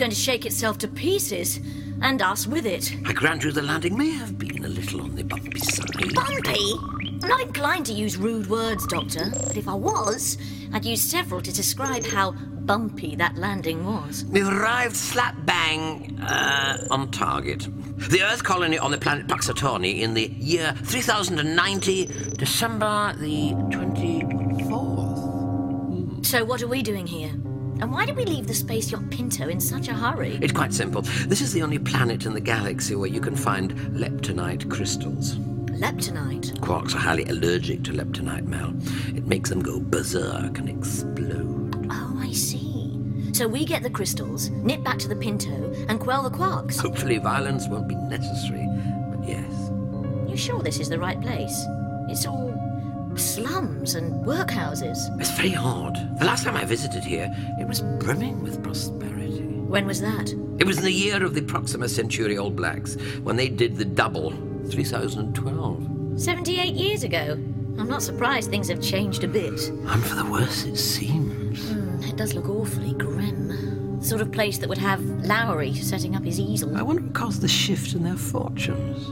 going 0.00 0.10
to 0.10 0.16
shake 0.16 0.46
itself 0.46 0.78
to 0.78 0.88
pieces, 0.88 1.60
and 2.00 2.22
us 2.22 2.46
with 2.46 2.64
it. 2.64 2.96
I 3.04 3.12
grant 3.12 3.44
you 3.44 3.52
the 3.52 3.60
landing 3.60 3.98
may 3.98 4.08
have 4.12 4.38
been 4.38 4.64
a 4.64 4.68
little 4.68 5.02
on 5.02 5.14
the 5.14 5.22
bumpy 5.22 5.58
side. 5.58 6.14
Bumpy? 6.14 6.72
I'm 7.22 7.28
not 7.28 7.42
inclined 7.42 7.84
to 7.84 7.92
use 7.92 8.16
rude 8.16 8.48
words, 8.48 8.86
Doctor, 8.86 9.30
but 9.30 9.58
if 9.58 9.68
I 9.68 9.74
was, 9.74 10.38
I'd 10.72 10.86
use 10.86 11.02
several 11.02 11.42
to 11.42 11.52
describe 11.52 12.06
how 12.06 12.32
bumpy 12.32 13.14
that 13.16 13.36
landing 13.36 13.84
was. 13.84 14.24
We've 14.24 14.48
arrived 14.48 14.96
slap 14.96 15.36
bang 15.44 16.18
uh, 16.22 16.86
on 16.90 17.10
target. 17.10 17.68
The 17.98 18.22
Earth 18.22 18.42
colony 18.42 18.78
on 18.78 18.92
the 18.92 18.98
planet 18.98 19.26
Puxatornee 19.26 20.00
in 20.00 20.14
the 20.14 20.28
year 20.28 20.74
3090, 20.84 22.06
December 22.38 23.12
the 23.18 23.50
24th. 23.50 26.24
So, 26.24 26.42
what 26.42 26.62
are 26.62 26.68
we 26.68 26.80
doing 26.80 27.06
here? 27.06 27.32
And 27.80 27.90
why 27.90 28.04
did 28.04 28.16
we 28.16 28.26
leave 28.26 28.46
the 28.46 28.54
space 28.54 28.92
yacht 28.92 29.08
Pinto 29.30 29.48
in 29.48 29.60
such 29.60 29.86
a 29.86 29.94
hurry? 29.94 30.38
It's 30.42 30.52
quite 30.52 30.72
simple. 30.72 31.02
This 31.02 31.40
is 31.40 31.52
the 31.52 31.62
only 31.62 31.78
planet 31.78 32.26
in 32.26 32.34
the 32.34 32.40
galaxy 32.40 32.96
where 32.96 33.08
you 33.08 33.20
can 33.20 33.36
find 33.36 33.72
leptonite 33.94 34.68
crystals. 34.68 35.36
Leptonite. 35.78 36.58
Quarks 36.58 36.96
are 36.96 36.98
highly 36.98 37.24
allergic 37.26 37.84
to 37.84 37.92
leptonite, 37.92 38.46
Mel. 38.46 38.74
It 39.16 39.26
makes 39.26 39.48
them 39.48 39.62
go 39.62 39.78
berserk 39.78 40.58
and 40.58 40.68
explode. 40.68 41.86
Oh, 41.90 42.18
I 42.18 42.32
see. 42.32 42.98
So 43.32 43.46
we 43.46 43.64
get 43.64 43.84
the 43.84 43.90
crystals, 43.90 44.50
nip 44.50 44.82
back 44.82 44.98
to 44.98 45.08
the 45.08 45.14
Pinto, 45.14 45.72
and 45.88 46.00
quell 46.00 46.24
the 46.24 46.36
quarks. 46.36 46.80
Hopefully, 46.80 47.18
violence 47.18 47.68
won't 47.68 47.88
be 47.88 47.94
necessary, 47.94 48.66
but 49.14 49.28
yes. 49.28 49.70
You 50.28 50.36
sure 50.36 50.60
this 50.60 50.80
is 50.80 50.88
the 50.88 50.98
right 50.98 51.20
place? 51.20 51.64
It's 52.08 52.26
all 52.26 52.50
slums 53.14 53.94
and 53.94 54.24
workhouses. 54.24 54.98
It's 55.20 55.30
very 55.30 55.54
odd. 55.54 56.18
The 56.18 56.24
last 56.24 56.44
time 56.44 56.56
I 56.56 56.64
visited 56.64 57.04
here, 57.04 57.32
it 57.60 57.68
was 57.68 57.80
brimming 57.80 58.42
with. 58.42 58.49
When 59.70 59.86
was 59.86 60.00
that? 60.00 60.32
It 60.58 60.66
was 60.66 60.78
in 60.78 60.84
the 60.84 60.90
year 60.90 61.22
of 61.22 61.32
the 61.32 61.42
Proxima 61.42 61.88
Centauri 61.88 62.36
All 62.36 62.50
Blacks, 62.50 62.96
when 63.22 63.36
they 63.36 63.48
did 63.48 63.76
the 63.76 63.84
double, 63.84 64.32
3012. 64.68 66.20
78 66.20 66.74
years 66.74 67.04
ago. 67.04 67.38
I'm 67.78 67.88
not 67.88 68.02
surprised 68.02 68.50
things 68.50 68.66
have 68.66 68.82
changed 68.82 69.22
a 69.22 69.28
bit. 69.28 69.68
And 69.68 70.04
for 70.04 70.16
the 70.16 70.24
worse, 70.24 70.64
it 70.64 70.76
seems. 70.76 71.70
Hmm, 71.70 72.02
it 72.02 72.16
does 72.16 72.34
look 72.34 72.48
awfully 72.48 72.94
grim. 72.94 74.00
The 74.00 74.06
sort 74.06 74.20
of 74.20 74.32
place 74.32 74.58
that 74.58 74.68
would 74.68 74.76
have 74.78 75.04
Lowry 75.24 75.72
setting 75.74 76.16
up 76.16 76.24
his 76.24 76.40
easel. 76.40 76.76
I 76.76 76.82
wonder 76.82 77.02
what 77.02 77.14
caused 77.14 77.40
the 77.40 77.46
shift 77.46 77.94
in 77.94 78.02
their 78.02 78.16
fortunes. 78.16 79.06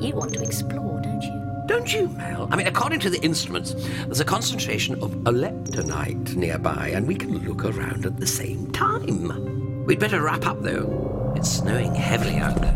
You 0.00 0.14
want 0.14 0.34
to 0.34 0.40
explore, 0.40 1.00
don't 1.02 1.20
you? 1.20 1.64
Don't 1.66 1.92
you, 1.92 2.06
Mel? 2.10 2.48
I 2.52 2.54
mean, 2.54 2.68
according 2.68 3.00
to 3.00 3.10
the 3.10 3.20
instruments, 3.22 3.74
there's 4.04 4.20
a 4.20 4.24
concentration 4.24 5.02
of 5.02 5.10
leptonite 5.24 6.36
nearby, 6.36 6.92
and 6.94 7.08
we 7.08 7.16
can 7.16 7.38
look 7.38 7.64
around 7.64 8.06
at 8.06 8.18
the 8.20 8.26
same 8.26 8.70
time. 8.70 9.55
We'd 9.86 10.00
better 10.00 10.20
wrap 10.20 10.44
up, 10.44 10.62
though. 10.62 11.32
It's 11.36 11.48
snowing 11.48 11.94
heavily 11.94 12.38
out 12.38 12.60
there. 12.60 12.74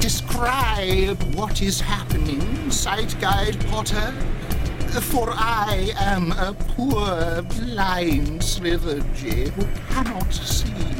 Describe 0.00 1.22
what 1.34 1.62
is 1.62 1.80
happening, 1.80 2.68
Sight 2.72 3.14
Guide 3.20 3.64
Potter. 3.68 4.12
For 5.12 5.30
I 5.30 5.92
am 5.98 6.32
a 6.32 6.52
poor, 6.52 7.42
blind 7.42 8.40
Slithergee 8.40 9.50
who 9.50 9.64
cannot 9.88 10.32
see. 10.32 10.97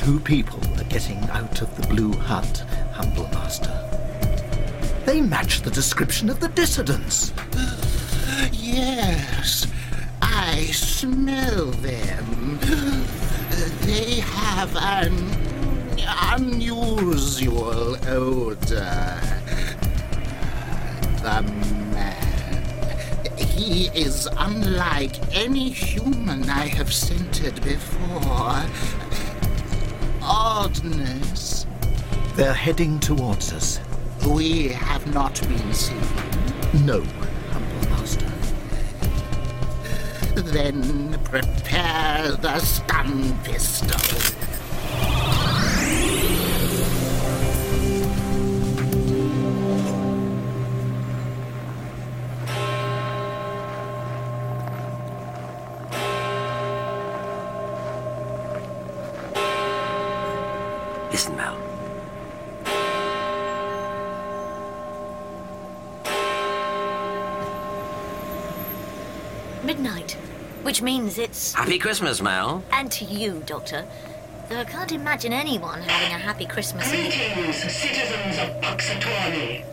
Two 0.00 0.18
people 0.20 0.58
are 0.80 0.84
getting 0.84 1.18
out 1.28 1.60
of 1.60 1.76
the 1.76 1.86
blue 1.88 2.14
hut, 2.14 2.64
humble 2.94 3.28
master. 3.34 3.70
They 5.04 5.20
match 5.20 5.60
the 5.60 5.70
description 5.70 6.30
of 6.30 6.40
the 6.40 6.48
dissidents. 6.48 7.34
Yes, 8.50 9.66
I 10.22 10.64
smell 10.72 11.66
them. 11.66 12.58
They 13.82 14.20
have 14.20 14.74
an 14.74 15.14
unusual 16.32 17.96
odor. 18.08 19.20
The 21.22 21.42
man. 21.92 23.36
He 23.36 23.88
is 23.88 24.26
unlike 24.38 25.36
any 25.36 25.68
human 25.68 26.48
I 26.48 26.68
have 26.68 26.90
scented 26.90 27.62
before. 27.62 28.64
Oddness. 30.52 31.64
They're 32.34 32.52
heading 32.52 32.98
towards 32.98 33.52
us. 33.52 33.78
We 34.26 34.66
have 34.66 35.06
not 35.14 35.40
been 35.42 35.72
seen. 35.72 36.02
No, 36.84 37.04
humble 37.52 37.90
master. 37.90 38.26
Then 40.34 41.16
prepare 41.22 42.32
the 42.32 42.58
stun 42.58 43.38
pistol. 43.44 44.39
Which 70.70 70.82
means 70.82 71.18
it's. 71.18 71.52
Happy 71.52 71.80
Christmas, 71.80 72.22
Mel. 72.22 72.62
And 72.70 72.92
to 72.92 73.04
you, 73.04 73.42
Doctor. 73.44 73.84
Though 74.48 74.60
I 74.60 74.64
can't 74.64 74.92
imagine 74.92 75.32
anyone 75.32 75.82
having 75.82 76.14
a 76.14 76.18
happy 76.18 76.46
Christmas 76.46 76.86
Eve. 76.94 77.12
Greetings, 77.12 77.56
citizens 77.56 78.38
of 78.38 78.50
Puxatornee. 78.62 79.64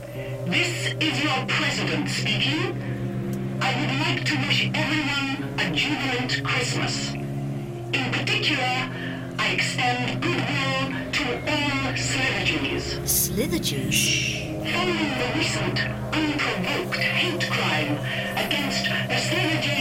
This 0.47 0.95
is 0.99 1.23
your 1.23 1.45
president 1.47 2.09
speaking. 2.09 3.59
I 3.61 3.79
would 3.79 3.99
like 4.07 4.25
to 4.25 4.37
wish 4.37 4.71
everyone 4.73 5.59
a 5.59 5.71
jubilant 5.71 6.43
Christmas. 6.43 7.13
In 7.13 8.11
particular, 8.11 8.89
I 9.37 9.51
extend 9.53 10.19
goodwill 10.19 11.11
to 11.11 11.25
all 11.45 11.93
Slithergees. 11.93 12.97
Slithergees? 13.05 14.73
Following 14.73 15.13
the 15.19 15.29
recent 15.37 15.79
unprovoked 16.11 16.97
hate 16.97 17.51
crime 17.51 17.99
against 18.35 18.85
the 18.85 19.19
Slithergees 19.27 19.76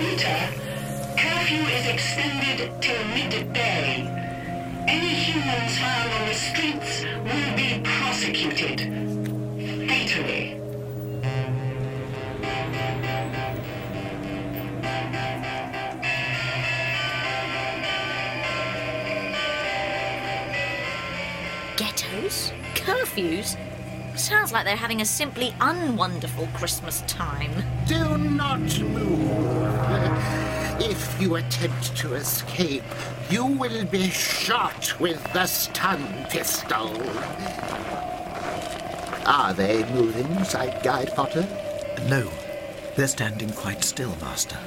in 0.00 0.06
Beta, 0.06 0.52
curfew 1.16 1.62
is 1.62 1.86
extended 1.86 2.70
till 2.82 3.04
midday. 3.08 4.06
Any 4.86 5.08
humans 5.08 5.78
found 5.78 6.12
on 6.12 6.28
the 6.28 6.34
streets 6.34 7.04
will 7.24 7.56
be 7.56 7.80
prosecuted. 7.84 8.80
Fatally. 9.88 10.54
Ghettos? 21.76 22.52
Curfews? 22.74 23.56
Sounds 24.28 24.52
like 24.52 24.66
they're 24.66 24.76
having 24.76 25.00
a 25.00 25.06
simply 25.06 25.54
unwonderful 25.58 26.48
Christmas 26.52 27.00
time. 27.06 27.50
Do 27.86 28.18
not 28.18 28.60
move. 28.78 30.22
If 30.78 31.18
you 31.18 31.36
attempt 31.36 31.96
to 31.96 32.12
escape, 32.12 32.84
you 33.30 33.46
will 33.46 33.86
be 33.86 34.10
shot 34.10 35.00
with 35.00 35.24
the 35.32 35.46
stun 35.46 36.26
pistol. 36.28 36.92
Are 39.24 39.54
they 39.54 39.90
moving, 39.94 40.44
Sight 40.44 40.82
Guide 40.82 41.14
Potter? 41.14 41.48
No, 42.06 42.30
they're 42.96 43.08
standing 43.08 43.48
quite 43.52 43.82
still, 43.82 44.14
Master. 44.20 44.58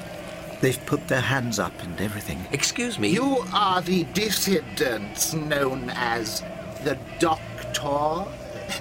They've 0.60 0.84
put 0.88 1.08
their 1.08 1.22
hands 1.22 1.60
up 1.60 1.84
and 1.84 2.02
everything. 2.02 2.48
Excuse 2.52 2.98
me. 2.98 3.10
You 3.10 3.46
are 3.54 3.80
the 3.84 4.06
dissidents 4.06 5.36
known 5.36 5.92
as 5.92 6.42
the 6.84 6.98
Doctor 7.20 8.26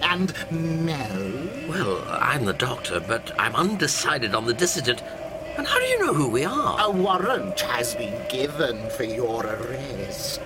and 0.02 0.32
Mel. 0.50 1.68
Well, 1.68 2.04
I'm 2.08 2.44
the 2.44 2.52
doctor, 2.52 3.00
but 3.00 3.32
I'm 3.38 3.54
undecided 3.54 4.34
on 4.34 4.46
the 4.46 4.54
dissident. 4.54 5.02
And 5.56 5.66
how 5.66 5.78
do 5.78 5.84
you 5.84 5.98
know 5.98 6.14
who 6.14 6.28
we 6.28 6.44
are? 6.44 6.80
A 6.80 6.90
warrant 6.90 7.60
has 7.60 7.94
been 7.94 8.20
given 8.28 8.88
for 8.90 9.04
your 9.04 9.44
arrest. 9.44 10.40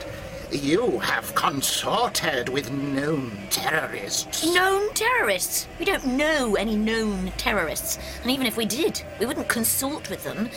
You 0.50 0.98
have 1.00 1.34
consorted 1.34 2.48
with 2.48 2.70
known 2.70 3.32
terrorists. 3.50 4.44
Known 4.54 4.92
terrorists? 4.94 5.66
We 5.78 5.84
don't 5.84 6.06
know 6.06 6.54
any 6.54 6.76
known 6.76 7.32
terrorists. 7.36 7.98
And 8.22 8.30
even 8.30 8.46
if 8.46 8.56
we 8.56 8.64
did, 8.64 9.02
we 9.18 9.26
wouldn't 9.26 9.48
consort 9.48 10.08
with 10.10 10.22
them. 10.22 10.50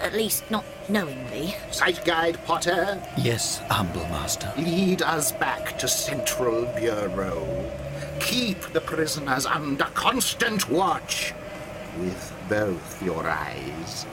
At 0.00 0.14
least, 0.14 0.50
not 0.50 0.64
knowingly. 0.88 1.54
Sight 1.70 2.04
Guide 2.04 2.38
Potter, 2.46 3.00
Yes, 3.18 3.58
humble 3.68 4.02
Master. 4.08 4.52
lead 4.56 5.02
us 5.02 5.32
back 5.32 5.78
to 5.78 5.86
Central 5.88 6.64
Bureau. 6.76 7.70
Keep 8.20 8.72
the 8.72 8.80
prisoners 8.80 9.46
under 9.46 9.84
constant 9.94 10.68
watch 10.70 11.32
with 11.98 12.32
both 12.48 13.02
your 13.02 13.28
eyes. 13.28 14.06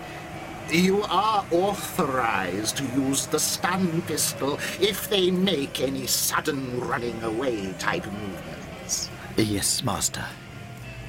You 0.70 1.04
are 1.04 1.46
authorized 1.52 2.78
to 2.78 2.84
use 3.00 3.26
the 3.28 3.40
stun 3.40 4.02
pistol 4.02 4.60
if 4.82 5.10
they 5.10 5.32
make 5.32 5.80
any 5.80 6.06
sudden 6.08 6.80
running 6.82 7.22
away 7.24 7.74
type 7.80 8.06
movements. 8.06 9.10
Yes, 9.38 9.84
Master. 9.84 10.26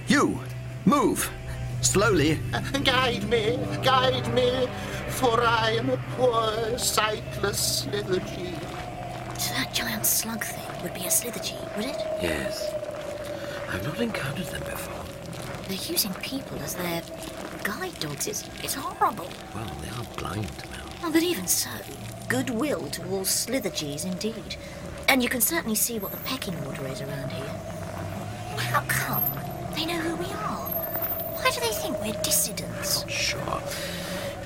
You, 0.07 0.39
move! 0.85 1.31
Slowly. 1.81 2.39
Guide 2.85 3.29
me, 3.29 3.59
guide 3.83 4.33
me, 4.35 4.69
for 5.09 5.41
I 5.41 5.73
am 5.73 5.91
a 5.91 5.97
poor, 6.17 6.79
sightless 6.79 7.87
Slithergee. 7.87 8.55
So 9.41 9.55
that 9.55 9.73
giant 9.73 10.05
slug 10.05 10.45
thing 10.45 10.83
would 10.83 10.95
be 10.95 11.01
a 11.03 11.11
Slithergee, 11.11 11.77
would 11.77 11.87
it? 11.87 11.97
Yes. 12.23 12.73
I've 13.71 13.85
not 13.85 14.01
encountered 14.01 14.47
them 14.47 14.63
before. 14.63 15.05
They're 15.69 15.93
using 15.93 16.15
people 16.15 16.59
as 16.59 16.75
their 16.75 17.03
guide 17.63 17.99
dogs. 18.01 18.27
It's, 18.27 18.49
it's 18.63 18.75
horrible. 18.75 19.29
Well, 19.55 19.71
they 19.83 19.91
are 19.91 20.05
blind, 20.17 20.51
Mel. 20.71 20.87
Oh, 21.05 21.13
but 21.13 21.23
even 21.23 21.47
so, 21.47 21.71
goodwill 22.29 22.89
to 22.89 23.03
all 23.11 23.23
Slithergees 23.23 24.05
indeed. 24.05 24.57
And 25.09 25.23
you 25.23 25.29
can 25.29 25.41
certainly 25.41 25.77
see 25.77 25.99
what 25.99 26.11
the 26.11 26.19
pecking 26.19 26.57
order 26.67 26.87
is 26.89 27.01
around 27.01 27.31
here. 27.31 27.47
How 28.57 28.81
come? 28.89 29.23
They 29.75 29.87
know 29.87 29.99
who 30.01 30.17
we 30.17 30.27
are. 30.33 30.68
Why 31.49 31.55
do 31.55 31.61
they 31.61 31.73
think 31.73 31.99
we're 32.03 32.23
dissidents? 32.23 33.01
Not 33.01 33.11
Sure. 33.11 33.63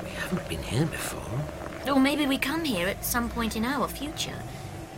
We 0.04 0.10
haven't 0.10 0.48
been 0.48 0.62
here 0.62 0.86
before. 0.86 1.92
Or 1.92 1.98
maybe 1.98 2.26
we 2.26 2.38
come 2.38 2.62
here 2.62 2.86
at 2.86 3.04
some 3.04 3.28
point 3.28 3.56
in 3.56 3.64
our 3.64 3.88
future, 3.88 4.36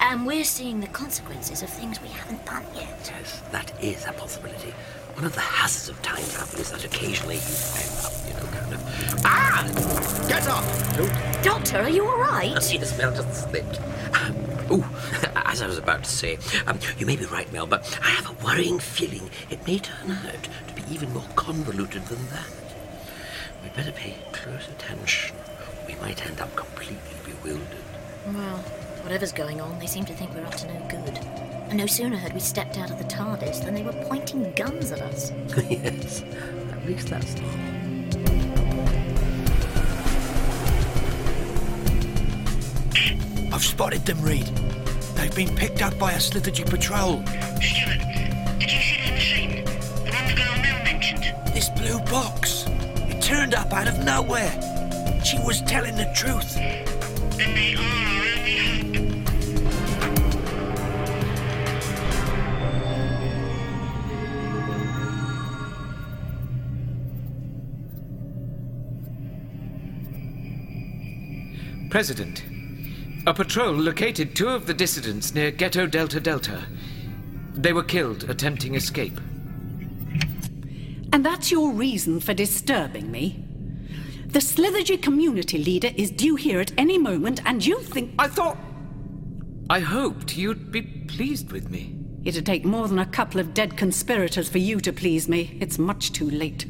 and 0.01 0.27
we're 0.27 0.45
seeing 0.45 0.81
the 0.81 0.87
consequences 0.87 1.63
of 1.63 1.71
things 1.71 2.03
we 2.03 2.09
haven't 2.09 2.45
done 2.45 2.63
yet. 2.75 3.11
Yes, 3.11 3.43
that 3.53 3.73
is 3.83 4.05
a 4.05 4.13
possibility. 4.13 4.75
One 5.15 5.25
of 5.25 5.35
the 5.35 5.41
hazards 5.41 5.89
of 5.89 6.03
time 6.03 6.23
travel 6.29 6.61
is 6.61 6.73
that 6.73 6.85
occasionally 6.85 7.37
you 7.37 7.43
end 7.75 8.05
up, 8.05 8.13
you 8.29 8.35
know, 8.35 8.53
kind 8.53 8.75
of. 8.75 9.25
Ah! 9.25 10.27
Get 10.29 10.47
off! 10.47 11.43
Doctor, 11.43 11.79
are 11.79 11.89
you 11.89 12.05
all 12.05 12.19
right? 12.19 12.51
Yes, 12.51 12.99
Mel 12.99 13.15
just 13.15 13.49
slipped. 13.49 13.81
Um, 14.21 14.37
oh, 14.69 15.33
as 15.47 15.63
I 15.63 15.67
was 15.67 15.79
about 15.79 16.05
to 16.05 16.11
say, 16.11 16.37
um, 16.67 16.79
you 16.99 17.07
may 17.07 17.17
be 17.17 17.25
right, 17.25 17.51
Mel, 17.51 17.67
but 17.67 17.99
I 18.03 18.11
have 18.11 18.29
a 18.29 18.45
worrying 18.45 18.79
feeling 18.79 19.31
it 19.49 19.67
may 19.67 19.79
turn 19.79 20.11
out 20.11 20.49
to 20.69 20.74
be 20.74 20.74
even 20.91 21.13
more 21.13 21.25
convoluted 21.37 22.05
than 22.07 22.27
that. 22.29 22.47
We'd 23.63 23.75
better 23.75 23.93
pay 23.93 24.15
close 24.33 24.69
attention. 24.69 25.37
We 25.87 25.95
might 25.97 26.25
end 26.27 26.41
up 26.41 26.55
completely 26.57 27.17
bewildered. 27.25 27.67
Well, 28.27 28.59
whatever's 29.03 29.33
going 29.33 29.61
on, 29.61 29.79
they 29.79 29.87
seem 29.87 30.05
to 30.07 30.15
think 30.15 30.35
we're 30.35 30.45
up 30.45 30.55
to 30.57 30.67
no 30.67 30.87
good. 30.89 31.19
And 31.69 31.79
no 31.79 31.87
sooner 31.87 32.17
had 32.17 32.33
we 32.35 32.41
stepped 32.41 32.79
out 32.79 32.91
of 32.91 32.99
the 32.99 33.05
TARDIS 33.05 33.65
than 33.65 33.75
they 33.75 33.83
were 33.83 33.93
pointing 34.09 34.53
guns 34.53 34.93
at 34.93 35.01
us. 35.01 35.33
yes, 35.69 36.23
at 36.73 36.87
least 36.87 37.09
that's 37.09 37.35
all. 37.41 37.75
I've 43.55 43.65
spotted 43.65 44.05
them, 44.05 44.21
Reed. 44.21 44.47
They've 45.15 45.35
been 45.35 45.55
picked 45.55 45.81
up 45.81 45.99
by 45.99 46.13
a 46.13 46.17
Slithergee 46.17 46.69
patrol. 46.69 47.25
Stuart, 47.63 48.01
did 48.59 48.73
you 48.73 48.81
see 48.81 48.97
their 49.05 49.15
machine? 49.15 49.74
The 50.15 50.35
girl 50.37 50.57
mentioned? 50.85 51.25
This 51.53 51.69
blue 51.71 51.99
box. 52.11 52.67
It 52.69 53.21
turned 53.21 53.55
up 53.55 53.73
out 53.73 53.89
of 53.89 54.05
nowhere. 54.05 54.53
She 55.25 55.39
was 55.39 55.61
telling 55.63 55.97
the 55.97 56.11
truth. 56.15 56.55
Then 56.55 57.55
they 57.55 57.75
are 57.75 57.81
our 57.81 58.25
only 58.39 58.59
hope. 58.65 59.25
President, 71.91 72.45
a 73.27 73.33
patrol 73.35 73.73
located 73.73 74.35
two 74.37 74.49
of 74.49 74.67
the 74.67 74.75
dissidents 74.75 75.35
near 75.35 75.51
Ghetto 75.51 75.87
Delta 75.87 76.21
Delta. 76.21 76.65
They 77.55 77.73
were 77.73 77.85
killed 77.85 78.25
attempting 78.31 78.75
escape. 78.75 79.21
And 81.15 81.25
that's 81.25 81.53
your 81.53 81.71
reason 81.71 82.19
for 82.19 82.35
disturbing 82.35 83.09
me? 83.09 83.41
The 84.27 84.41
Slithergee 84.41 85.01
community 85.01 85.59
leader 85.59 85.91
is 85.95 86.11
due 86.11 86.35
here 86.35 86.59
at 86.59 86.73
any 86.77 86.99
moment, 86.99 87.41
and 87.47 87.65
you 87.65 87.79
think 87.83 88.15
I 88.19 88.27
thought. 88.27 88.59
I 89.71 89.79
hoped 89.79 90.37
you'd 90.37 90.73
be 90.73 90.83
pleased 90.83 91.53
with 91.53 91.71
me. 91.71 91.97
it'd 92.25 92.45
take 92.45 92.65
more 92.65 92.89
than 92.89 92.99
a 92.99 93.07
couple 93.07 93.39
of 93.39 93.55
dead 93.55 93.77
conspirators 93.77 94.49
for 94.49 94.59
you 94.59 94.81
to 94.81 94.93
please 94.93 95.29
me. 95.29 95.57
It's 95.61 95.79
much 95.79 96.11
too 96.11 96.29
late. 96.29 96.67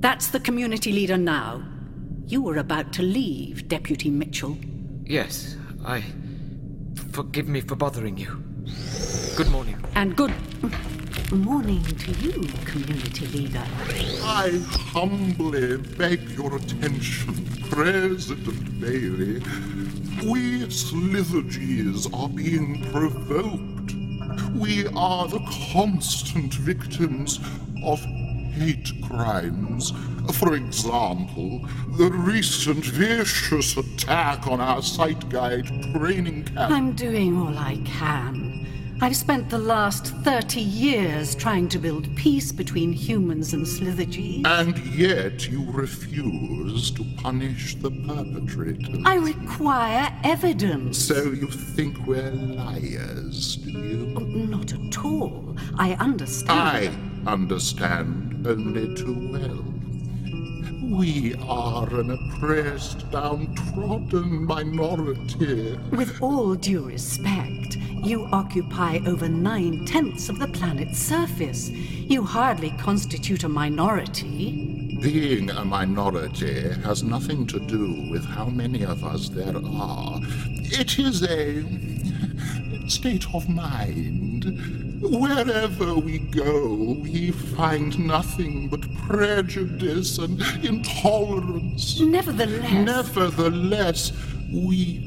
That's 0.00 0.28
the 0.28 0.38
community 0.38 0.92
leader 0.92 1.16
now. 1.16 1.64
You 2.26 2.40
were 2.40 2.58
about 2.58 2.92
to 2.92 3.02
leave, 3.02 3.66
Deputy 3.66 4.10
Mitchell. 4.10 4.56
Yes, 5.02 5.56
I. 5.84 6.04
Forgive 7.10 7.48
me 7.48 7.62
for 7.62 7.74
bothering 7.74 8.16
you. 8.16 8.44
Good 9.36 9.50
morning. 9.50 9.84
And 9.96 10.14
good 10.14 10.32
morning 11.36 11.82
to 11.82 12.12
you, 12.12 12.42
community 12.66 13.26
leader. 13.28 13.64
I 14.22 14.60
humbly 14.68 15.78
beg 15.78 16.20
your 16.30 16.56
attention, 16.56 17.46
President 17.70 18.80
Bailey. 18.80 19.40
We 20.28 20.66
Slithergees 20.66 22.12
are 22.12 22.28
being 22.28 22.84
provoked. 22.90 23.94
We 24.54 24.86
are 24.88 25.26
the 25.26 25.40
constant 25.72 26.52
victims 26.54 27.40
of 27.82 28.00
hate 28.52 28.92
crimes. 29.02 29.92
For 30.34 30.54
example, 30.54 31.66
the 31.96 32.10
recent 32.10 32.84
vicious 32.84 33.76
attack 33.76 34.46
on 34.46 34.60
our 34.60 34.82
sight 34.82 35.28
guide 35.30 35.66
training 35.94 36.44
camp. 36.44 36.70
I'm 36.70 36.92
doing 36.92 37.38
all 37.38 37.56
I 37.56 37.78
can. 37.84 38.61
I've 39.02 39.16
spent 39.16 39.50
the 39.50 39.58
last 39.58 40.14
30 40.18 40.60
years 40.60 41.34
trying 41.34 41.68
to 41.70 41.80
build 41.80 42.14
peace 42.14 42.52
between 42.52 42.92
humans 42.92 43.52
and 43.52 43.66
Slithergees. 43.66 44.46
And 44.46 44.78
yet 44.94 45.48
you 45.48 45.68
refuse 45.72 46.92
to 46.92 47.04
punish 47.16 47.74
the 47.74 47.90
perpetrators. 47.90 49.02
I 49.04 49.16
require 49.16 50.16
evidence. 50.22 50.98
So 50.98 51.16
you 51.32 51.48
think 51.48 52.06
we're 52.06 52.30
liars, 52.30 53.56
do 53.56 53.72
you? 53.72 54.14
Oh, 54.16 54.20
Not 54.20 54.72
at 54.72 55.04
all. 55.04 55.56
I 55.76 55.94
understand. 55.94 56.52
I 56.52 56.86
understand. 57.26 57.26
understand 57.26 58.46
only 58.46 58.94
too 58.94 59.32
well. 59.32 59.81
We 60.92 61.34
are 61.48 61.88
an 61.88 62.10
oppressed, 62.10 63.10
downtrodden 63.10 64.44
minority. 64.44 65.78
With 65.90 66.20
all 66.20 66.54
due 66.54 66.82
respect, 66.82 67.78
you 68.04 68.28
occupy 68.30 69.00
over 69.06 69.26
nine 69.26 69.86
tenths 69.86 70.28
of 70.28 70.38
the 70.38 70.48
planet's 70.48 70.98
surface. 70.98 71.70
You 71.70 72.22
hardly 72.24 72.72
constitute 72.72 73.42
a 73.42 73.48
minority. 73.48 74.98
Being 75.00 75.48
a 75.48 75.64
minority 75.64 76.68
has 76.84 77.02
nothing 77.02 77.46
to 77.46 77.58
do 77.58 78.10
with 78.10 78.26
how 78.26 78.50
many 78.50 78.84
of 78.84 79.02
us 79.02 79.30
there 79.30 79.56
are. 79.56 80.20
It 80.22 80.98
is 80.98 81.22
a 81.22 81.64
state 82.90 83.24
of 83.32 83.48
mind. 83.48 84.91
Wherever 85.02 85.94
we 85.96 86.20
go, 86.20 86.96
we 87.00 87.32
find 87.32 87.98
nothing 87.98 88.68
but 88.68 88.80
prejudice 89.08 90.18
and 90.18 90.40
intolerance. 90.62 91.98
Nevertheless, 92.00 92.72
Nevertheless, 92.72 94.12
we 94.52 95.00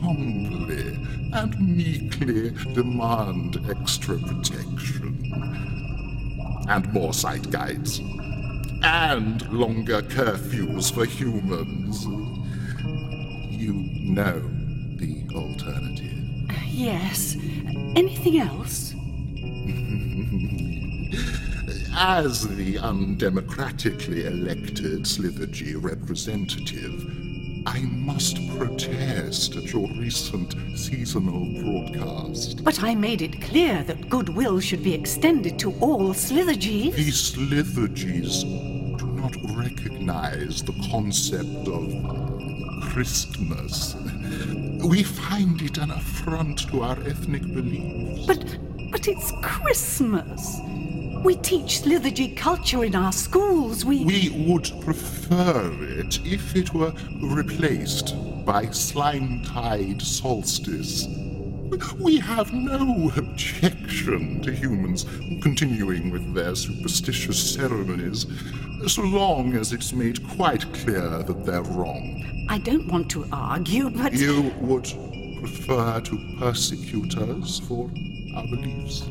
humbly 0.00 0.96
and 1.32 1.58
meekly 1.76 2.50
demand 2.74 3.58
extra 3.68 4.18
protection. 4.18 5.32
And 6.68 6.92
more 6.92 7.12
sight 7.12 7.50
guides. 7.50 7.98
And 8.82 9.42
longer 9.52 10.02
curfews 10.02 10.92
for 10.92 11.04
humans. 11.04 12.04
You 13.50 13.72
know 14.14 14.40
the 14.96 15.24
alternative. 15.34 16.22
yes. 16.68 17.36
Anything 17.96 18.38
else? 18.40 18.93
As 21.96 22.48
the 22.56 22.76
undemocratically 22.78 24.24
elected 24.24 25.04
Slithergee 25.04 25.80
representative, 25.80 27.04
I 27.66 27.82
must 27.82 28.36
protest 28.58 29.54
at 29.54 29.72
your 29.72 29.88
recent 29.92 30.56
seasonal 30.76 31.46
broadcast. 31.62 32.64
But 32.64 32.82
I 32.82 32.96
made 32.96 33.22
it 33.22 33.40
clear 33.40 33.84
that 33.84 34.10
goodwill 34.10 34.58
should 34.58 34.82
be 34.82 34.92
extended 34.92 35.56
to 35.60 35.72
all 35.78 36.12
Slithergees. 36.12 36.96
The 36.96 37.12
Slithergees 37.12 38.42
do 38.98 39.06
not 39.06 39.36
recognize 39.56 40.64
the 40.64 40.74
concept 40.90 41.68
of 41.68 42.90
Christmas. 42.90 43.94
We 44.84 45.04
find 45.04 45.62
it 45.62 45.78
an 45.78 45.92
affront 45.92 46.68
to 46.70 46.82
our 46.82 46.98
ethnic 47.06 47.42
beliefs. 47.42 48.26
But, 48.26 48.58
but 48.90 49.06
it's 49.06 49.32
Christmas. 49.42 50.58
We 51.24 51.36
teach 51.36 51.80
Slithergee 51.80 52.36
culture 52.36 52.84
in 52.84 52.94
our 52.94 53.10
schools. 53.10 53.82
We. 53.82 54.04
We 54.04 54.44
would 54.46 54.70
prefer 54.82 55.74
it 55.80 56.20
if 56.22 56.54
it 56.54 56.74
were 56.74 56.92
replaced 57.22 58.14
by 58.44 58.66
Slime 58.66 59.42
Tide 59.42 60.02
Solstice. 60.02 61.06
We 61.98 62.18
have 62.18 62.52
no 62.52 63.10
objection 63.16 64.42
to 64.42 64.52
humans 64.52 65.06
continuing 65.40 66.10
with 66.10 66.34
their 66.34 66.54
superstitious 66.54 67.54
ceremonies, 67.54 68.26
so 68.86 69.00
long 69.00 69.54
as 69.54 69.72
it's 69.72 69.94
made 69.94 70.22
quite 70.36 70.70
clear 70.74 71.22
that 71.22 71.46
they're 71.46 71.62
wrong. 71.62 72.46
I 72.50 72.58
don't 72.58 72.86
want 72.88 73.10
to 73.12 73.26
argue, 73.32 73.88
but. 73.88 74.12
You 74.12 74.52
would 74.60 74.92
prefer 75.40 76.02
to 76.02 76.36
persecute 76.38 77.16
us 77.16 77.60
for 77.60 77.90
our 78.36 78.46
beliefs? 78.46 79.08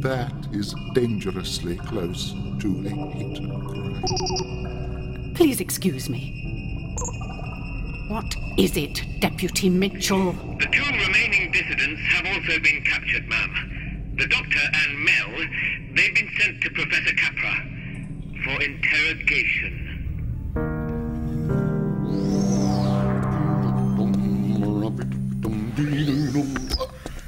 That 0.00 0.32
is 0.50 0.74
dangerously 0.94 1.76
close 1.76 2.34
to 2.60 2.86
a 2.86 2.88
hate 2.88 3.36
crime. 3.36 4.02
Please 5.34 5.60
excuse 5.60 6.08
me. 6.08 6.96
What 8.08 8.34
is 8.56 8.78
it, 8.78 9.04
Deputy 9.20 9.68
Mitchell? 9.68 10.32
The 10.58 10.68
two 10.72 10.82
remaining 10.84 11.52
dissidents 11.52 12.00
have 12.14 12.24
also 12.24 12.58
been 12.60 12.82
captured, 12.82 13.28
ma'am. 13.28 14.14
The 14.16 14.26
doctor 14.26 14.58
and 14.72 15.04
Mel, 15.04 15.36
they've 15.94 16.14
been 16.14 16.30
sent 16.40 16.62
to 16.62 16.70
Professor 16.70 17.14
Capra 17.16 17.54
for 18.42 18.62
interrogation. 18.62 19.90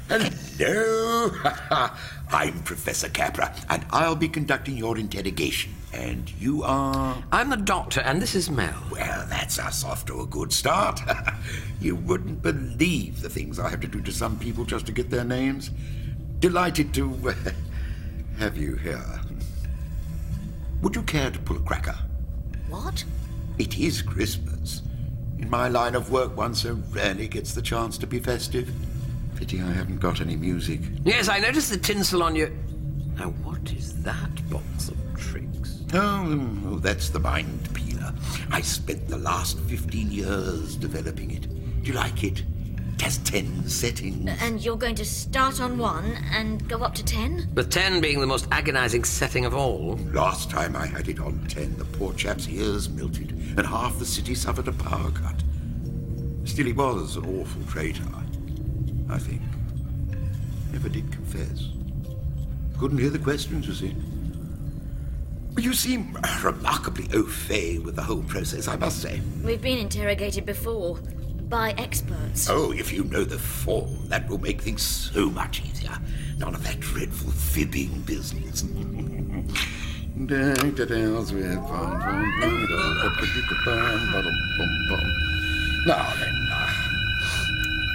Hello. 0.09 1.29
I'm 2.33 2.63
Professor 2.63 3.09
Capra, 3.09 3.55
and 3.69 3.85
I'll 3.91 4.15
be 4.15 4.27
conducting 4.27 4.75
your 4.75 4.97
interrogation. 4.97 5.71
And 5.93 6.31
you 6.39 6.63
are. 6.63 7.23
I'm 7.31 7.51
the 7.51 7.57
doctor, 7.57 8.01
and 8.01 8.19
this 8.19 8.33
is 8.33 8.49
Mel. 8.49 8.73
Well, 8.89 9.27
that's 9.29 9.59
us 9.59 9.83
off 9.83 10.03
to 10.07 10.21
a 10.21 10.25
good 10.25 10.51
start. 10.51 10.99
you 11.79 11.95
wouldn't 11.95 12.41
believe 12.41 13.21
the 13.21 13.29
things 13.29 13.59
I 13.59 13.69
have 13.69 13.81
to 13.81 13.87
do 13.87 14.01
to 14.01 14.11
some 14.11 14.39
people 14.39 14.65
just 14.65 14.87
to 14.87 14.91
get 14.91 15.11
their 15.11 15.23
names. 15.23 15.69
Delighted 16.39 16.91
to 16.95 17.15
uh, 17.29 17.51
have 18.39 18.57
you 18.57 18.77
here. 18.77 19.05
Would 20.81 20.95
you 20.95 21.03
care 21.03 21.29
to 21.29 21.37
pull 21.37 21.57
a 21.57 21.61
cracker? 21.61 21.95
What? 22.67 23.03
It 23.59 23.77
is 23.77 24.01
Christmas. 24.01 24.81
In 25.37 25.51
my 25.51 25.67
line 25.67 25.93
of 25.93 26.09
work, 26.09 26.35
one 26.35 26.55
so 26.55 26.81
rarely 26.89 27.27
gets 27.27 27.53
the 27.53 27.61
chance 27.61 27.99
to 27.99 28.07
be 28.07 28.17
festive. 28.17 28.73
Pity 29.43 29.61
I 29.61 29.73
haven't 29.73 29.99
got 29.99 30.21
any 30.21 30.37
music. 30.37 30.79
Yes, 31.03 31.27
I 31.27 31.37
noticed 31.37 31.69
the 31.69 31.75
tinsel 31.75 32.23
on 32.23 32.33
your. 32.33 32.47
Now, 33.17 33.31
what 33.43 33.73
is 33.73 34.01
that 34.01 34.49
box 34.49 34.87
of 34.87 34.97
tricks? 35.17 35.81
Oh, 35.93 36.61
oh, 36.67 36.79
that's 36.79 37.09
the 37.09 37.19
mind 37.19 37.67
peeler. 37.73 38.13
I 38.51 38.61
spent 38.61 39.09
the 39.09 39.17
last 39.17 39.59
15 39.59 40.09
years 40.09 40.77
developing 40.77 41.31
it. 41.31 41.41
Do 41.83 41.91
you 41.91 41.91
like 41.91 42.23
it? 42.23 42.45
It 42.93 43.01
has 43.01 43.17
10 43.17 43.67
settings. 43.67 44.29
And 44.39 44.63
you're 44.63 44.77
going 44.77 44.95
to 44.95 45.03
start 45.03 45.59
on 45.59 45.77
one 45.77 46.17
and 46.31 46.65
go 46.69 46.77
up 46.77 46.95
to 46.95 47.03
ten? 47.03 47.49
With 47.53 47.69
10 47.69 47.99
being 47.99 48.21
the 48.21 48.27
most 48.27 48.47
agonizing 48.49 49.03
setting 49.03 49.43
of 49.43 49.53
all. 49.53 49.99
Last 50.13 50.51
time 50.51 50.77
I 50.77 50.85
had 50.85 51.09
it 51.09 51.19
on 51.19 51.45
10, 51.49 51.77
the 51.77 51.83
poor 51.83 52.13
chap's 52.13 52.47
ears 52.47 52.87
melted 52.87 53.31
and 53.57 53.67
half 53.67 53.99
the 53.99 54.05
city 54.05 54.35
suffered 54.35 54.69
a 54.69 54.71
power 54.71 55.11
cut. 55.11 55.43
Still, 56.45 56.67
he 56.67 56.71
was 56.71 57.17
an 57.17 57.25
awful 57.25 57.61
traitor, 57.63 58.03
I 59.13 59.19
think. 59.19 59.41
Never 60.71 60.89
did 60.89 61.11
confess. 61.11 61.69
Couldn't 62.79 62.97
hear 62.97 63.11
the 63.11 63.19
questions, 63.19 63.67
you 63.67 63.73
see. 63.75 63.95
But 65.53 65.63
you 65.63 65.73
seem 65.73 66.17
remarkably 66.41 67.07
au 67.13 67.23
fait 67.23 67.77
with 67.77 67.95
the 67.95 68.01
whole 68.01 68.23
process, 68.23 68.67
I 68.67 68.75
must 68.75 69.03
say. 69.03 69.21
We've 69.43 69.61
been 69.61 69.77
interrogated 69.77 70.47
before 70.47 70.97
by 71.47 71.75
experts. 71.77 72.49
Oh, 72.49 72.71
if 72.71 72.91
you 72.91 73.03
know 73.03 73.23
the 73.23 73.37
form, 73.37 74.07
that 74.07 74.27
will 74.27 74.39
make 74.39 74.61
things 74.61 74.81
so 74.81 75.29
much 75.29 75.61
easier. 75.63 75.95
None 76.39 76.55
of 76.55 76.63
that 76.63 76.79
dreadful 76.79 77.31
fibbing 77.31 78.01
business. 78.07 78.63
Now 85.85 86.13
then, 86.17 86.49
uh, 86.51 86.52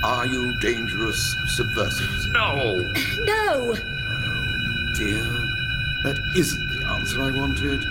are 0.02 0.26
you 0.26 0.55
dangerous 0.59 1.37
subversives? 1.47 2.26
No! 2.28 2.90
No! 3.21 3.75
Oh, 3.76 4.93
Dear, 4.95 5.23
that 6.02 6.19
isn't 6.37 6.69
the 6.69 6.87
answer 6.87 7.23
I 7.23 7.31
wanted. 7.31 7.85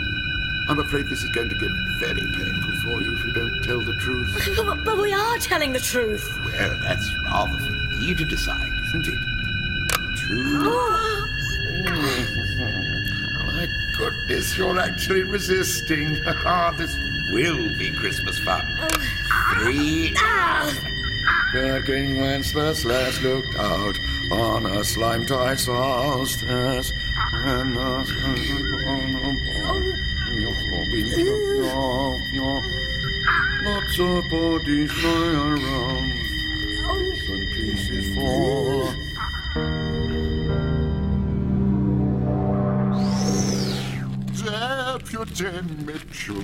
I'm 0.70 0.80
afraid 0.80 1.08
this 1.08 1.24
is 1.24 1.30
going 1.30 1.50
to 1.50 1.56
get 1.56 1.72
very 2.00 2.22
painful 2.22 2.76
for 2.84 3.02
you 3.02 3.14
if 3.16 3.26
you 3.26 3.32
don't 3.34 3.62
tell 3.64 3.80
the 3.82 3.96
truth. 3.96 4.34
But, 4.66 4.84
but 4.84 4.98
we 4.98 5.14
are 5.14 5.38
telling 5.38 5.72
the 5.74 5.80
truth. 5.80 6.38
Well, 6.46 6.78
that's 6.82 7.10
rather 7.24 7.58
for 7.60 7.72
me 7.72 8.14
to 8.16 8.26
decide, 8.26 8.72
isn't 8.88 9.08
it? 9.08 9.20
True. 10.18 10.60
My 13.46 13.68
goodness, 13.98 14.58
you're 14.58 14.80
actually 14.80 15.24
resisting. 15.24 16.18
Ah, 16.46 16.72
this 16.78 16.98
will 17.32 17.70
be 17.78 17.92
Christmas 17.92 18.38
fun. 18.40 18.66
Three. 19.62 20.16
The 21.54 21.82
King 21.86 22.20
Wenceslas 22.20 22.86
last 22.86 23.22
looked 23.22 23.56
out 23.56 23.98
on 24.32 24.66
a 24.66 24.84
slime 24.84 25.26
tie 25.26 25.56
solstice 25.56 26.92
and 27.34 27.74
not 27.74 28.08
Lots 33.68 34.00
of 34.00 34.30
bodies 34.30 35.04
lie 35.04 35.34
around. 35.34 36.12
And 37.30 37.48
pieces 37.56 38.16
fall. 38.16 38.94
Deputy 45.38 45.86
Mitchell, 45.86 46.42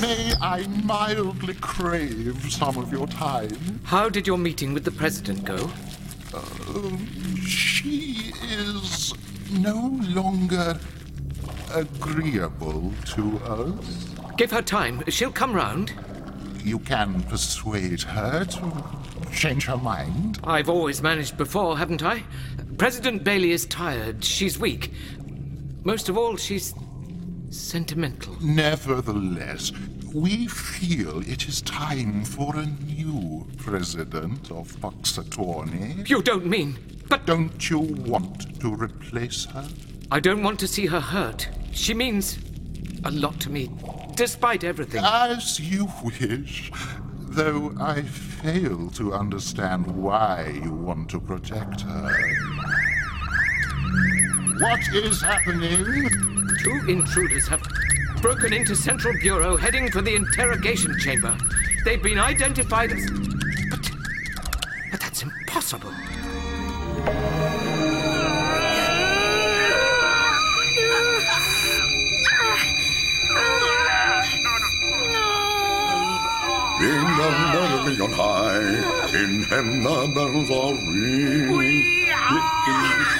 may 0.00 0.32
I 0.40 0.66
mildly 0.82 1.54
crave 1.54 2.44
some 2.50 2.76
of 2.76 2.90
your 2.90 3.06
time? 3.06 3.80
How 3.84 4.08
did 4.08 4.26
your 4.26 4.36
meeting 4.36 4.74
with 4.74 4.84
the 4.84 4.90
president 4.90 5.44
go? 5.44 5.70
Um, 6.34 7.36
she 7.36 8.32
is 8.42 9.14
no 9.52 9.96
longer 10.08 10.76
agreeable 11.72 12.92
to 13.14 13.38
us. 13.44 14.08
Give 14.36 14.50
her 14.50 14.62
time. 14.62 15.04
She'll 15.06 15.30
come 15.30 15.52
round. 15.52 15.92
You 16.64 16.80
can 16.80 17.22
persuade 17.22 18.02
her 18.02 18.44
to 18.44 18.84
change 19.32 19.66
her 19.66 19.76
mind. 19.76 20.40
I've 20.42 20.68
always 20.68 21.00
managed 21.00 21.36
before, 21.36 21.78
haven't 21.78 22.02
I? 22.02 22.24
President 22.76 23.22
Bailey 23.22 23.52
is 23.52 23.66
tired. 23.66 24.24
She's 24.24 24.58
weak. 24.58 24.92
Most 25.84 26.08
of 26.08 26.18
all, 26.18 26.36
she's 26.36 26.74
sentimental. 27.50 28.36
Nevertheless, 28.40 29.72
we 30.14 30.46
feel 30.46 31.20
it 31.20 31.46
is 31.48 31.62
time 31.62 32.24
for 32.24 32.56
a 32.56 32.66
new 32.66 33.46
president 33.56 34.50
of 34.50 34.72
Puxatornee. 34.80 36.08
You 36.08 36.22
don't 36.22 36.46
mean. 36.46 36.78
But 37.08 37.26
don't 37.26 37.68
you 37.68 37.80
want 37.80 38.60
to 38.60 38.74
replace 38.74 39.44
her? 39.46 39.68
I 40.10 40.20
don't 40.20 40.42
want 40.42 40.58
to 40.60 40.68
see 40.68 40.86
her 40.86 41.00
hurt. 41.00 41.48
She 41.72 41.92
means 41.94 42.38
a 43.04 43.10
lot 43.10 43.40
to 43.40 43.50
me, 43.50 43.70
despite 44.14 44.64
everything. 44.64 45.02
As 45.04 45.58
you 45.60 45.88
wish. 46.04 46.70
Though 47.32 47.72
I 47.78 48.02
fail 48.02 48.90
to 48.90 49.12
understand 49.12 49.86
why 49.86 50.60
you 50.64 50.72
want 50.72 51.08
to 51.10 51.20
protect 51.20 51.82
her. 51.82 52.12
What 54.58 54.80
is 54.92 55.22
happening? 55.22 56.39
Two 56.62 56.84
intruders 56.88 57.48
have 57.48 57.62
broken 58.20 58.52
into 58.52 58.76
Central 58.76 59.14
Bureau 59.20 59.56
heading 59.56 59.90
for 59.90 60.02
the 60.02 60.14
interrogation 60.14 60.98
chamber. 60.98 61.34
They've 61.86 62.02
been 62.02 62.18
identified 62.18 62.92
as. 62.92 63.10
But. 63.70 63.90
But 64.90 65.00
that's 65.00 65.22
impossible. 65.22 65.90
In 76.82 77.04
the 77.16 77.30
melody 77.54 78.00
on 78.02 78.12
high, 78.12 79.16
in 79.16 79.42
him 79.44 79.82
the 79.82 80.12
bells 80.14 80.50
are 80.50 80.74
ringing. 80.74 81.84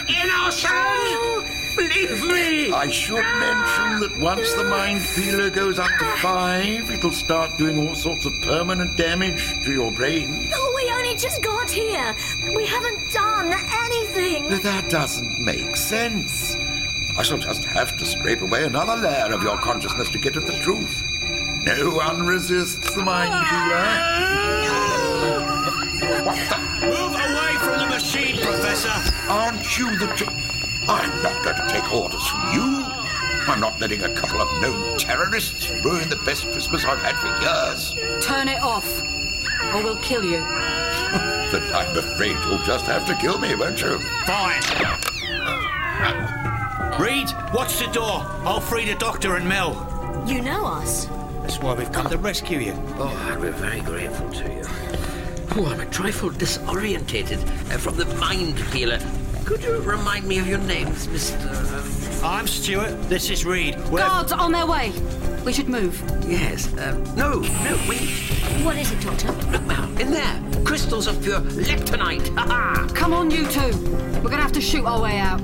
Innocent! 0.08 1.59
Believe 1.80 2.22
me! 2.26 2.72
I 2.72 2.90
should 2.90 3.24
mention 3.24 4.00
that 4.00 4.18
once 4.20 4.52
the 4.52 4.64
mind 4.64 5.00
peeler 5.14 5.48
goes 5.48 5.78
up 5.78 5.88
to 5.98 6.04
five, 6.18 6.90
it'll 6.90 7.10
start 7.10 7.56
doing 7.56 7.78
all 7.78 7.94
sorts 7.94 8.26
of 8.26 8.38
permanent 8.42 8.98
damage 8.98 9.54
to 9.64 9.72
your 9.72 9.90
brain. 9.90 10.50
Oh, 10.52 10.72
we 10.76 10.92
only 10.92 11.16
just 11.16 11.42
got 11.42 11.70
here. 11.70 12.14
We 12.54 12.66
haven't 12.66 13.10
done 13.10 13.54
anything. 13.86 14.46
That 14.60 14.90
doesn't 14.90 15.40
make 15.40 15.74
sense. 15.74 16.54
I 17.16 17.22
shall 17.22 17.38
just 17.38 17.64
have 17.64 17.96
to 17.96 18.04
scrape 18.04 18.42
away 18.42 18.64
another 18.64 18.96
layer 18.96 19.32
of 19.32 19.42
your 19.42 19.56
consciousness 19.56 20.10
to 20.10 20.18
get 20.18 20.36
at 20.36 20.44
the 20.46 20.58
truth. 20.58 21.02
No 21.64 21.92
one 21.92 22.26
resists 22.26 22.94
the 22.94 23.02
mind 23.02 23.32
peeler. 23.48 24.20
What 26.26 26.36
the? 26.50 26.60
Move 26.86 27.14
away 27.14 27.54
from 27.56 27.78
the 27.78 27.86
machine, 27.88 28.36
Professor! 28.36 28.92
Aren't 29.30 29.78
you 29.78 29.96
the... 29.96 30.06
T- 30.14 30.49
I'm 30.88 31.22
not 31.22 31.44
going 31.44 31.56
to 31.56 31.68
take 31.68 31.92
orders 31.92 32.26
from 32.28 32.52
you. 32.52 32.84
I'm 33.46 33.60
not 33.60 33.80
letting 33.80 34.02
a 34.02 34.14
couple 34.14 34.40
of 34.40 34.62
known 34.62 34.98
terrorists 34.98 35.68
ruin 35.84 36.08
the 36.08 36.20
best 36.24 36.44
Christmas 36.52 36.84
I've 36.84 37.00
had 37.00 37.16
for 37.16 37.28
years. 37.42 38.24
Turn 38.24 38.48
it 38.48 38.62
off, 38.62 38.86
or 39.74 39.82
we'll 39.82 40.00
kill 40.02 40.24
you. 40.24 40.38
Then 41.50 41.62
I'm 41.74 41.98
afraid 41.98 42.36
you'll 42.46 42.58
just 42.58 42.86
have 42.86 43.04
to 43.08 43.16
kill 43.16 43.36
me, 43.38 43.56
won't 43.56 43.80
you? 43.82 43.98
Fine. 44.24 44.62
Reed, 47.00 47.28
watch 47.52 47.78
the 47.78 47.88
door. 47.92 48.24
I'll 48.44 48.60
free 48.60 48.84
the 48.86 48.94
doctor 48.94 49.34
and 49.34 49.48
Mel. 49.48 49.74
You 50.28 50.42
know 50.42 50.64
us. 50.64 51.06
That's 51.42 51.58
why 51.58 51.74
we've 51.74 51.90
come 51.90 52.08
to 52.08 52.18
rescue 52.18 52.58
you. 52.60 52.74
Oh, 52.98 53.36
we're 53.40 53.50
very 53.50 53.80
grateful 53.80 54.30
to 54.30 54.44
you. 54.44 54.62
Oh, 55.56 55.66
I'm 55.66 55.80
a 55.80 55.86
trifle 55.86 56.30
disorientated 56.30 57.42
uh, 57.72 57.78
from 57.78 57.96
the 57.96 58.04
mind 58.16 58.62
peeler. 58.70 59.00
Could 59.44 59.62
you 59.64 59.80
remind 59.82 60.26
me 60.26 60.38
of 60.38 60.46
your 60.46 60.58
names, 60.58 61.06
Mr. 61.08 62.22
I'm 62.22 62.46
Stuart. 62.46 63.08
This 63.08 63.30
is 63.30 63.44
Reed. 63.44 63.76
We're... 63.90 63.98
Guards 63.98 64.32
on 64.32 64.52
their 64.52 64.66
way. 64.66 64.92
We 65.44 65.52
should 65.52 65.68
move. 65.68 66.00
Yes. 66.26 66.66
Um, 66.78 67.02
no, 67.16 67.40
no, 67.40 67.84
wait. 67.88 68.08
What 68.64 68.76
is 68.76 68.92
it, 68.92 69.00
Doctor? 69.00 69.32
Look, 69.50 69.62
Mal, 69.64 70.00
in 70.00 70.10
there. 70.10 70.40
Crystals 70.64 71.06
of 71.06 71.20
pure 71.22 71.40
leptonite. 71.40 72.28
Ha 72.36 72.46
ha! 72.46 72.88
Come 72.94 73.12
on, 73.14 73.30
you 73.30 73.46
two. 73.48 73.70
We're 74.22 74.30
gonna 74.30 74.42
have 74.42 74.52
to 74.52 74.60
shoot 74.60 74.84
our 74.84 75.00
way 75.02 75.18
out. 75.18 75.38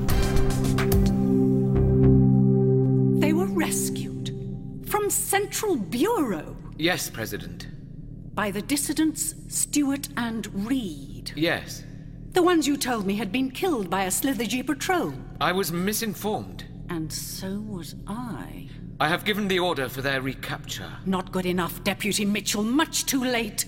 They 3.20 3.32
were 3.32 3.46
rescued 3.46 4.84
from 4.86 5.10
Central 5.10 5.76
Bureau 5.76 6.56
Yes, 6.76 7.08
President. 7.10 7.66
by 8.34 8.50
the 8.50 8.60
dissidents 8.62 9.34
Stuart 9.48 10.08
and 10.16 10.46
Reed. 10.66 11.32
Yes. 11.34 11.82
The 12.36 12.42
ones 12.42 12.66
you 12.66 12.76
told 12.76 13.06
me 13.06 13.14
had 13.14 13.32
been 13.32 13.50
killed 13.50 13.88
by 13.88 14.04
a 14.04 14.08
Slithergee 14.08 14.66
patrol. 14.66 15.14
I 15.40 15.52
was 15.52 15.72
misinformed. 15.72 16.66
And 16.90 17.10
so 17.10 17.60
was 17.60 17.94
I. 18.06 18.68
I 19.00 19.08
have 19.08 19.24
given 19.24 19.48
the 19.48 19.58
order 19.58 19.88
for 19.88 20.02
their 20.02 20.20
recapture. 20.20 20.92
Not 21.06 21.32
good 21.32 21.46
enough, 21.46 21.82
Deputy 21.82 22.26
Mitchell. 22.26 22.62
Much 22.62 23.06
too 23.06 23.24
late. 23.24 23.64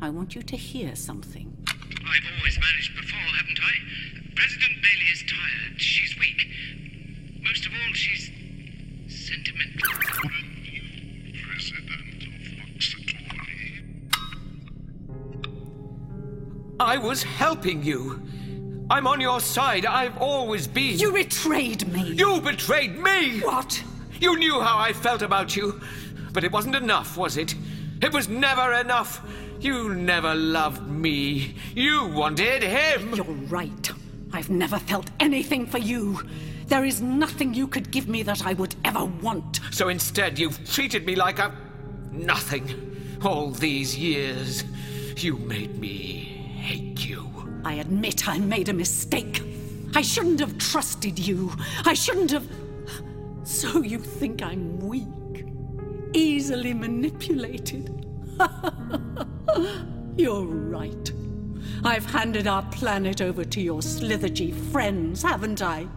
I 0.00 0.10
want 0.10 0.34
you 0.34 0.42
to 0.42 0.56
hear 0.56 0.96
something. 0.96 1.56
I've 1.68 2.26
always 2.38 2.58
managed 2.58 2.96
before, 2.96 3.20
haven't 3.20 3.60
I? 3.62 4.34
President 4.34 4.82
Bailey 4.82 5.10
is 5.12 5.22
tired. 5.22 5.80
She's 5.80 6.18
weak. 6.18 6.48
Most 7.44 7.66
of 7.66 7.72
all, 7.72 7.94
she's 7.94 8.32
sentimental. 9.06 10.51
I 16.82 16.98
was 16.98 17.22
helping 17.22 17.84
you. 17.84 18.20
I'm 18.90 19.06
on 19.06 19.20
your 19.20 19.40
side. 19.40 19.86
I've 19.86 20.18
always 20.18 20.66
been. 20.66 20.98
You 20.98 21.12
betrayed 21.12 21.86
me. 21.86 22.12
You 22.12 22.40
betrayed 22.40 22.98
me! 22.98 23.38
What? 23.40 23.82
You 24.20 24.36
knew 24.36 24.60
how 24.60 24.78
I 24.78 24.92
felt 24.92 25.22
about 25.22 25.54
you. 25.54 25.80
But 26.32 26.42
it 26.42 26.50
wasn't 26.50 26.74
enough, 26.74 27.16
was 27.16 27.36
it? 27.36 27.54
It 28.02 28.12
was 28.12 28.28
never 28.28 28.72
enough. 28.72 29.24
You 29.60 29.94
never 29.94 30.34
loved 30.34 30.88
me. 30.88 31.54
You 31.74 32.06
wanted 32.06 32.64
him. 32.64 33.14
You're 33.14 33.26
right. 33.26 33.90
I've 34.32 34.50
never 34.50 34.78
felt 34.80 35.08
anything 35.20 35.66
for 35.66 35.78
you. 35.78 36.20
There 36.66 36.84
is 36.84 37.00
nothing 37.00 37.54
you 37.54 37.68
could 37.68 37.92
give 37.92 38.08
me 38.08 38.24
that 38.24 38.44
I 38.44 38.54
would 38.54 38.74
ever 38.84 39.04
want. 39.04 39.60
So 39.70 39.88
instead, 39.88 40.36
you've 40.36 40.68
treated 40.68 41.06
me 41.06 41.14
like 41.14 41.38
a. 41.38 41.54
nothing. 42.10 43.18
All 43.22 43.52
these 43.52 43.96
years, 43.96 44.64
you 45.16 45.36
made 45.36 45.78
me 45.78 46.31
hate 46.62 47.06
you. 47.06 47.28
I 47.64 47.74
admit 47.74 48.28
I 48.28 48.38
made 48.38 48.68
a 48.68 48.72
mistake. 48.72 49.42
I 49.94 50.00
shouldn't 50.02 50.40
have 50.40 50.56
trusted 50.58 51.18
you. 51.18 51.52
I 51.84 51.94
shouldn't 51.94 52.30
have. 52.30 52.48
So 53.44 53.82
you 53.82 53.98
think 53.98 54.42
I'm 54.42 54.78
weak? 54.78 55.46
Easily 56.14 56.72
manipulated? 56.72 58.06
You're 60.16 60.44
right. 60.46 61.12
I've 61.84 62.06
handed 62.06 62.46
our 62.46 62.62
planet 62.70 63.20
over 63.20 63.44
to 63.44 63.60
your 63.60 63.80
Slithergee 63.80 64.54
friends, 64.70 65.22
haven't 65.22 65.62
I? 65.62 65.88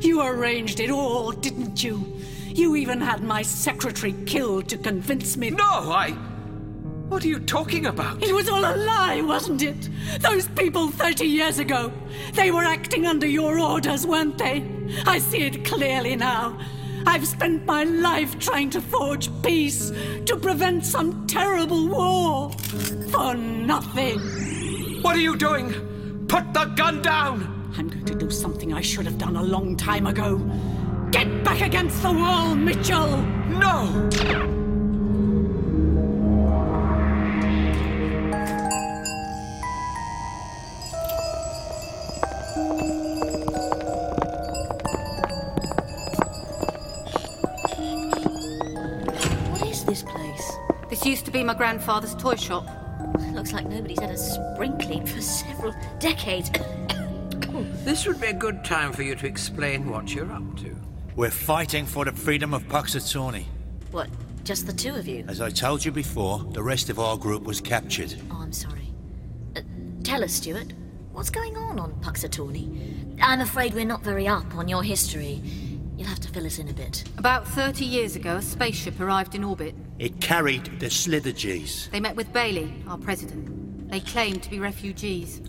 You 0.00 0.22
arranged 0.22 0.80
it 0.80 0.90
all, 0.90 1.30
didn't 1.30 1.84
you? 1.84 2.20
You 2.48 2.74
even 2.74 3.00
had 3.00 3.22
my 3.22 3.42
secretary 3.42 4.14
killed 4.26 4.68
to 4.70 4.78
convince 4.78 5.36
me. 5.36 5.50
No, 5.50 5.64
I. 5.64 6.16
What 7.08 7.24
are 7.24 7.28
you 7.28 7.40
talking 7.40 7.86
about? 7.86 8.22
It 8.22 8.34
was 8.34 8.48
all 8.50 8.60
a 8.60 8.76
lie, 8.76 9.22
wasn't 9.22 9.62
it? 9.62 9.88
Those 10.20 10.46
people 10.48 10.88
30 10.88 11.24
years 11.24 11.58
ago, 11.58 11.90
they 12.34 12.50
were 12.50 12.64
acting 12.64 13.06
under 13.06 13.26
your 13.26 13.58
orders, 13.58 14.06
weren't 14.06 14.36
they? 14.36 14.64
I 15.06 15.18
see 15.18 15.38
it 15.38 15.64
clearly 15.64 16.16
now. 16.16 16.58
I've 17.06 17.26
spent 17.26 17.64
my 17.64 17.84
life 17.84 18.38
trying 18.38 18.68
to 18.70 18.82
forge 18.82 19.30
peace, 19.42 19.90
to 20.26 20.36
prevent 20.36 20.84
some 20.84 21.26
terrible 21.26 21.88
war. 21.88 22.52
For 23.10 23.34
nothing. 23.34 24.20
What 25.00 25.16
are 25.16 25.20
you 25.20 25.36
doing? 25.36 25.72
Put 26.28 26.52
the 26.52 26.66
gun 26.76 27.00
down! 27.00 27.72
I'm 27.78 27.88
going 27.88 28.04
to 28.04 28.14
do 28.14 28.30
something 28.30 28.74
I 28.74 28.82
should 28.82 29.06
have 29.06 29.16
done 29.16 29.36
a 29.36 29.42
long 29.42 29.76
time 29.76 30.06
ago. 30.06 30.36
Get 31.10 31.42
back 31.42 31.62
against 31.62 32.02
the 32.02 32.12
wall, 32.12 32.54
Mitchell! 32.54 33.16
No! 33.48 34.67
To 51.28 51.32
be 51.32 51.44
my 51.44 51.52
grandfather's 51.52 52.14
toy 52.14 52.36
shop. 52.36 52.66
Looks 53.34 53.52
like 53.52 53.66
nobody's 53.66 54.00
had 54.00 54.08
a 54.08 54.16
sprinkling 54.16 55.04
for 55.04 55.20
several 55.20 55.74
decades. 55.98 56.50
This 57.84 58.06
would 58.06 58.18
be 58.18 58.28
a 58.28 58.32
good 58.32 58.64
time 58.64 58.94
for 58.94 59.02
you 59.02 59.14
to 59.14 59.26
explain 59.26 59.90
what 59.90 60.14
you're 60.14 60.32
up 60.32 60.56
to. 60.60 60.74
We're 61.16 61.30
fighting 61.30 61.84
for 61.84 62.06
the 62.06 62.12
freedom 62.12 62.54
of 62.54 62.66
Puxatornee. 62.68 63.44
what, 63.90 64.08
just 64.42 64.66
the 64.66 64.72
two 64.72 64.94
of 64.94 65.06
you? 65.06 65.26
As 65.28 65.42
I 65.42 65.50
told 65.50 65.84
you 65.84 65.92
before, 65.92 66.38
the 66.52 66.62
rest 66.62 66.88
of 66.88 66.98
our 66.98 67.18
group 67.18 67.42
was 67.42 67.60
captured. 67.60 68.14
Oh, 68.30 68.40
I'm 68.40 68.52
sorry. 68.52 68.94
Uh, 69.54 69.60
tell 70.04 70.24
us, 70.24 70.32
Stuart. 70.32 70.72
What's 71.12 71.28
going 71.28 71.58
on 71.58 71.78
on 71.78 71.92
Puxatornee? 72.00 73.18
I'm 73.20 73.42
afraid 73.42 73.74
we're 73.74 73.84
not 73.84 74.02
very 74.02 74.26
up 74.26 74.54
on 74.54 74.66
your 74.66 74.82
history. 74.82 75.42
You'll 75.98 76.06
have 76.06 76.20
to 76.20 76.28
fill 76.28 76.46
us 76.46 76.60
in 76.60 76.68
a 76.68 76.72
bit. 76.72 77.02
About 77.18 77.44
30 77.48 77.84
years 77.84 78.14
ago, 78.14 78.36
a 78.36 78.42
spaceship 78.42 79.00
arrived 79.00 79.34
in 79.34 79.42
orbit. 79.42 79.74
It 79.98 80.20
carried 80.20 80.78
the 80.78 80.86
Slithergees. 80.86 81.90
They 81.90 81.98
met 81.98 82.14
with 82.14 82.32
Bailey, 82.32 82.72
our 82.86 82.96
president. 82.96 83.90
They 83.90 83.98
claimed 83.98 84.44
to 84.44 84.50
be 84.50 84.60
refugees. 84.60 85.42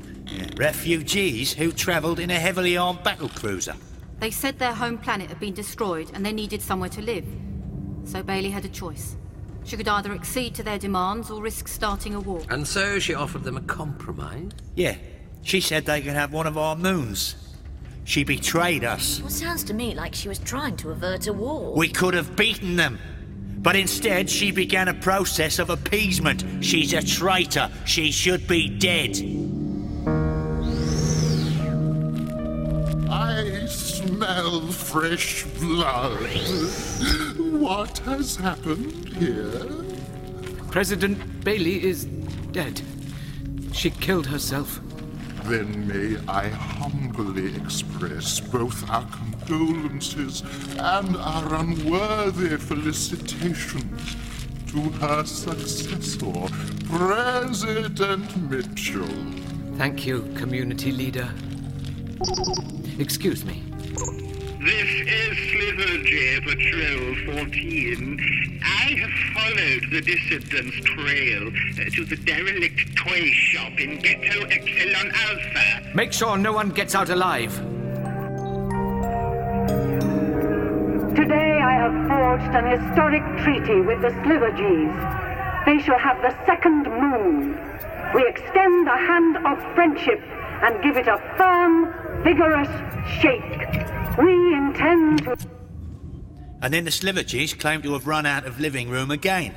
Refugees 0.57 1.53
who 1.53 1.71
travelled 1.71 2.19
in 2.19 2.31
a 2.31 2.39
heavily 2.39 2.77
armed 2.77 3.03
battle 3.03 3.29
cruiser. 3.29 3.75
They 4.19 4.31
said 4.31 4.57
their 4.57 4.73
home 4.73 4.97
planet 4.97 5.29
had 5.29 5.39
been 5.39 5.53
destroyed 5.53 6.09
and 6.15 6.25
they 6.25 6.33
needed 6.33 6.63
somewhere 6.63 6.89
to 6.89 7.01
live. 7.03 7.27
So 8.05 8.23
Bailey 8.23 8.49
had 8.49 8.65
a 8.65 8.69
choice. 8.69 9.17
She 9.65 9.77
could 9.77 9.87
either 9.87 10.13
accede 10.13 10.55
to 10.55 10.63
their 10.63 10.79
demands 10.79 11.29
or 11.29 11.43
risk 11.43 11.67
starting 11.67 12.15
a 12.15 12.19
war. 12.19 12.41
And 12.49 12.67
so 12.67 12.97
she 12.97 13.13
offered 13.13 13.43
them 13.43 13.55
a 13.55 13.61
compromise. 13.61 14.49
Yeah, 14.73 14.95
she 15.43 15.61
said 15.61 15.85
they 15.85 16.01
could 16.01 16.13
have 16.13 16.33
one 16.33 16.47
of 16.47 16.57
our 16.57 16.75
moons. 16.75 17.35
She 18.09 18.23
betrayed 18.23 18.83
us. 18.83 19.21
Well, 19.21 19.29
sounds 19.29 19.63
to 19.65 19.73
me 19.75 19.93
like 19.93 20.15
she 20.15 20.29
was 20.29 20.39
trying 20.39 20.75
to 20.77 20.89
avert 20.89 21.27
a 21.27 21.31
war. 21.31 21.75
We 21.75 21.89
could 21.89 22.15
have 22.15 22.35
beaten 22.35 22.75
them. 22.75 22.97
But 23.59 23.75
instead, 23.75 24.31
she 24.31 24.49
began 24.49 24.87
a 24.87 24.95
process 24.95 25.59
of 25.59 25.69
appeasement. 25.69 26.43
She's 26.65 26.91
a 26.93 27.03
traitor. 27.03 27.69
She 27.85 28.11
should 28.11 28.47
be 28.47 28.67
dead. 28.67 29.15
I 33.11 33.67
smell 33.67 34.61
fresh 34.71 35.43
blood. 35.59 36.19
What 37.37 37.99
has 37.99 38.37
happened 38.37 39.09
here? 39.09 39.85
President 40.71 41.43
Bailey 41.43 41.83
is 41.83 42.05
dead. 42.05 42.81
She 43.71 43.91
killed 43.91 44.25
herself. 44.25 44.81
Then 45.49 45.87
may 45.87 46.15
I 46.27 46.47
humbly 46.49 47.55
express 47.55 48.39
both 48.39 48.87
our 48.87 49.03
condolences 49.07 50.43
and 50.77 51.17
our 51.17 51.55
unworthy 51.55 52.55
felicitations 52.57 54.15
to 54.67 54.79
her 55.01 55.25
successor, 55.25 56.45
President 56.85 58.37
Mitchell. 58.47 59.09
Thank 59.75 60.05
you, 60.05 60.31
community 60.35 60.91
leader. 60.91 61.33
Excuse 62.99 63.43
me. 63.43 63.63
This 64.59 64.89
is 65.07 65.37
Slithergee 65.37 66.43
Patrol 66.43 67.37
14. 67.37 68.59
I 68.61 68.91
have 68.99 69.09
followed 69.33 69.89
the 69.89 70.01
dissident's 70.01 70.75
trail 70.81 71.47
uh, 71.47 71.89
to 71.95 72.03
the 72.03 72.17
derelict 72.17 72.93
toy 72.97 73.29
shop 73.31 73.79
in 73.79 73.99
Ghetto 73.99 74.41
Epsilon 74.47 75.11
Alpha. 75.15 75.95
Make 75.95 76.11
sure 76.11 76.37
no 76.37 76.51
one 76.51 76.71
gets 76.71 76.93
out 76.93 77.09
alive. 77.09 77.55
Today 81.15 81.61
I 81.63 81.73
have 81.79 81.95
forged 82.09 82.53
an 82.53 82.67
historic 82.77 83.23
treaty 83.45 83.79
with 83.79 84.01
the 84.01 84.09
Slithergees. 84.09 85.65
They 85.67 85.79
shall 85.85 85.99
have 85.99 86.21
the 86.21 86.35
second 86.45 86.83
moon. 86.83 87.57
We 88.13 88.27
extend 88.27 88.85
the 88.85 88.97
hand 88.97 89.37
of 89.37 89.73
friendship 89.73 90.19
and 90.63 90.83
give 90.83 90.97
it 90.97 91.07
a 91.07 91.17
firm, 91.37 91.93
vigorous 92.25 92.67
shake. 93.21 93.98
We 94.19 94.53
intend 94.53 95.23
to. 95.23 95.37
And 96.61 96.73
then 96.73 96.83
the 96.83 96.91
Slithergees 96.91 97.57
claimed 97.57 97.83
to 97.83 97.93
have 97.93 98.05
run 98.05 98.25
out 98.25 98.45
of 98.45 98.59
living 98.59 98.89
room 98.89 99.11
again. 99.11 99.55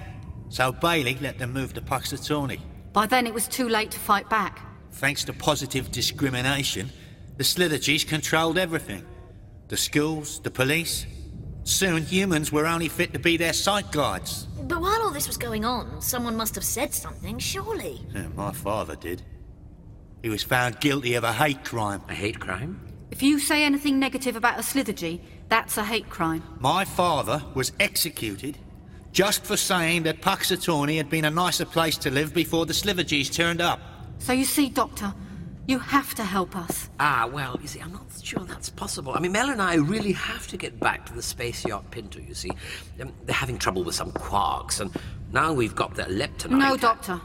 So 0.51 0.71
Bailey 0.71 1.19
let 1.21 1.39
them 1.39 1.53
move 1.53 1.75
to 1.75 1.81
Puxatornee. 1.81 2.61
By 2.93 3.07
then, 3.07 3.27
it 3.27 3.35
was 3.35 3.49
too 3.49 3.69
late 3.69 3.91
to 3.91 3.99
fight 3.99 4.29
back. 4.31 4.61
Thanks 4.93 5.25
to 5.25 5.33
positive 5.33 5.91
discrimination, 5.91 6.91
the 7.39 7.45
Slithergees 7.45 8.07
controlled 8.07 8.59
everything 8.59 9.05
the 9.69 9.77
schools, 9.77 10.39
the 10.41 10.51
police. 10.51 11.07
Soon, 11.65 12.03
humans 12.03 12.53
were 12.53 12.67
only 12.67 12.89
fit 12.89 13.15
to 13.15 13.19
be 13.19 13.39
their 13.39 13.55
sight 13.55 13.91
guards. 13.91 14.47
But 14.65 14.83
while 14.83 15.01
all 15.01 15.11
this 15.11 15.27
was 15.27 15.39
going 15.39 15.65
on, 15.65 16.03
someone 16.03 16.37
must 16.37 16.55
have 16.57 16.65
said 16.65 16.93
something, 16.93 17.39
surely. 17.39 18.01
Yeah, 18.15 18.29
my 18.37 18.53
father 18.53 18.97
did. 18.97 19.23
He 20.23 20.29
was 20.29 20.43
found 20.43 20.79
guilty 20.81 21.15
of 21.15 21.25
a 21.25 21.33
hate 21.33 21.65
crime. 21.65 22.03
A 22.09 22.15
hate 22.15 22.39
crime? 22.39 22.92
If 23.23 23.27
you 23.27 23.39
say 23.39 23.63
anything 23.63 24.01
negative 24.01 24.35
about 24.35 24.59
a 24.59 24.63
Slithergee, 24.63 25.21
that's 25.49 25.79
a 25.79 25.85
hate 25.85 26.11
crime. 26.11 26.43
My 26.59 26.85
father 26.85 27.41
was 27.55 27.71
executed 27.79 28.59
just 29.13 29.45
for 29.45 29.57
saying 29.57 30.03
that 30.03 30.21
Puxatornee 30.21 30.97
had 30.97 31.09
been 31.09 31.25
a 31.25 31.31
nicer 31.31 31.65
place 31.65 31.97
to 31.99 32.11
live 32.11 32.35
before 32.35 32.67
the 32.67 32.73
Slithergees 32.73 33.33
turned 33.33 33.61
up. 33.61 33.79
So 34.19 34.33
you 34.33 34.45
see, 34.45 34.69
Doctor, 34.71 35.15
you 35.69 35.79
have 35.79 36.17
to 36.17 36.25
help 36.25 36.57
us. 36.57 36.91
Ah, 36.99 37.31
well, 37.33 37.57
you 37.63 37.69
see, 37.69 37.79
I'm 37.79 37.93
not 37.93 38.07
sure 38.21 38.41
that's 38.41 38.71
possible. 38.71 39.13
I 39.15 39.21
mean, 39.21 39.31
Mel 39.31 39.51
and 39.51 39.63
I 39.63 39.77
really 39.77 40.11
have 40.11 40.49
to 40.49 40.57
get 40.57 40.81
back 40.81 41.07
to 41.07 41.15
the 41.15 41.23
space 41.23 41.65
yacht 41.65 41.89
Pinto, 41.93 42.19
you 42.19 42.35
see. 42.35 42.51
Um, 43.01 43.13
they're 43.25 43.37
having 43.37 43.57
trouble 43.57 43.85
with 43.85 43.95
some 43.95 44.11
quarks, 44.11 44.81
and 44.81 44.91
now 45.31 45.53
we've 45.53 45.77
got 45.77 45.95
the 45.95 46.03
leptonite. 46.03 46.59
No, 46.59 46.77
Doctor. 46.77 47.21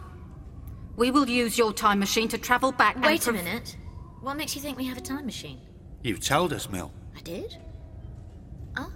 We 0.95 1.09
will 1.09 1.27
use 1.27 1.57
your 1.57 1.73
time 1.73 1.97
machine 1.97 2.27
to 2.27 2.37
travel 2.37 2.71
back 2.71 2.97
and 2.97 3.05
Wait 3.05 3.25
a 3.25 3.33
minute. 3.33 3.75
What 4.21 4.37
makes 4.37 4.55
you 4.55 4.61
think 4.61 4.77
we 4.77 4.85
have 4.85 4.99
a 4.99 5.01
time 5.01 5.25
machine? 5.25 5.59
You 6.03 6.17
told 6.17 6.53
us, 6.53 6.69
Mel. 6.69 6.91
I 7.15 7.21
did? 7.21 7.57
Ah. 8.77 8.89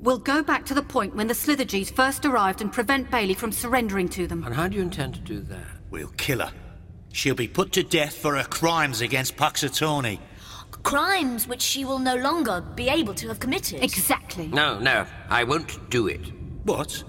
We'll 0.00 0.18
go 0.18 0.42
back 0.42 0.64
to 0.66 0.74
the 0.74 0.82
point 0.82 1.16
when 1.16 1.26
the 1.26 1.34
Slithergees 1.34 1.90
first 1.90 2.24
arrived 2.24 2.60
and 2.60 2.72
prevent 2.72 3.10
Bailey 3.10 3.34
from 3.34 3.52
surrendering 3.52 4.08
to 4.10 4.26
them. 4.26 4.44
And 4.44 4.54
how 4.54 4.68
do 4.68 4.76
you 4.76 4.82
intend 4.82 5.14
to 5.14 5.20
do 5.20 5.40
that? 5.40 5.66
We'll 5.90 6.12
kill 6.16 6.40
her. 6.40 6.52
She'll 7.12 7.34
be 7.34 7.48
put 7.48 7.72
to 7.72 7.82
death 7.82 8.14
for 8.14 8.36
her 8.36 8.44
crimes 8.44 9.00
against 9.00 9.36
Puxatornee. 9.36 10.18
Crimes 10.82 11.48
which 11.48 11.62
she 11.62 11.84
will 11.84 11.98
no 11.98 12.14
longer 12.16 12.60
be 12.60 12.88
able 12.88 13.14
to 13.14 13.28
have 13.28 13.40
committed. 13.40 13.82
Exactly. 13.82 14.46
No, 14.48 14.78
no, 14.78 15.06
I 15.30 15.42
won't 15.44 15.90
do 15.90 16.06
it. 16.06 16.20
What? 16.64 17.02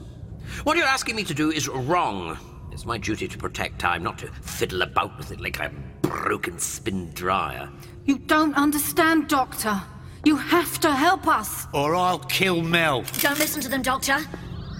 What 0.63 0.77
you're 0.77 0.87
asking 0.87 1.15
me 1.15 1.23
to 1.25 1.33
do 1.33 1.51
is 1.51 1.67
wrong. 1.67 2.37
It's 2.71 2.85
my 2.85 2.97
duty 2.97 3.27
to 3.27 3.37
protect 3.37 3.79
time, 3.79 4.01
not 4.01 4.17
to 4.19 4.27
fiddle 4.41 4.81
about 4.81 5.17
with 5.17 5.31
it 5.31 5.41
like 5.41 5.59
a 5.59 5.71
broken 6.01 6.57
spin 6.57 7.11
dryer. 7.11 7.69
You 8.07 8.17
don't 8.19 8.55
understand, 8.55 9.27
Doctor. 9.27 9.81
You 10.23 10.37
have 10.37 10.79
to 10.79 10.91
help 10.93 11.27
us. 11.27 11.67
Or 11.73 11.93
I'll 11.93 12.19
kill 12.19 12.61
Mel. 12.61 13.03
Don't 13.19 13.37
listen 13.37 13.61
to 13.63 13.67
them, 13.67 13.81
Doctor. 13.81 14.19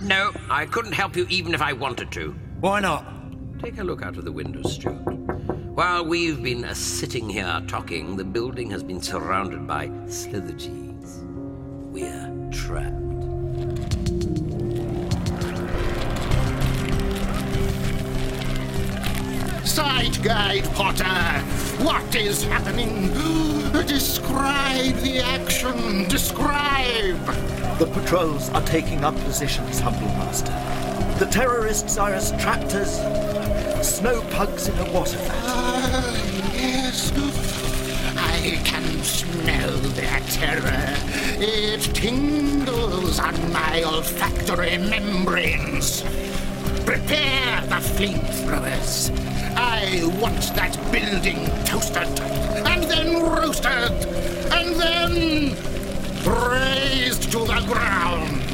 No, 0.01 0.31
I 0.49 0.65
couldn't 0.65 0.93
help 0.93 1.17
you 1.17 1.27
even 1.29 1.53
if 1.53 1.61
I 1.61 1.73
wanted 1.73 2.09
to. 2.13 2.31
Why 2.61 2.79
not? 2.79 3.05
Take 3.59 3.79
a 3.79 3.83
look 3.83 4.01
out 4.01 4.15
of 4.15 4.23
the 4.23 4.31
window, 4.31 4.63
Stuart. 4.63 5.03
While 5.75 6.05
we've 6.05 6.41
been 6.41 6.63
uh, 6.63 6.73
sitting 6.73 7.29
here 7.29 7.61
talking, 7.67 8.15
the 8.15 8.23
building 8.23 8.71
has 8.71 8.81
been 8.81 9.01
surrounded 9.01 9.67
by 9.67 9.89
Slithergees. 10.07 11.21
We're 11.91 12.49
trapped. 12.51 13.06
Sight 19.67 20.23
guide, 20.23 20.63
Potter! 20.73 21.03
What 21.83 22.15
is 22.15 22.43
happening? 22.45 23.11
Describe 23.85 24.95
the 24.95 25.19
action! 25.19 26.07
Describe! 26.07 27.23
The 27.77 27.85
patrols 27.85 28.49
are 28.51 28.61
taking 28.63 29.03
up 29.03 29.13
positions, 29.17 29.79
Humble 29.81 30.07
Master. 30.07 30.53
The 31.19 31.29
terrorists 31.29 31.97
are 31.97 32.13
as 32.13 32.31
trapped 32.41 32.73
as 32.73 32.95
snow 33.85 34.21
pugs 34.31 34.69
in 34.69 34.79
a 34.79 34.91
water 34.91 35.17
vat. 35.17 35.35
Ah, 35.43 36.15
yes. 36.53 37.11
I 38.17 38.61
can 38.63 39.03
smell 39.03 39.77
their 39.77 40.19
terror. 40.31 40.95
It 41.39 41.81
tingles 41.93 43.19
on 43.19 43.51
my 43.51 43.83
olfactory 43.83 44.77
membranes. 44.77 46.03
Prepare 46.87 47.59
the 47.67 47.81
flamethrowers. 47.95 49.11
I 49.57 50.05
want 50.21 50.39
that 50.55 50.73
building 50.89 51.45
toasted, 51.65 52.07
and 52.65 52.83
then 52.85 53.21
roasted, 53.23 53.91
and 54.53 54.73
then 54.79 55.51
razed 56.23 57.29
to 57.33 57.39
the 57.39 57.61
ground. 57.67 58.46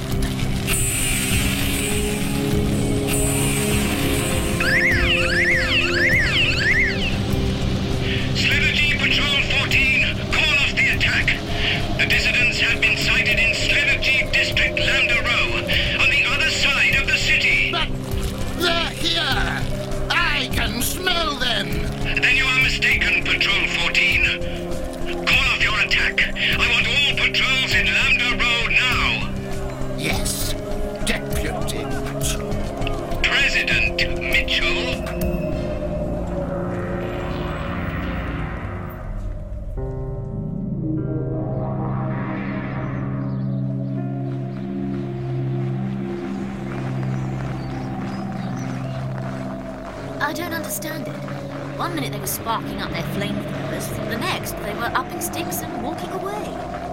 Sparking 52.43 52.81
up 52.81 52.91
their 52.91 53.03
flamethrowers, 53.15 54.09
the 54.09 54.17
next 54.17 54.51
they 54.63 54.73
were 54.73 54.91
upping 54.95 55.21
sticks 55.21 55.61
and 55.61 55.81
walking 55.81 56.09
away. 56.09 56.43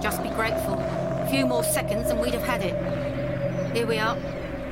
Just 0.01 0.23
be 0.23 0.29
grateful. 0.29 0.75
A 0.79 1.27
few 1.29 1.45
more 1.45 1.61
seconds 1.61 2.09
and 2.09 2.21
we'd 2.21 2.33
have 2.33 2.43
had 2.43 2.61
it. 2.63 3.75
Here 3.75 3.85
we 3.85 3.99
are. 3.99 4.17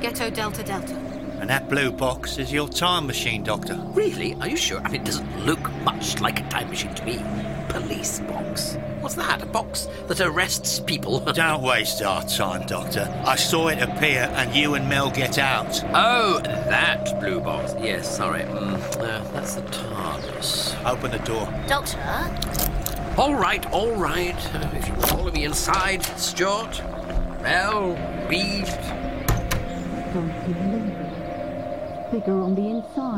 Ghetto 0.00 0.30
Delta 0.30 0.62
Delta. 0.62 0.94
And 1.38 1.50
that 1.50 1.68
blue 1.68 1.92
box 1.92 2.38
is 2.38 2.50
your 2.50 2.66
time 2.66 3.06
machine, 3.06 3.44
Doctor. 3.44 3.78
Really? 3.92 4.32
Are 4.40 4.48
you 4.48 4.56
sure? 4.56 4.80
I 4.80 4.88
mean, 4.88 5.02
it 5.02 5.04
doesn't 5.04 5.44
look 5.44 5.70
much 5.84 6.18
like 6.18 6.40
a 6.40 6.48
time 6.48 6.70
machine 6.70 6.94
to 6.94 7.04
me. 7.04 7.18
Police 7.72 8.20
box. 8.20 8.76
What's 9.00 9.14
that? 9.14 9.42
A 9.42 9.46
box 9.46 9.88
that 10.08 10.20
arrests 10.20 10.80
people? 10.80 11.20
Don't 11.32 11.62
waste 11.62 12.02
our 12.02 12.22
time, 12.24 12.66
Doctor. 12.66 13.08
I 13.24 13.36
saw 13.36 13.68
it 13.68 13.80
appear 13.80 14.30
and 14.34 14.54
you 14.54 14.74
and 14.74 14.88
Mel 14.88 15.10
get 15.10 15.38
out. 15.38 15.82
Oh, 15.94 16.40
that 16.44 17.18
blue 17.20 17.40
box. 17.40 17.74
Yes, 17.80 18.16
sorry. 18.16 18.42
Mm, 18.42 18.74
uh, 18.98 19.32
that's 19.32 19.54
the 19.54 19.62
TARDIS. 19.62 20.84
Open 20.84 21.10
the 21.10 21.18
door. 21.20 21.48
Doctor? 21.66 21.98
All 23.16 23.34
right, 23.34 23.64
all 23.72 23.92
right. 23.92 24.36
Uh, 24.54 24.68
if 24.74 24.88
you 24.88 24.94
follow 24.94 25.30
me 25.30 25.44
inside, 25.44 26.02
Stuart. 26.18 26.82
Mel, 27.42 27.92
Reed. 28.28 28.66
Don't 30.12 30.32
see 30.44 30.52
a 30.52 30.66
link. 30.72 32.10
Figure 32.10 32.40
on 32.40 32.54
the 32.54 32.66
inside. 32.68 33.09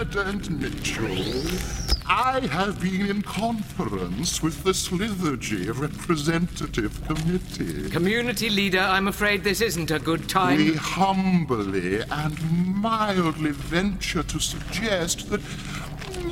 President 0.00 0.48
Mitchell, 0.58 1.14
I 2.06 2.48
have 2.50 2.80
been 2.80 3.10
in 3.10 3.20
conference 3.20 4.42
with 4.42 4.64
the 4.64 4.70
Slithergee 4.70 5.78
Representative 5.78 6.98
Committee. 7.06 7.90
Community 7.90 8.48
leader, 8.48 8.78
I'm 8.78 9.08
afraid 9.08 9.44
this 9.44 9.60
isn't 9.60 9.90
a 9.90 9.98
good 9.98 10.26
time. 10.26 10.56
We 10.56 10.72
humbly 10.72 12.00
and 12.00 12.80
mildly 12.80 13.50
venture 13.50 14.22
to 14.22 14.40
suggest 14.40 15.28
that 15.28 15.42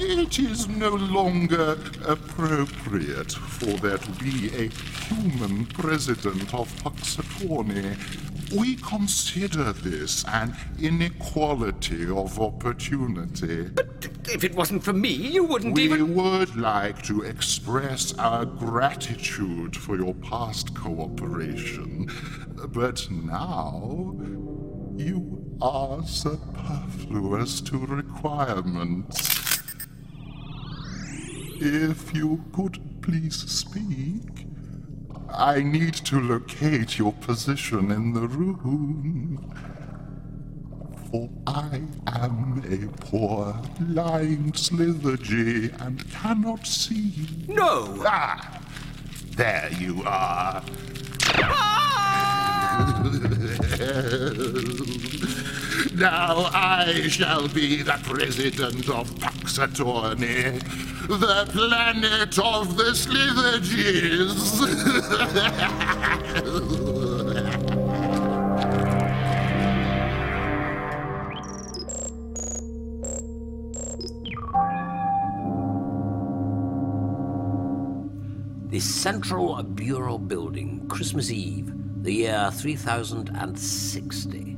it 0.00 0.38
is 0.38 0.66
no 0.66 0.94
longer 0.94 1.76
appropriate 2.07 3.33
for 3.33 3.76
there 3.87 3.98
to 3.98 4.11
be 4.12 4.48
a 4.57 4.68
human 4.68 5.66
president 5.66 6.54
of 6.54 6.72
We 7.40 8.77
consider 8.77 9.72
this 9.72 10.24
an 10.24 10.57
inequality 10.81 12.11
of 12.11 12.40
opportunity. 12.40 13.64
But 13.68 14.09
if 14.29 14.42
it 14.42 14.55
wasn't 14.55 14.83
for 14.83 14.92
me, 14.92 15.11
you 15.11 15.44
wouldn't 15.44 15.74
we 15.74 15.85
even. 15.85 16.14
We 16.14 16.22
would 16.22 16.57
like 16.57 17.03
to 17.03 17.22
express 17.22 18.12
our 18.18 18.44
gratitude 18.44 19.77
for 19.77 19.96
your 19.96 20.14
past 20.14 20.74
cooperation. 20.74 22.11
But 22.68 23.09
now, 23.11 24.16
you 24.96 25.57
are 25.61 26.03
superfluous 26.05 27.61
to 27.61 27.79
requirements. 27.79 29.61
If 31.61 32.14
you 32.14 32.44
could 32.53 33.03
please 33.03 33.37
speak. 33.51 34.46
I 35.30 35.62
need 35.62 35.94
to 35.94 36.20
locate 36.20 36.98
your 36.98 37.12
position 37.12 37.90
in 37.90 38.14
the 38.14 38.26
room. 38.26 39.54
For 41.10 41.28
I 41.46 41.82
am 42.06 42.62
a 42.68 42.88
poor 43.04 43.60
lying 43.88 44.52
Slithergee 44.52 45.78
and 45.80 46.10
cannot 46.10 46.66
see. 46.66 47.12
No! 47.46 48.02
Ah! 48.06 48.60
There 49.36 49.70
you 49.78 50.02
are. 50.04 50.62
now 55.94 56.50
I 56.52 57.06
shall 57.08 57.48
be 57.48 57.82
the 57.82 57.98
president 58.02 58.88
of 58.88 59.10
Puxatornee, 59.16 60.60
the 61.09 61.49
planet 61.51 62.38
of 62.38 62.77
the 62.77 62.92
Slithergees. 62.92 64.61
The 78.68 78.81
Central 78.81 79.62
Bureau 79.62 80.18
Building, 80.18 80.87
Christmas 80.88 81.31
Eve, 81.31 81.73
the 82.03 82.12
year 82.12 82.51
3060. 82.53 84.57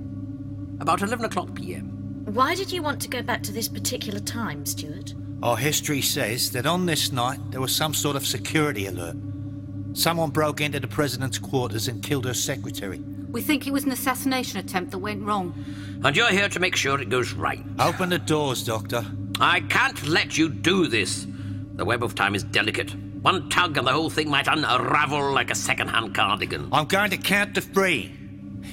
About 0.80 1.02
11 1.02 1.26
o'clock 1.26 1.54
p.m. 1.54 2.24
Why 2.24 2.56
did 2.56 2.72
you 2.72 2.82
want 2.82 3.00
to 3.02 3.08
go 3.08 3.22
back 3.22 3.44
to 3.44 3.52
this 3.52 3.68
particular 3.68 4.18
time, 4.18 4.66
Stuart? 4.66 5.14
Our 5.42 5.56
history 5.56 6.02
says 6.02 6.50
that 6.52 6.66
on 6.66 6.84
this 6.84 7.12
night 7.12 7.38
there 7.50 7.62
was 7.62 7.74
some 7.74 7.94
sort 7.94 8.14
of 8.14 8.26
security 8.26 8.86
alert. 8.86 9.16
Someone 9.94 10.30
broke 10.30 10.60
into 10.60 10.80
the 10.80 10.86
president's 10.86 11.38
quarters 11.38 11.88
and 11.88 12.02
killed 12.02 12.26
her 12.26 12.34
secretary. 12.34 12.98
We 13.30 13.40
think 13.40 13.66
it 13.66 13.72
was 13.72 13.84
an 13.84 13.92
assassination 13.92 14.58
attempt 14.58 14.90
that 14.90 14.98
went 14.98 15.22
wrong. 15.22 15.54
And 16.04 16.14
you're 16.14 16.28
here 16.28 16.48
to 16.48 16.60
make 16.60 16.76
sure 16.76 17.00
it 17.00 17.08
goes 17.08 17.32
right. 17.32 17.62
Open 17.78 18.10
the 18.10 18.18
doors, 18.18 18.62
Doctor. 18.64 19.04
I 19.40 19.60
can't 19.60 20.06
let 20.06 20.36
you 20.36 20.50
do 20.50 20.88
this. 20.88 21.26
The 21.74 21.84
web 21.86 22.02
of 22.02 22.14
time 22.14 22.34
is 22.34 22.44
delicate. 22.44 22.94
One 23.22 23.48
tug 23.48 23.78
and 23.78 23.86
the 23.86 23.92
whole 23.92 24.10
thing 24.10 24.28
might 24.28 24.46
unravel 24.46 25.32
like 25.32 25.50
a 25.50 25.54
second-hand 25.54 26.14
cardigan. 26.14 26.68
I'm 26.70 26.86
going 26.86 27.10
to 27.10 27.16
count 27.16 27.54
to 27.54 27.62
three. 27.62 28.14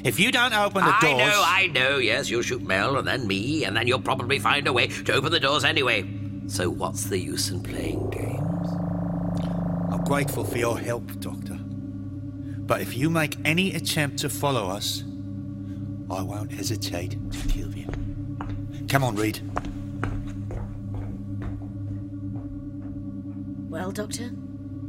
If 0.03 0.19
you 0.19 0.31
don't 0.33 0.53
open 0.53 0.83
the 0.83 0.93
I 0.93 1.01
doors. 1.01 1.21
I 1.21 1.27
know, 1.27 1.43
I 1.45 1.67
know. 1.67 1.97
Yes, 1.97 2.29
you'll 2.29 2.41
shoot 2.41 2.61
Mel 2.61 2.97
and 2.97 3.07
then 3.07 3.25
me, 3.25 3.63
and 3.63 3.75
then 3.75 3.87
you'll 3.87 4.01
probably 4.01 4.39
find 4.39 4.67
a 4.67 4.73
way 4.73 4.87
to 4.87 5.13
open 5.13 5.31
the 5.31 5.39
doors 5.39 5.63
anyway. 5.63 6.03
So 6.47 6.69
what's 6.69 7.03
the 7.03 7.19
use 7.19 7.49
in 7.49 7.61
playing 7.61 8.09
games? 8.09 8.69
I'm 9.91 10.03
grateful 10.05 10.45
for 10.45 10.57
your 10.57 10.79
help, 10.79 11.19
Doctor. 11.19 11.57
But 11.59 12.81
if 12.81 12.95
you 12.97 13.09
make 13.09 13.37
any 13.43 13.73
attempt 13.75 14.19
to 14.19 14.29
follow 14.29 14.69
us, 14.69 15.03
I 16.09 16.21
won't 16.21 16.51
hesitate 16.53 17.17
to 17.31 17.47
kill 17.49 17.75
you. 17.75 17.87
Come 18.87 19.03
on, 19.03 19.17
Reed. 19.17 19.41
Well, 23.69 23.91
Doctor? 23.91 24.31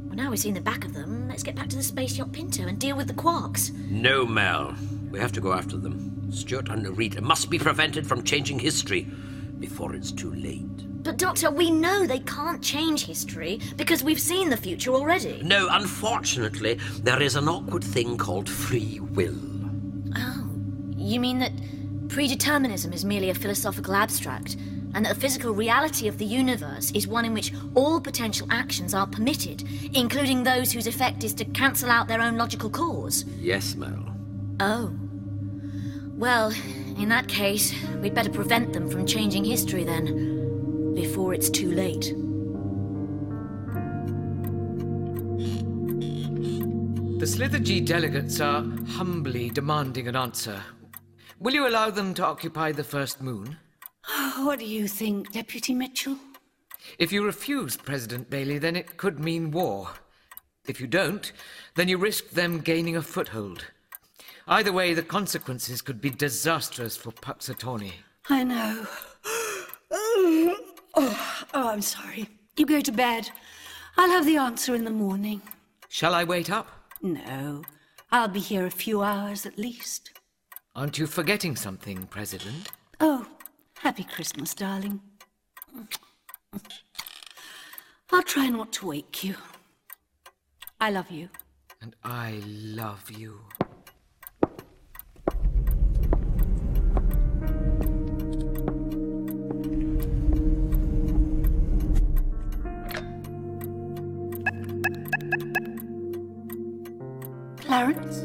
Well, 0.07 0.17
now 0.17 0.31
we've 0.31 0.39
seen 0.39 0.55
the 0.55 0.61
back 0.61 0.85
of 0.85 0.95
them, 0.95 1.29
let's 1.29 1.43
get 1.43 1.57
back 1.57 1.69
to 1.71 1.77
the 1.77 1.83
space 1.83 2.17
yacht 2.17 2.33
Pinto 2.33 2.63
and 2.63 2.79
deal 2.79 2.97
with 2.97 3.09
the 3.09 3.15
quarks. 3.15 3.73
No, 3.91 4.25
Mel. 4.25 4.77
We 5.11 5.19
have 5.19 5.33
to 5.33 5.41
go 5.41 5.53
after 5.53 5.77
them. 5.77 6.31
Stuart 6.31 6.69
and 6.69 6.97
Reed 6.97 7.21
must 7.21 7.51
be 7.51 7.59
prevented 7.59 8.07
from 8.07 8.23
changing 8.23 8.61
history 8.61 9.09
before 9.59 9.95
it's 9.95 10.13
too 10.13 10.33
late. 10.35 10.65
But, 11.03 11.17
Doctor, 11.17 11.51
we 11.51 11.71
know 11.71 12.07
they 12.07 12.19
can't 12.21 12.63
change 12.63 13.07
history 13.07 13.61
because 13.77 14.03
we've 14.03 14.21
seen 14.21 14.51
the 14.51 14.57
future 14.57 14.93
already. 14.93 15.41
No, 15.43 15.69
unfortunately, 15.71 16.79
there 17.03 17.23
is 17.23 17.37
an 17.37 17.49
awkward 17.49 17.85
thing 17.85 18.19
called 18.19 18.49
free 18.49 19.01
will. 19.01 19.39
Oh, 20.17 20.49
You 20.97 21.21
mean 21.21 21.39
that 21.39 21.53
predeterminism 22.09 22.93
is 22.93 23.05
merely 23.05 23.31
a 23.31 23.35
philosophical 23.35 23.95
abstract, 23.95 24.57
and 24.95 25.05
that 25.05 25.15
the 25.15 25.21
physical 25.21 25.53
reality 25.53 26.09
of 26.09 26.19
the 26.19 26.25
universe 26.25 26.91
is 26.93 27.07
one 27.07 27.25
in 27.25 27.35
which 27.35 27.53
all 27.75 28.01
potential 28.01 28.47
actions 28.51 28.95
are 28.95 29.07
permitted, 29.07 29.63
including 29.95 30.43
those 30.43 30.73
whose 30.73 30.87
effect 30.87 31.23
is 31.25 31.35
to 31.35 31.45
cancel 31.45 31.91
out 31.91 32.09
their 32.09 32.23
own 32.23 32.37
logical 32.37 32.71
cause? 32.71 33.25
Yes, 33.39 33.75
Mel. 33.77 34.15
Oh. 34.61 34.93
Well, 36.17 36.53
in 36.99 37.09
that 37.09 37.29
case, 37.29 37.73
we'd 38.01 38.15
better 38.15 38.31
prevent 38.31 38.73
them 38.73 38.89
from 38.89 39.07
changing 39.07 39.45
history 39.45 39.85
then, 39.85 40.95
before 40.95 41.33
it's 41.33 41.49
too 41.49 41.73
late. 41.73 42.15
The 47.19 47.27
Slithergee 47.27 47.85
delegates 47.85 48.41
are 48.41 48.63
humbly 48.87 49.51
demanding 49.51 50.09
an 50.09 50.17
answer. 50.17 50.63
Will 51.41 51.55
you 51.55 51.67
allow 51.67 51.91
them 51.91 52.15
to 52.15 52.27
occupy 52.27 52.73
the 52.73 52.85
first 52.85 53.21
moon? 53.21 53.57
Oh, 54.09 54.47
what 54.47 54.59
do 54.59 54.65
you 54.65 54.89
think, 54.89 55.33
Deputy 55.33 55.75
Mitchell? 55.75 56.17
If 56.99 57.13
you 57.13 57.25
refuse, 57.25 57.77
President 57.77 58.31
Bailey, 58.31 58.59
then 58.59 58.77
it 58.77 58.97
could 58.97 59.19
mean 59.19 59.51
war. 59.51 59.91
If 60.67 60.81
you 60.81 60.87
don't, 60.87 61.33
then 61.75 61.89
you 61.89 61.99
risk 61.99 62.31
them 62.31 62.61
gaining 62.61 62.97
a 62.97 63.03
foothold. 63.03 63.67
Either 64.49 64.73
way, 64.73 64.95
the 64.95 65.03
consequences 65.03 65.83
could 65.83 66.01
be 66.01 66.09
disastrous 66.09 66.97
for 66.97 67.13
Puxatornee. 67.13 67.93
I 68.31 68.45
know. 68.45 68.87
Oh, 69.91 70.57
oh, 70.95 71.69
I'm 71.69 71.83
sorry. 71.83 72.29
You 72.57 72.65
go 72.65 72.81
to 72.81 72.91
bed. 72.91 73.31
I'll 73.99 74.11
have 74.11 74.25
the 74.25 74.39
answer 74.39 74.75
in 74.75 74.85
the 74.85 74.91
morning. 74.91 75.43
Shall 75.89 76.15
I 76.15 76.25
wait 76.25 76.51
up? 76.51 76.67
No, 77.03 77.63
I'll 78.11 78.29
be 78.29 78.41
here 78.41 78.67
a 78.67 78.71
few 78.71 79.03
hours 79.03 79.45
at 79.45 79.59
least. 79.59 80.13
Aren't 80.75 80.99
you 80.99 81.07
forgetting 81.07 81.55
something, 81.55 82.07
President? 82.07 82.71
Oh, 83.01 83.27
happy 83.79 84.05
Christmas, 84.05 84.55
darling. 84.55 85.01
I'll 88.11 88.23
try 88.23 88.49
not 88.49 88.73
to 88.75 88.87
wake 88.87 89.23
you. 89.25 89.35
I 90.81 90.91
love 90.91 91.11
you. 91.11 91.29
And 91.83 91.95
I 92.03 92.41
love 92.47 93.11
you. 93.11 93.41
Clarence? 107.79 108.25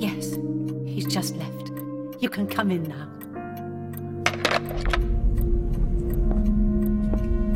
Yes, 0.00 0.38
he's 0.86 1.04
just 1.04 1.36
left. 1.36 1.70
You 2.18 2.30
can 2.30 2.46
come 2.46 2.70
in 2.70 2.84
now. 2.84 3.06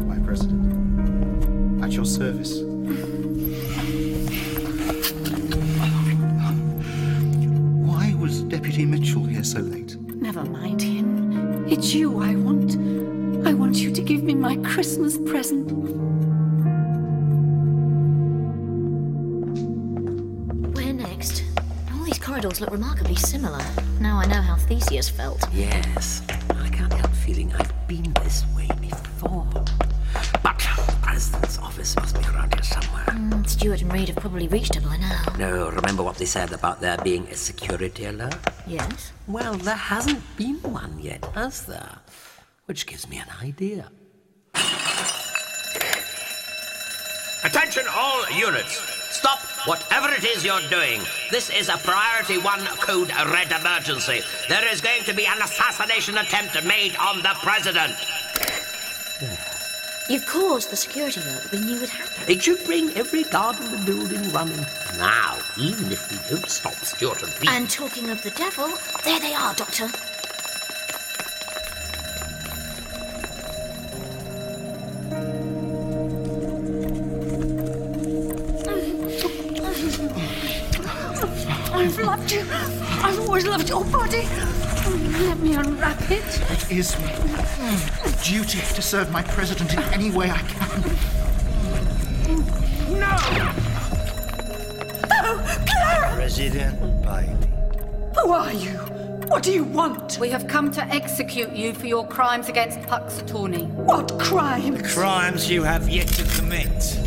My 0.04 0.18
President. 0.18 1.82
At 1.82 1.92
your 1.92 2.04
service. 2.04 2.60
Why 7.88 8.14
was 8.20 8.42
Deputy 8.42 8.84
Mitchell 8.84 9.24
here 9.24 9.44
so 9.44 9.60
late? 9.60 9.96
Never 9.98 10.44
mind 10.44 10.82
him. 10.82 11.66
It's 11.66 11.94
you 11.94 12.22
I 12.22 12.34
want. 12.34 12.76
I 13.46 13.54
want 13.54 13.76
you 13.76 13.90
to 13.90 14.02
give 14.02 14.22
me 14.22 14.34
my 14.34 14.56
Christmas 14.56 15.16
present. 15.16 15.72
All 22.54 22.60
look 22.60 22.70
remarkably 22.70 23.16
similar. 23.16 23.60
Now 24.00 24.20
I 24.20 24.26
know 24.26 24.40
how 24.40 24.54
Theseus 24.54 25.08
felt. 25.08 25.44
Yes. 25.52 26.22
I 26.50 26.68
can't 26.68 26.92
help 26.92 27.10
feeling 27.10 27.52
I've 27.52 27.88
been 27.88 28.12
this 28.22 28.44
way 28.54 28.68
before. 28.80 29.44
But 30.40 30.58
the 30.86 30.96
President's 31.02 31.58
office 31.58 31.96
must 31.96 32.16
be 32.16 32.24
around 32.28 32.54
here 32.54 32.62
somewhere. 32.62 33.06
Mm, 33.06 33.48
Stuart 33.48 33.82
and 33.82 33.92
Reed 33.92 34.08
have 34.10 34.18
probably 34.18 34.46
reached 34.46 34.76
it 34.76 34.84
by 34.84 34.96
now. 34.98 35.24
No, 35.36 35.68
remember 35.68 36.04
what 36.04 36.16
they 36.16 36.26
said 36.26 36.52
about 36.52 36.80
there 36.80 36.96
being 36.98 37.26
a 37.26 37.34
security 37.34 38.04
alert? 38.04 38.36
Yes? 38.68 39.10
Well, 39.26 39.54
there 39.54 39.74
hasn't 39.74 40.22
been 40.36 40.62
one 40.62 41.00
yet, 41.00 41.24
has 41.34 41.66
there? 41.66 41.98
Which 42.66 42.86
gives 42.86 43.08
me 43.08 43.16
an 43.18 43.26
idea. 43.42 43.90
Attention, 47.44 47.82
all 47.92 48.30
units! 48.30 48.76
Stop 49.10 49.40
whatever 49.66 50.12
it 50.12 50.24
is 50.24 50.44
you're 50.44 50.60
doing. 50.68 51.00
This 51.30 51.50
is 51.50 51.68
a 51.68 51.78
Priority 51.78 52.38
1 52.38 52.66
Code 52.80 53.10
Red 53.10 53.50
emergency. 53.52 54.22
There 54.48 54.66
is 54.72 54.80
going 54.80 55.02
to 55.04 55.14
be 55.14 55.26
an 55.26 55.40
assassination 55.42 56.18
attempt 56.18 56.62
made 56.64 56.96
on 56.96 57.18
the 57.22 57.34
President. 57.42 57.94
You've 60.08 60.26
caused 60.26 60.70
the 60.70 60.76
security 60.76 61.20
alert 61.20 61.50
we 61.50 61.60
knew 61.60 61.80
would 61.80 61.88
happen. 61.88 62.30
It 62.30 62.42
should 62.42 62.62
bring 62.64 62.90
every 62.90 63.24
guard 63.24 63.58
in 63.58 63.70
the 63.70 63.78
building 63.78 64.30
running. 64.32 64.66
Now, 64.98 65.38
even 65.58 65.90
if 65.90 66.10
we 66.10 66.18
don't 66.28 66.48
stop 66.48 66.74
Stuart 66.74 67.22
and 67.22 67.32
Reed. 67.40 67.48
And 67.48 67.70
talking 67.70 68.10
of 68.10 68.22
the 68.22 68.30
devil, 68.32 68.68
there 69.02 69.18
they 69.18 69.34
are, 69.34 69.54
Doctor. 69.54 69.88
Loved 82.24 82.36
you. 82.36 82.46
I've 83.02 83.20
always 83.20 83.46
loved 83.46 83.68
your 83.68 83.84
body. 83.84 84.26
Let 85.26 85.38
me 85.40 85.56
unwrap 85.56 86.10
it. 86.10 86.24
It 86.50 86.70
is 86.72 86.98
my 86.98 88.14
duty 88.22 88.60
to 88.60 88.80
serve 88.80 89.10
my 89.10 89.22
President 89.22 89.74
in 89.74 89.80
any 89.92 90.10
way 90.10 90.30
I 90.30 90.38
can. 90.38 90.82
No! 92.98 93.14
Oh, 95.10 95.64
Clara! 95.68 96.14
President 96.14 97.02
Bailey. 97.02 97.36
Who 98.14 98.32
are 98.32 98.52
you? 98.54 98.78
What 99.28 99.42
do 99.42 99.52
you 99.52 99.64
want? 99.64 100.18
We 100.18 100.30
have 100.30 100.46
come 100.46 100.70
to 100.70 100.84
execute 100.86 101.52
you 101.52 101.74
for 101.74 101.86
your 101.86 102.06
crimes 102.06 102.48
against 102.48 102.80
Puxatornee. 102.80 103.66
What 103.66 104.18
crimes? 104.18 104.94
Crimes 104.94 105.50
you 105.50 105.62
have 105.62 105.90
yet 105.90 106.08
to 106.08 106.24
commit. 106.38 107.00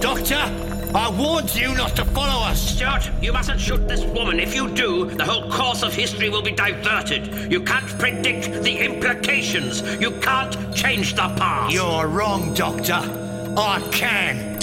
Doctor, 0.00 0.73
I 0.96 1.10
warned 1.10 1.52
you 1.56 1.74
not 1.74 1.96
to 1.96 2.04
follow 2.04 2.46
us. 2.46 2.76
Stuart, 2.76 3.10
you 3.20 3.32
mustn't 3.32 3.60
shoot 3.60 3.88
this 3.88 4.04
woman. 4.04 4.38
If 4.38 4.54
you 4.54 4.70
do, 4.70 5.06
the 5.06 5.24
whole 5.24 5.50
course 5.50 5.82
of 5.82 5.92
history 5.92 6.28
will 6.28 6.40
be 6.40 6.52
diverted. 6.52 7.50
You 7.50 7.60
can't 7.62 7.88
predict 7.98 8.62
the 8.62 8.78
implications. 8.78 9.82
You 10.00 10.12
can't 10.20 10.54
change 10.72 11.14
the 11.14 11.34
past. 11.36 11.74
You're 11.74 12.06
wrong, 12.06 12.54
Doctor. 12.54 13.00
I 13.56 13.80
can. 13.90 14.54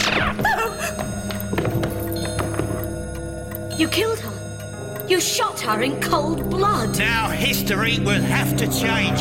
You 3.77 3.89
killed 3.89 4.19
her. 4.19 5.05
You 5.09 5.19
shot 5.19 5.59
her 5.59 5.81
in 5.81 5.99
cold 5.99 6.49
blood. 6.49 6.97
Now 6.97 7.27
history 7.27 7.99
will 7.99 8.21
have 8.21 8.55
to 8.55 8.67
change. 8.67 9.19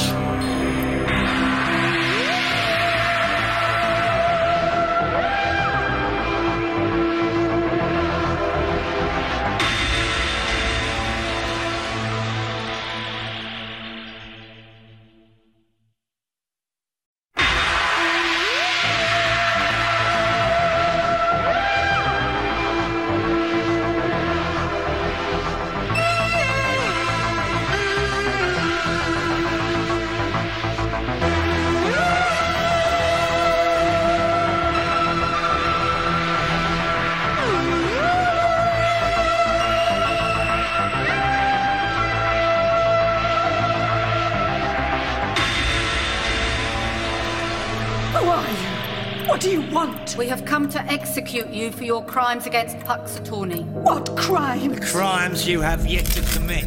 For 51.81 51.87
your 51.87 52.05
crimes 52.05 52.47
against 52.47 52.77
Puxatornee. 52.81 53.65
What 53.65 54.15
crimes? 54.15 54.81
The 54.81 54.85
Crimes 54.85 55.49
you 55.49 55.63
have 55.63 55.87
yet 55.87 56.05
to 56.05 56.21
commit. 56.35 56.67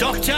Doctor, 0.00 0.32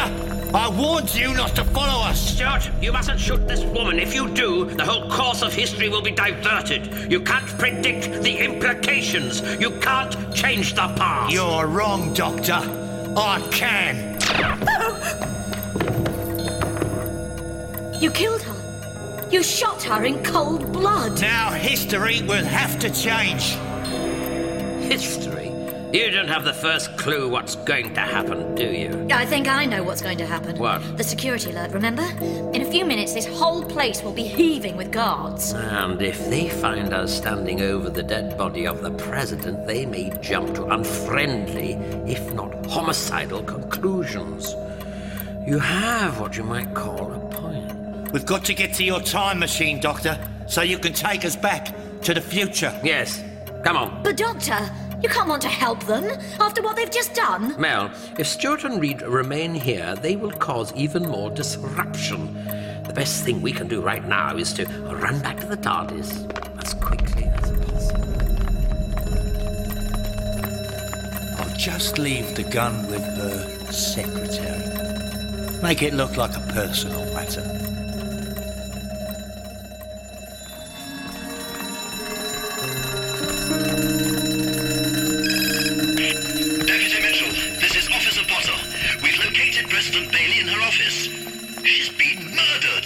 I 0.55 0.69
warned 0.69 1.15
you 1.15 1.33
not 1.33 1.57
to 1.57 1.65
follow 1.65 2.05
us! 2.05 2.21
Stuart, 2.21 2.71
you 2.83 2.93
mustn't 2.93 3.19
shoot 3.19 3.49
this 3.49 3.65
woman. 3.65 3.99
If 3.99 4.15
you 4.15 4.29
do, 4.29 4.67
the 4.67 4.85
whole 4.85 5.09
course 5.11 5.41
of 5.41 5.55
history 5.55 5.89
will 5.89 6.03
be 6.03 6.11
diverted. 6.11 7.11
You 7.11 7.23
can't 7.23 7.47
predict 7.57 8.23
the 8.23 8.37
implications. 8.37 9.41
You 9.59 9.71
can't 9.81 10.15
change 10.35 10.75
the 10.75 10.89
past. 10.95 11.33
You're 11.33 11.67
wrong, 11.69 12.13
Doctor. 12.13 12.61
I 13.17 13.41
can. 13.51 14.19
You 18.03 18.11
killed 18.11 18.43
her. 18.43 18.52
You 19.33 19.43
shot 19.43 19.83
her 19.85 20.05
in 20.05 20.23
cold 20.23 20.71
blood. 20.75 21.19
Now 21.23 21.53
history 21.53 22.21
will 22.21 22.45
have 22.45 22.79
to 22.81 22.91
change. 22.91 23.55
History? 24.87 25.49
You 25.91 26.11
don't 26.11 26.29
have 26.29 26.45
the 26.45 26.53
first 26.53 26.99
clue 26.99 27.31
what's 27.31 27.57
going 27.57 27.95
to 27.95 28.01
happen, 28.01 28.55
do 28.55 28.67
you? 28.67 29.09
I 29.11 29.25
think 29.25 29.49
I 29.49 29.65
know 29.65 29.83
what's 29.83 30.03
going 30.03 30.19
to 30.19 30.27
happen. 30.27 30.59
What? 30.59 30.99
The 30.99 31.05
security 31.05 31.51
alert, 31.51 31.73
remember? 31.73 32.03
In 32.53 32.61
a 32.61 32.71
few 32.71 32.85
minutes, 32.85 33.15
this 33.15 33.25
whole 33.25 33.65
place 33.65 34.03
will 34.03 34.13
be 34.13 34.25
heaving 34.25 34.77
with 34.77 34.93
guards. 34.93 35.55
And 35.55 36.03
if 36.03 36.29
they 36.29 36.51
find 36.51 36.93
us 36.93 37.17
standing 37.17 37.63
over 37.63 37.89
the 37.89 38.03
dead 38.03 38.37
body 38.37 38.67
of 38.67 38.83
the 38.83 38.91
president, 38.91 39.67
they 39.67 39.87
may 39.87 40.13
jump 40.21 40.55
to 40.57 40.67
unfriendly, 40.67 41.73
if 42.07 42.35
not 42.35 42.67
homicidal, 42.67 43.43
conclusions. 43.45 44.55
You 45.47 45.59
have 45.59 46.21
what 46.21 46.37
you 46.37 46.45
might 46.45 46.75
call 46.75 47.13
a 47.15 47.19
point. 47.31 47.82
We've 48.13 48.27
got 48.27 48.45
to 48.45 48.55
get 48.55 48.75
to 48.75 48.85
your 48.85 49.01
time 49.01 49.39
machine, 49.39 49.81
Doctor, 49.81 50.19
so 50.47 50.61
you 50.61 50.79
can 50.79 50.93
take 50.93 51.25
us 51.25 51.35
back 51.35 51.75
to 52.03 52.13
the 52.13 52.21
future. 52.21 52.79
Yes. 52.85 53.25
Come 53.65 53.79
on. 53.79 54.03
But, 54.03 54.19
Doctor, 54.19 54.59
you 55.03 55.09
can't 55.09 55.29
want 55.29 55.41
to 55.43 55.49
help 55.49 55.83
them 55.85 56.05
after 56.39 56.61
what 56.61 56.77
they've 56.77 56.91
just 56.91 57.15
done. 57.15 57.59
Mel, 57.59 57.91
if 58.19 58.27
Stuart 58.27 58.65
and 58.65 58.79
Reed 58.83 59.01
remain 59.01 59.55
here, 59.55 59.95
they 59.97 60.17
will 60.17 60.31
cause 60.31 60.75
even 60.75 61.09
more 61.09 61.31
disruption. 61.31 62.35
The 62.85 62.93
best 62.95 63.25
thing 63.25 63.41
we 63.41 63.51
can 63.51 63.67
do 63.67 63.81
right 63.81 64.07
now 64.07 64.37
is 64.37 64.53
to 64.55 64.67
run 64.67 65.21
back 65.21 65.41
to 65.41 65.47
the 65.47 65.57
TARDIS 65.57 66.63
as 66.63 66.75
quickly 66.75 67.25
as 67.25 67.51
possible. 67.65 68.13
I'll 71.41 71.57
just 71.57 71.99
leave 71.99 72.35
the 72.37 72.45
gun 72.45 72.87
with 72.91 73.05
the 73.17 73.73
secretary. 73.73 75.63
Make 75.63 75.83
it 75.83 75.95
look 75.95 76.19
like 76.19 76.37
a 76.37 76.53
personal 76.53 77.07
matter. 77.15 77.72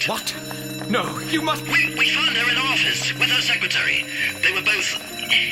What? 0.06 0.32
No, 0.88 1.18
you 1.18 1.42
must. 1.42 1.64
We, 1.64 1.92
we 1.98 2.10
found 2.10 2.36
her 2.36 2.48
in 2.48 2.56
her 2.56 2.72
office 2.72 3.12
with 3.14 3.28
her 3.28 3.42
secretary. 3.42 4.04
They 4.40 4.52
were 4.52 4.62
both 4.62 4.94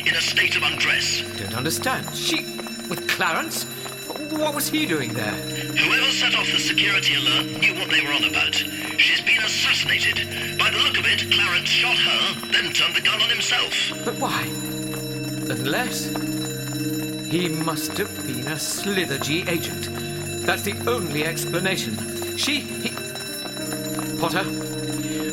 in 0.07 0.15
a 0.15 0.21
state 0.21 0.55
of 0.55 0.63
undress. 0.63 1.23
Don't 1.37 1.57
understand. 1.57 2.15
She. 2.15 2.45
with 2.89 3.09
Clarence? 3.09 3.65
What 4.31 4.55
was 4.55 4.69
he 4.69 4.87
doing 4.87 5.13
there? 5.13 5.33
Whoever 5.33 6.13
set 6.13 6.37
off 6.37 6.47
the 6.47 6.61
security 6.61 7.17
alert 7.17 7.47
knew 7.59 7.75
what 7.75 7.91
they 7.91 8.01
were 8.03 8.13
on 8.13 8.23
about. 8.23 8.55
She's 8.55 9.23
been 9.23 9.43
assassinated. 9.43 10.57
By 10.57 10.71
the 10.71 10.79
look 10.79 10.99
of 10.99 11.05
it, 11.07 11.29
Clarence 11.33 11.69
shot 11.69 11.99
her, 11.99 12.47
then 12.53 12.73
turned 12.73 12.95
the 12.95 13.01
gun 13.01 13.21
on 13.21 13.29
himself. 13.29 13.75
But 14.05 14.15
why? 14.21 14.43
Unless. 15.51 16.15
He 17.29 17.49
must 17.49 17.99
have 17.99 18.15
been 18.25 18.47
a 18.47 18.57
Slithergee 18.57 19.49
agent. 19.49 19.89
That's 20.47 20.63
the 20.63 20.77
only 20.89 21.25
explanation. 21.25 21.97
She. 22.37 22.61
He... 22.61 23.04
Potter, 24.25 24.49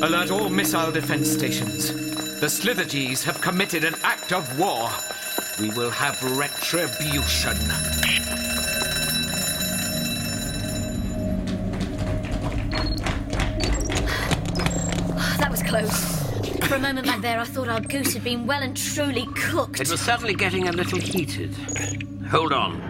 alert 0.03 0.31
all 0.31 0.49
missile 0.49 0.91
defense 0.91 1.31
stations. 1.31 1.93
The 2.41 2.47
Slithergees 2.47 3.23
have 3.23 3.39
committed 3.39 3.85
an 3.85 3.95
act 4.03 4.33
of 4.33 4.59
war. 4.59 4.89
We 5.61 5.69
will 5.69 5.89
have 5.91 6.21
retribution. 6.37 7.55
That 15.39 15.47
was 15.49 15.63
close. 15.63 16.67
For 16.67 16.75
a 16.75 16.79
moment 16.79 17.07
back 17.07 17.21
there, 17.21 17.39
I 17.39 17.45
thought 17.45 17.69
our 17.69 17.79
goose 17.79 18.13
had 18.13 18.25
been 18.25 18.45
well 18.45 18.61
and 18.61 18.75
truly 18.75 19.25
cooked. 19.37 19.79
It 19.79 19.89
was 19.89 20.01
certainly 20.01 20.33
getting 20.33 20.67
a 20.67 20.73
little 20.73 20.99
heated. 20.99 21.55
Hold 22.29 22.51
on. 22.51 22.81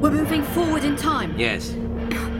We're 0.00 0.12
moving 0.12 0.44
forward 0.44 0.84
in 0.84 0.94
time. 0.94 1.36
Yes. 1.36 1.74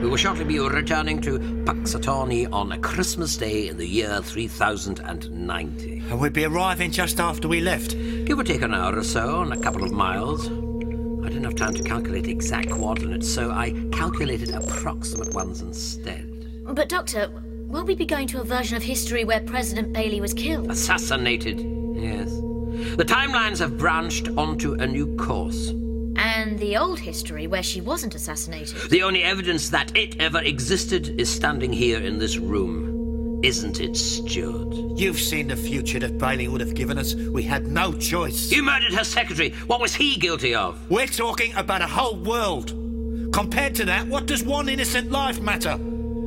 We 0.04 0.10
will 0.10 0.18
shortly 0.18 0.44
be 0.44 0.58
returning 0.58 1.18
to 1.22 1.38
Puxatawny 1.38 2.52
on 2.52 2.72
a 2.72 2.78
Christmas 2.78 3.38
Day 3.38 3.68
in 3.68 3.78
the 3.78 3.86
year 3.86 4.20
3090. 4.20 6.02
And 6.10 6.20
we'd 6.20 6.34
be 6.34 6.44
arriving 6.44 6.90
just 6.90 7.20
after 7.20 7.48
we 7.48 7.62
left. 7.62 7.96
Give 8.26 8.38
or 8.38 8.44
take 8.44 8.60
an 8.60 8.74
hour 8.74 8.98
or 8.98 9.02
so 9.02 9.36
on 9.36 9.52
a 9.52 9.56
couple 9.56 9.82
of 9.82 9.92
miles. 9.92 10.48
I 10.48 11.28
didn't 11.30 11.44
have 11.44 11.54
time 11.54 11.72
to 11.72 11.82
calculate 11.82 12.26
exact 12.26 12.68
coordinates, 12.68 13.26
so 13.26 13.50
I 13.50 13.70
calculated 13.92 14.50
approximate 14.50 15.32
ones 15.32 15.62
instead. 15.62 16.50
But, 16.66 16.90
Doctor, 16.90 17.30
won't 17.66 17.86
we 17.86 17.94
be 17.94 18.04
going 18.04 18.26
to 18.28 18.42
a 18.42 18.44
version 18.44 18.76
of 18.76 18.82
history 18.82 19.24
where 19.24 19.40
President 19.40 19.94
Bailey 19.94 20.20
was 20.20 20.34
killed? 20.34 20.70
Assassinated, 20.70 21.60
yes. 21.96 22.30
The 22.96 23.06
timelines 23.06 23.58
have 23.60 23.78
branched 23.78 24.28
onto 24.36 24.74
a 24.74 24.86
new 24.86 25.16
course. 25.16 25.72
And 26.16 26.58
the 26.58 26.76
old 26.76 26.98
history 26.98 27.46
where 27.46 27.62
she 27.62 27.80
wasn't 27.80 28.14
assassinated? 28.14 28.90
The 28.90 29.02
only 29.02 29.22
evidence 29.22 29.70
that 29.70 29.96
it 29.96 30.20
ever 30.20 30.40
existed 30.40 31.20
is 31.20 31.28
standing 31.28 31.72
here 31.72 32.00
in 32.00 32.18
this 32.18 32.36
room. 32.36 33.40
Isn't 33.42 33.80
it, 33.80 33.96
Stuart? 33.96 34.98
You've 34.98 35.18
seen 35.18 35.48
the 35.48 35.56
future 35.56 35.98
that 35.98 36.16
Bailey 36.16 36.48
would 36.48 36.62
have 36.62 36.74
given 36.74 36.96
us. 36.96 37.14
We 37.14 37.42
had 37.42 37.66
no 37.66 37.92
choice. 37.92 38.50
You 38.50 38.62
murdered 38.62 38.94
her 38.94 39.04
secretary. 39.04 39.50
What 39.66 39.80
was 39.80 39.94
he 39.94 40.16
guilty 40.16 40.54
of? 40.54 40.78
We're 40.90 41.06
talking 41.06 41.52
about 41.54 41.82
a 41.82 41.86
whole 41.86 42.16
world. 42.16 42.70
Compared 43.34 43.74
to 43.74 43.84
that, 43.84 44.06
what 44.06 44.26
does 44.26 44.42
one 44.42 44.68
innocent 44.68 45.10
life 45.10 45.40
matter? 45.40 45.78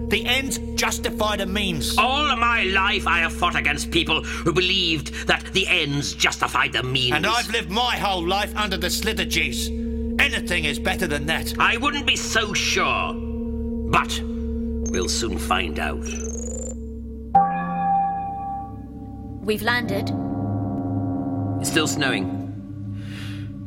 The 0.10 0.26
ends 0.26 0.58
justify 0.76 1.36
the 1.36 1.46
means. 1.46 1.98
All 1.98 2.34
my 2.38 2.64
life 2.64 3.06
I 3.08 3.20
have 3.20 3.34
fought 3.34 3.56
against 3.56 3.92
people 3.92 4.24
who 4.24 4.54
believed 4.54 5.28
that 5.28 5.44
the 5.52 5.68
ends 5.68 6.14
justified 6.14 6.72
the 6.72 6.84
means. 6.84 7.14
And 7.14 7.26
I've 7.26 7.50
lived 7.50 7.70
my 7.70 7.98
whole 7.98 8.26
life 8.26 8.56
under 8.56 8.78
the 8.78 8.88
Slithergees. 8.88 9.68
Anything 10.20 10.64
is 10.64 10.80
better 10.80 11.08
than 11.08 11.26
that. 11.26 11.54
I 11.60 11.76
wouldn't 11.76 12.08
be 12.08 12.16
so 12.16 12.54
sure. 12.54 13.14
But 13.14 14.22
we'll 14.92 15.10
soon 15.10 15.38
find 15.38 15.78
out. 15.78 16.06
We've 19.44 19.62
landed. 19.62 20.10
It's 21.60 21.70
still 21.70 21.88
snowing. 21.88 22.36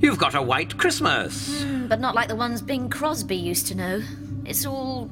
You've 0.00 0.18
got 0.18 0.34
a 0.34 0.40
white 0.40 0.78
Christmas. 0.78 1.62
Hmm, 1.62 1.86
but 1.86 2.00
not 2.00 2.14
like 2.14 2.28
the 2.28 2.36
ones 2.36 2.62
Bing 2.62 2.88
Crosby 2.88 3.36
used 3.36 3.66
to 3.66 3.74
know. 3.74 4.02
It's 4.46 4.64
all 4.64 5.10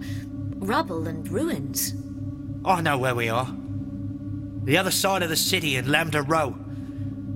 rubble 0.58 1.06
and 1.06 1.28
ruins. 1.28 1.94
I 2.64 2.80
know 2.80 2.98
where 2.98 3.14
we 3.14 3.28
are. 3.28 3.48
The 4.64 4.76
other 4.76 4.90
side 4.90 5.22
of 5.22 5.28
the 5.28 5.36
city 5.36 5.76
in 5.76 5.90
Lambda 5.90 6.22
Row. 6.22 6.54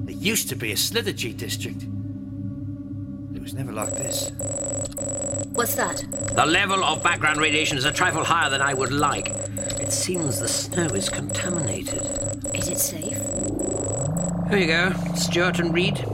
It 0.06 0.16
used 0.16 0.48
to 0.50 0.56
be 0.56 0.72
a 0.72 0.76
Slithergee 0.76 1.36
district. 1.36 1.82
It 3.34 3.40
was 3.40 3.54
never 3.54 3.72
like 3.72 3.94
this. 3.94 4.30
What's 5.52 5.74
that? 5.76 6.04
The 6.34 6.46
level 6.46 6.84
of 6.84 7.02
background 7.02 7.40
radiation 7.40 7.78
is 7.78 7.84
a 7.84 7.92
trifle 7.92 8.24
higher 8.24 8.50
than 8.50 8.60
I 8.60 8.74
would 8.74 8.92
like. 8.92 9.28
It 9.80 9.92
seems 9.92 10.40
the 10.40 10.48
snow 10.48 10.86
is 10.86 11.08
contaminated. 11.08 12.02
Is 12.54 12.68
it 12.68 12.78
safe? 12.78 13.18
Here 14.50 14.58
you 14.58 14.66
go, 14.66 14.92
Stuart 15.14 15.60
and 15.60 15.72
Reed. 15.72 16.04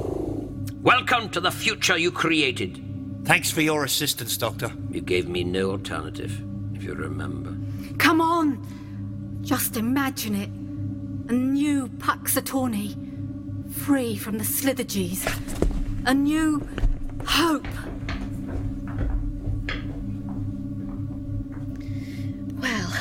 Welcome 0.83 1.29
to 1.31 1.41
the 1.41 1.51
future 1.51 1.99
you 1.99 2.13
created. 2.13 2.85
Thanks 3.25 3.51
for 3.51 3.61
your 3.61 3.85
assistance, 3.85 4.37
Doctor. 4.37 4.73
You 4.91 5.01
gave 5.01 5.29
me 5.29 5.45
no 5.45 5.71
alternative, 5.71 6.41
if 6.79 6.85
you 6.85 6.95
remember. 6.95 7.57
Come 7.99 8.21
on! 8.21 9.41
Just 9.43 9.77
imagine 9.77 10.37
it. 10.37 10.49
A 11.29 11.33
new 11.33 11.89
Puxatornee. 11.89 12.95
Free 13.73 14.17
from 14.17 14.39
the 14.39 14.45
Slithergees. 14.45 15.27
A 16.07 16.15
new 16.15 16.67
hope. 17.27 17.67
Well, 22.61 22.93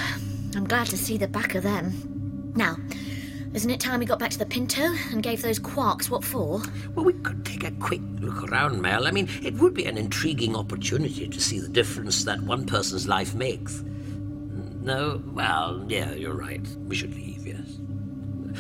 I'm 0.56 0.66
glad 0.66 0.88
to 0.88 0.98
see 0.98 1.18
the 1.18 1.28
back 1.28 1.54
of 1.54 1.62
them. 1.62 2.54
Now, 2.56 2.78
isn't 3.54 3.70
it 3.70 3.80
time 3.80 4.00
we 4.00 4.06
got 4.06 4.20
back 4.20 4.32
to 4.32 4.38
the 4.38 4.46
Pinto 4.46 4.84
and 5.12 5.24
gave 5.24 5.42
those 5.42 5.60
quarks 5.60 6.10
what 6.10 6.24
for? 6.24 6.62
Well, 6.96 7.06
we 7.06 7.14
could 7.14 7.46
take 7.46 7.64
a 7.64 7.72
quick 7.72 8.02
look 8.20 8.44
around, 8.52 8.82
Mel. 8.82 9.08
I 9.08 9.12
mean, 9.12 9.30
it 9.44 9.54
would 9.56 9.74
be 9.74 9.86
an 9.86 9.98
intriguing 9.98 10.56
opportunity 10.56 11.28
to 11.28 11.42
see 11.42 11.60
the 11.60 11.68
difference 11.68 12.24
that 12.26 12.40
one 12.42 12.66
person's 12.66 13.08
life 13.08 13.34
makes. 13.34 13.84
No? 14.82 15.22
Well, 15.34 15.84
yeah, 15.88 16.14
you're 16.14 16.36
right. 16.36 16.66
We 16.88 16.96
should 16.96 17.14
leave, 17.16 17.46
yes. 17.46 17.80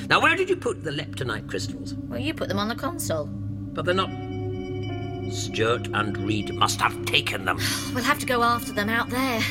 Now, 0.10 0.22
where 0.22 0.36
did 0.36 0.50
you 0.50 0.56
put 0.56 0.84
the 0.84 0.92
leptonite 0.92 1.48
crystals? 1.50 1.94
Well, 1.94 2.20
you 2.20 2.34
put 2.34 2.48
them 2.48 2.60
on 2.60 2.68
the 2.68 2.76
console. 2.76 3.26
But 3.26 3.86
they're 3.86 3.96
not. 3.96 4.10
Stuart 5.34 5.88
and 5.94 6.18
Reed 6.18 6.54
must 6.54 6.80
have 6.82 7.06
taken 7.06 7.46
them. 7.46 7.60
We'll 7.94 8.04
have 8.04 8.20
to 8.20 8.26
go 8.26 8.44
after 8.44 8.72
them 8.72 8.90
out 8.90 9.10
there. 9.10 9.42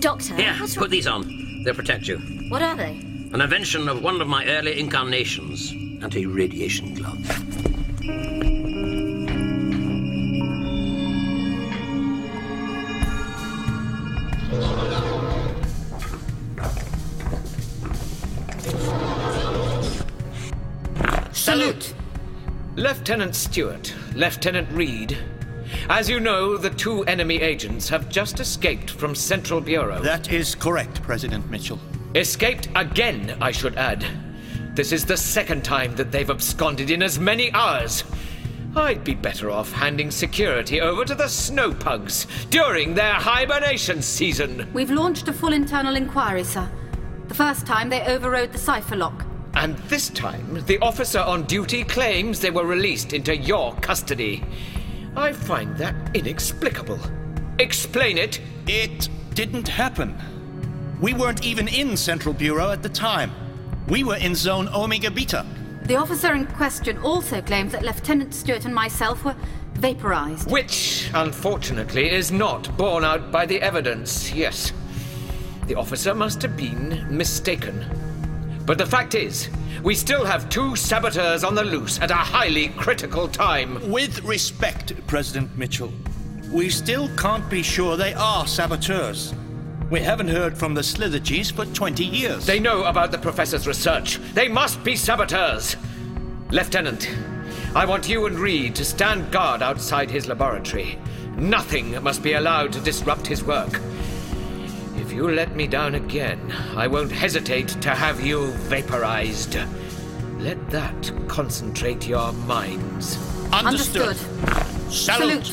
Doctor, 0.00 0.34
Here, 0.34 0.54
what's 0.60 0.76
put 0.76 0.90
these 0.90 1.06
on. 1.06 1.62
They'll 1.64 1.74
protect 1.74 2.06
you. 2.06 2.18
What 2.50 2.62
are 2.62 2.76
they? 2.76 3.07
An 3.30 3.42
invention 3.42 3.90
of 3.90 4.02
one 4.02 4.22
of 4.22 4.26
my 4.26 4.46
early 4.46 4.80
incarnations 4.80 5.70
and 5.70 6.16
a 6.16 6.24
radiation 6.24 6.94
glove. 6.94 7.18
Salute! 21.32 21.92
Lieutenant 22.76 23.34
Stuart, 23.34 23.94
Lieutenant 24.14 24.70
Reed. 24.72 25.18
As 25.90 26.08
you 26.08 26.18
know, 26.18 26.56
the 26.56 26.70
two 26.70 27.04
enemy 27.04 27.42
agents 27.42 27.90
have 27.90 28.08
just 28.08 28.40
escaped 28.40 28.90
from 28.90 29.14
Central 29.14 29.60
Bureau. 29.60 30.00
That 30.00 30.32
is 30.32 30.54
correct, 30.54 31.02
President 31.02 31.50
Mitchell. 31.50 31.78
Escaped 32.14 32.68
again, 32.74 33.36
I 33.40 33.50
should 33.50 33.76
add. 33.76 34.04
This 34.74 34.92
is 34.92 35.04
the 35.04 35.16
second 35.16 35.64
time 35.64 35.94
that 35.96 36.10
they've 36.10 36.30
absconded 36.30 36.90
in 36.90 37.02
as 37.02 37.18
many 37.18 37.52
hours. 37.52 38.04
I'd 38.76 39.04
be 39.04 39.14
better 39.14 39.50
off 39.50 39.72
handing 39.72 40.10
security 40.10 40.80
over 40.80 41.04
to 41.04 41.14
the 41.14 41.24
snowpugs 41.24 42.26
during 42.50 42.94
their 42.94 43.14
hibernation 43.14 44.00
season. 44.02 44.68
We've 44.72 44.90
launched 44.90 45.28
a 45.28 45.32
full 45.32 45.52
internal 45.52 45.96
inquiry, 45.96 46.44
sir. 46.44 46.70
The 47.28 47.34
first 47.34 47.66
time 47.66 47.88
they 47.88 48.02
overrode 48.06 48.52
the 48.52 48.58
cipher 48.58 48.96
lock. 48.96 49.26
And 49.54 49.76
this 49.88 50.08
time, 50.08 50.64
the 50.66 50.78
officer 50.78 51.18
on 51.18 51.44
duty 51.44 51.82
claims 51.84 52.40
they 52.40 52.50
were 52.50 52.66
released 52.66 53.12
into 53.12 53.36
your 53.36 53.74
custody. 53.76 54.44
I 55.16 55.32
find 55.32 55.76
that 55.78 56.14
inexplicable. 56.14 57.00
Explain 57.58 58.16
it. 58.16 58.40
It 58.66 59.08
didn't 59.34 59.66
happen. 59.66 60.16
We 61.00 61.14
weren't 61.14 61.44
even 61.44 61.68
in 61.68 61.96
Central 61.96 62.34
Bureau 62.34 62.72
at 62.72 62.82
the 62.82 62.88
time. 62.88 63.30
We 63.86 64.02
were 64.02 64.16
in 64.16 64.34
Zone 64.34 64.68
Omega 64.74 65.12
Beta. 65.12 65.46
The 65.84 65.94
officer 65.94 66.34
in 66.34 66.44
question 66.46 66.98
also 66.98 67.40
claims 67.40 67.70
that 67.70 67.84
Lieutenant 67.84 68.34
Stuart 68.34 68.64
and 68.64 68.74
myself 68.74 69.24
were 69.24 69.36
vaporized. 69.74 70.50
Which, 70.50 71.08
unfortunately, 71.14 72.10
is 72.10 72.32
not 72.32 72.76
borne 72.76 73.04
out 73.04 73.30
by 73.30 73.46
the 73.46 73.62
evidence, 73.62 74.32
yes. 74.32 74.72
The 75.66 75.76
officer 75.76 76.16
must 76.16 76.42
have 76.42 76.56
been 76.56 77.06
mistaken. 77.16 77.86
But 78.66 78.76
the 78.76 78.86
fact 78.86 79.14
is, 79.14 79.48
we 79.84 79.94
still 79.94 80.24
have 80.24 80.50
two 80.50 80.74
saboteurs 80.74 81.44
on 81.44 81.54
the 81.54 81.64
loose 81.64 82.00
at 82.00 82.10
a 82.10 82.14
highly 82.14 82.70
critical 82.70 83.28
time. 83.28 83.88
With 83.88 84.24
respect, 84.24 84.94
President 85.06 85.56
Mitchell, 85.56 85.92
we 86.50 86.68
still 86.70 87.08
can't 87.16 87.48
be 87.48 87.62
sure 87.62 87.96
they 87.96 88.14
are 88.14 88.48
saboteurs. 88.48 89.32
We 89.90 90.00
haven't 90.00 90.28
heard 90.28 90.58
from 90.58 90.74
the 90.74 90.82
Slithergees 90.82 91.50
for 91.50 91.64
20 91.64 92.04
years. 92.04 92.44
They 92.44 92.60
know 92.60 92.84
about 92.84 93.10
the 93.10 93.16
professor's 93.16 93.66
research. 93.66 94.18
They 94.34 94.46
must 94.46 94.84
be 94.84 94.96
saboteurs. 94.96 95.76
Lieutenant, 96.50 97.08
I 97.74 97.86
want 97.86 98.06
you 98.06 98.26
and 98.26 98.38
Reed 98.38 98.74
to 98.74 98.84
stand 98.84 99.30
guard 99.32 99.62
outside 99.62 100.10
his 100.10 100.28
laboratory. 100.28 100.98
Nothing 101.36 102.02
must 102.02 102.22
be 102.22 102.34
allowed 102.34 102.74
to 102.74 102.80
disrupt 102.80 103.26
his 103.26 103.42
work. 103.42 103.80
If 104.96 105.10
you 105.10 105.30
let 105.30 105.56
me 105.56 105.66
down 105.66 105.94
again, 105.94 106.52
I 106.76 106.86
won't 106.86 107.10
hesitate 107.10 107.68
to 107.68 107.94
have 107.94 108.20
you 108.20 108.48
vaporized. 108.68 109.56
Let 110.38 110.68
that 110.68 111.12
concentrate 111.28 112.06
your 112.06 112.34
minds. 112.34 113.16
Understood. 113.54 114.18
Salute. 114.90 115.50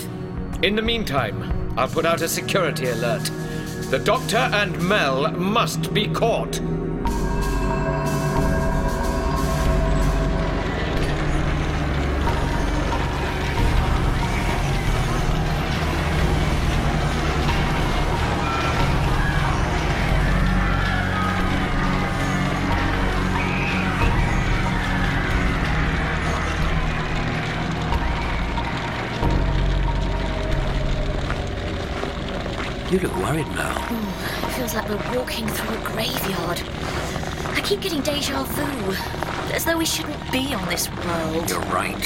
In 0.61 0.75
the 0.75 0.81
meantime, 0.81 1.73
I'll 1.77 1.87
put 1.87 2.05
out 2.05 2.21
a 2.21 2.27
security 2.27 2.87
alert. 2.87 3.31
The 3.95 4.03
Doctor 4.03 4.35
and 4.35 4.77
Mel 4.89 5.31
must 5.31 5.93
be 5.93 6.09
caught. 6.09 6.59
Like 34.75 34.89
we're 34.89 35.17
walking 35.17 35.47
through 35.47 35.77
a 35.77 35.81
graveyard. 35.85 36.61
I 37.55 37.61
keep 37.63 37.79
getting 37.79 38.01
deja 38.01 38.43
vu, 38.43 38.91
as 39.53 39.63
though 39.63 39.77
we 39.77 39.85
shouldn't 39.85 40.19
be 40.33 40.53
on 40.53 40.67
this 40.67 40.89
world. 40.91 41.49
You're 41.49 41.61
right. 41.71 42.03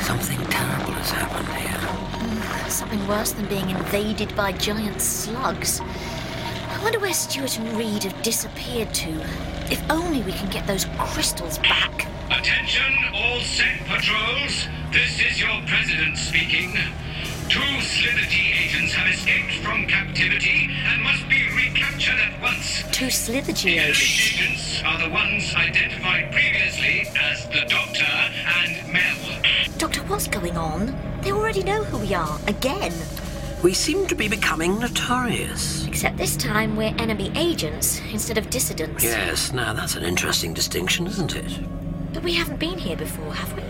Something 0.00 0.38
terrible 0.46 0.92
has 0.92 1.10
happened 1.10 1.46
here. 1.48 1.76
Mm, 1.76 2.70
something 2.70 3.06
worse 3.06 3.32
than 3.32 3.44
being 3.48 3.68
invaded 3.68 4.34
by 4.34 4.52
giant 4.52 5.02
slugs. 5.02 5.82
I 5.82 6.80
wonder 6.82 6.98
where 6.98 7.12
Stuart 7.12 7.58
and 7.58 7.70
Reed 7.76 8.04
have 8.04 8.22
disappeared 8.22 8.94
to. 8.94 9.10
If 9.70 9.82
only 9.90 10.22
we 10.22 10.32
can 10.32 10.48
get 10.48 10.66
those 10.66 10.86
crystals 10.98 11.58
back. 11.58 12.06
Attention, 12.30 12.94
all 13.12 13.40
SEC 13.40 13.84
patrols. 13.86 14.66
This 14.92 15.20
is 15.20 15.38
your 15.38 15.60
president 15.66 16.16
speaking. 16.16 16.72
Two 17.48 17.60
Slithergee 17.60 18.64
agents 18.64 18.92
have 18.94 19.12
escaped 19.12 19.64
from 19.64 19.86
captivity 19.86 20.68
and 20.84 21.02
must 21.02 21.25
Two 22.92 23.06
Slithergee 23.06 23.62
The 23.62 23.78
agents. 23.78 24.34
agents 24.34 24.82
are 24.84 24.98
the 24.98 25.08
ones 25.08 25.54
identified 25.54 26.30
previously 26.32 27.08
as 27.18 27.46
the 27.48 27.64
Doctor 27.66 28.04
and 28.04 28.92
Mel. 28.92 29.42
Doctor, 29.78 30.02
what's 30.02 30.28
going 30.28 30.56
on? 30.56 30.94
They 31.22 31.32
already 31.32 31.62
know 31.62 31.82
who 31.84 31.98
we 31.98 32.12
are, 32.14 32.38
again. 32.46 32.92
We 33.62 33.72
seem 33.72 34.06
to 34.08 34.14
be 34.14 34.28
becoming 34.28 34.78
notorious. 34.78 35.86
Except 35.86 36.18
this 36.18 36.36
time 36.36 36.76
we're 36.76 36.94
enemy 36.98 37.32
agents 37.34 38.00
instead 38.12 38.36
of 38.36 38.50
dissidents. 38.50 39.02
Yes, 39.02 39.52
now 39.52 39.72
that's 39.72 39.96
an 39.96 40.04
interesting 40.04 40.52
distinction, 40.52 41.06
isn't 41.06 41.34
it? 41.34 41.58
But 42.12 42.22
we 42.22 42.34
haven't 42.34 42.58
been 42.58 42.78
here 42.78 42.96
before, 42.96 43.32
have 43.32 43.52
we? 43.56 43.62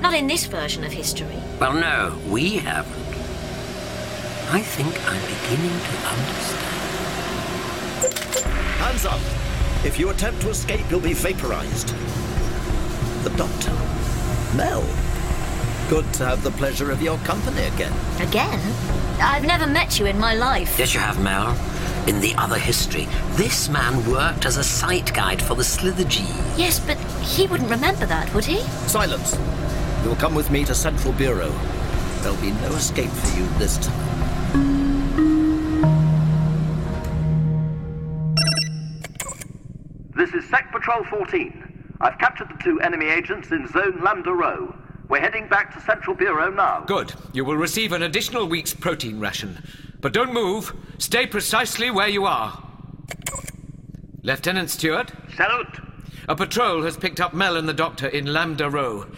Not 0.00 0.14
in 0.14 0.28
this 0.28 0.46
version 0.46 0.84
of 0.84 0.92
history. 0.92 1.42
Well, 1.60 1.72
no, 1.72 2.16
we 2.28 2.56
haven't. 2.58 2.94
I 4.52 4.60
think 4.62 4.94
I'm 5.08 5.20
beginning 5.22 5.76
to 5.80 6.08
understand. 6.08 6.85
Hands 8.86 9.04
up! 9.04 9.20
If 9.84 9.98
you 9.98 10.10
attempt 10.10 10.42
to 10.42 10.50
escape, 10.50 10.88
you'll 10.88 11.00
be 11.00 11.12
vaporized. 11.12 11.88
The 13.24 13.30
Doctor. 13.30 13.72
Mel. 14.56 14.86
Good 15.90 16.14
to 16.14 16.24
have 16.24 16.44
the 16.44 16.52
pleasure 16.52 16.92
of 16.92 17.02
your 17.02 17.18
company 17.18 17.62
again. 17.62 17.92
Again? 18.20 18.60
I've 19.20 19.44
never 19.44 19.66
met 19.66 19.98
you 19.98 20.06
in 20.06 20.20
my 20.20 20.34
life. 20.34 20.78
Yes, 20.78 20.94
you 20.94 21.00
have, 21.00 21.20
Mel. 21.20 21.50
In 22.06 22.20
the 22.20 22.32
other 22.36 22.60
history, 22.60 23.08
this 23.30 23.68
man 23.68 24.08
worked 24.08 24.46
as 24.46 24.56
a 24.56 24.62
sight 24.62 25.12
guide 25.12 25.42
for 25.42 25.56
the 25.56 25.64
Slithergee. 25.64 26.56
Yes, 26.56 26.78
but 26.78 26.96
he 27.24 27.48
wouldn't 27.48 27.70
remember 27.70 28.06
that, 28.06 28.32
would 28.34 28.44
he? 28.44 28.60
Silence. 28.86 29.36
You'll 30.04 30.14
come 30.14 30.36
with 30.36 30.52
me 30.52 30.64
to 30.64 30.76
Central 30.76 31.12
Bureau. 31.14 31.52
There'll 32.20 32.40
be 32.40 32.52
no 32.52 32.68
escape 32.76 33.10
for 33.10 33.36
you 33.36 33.48
this 33.58 33.78
time. 33.78 34.05
Patrol 40.86 41.04
14. 41.18 41.96
I've 42.00 42.16
captured 42.18 42.48
the 42.48 42.62
two 42.62 42.80
enemy 42.80 43.06
agents 43.06 43.50
in 43.50 43.66
Zone 43.66 44.00
Lambda 44.04 44.30
Row. 44.30 44.72
We're 45.08 45.20
heading 45.20 45.48
back 45.48 45.74
to 45.74 45.80
Central 45.80 46.14
Bureau 46.14 46.48
now. 46.48 46.84
Good. 46.86 47.12
You 47.32 47.44
will 47.44 47.56
receive 47.56 47.90
an 47.90 48.02
additional 48.04 48.46
week's 48.46 48.72
protein 48.72 49.18
ration. 49.18 49.60
But 50.00 50.12
don't 50.12 50.32
move. 50.32 50.72
Stay 50.98 51.26
precisely 51.26 51.90
where 51.90 52.06
you 52.06 52.24
are. 52.24 52.62
Lieutenant 54.22 54.70
Stuart? 54.70 55.10
Salute. 55.34 55.80
A 56.28 56.36
patrol 56.36 56.84
has 56.84 56.96
picked 56.96 57.20
up 57.20 57.34
Mel 57.34 57.56
and 57.56 57.68
the 57.68 57.74
Doctor 57.74 58.06
in 58.06 58.32
Lambda 58.32 58.70
Row. 58.70 59.08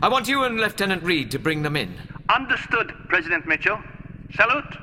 I 0.00 0.08
want 0.08 0.28
you 0.28 0.44
and 0.44 0.56
Lieutenant 0.56 1.02
Reed 1.02 1.30
to 1.32 1.38
bring 1.38 1.60
them 1.60 1.76
in. 1.76 1.94
Understood, 2.34 2.94
President 3.08 3.46
Mitchell. 3.46 3.78
Salute. 4.34 4.78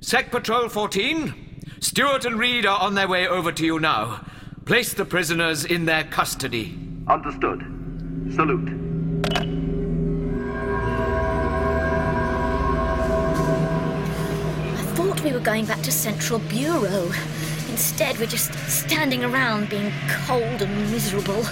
Sec 0.00 0.30
Patrol 0.30 0.70
14, 0.70 1.34
Stuart 1.80 2.24
and 2.24 2.38
Reed 2.38 2.64
are 2.64 2.80
on 2.80 2.94
their 2.94 3.08
way 3.08 3.28
over 3.28 3.52
to 3.52 3.66
you 3.66 3.78
now. 3.78 4.24
Place 4.66 4.94
the 4.94 5.04
prisoners 5.04 5.64
in 5.64 5.84
their 5.84 6.02
custody. 6.02 6.76
Understood. 7.06 7.60
Salute. 8.34 8.68
I 14.74 14.82
thought 14.96 15.22
we 15.22 15.30
were 15.30 15.38
going 15.38 15.66
back 15.66 15.80
to 15.82 15.92
Central 15.92 16.40
Bureau. 16.40 17.12
Instead, 17.70 18.18
we're 18.18 18.26
just 18.26 18.52
standing 18.68 19.22
around 19.22 19.68
being 19.68 19.92
cold 20.26 20.60
and 20.60 20.90
miserable. 20.90 21.42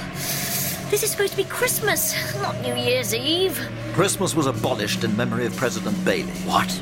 This 0.90 1.04
is 1.04 1.12
supposed 1.12 1.34
to 1.34 1.36
be 1.36 1.44
Christmas, 1.44 2.16
not 2.42 2.60
New 2.62 2.74
Year's 2.74 3.14
Eve. 3.14 3.56
Christmas 3.92 4.34
was 4.34 4.46
abolished 4.46 5.04
in 5.04 5.16
memory 5.16 5.46
of 5.46 5.54
President 5.56 6.04
Bailey. 6.04 6.32
What? 6.48 6.80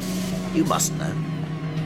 You 0.54 0.64
must 0.64 0.94
know. 0.94 1.14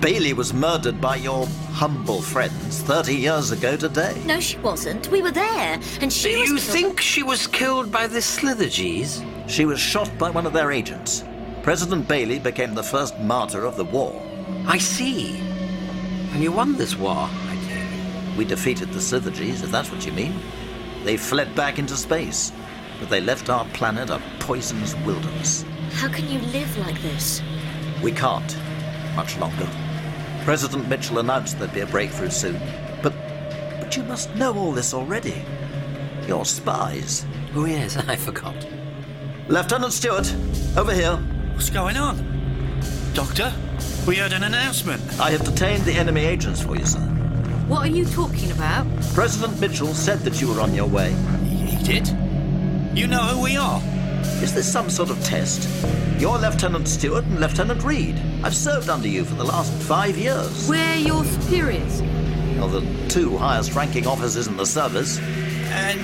Bailey 0.01 0.33
was 0.35 0.53
murdered 0.53 1.01
by 1.01 1.17
your 1.17 1.47
humble 1.73 2.21
friends 2.21 2.81
30 2.83 3.15
years 3.15 3.51
ago 3.51 3.77
today. 3.77 4.21
No, 4.27 4.39
she 4.41 4.59
wasn't. 4.59 5.09
We 5.11 5.23
were 5.23 5.31
there, 5.31 5.81
and 6.01 6.13
she 6.13 6.33
Do 6.33 6.41
was. 6.41 6.49
you 6.51 6.57
killed- 6.57 6.69
think 6.71 7.01
she 7.01 7.23
was 7.23 7.47
killed 7.47 7.91
by 7.91 8.07
the 8.07 8.19
Slithergees? 8.21 9.25
She 9.49 9.65
was 9.65 9.81
shot 9.81 10.11
by 10.19 10.31
one 10.31 10.47
of 10.47 10.53
their 10.53 10.71
agents. 10.71 11.25
President 11.63 12.07
Bailey 12.07 12.39
became 12.39 12.75
the 12.75 12.83
first 12.83 13.19
martyr 13.21 13.65
of 13.65 13.77
the 13.77 13.85
war. 13.85 14.23
I 14.67 14.79
see. 14.79 15.39
And 16.33 16.43
you 16.43 16.53
won 16.53 16.77
this 16.77 16.97
war, 16.97 17.29
I 17.29 17.57
take 17.69 18.37
We 18.39 18.45
defeated 18.45 18.93
the 18.93 19.01
Slithergees, 19.01 19.65
if 19.65 19.71
that's 19.71 19.91
what 19.91 20.05
you 20.07 20.13
mean. 20.13 20.35
They 21.05 21.17
fled 21.17 21.55
back 21.55 21.79
into 21.79 21.97
space, 21.97 22.53
but 23.01 23.09
they 23.09 23.21
left 23.21 23.49
our 23.49 23.65
planet 23.73 24.11
a 24.11 24.21
poisonous 24.41 24.95
wilderness. 25.07 25.65
How 25.95 26.09
can 26.09 26.29
you 26.29 26.39
live 26.53 26.77
like 26.79 27.01
this? 27.03 27.43
We 28.03 28.13
can't. 28.13 28.57
Much 29.17 29.39
longer. 29.39 29.67
President 30.47 30.89
Mitchell 30.89 31.19
announced 31.19 31.59
there'd 31.59 31.75
be 31.75 31.81
a 31.81 31.87
breakthrough 31.87 32.31
soon. 32.31 32.61
But 33.03 33.13
but 33.81 33.97
you 33.97 34.05
must 34.05 34.33
know 34.37 34.57
all 34.57 34.71
this 34.71 34.95
already. 34.95 35.45
You're 36.29 36.45
spies. 36.45 37.27
Oh 37.57 37.65
yes, 37.65 37.97
I 38.09 38.15
forgot. 38.15 38.55
Lieutenant 39.49 39.93
Stuart, 39.93 40.33
over 40.77 40.95
here. 40.95 41.17
What's 41.55 41.69
going 41.69 41.97
on? 41.97 42.17
Doctor, 43.13 43.53
we 44.07 44.19
heard 44.19 44.33
an 44.33 44.45
announcement. 44.45 45.03
I 45.19 45.33
have 45.33 45.43
detained 45.45 45.83
the 45.83 45.95
enemy 45.95 46.25
agents 46.25 46.63
for 46.63 46.77
you, 46.77 46.87
sir. 46.87 47.01
What 47.67 47.81
are 47.81 47.91
you 47.91 48.05
talking 48.05 48.53
about? 48.53 48.87
President 49.15 49.61
Mitchell 49.61 49.95
said 49.95 50.21
that 50.21 50.41
you 50.41 50.47
were 50.47 50.61
on 50.61 50.73
your 50.75 50.87
way. 50.87 51.13
He 51.45 51.83
did? 51.83 52.07
You 52.97 53.09
know 53.09 53.19
who 53.19 53.43
we 53.43 53.57
are? 53.57 53.81
Is 54.43 54.55
this 54.55 54.71
some 54.71 54.91
sort 54.91 55.11
of 55.11 55.23
test? 55.25 55.69
You're 56.19 56.39
Lieutenant 56.39 56.89
Stuart 56.89 57.25
and 57.25 57.41
Lieutenant 57.41 57.83
Reed. 57.83 58.21
I've 58.43 58.55
served 58.55 58.89
under 58.89 59.09
you 59.09 59.25
for 59.25 59.35
the 59.35 59.45
last 59.45 59.73
five 59.73 60.17
years. 60.17 60.69
We're 60.69 60.95
your 60.97 61.25
superiors. 61.25 62.03
You're 62.55 62.69
the 62.69 63.09
two 63.09 63.37
highest 63.37 63.75
ranking 63.75 64.07
officers 64.07 64.47
in 64.47 64.57
the 64.57 64.67
service. 64.67 65.19
And 65.69 66.01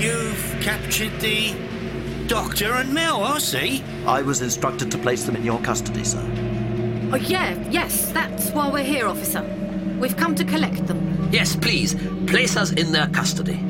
you've 0.00 0.56
captured 0.60 1.18
the 1.20 1.54
Doctor 2.28 2.74
and 2.74 2.92
Mel, 2.92 3.24
I 3.24 3.38
see. 3.38 3.82
I 4.06 4.20
was 4.20 4.42
instructed 4.42 4.90
to 4.90 4.98
place 4.98 5.24
them 5.24 5.34
in 5.34 5.44
your 5.44 5.58
custody, 5.60 6.04
sir. 6.04 6.22
Oh, 7.10 7.16
yeah, 7.16 7.56
yes, 7.70 8.12
that's 8.12 8.50
why 8.50 8.68
we're 8.70 8.84
here, 8.84 9.06
officer. 9.08 9.42
We've 9.98 10.16
come 10.16 10.34
to 10.34 10.44
collect 10.44 10.86
them. 10.86 11.30
Yes, 11.32 11.56
please, 11.56 11.94
place 12.26 12.54
us 12.54 12.72
in 12.72 12.92
their 12.92 13.06
custody. 13.08 13.64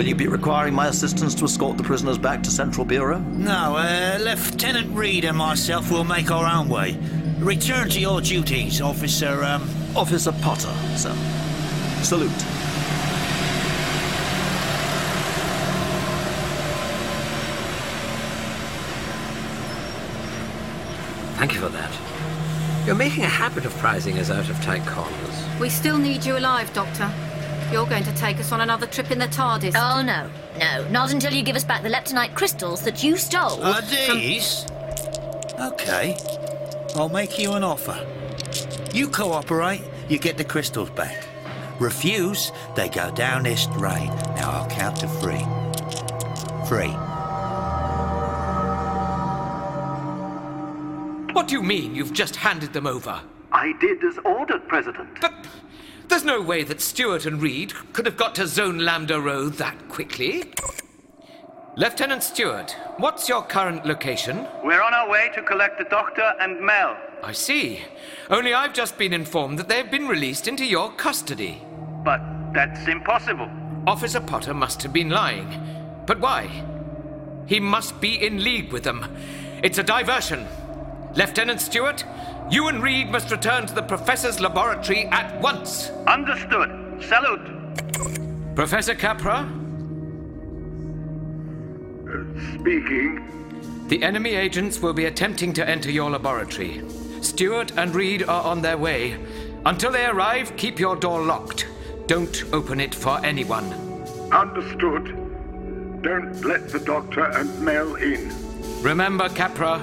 Will 0.00 0.06
you 0.06 0.14
be 0.14 0.28
requiring 0.28 0.72
my 0.72 0.86
assistance 0.86 1.34
to 1.34 1.44
escort 1.44 1.76
the 1.76 1.82
prisoners 1.82 2.16
back 2.16 2.42
to 2.44 2.50
Central 2.50 2.86
Bureau? 2.86 3.18
No, 3.18 3.76
uh, 3.76 4.16
Lieutenant 4.18 4.96
Reed 4.96 5.26
and 5.26 5.36
myself 5.36 5.90
will 5.90 6.04
make 6.04 6.30
our 6.30 6.46
own 6.46 6.70
way. 6.70 6.98
Return 7.38 7.90
to 7.90 8.00
your 8.00 8.22
duties, 8.22 8.80
Officer, 8.80 9.44
um... 9.44 9.68
Officer 9.94 10.32
Potter, 10.40 10.72
sir. 10.96 11.14
Salute. 12.02 12.30
Thank 21.36 21.52
you 21.52 21.60
for 21.60 21.68
that. 21.68 22.86
You're 22.86 22.94
making 22.94 23.24
a 23.24 23.28
habit 23.28 23.66
of 23.66 23.76
prizing 23.76 24.18
us 24.18 24.30
out 24.30 24.48
of 24.48 24.58
tight 24.62 24.86
corners. 24.86 25.60
We 25.60 25.68
still 25.68 25.98
need 25.98 26.24
you 26.24 26.38
alive, 26.38 26.72
Doctor. 26.72 27.12
You're 27.72 27.86
going 27.86 28.02
to 28.04 28.14
take 28.16 28.38
us 28.38 28.50
on 28.50 28.60
another 28.62 28.86
trip 28.86 29.10
in 29.12 29.18
the 29.20 29.28
TARDIS. 29.28 29.74
Oh, 29.76 30.02
no. 30.02 30.28
No, 30.58 30.88
not 30.88 31.12
until 31.12 31.32
you 31.32 31.42
give 31.42 31.54
us 31.54 31.62
back 31.64 31.82
the 31.82 31.88
leptonite 31.88 32.34
crystals 32.34 32.82
that 32.82 33.04
you 33.04 33.16
stole. 33.16 33.62
Are 33.62 33.80
from- 33.80 34.16
these? 34.18 34.66
Okay. 35.58 36.16
I'll 36.96 37.08
make 37.08 37.38
you 37.38 37.52
an 37.52 37.62
offer. 37.62 38.04
You 38.92 39.08
cooperate, 39.08 39.82
you 40.08 40.18
get 40.18 40.36
the 40.36 40.44
crystals 40.44 40.90
back. 40.90 41.24
Refuse, 41.78 42.50
they 42.74 42.88
go 42.88 43.10
down 43.12 43.44
this 43.44 43.66
drain. 43.66 44.08
Now 44.34 44.50
I'll 44.50 44.68
count 44.68 44.96
to 44.96 45.08
three. 45.08 45.44
Three. 46.66 46.92
What 51.32 51.46
do 51.46 51.54
you 51.54 51.62
mean 51.62 51.94
you've 51.94 52.12
just 52.12 52.34
handed 52.34 52.72
them 52.72 52.86
over? 52.86 53.20
I 53.52 53.72
did 53.80 54.02
as 54.04 54.18
ordered, 54.24 54.66
President. 54.68 55.20
But 55.20 55.32
there's 56.10 56.24
no 56.24 56.42
way 56.42 56.64
that 56.64 56.80
Stuart 56.80 57.24
and 57.24 57.40
Reed 57.40 57.72
could 57.92 58.04
have 58.04 58.16
got 58.16 58.34
to 58.34 58.46
Zone 58.46 58.80
Lambda 58.80 59.20
Row 59.20 59.48
that 59.48 59.88
quickly. 59.88 60.42
Lieutenant 61.76 62.24
Stuart, 62.24 62.76
what's 62.98 63.28
your 63.28 63.42
current 63.42 63.86
location? 63.86 64.46
We're 64.64 64.82
on 64.82 64.92
our 64.92 65.08
way 65.08 65.30
to 65.36 65.42
collect 65.42 65.78
the 65.78 65.84
Doctor 65.84 66.32
and 66.40 66.60
Mel. 66.60 66.96
I 67.22 67.30
see. 67.30 67.82
Only 68.28 68.52
I've 68.52 68.74
just 68.74 68.98
been 68.98 69.12
informed 69.12 69.60
that 69.60 69.68
they've 69.68 69.90
been 69.90 70.08
released 70.08 70.48
into 70.48 70.66
your 70.66 70.90
custody. 70.92 71.62
But 72.04 72.20
that's 72.52 72.88
impossible. 72.88 73.48
Officer 73.86 74.20
Potter 74.20 74.52
must 74.52 74.82
have 74.82 74.92
been 74.92 75.10
lying. 75.10 75.48
But 76.06 76.18
why? 76.18 76.50
He 77.46 77.60
must 77.60 78.00
be 78.00 78.20
in 78.20 78.42
league 78.42 78.72
with 78.72 78.82
them. 78.82 79.16
It's 79.62 79.78
a 79.78 79.84
diversion. 79.84 80.48
Lieutenant 81.14 81.60
Stuart, 81.60 82.04
you 82.50 82.68
and 82.68 82.82
Reed 82.82 83.10
must 83.10 83.30
return 83.30 83.66
to 83.66 83.74
the 83.74 83.82
Professor's 83.82 84.40
laboratory 84.40 85.06
at 85.06 85.40
once. 85.40 85.90
Understood. 86.06 86.70
Salute. 87.02 88.54
Professor 88.54 88.94
Capra, 88.94 89.48
Speaking. 92.58 93.24
the 93.88 94.02
enemy 94.02 94.34
agents 94.34 94.80
will 94.80 94.92
be 94.92 95.04
attempting 95.06 95.52
to 95.54 95.66
enter 95.68 95.90
your 95.90 96.10
laboratory. 96.10 96.82
Stuart 97.22 97.72
and 97.78 97.94
Reed 97.94 98.22
are 98.24 98.42
on 98.42 98.60
their 98.62 98.76
way. 98.76 99.18
Until 99.64 99.92
they 99.92 100.06
arrive, 100.06 100.56
keep 100.56 100.78
your 100.80 100.96
door 100.96 101.22
locked. 101.22 101.66
Don't 102.06 102.44
open 102.52 102.80
it 102.80 102.94
for 102.94 103.24
anyone. 103.24 103.72
Understood. 104.32 105.16
Don't 106.02 106.44
let 106.44 106.68
the 106.70 106.80
Doctor 106.80 107.24
and 107.24 107.60
Mel 107.60 107.94
in. 107.96 108.32
Remember, 108.82 109.28
Capra, 109.28 109.80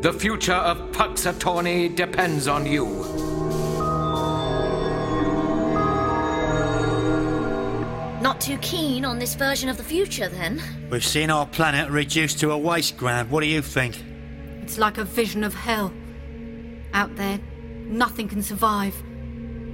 the 0.00 0.12
future 0.12 0.52
of 0.52 0.78
Puxatornee 0.92 1.94
depends 1.94 2.48
on 2.48 2.66
you. 2.66 2.86
Not 8.20 8.40
too 8.40 8.58
keen 8.58 9.04
on 9.04 9.18
this 9.18 9.34
version 9.34 9.68
of 9.68 9.76
the 9.76 9.84
future, 9.84 10.28
then? 10.28 10.60
We've 10.90 11.04
seen 11.04 11.30
our 11.30 11.46
planet 11.46 11.90
reduced 11.90 12.40
to 12.40 12.50
a 12.50 12.58
waste 12.58 12.96
ground. 12.96 13.30
What 13.30 13.40
do 13.40 13.46
you 13.46 13.62
think? 13.62 14.02
It's 14.62 14.78
like 14.78 14.98
a 14.98 15.04
vision 15.04 15.44
of 15.44 15.54
hell. 15.54 15.92
Out 16.92 17.14
there, 17.16 17.38
nothing 17.84 18.26
can 18.28 18.42
survive. 18.42 18.94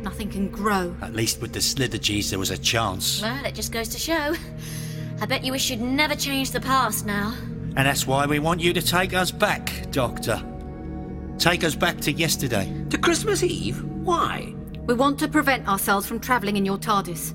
Nothing 0.03 0.29
can 0.29 0.49
grow. 0.49 0.95
At 1.01 1.15
least 1.15 1.41
with 1.41 1.53
the 1.53 1.61
Slithergees, 1.61 2.31
there 2.31 2.39
was 2.39 2.51
a 2.51 2.59
chance. 2.59 3.23
Well, 3.23 3.45
it 3.45 3.55
just 3.55 3.73
goes 3.73 3.89
to 3.91 3.99
show. 3.99 4.35
I 5.21 5.27
bet 5.27 5.45
you 5.45 5.53
wish 5.53 5.71
you'd 5.71 5.81
never 5.81 6.17
changed 6.17 6.53
the 6.53 6.61
past 6.61 7.07
now. 7.07 7.35
And 7.77 7.87
that's 7.87 8.07
why 8.07 8.27
we 8.27 8.39
want 8.39 8.61
you 8.61 8.73
to 8.73 8.83
take 8.83 9.15
us 9.15 9.31
back, 9.31 9.91
Doctor. 9.91 10.43
Take 11.39 11.65
us 11.65 11.75
back 11.75 12.01
to 12.03 12.13
yesterday. 12.13 12.85
To 12.91 12.99
Christmas 12.99 13.43
Eve? 13.43 13.83
Why? 14.05 14.55
We 14.87 14.95
want 14.95 15.19
to 15.21 15.29
prevent 15.29 15.67
ourselves 15.67 16.07
from 16.07 16.21
travelling 16.21 16.57
in 16.57 16.67
your 16.67 16.77
TARDIS. 16.77 17.35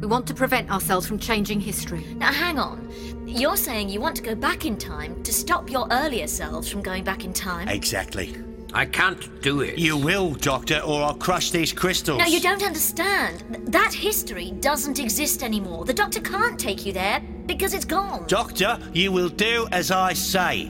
We 0.00 0.06
want 0.06 0.26
to 0.28 0.34
prevent 0.34 0.70
ourselves 0.70 1.06
from 1.06 1.18
changing 1.18 1.60
history. 1.60 2.04
Now, 2.16 2.32
hang 2.32 2.58
on. 2.58 2.88
You're 3.26 3.56
saying 3.56 3.88
you 3.88 4.00
want 4.00 4.16
to 4.16 4.22
go 4.22 4.34
back 4.34 4.64
in 4.64 4.76
time 4.76 5.22
to 5.24 5.32
stop 5.32 5.70
your 5.70 5.88
earlier 5.90 6.26
selves 6.26 6.68
from 6.68 6.82
going 6.82 7.04
back 7.04 7.24
in 7.24 7.32
time? 7.32 7.68
Exactly. 7.68 8.36
I 8.74 8.86
can't 8.86 9.40
do 9.40 9.60
it. 9.60 9.78
You 9.78 9.96
will, 9.96 10.34
Doctor, 10.34 10.80
or 10.80 11.02
I'll 11.02 11.14
crush 11.14 11.50
these 11.50 11.72
crystals. 11.72 12.18
No, 12.18 12.26
you 12.26 12.40
don't 12.40 12.62
understand. 12.62 13.44
That 13.68 13.94
history 13.94 14.50
doesn't 14.60 14.98
exist 14.98 15.42
anymore. 15.42 15.84
The 15.84 15.94
Doctor 15.94 16.20
can't 16.20 16.58
take 16.58 16.84
you 16.84 16.92
there 16.92 17.22
because 17.46 17.74
it's 17.74 17.84
gone. 17.84 18.26
Doctor, 18.26 18.78
you 18.92 19.12
will 19.12 19.28
do 19.28 19.66
as 19.72 19.90
I 19.90 20.12
say. 20.12 20.66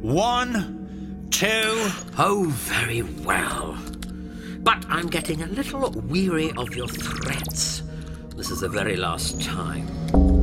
One, 0.00 1.28
two. 1.30 1.90
Oh, 2.18 2.46
very 2.48 3.02
well. 3.02 3.76
But 4.60 4.84
I'm 4.88 5.06
getting 5.06 5.42
a 5.42 5.46
little 5.46 5.90
weary 5.90 6.52
of 6.56 6.74
your 6.74 6.88
threats. 6.88 7.82
This 8.36 8.50
is 8.50 8.60
the 8.60 8.68
very 8.68 8.96
last 8.96 9.40
time. 9.40 10.37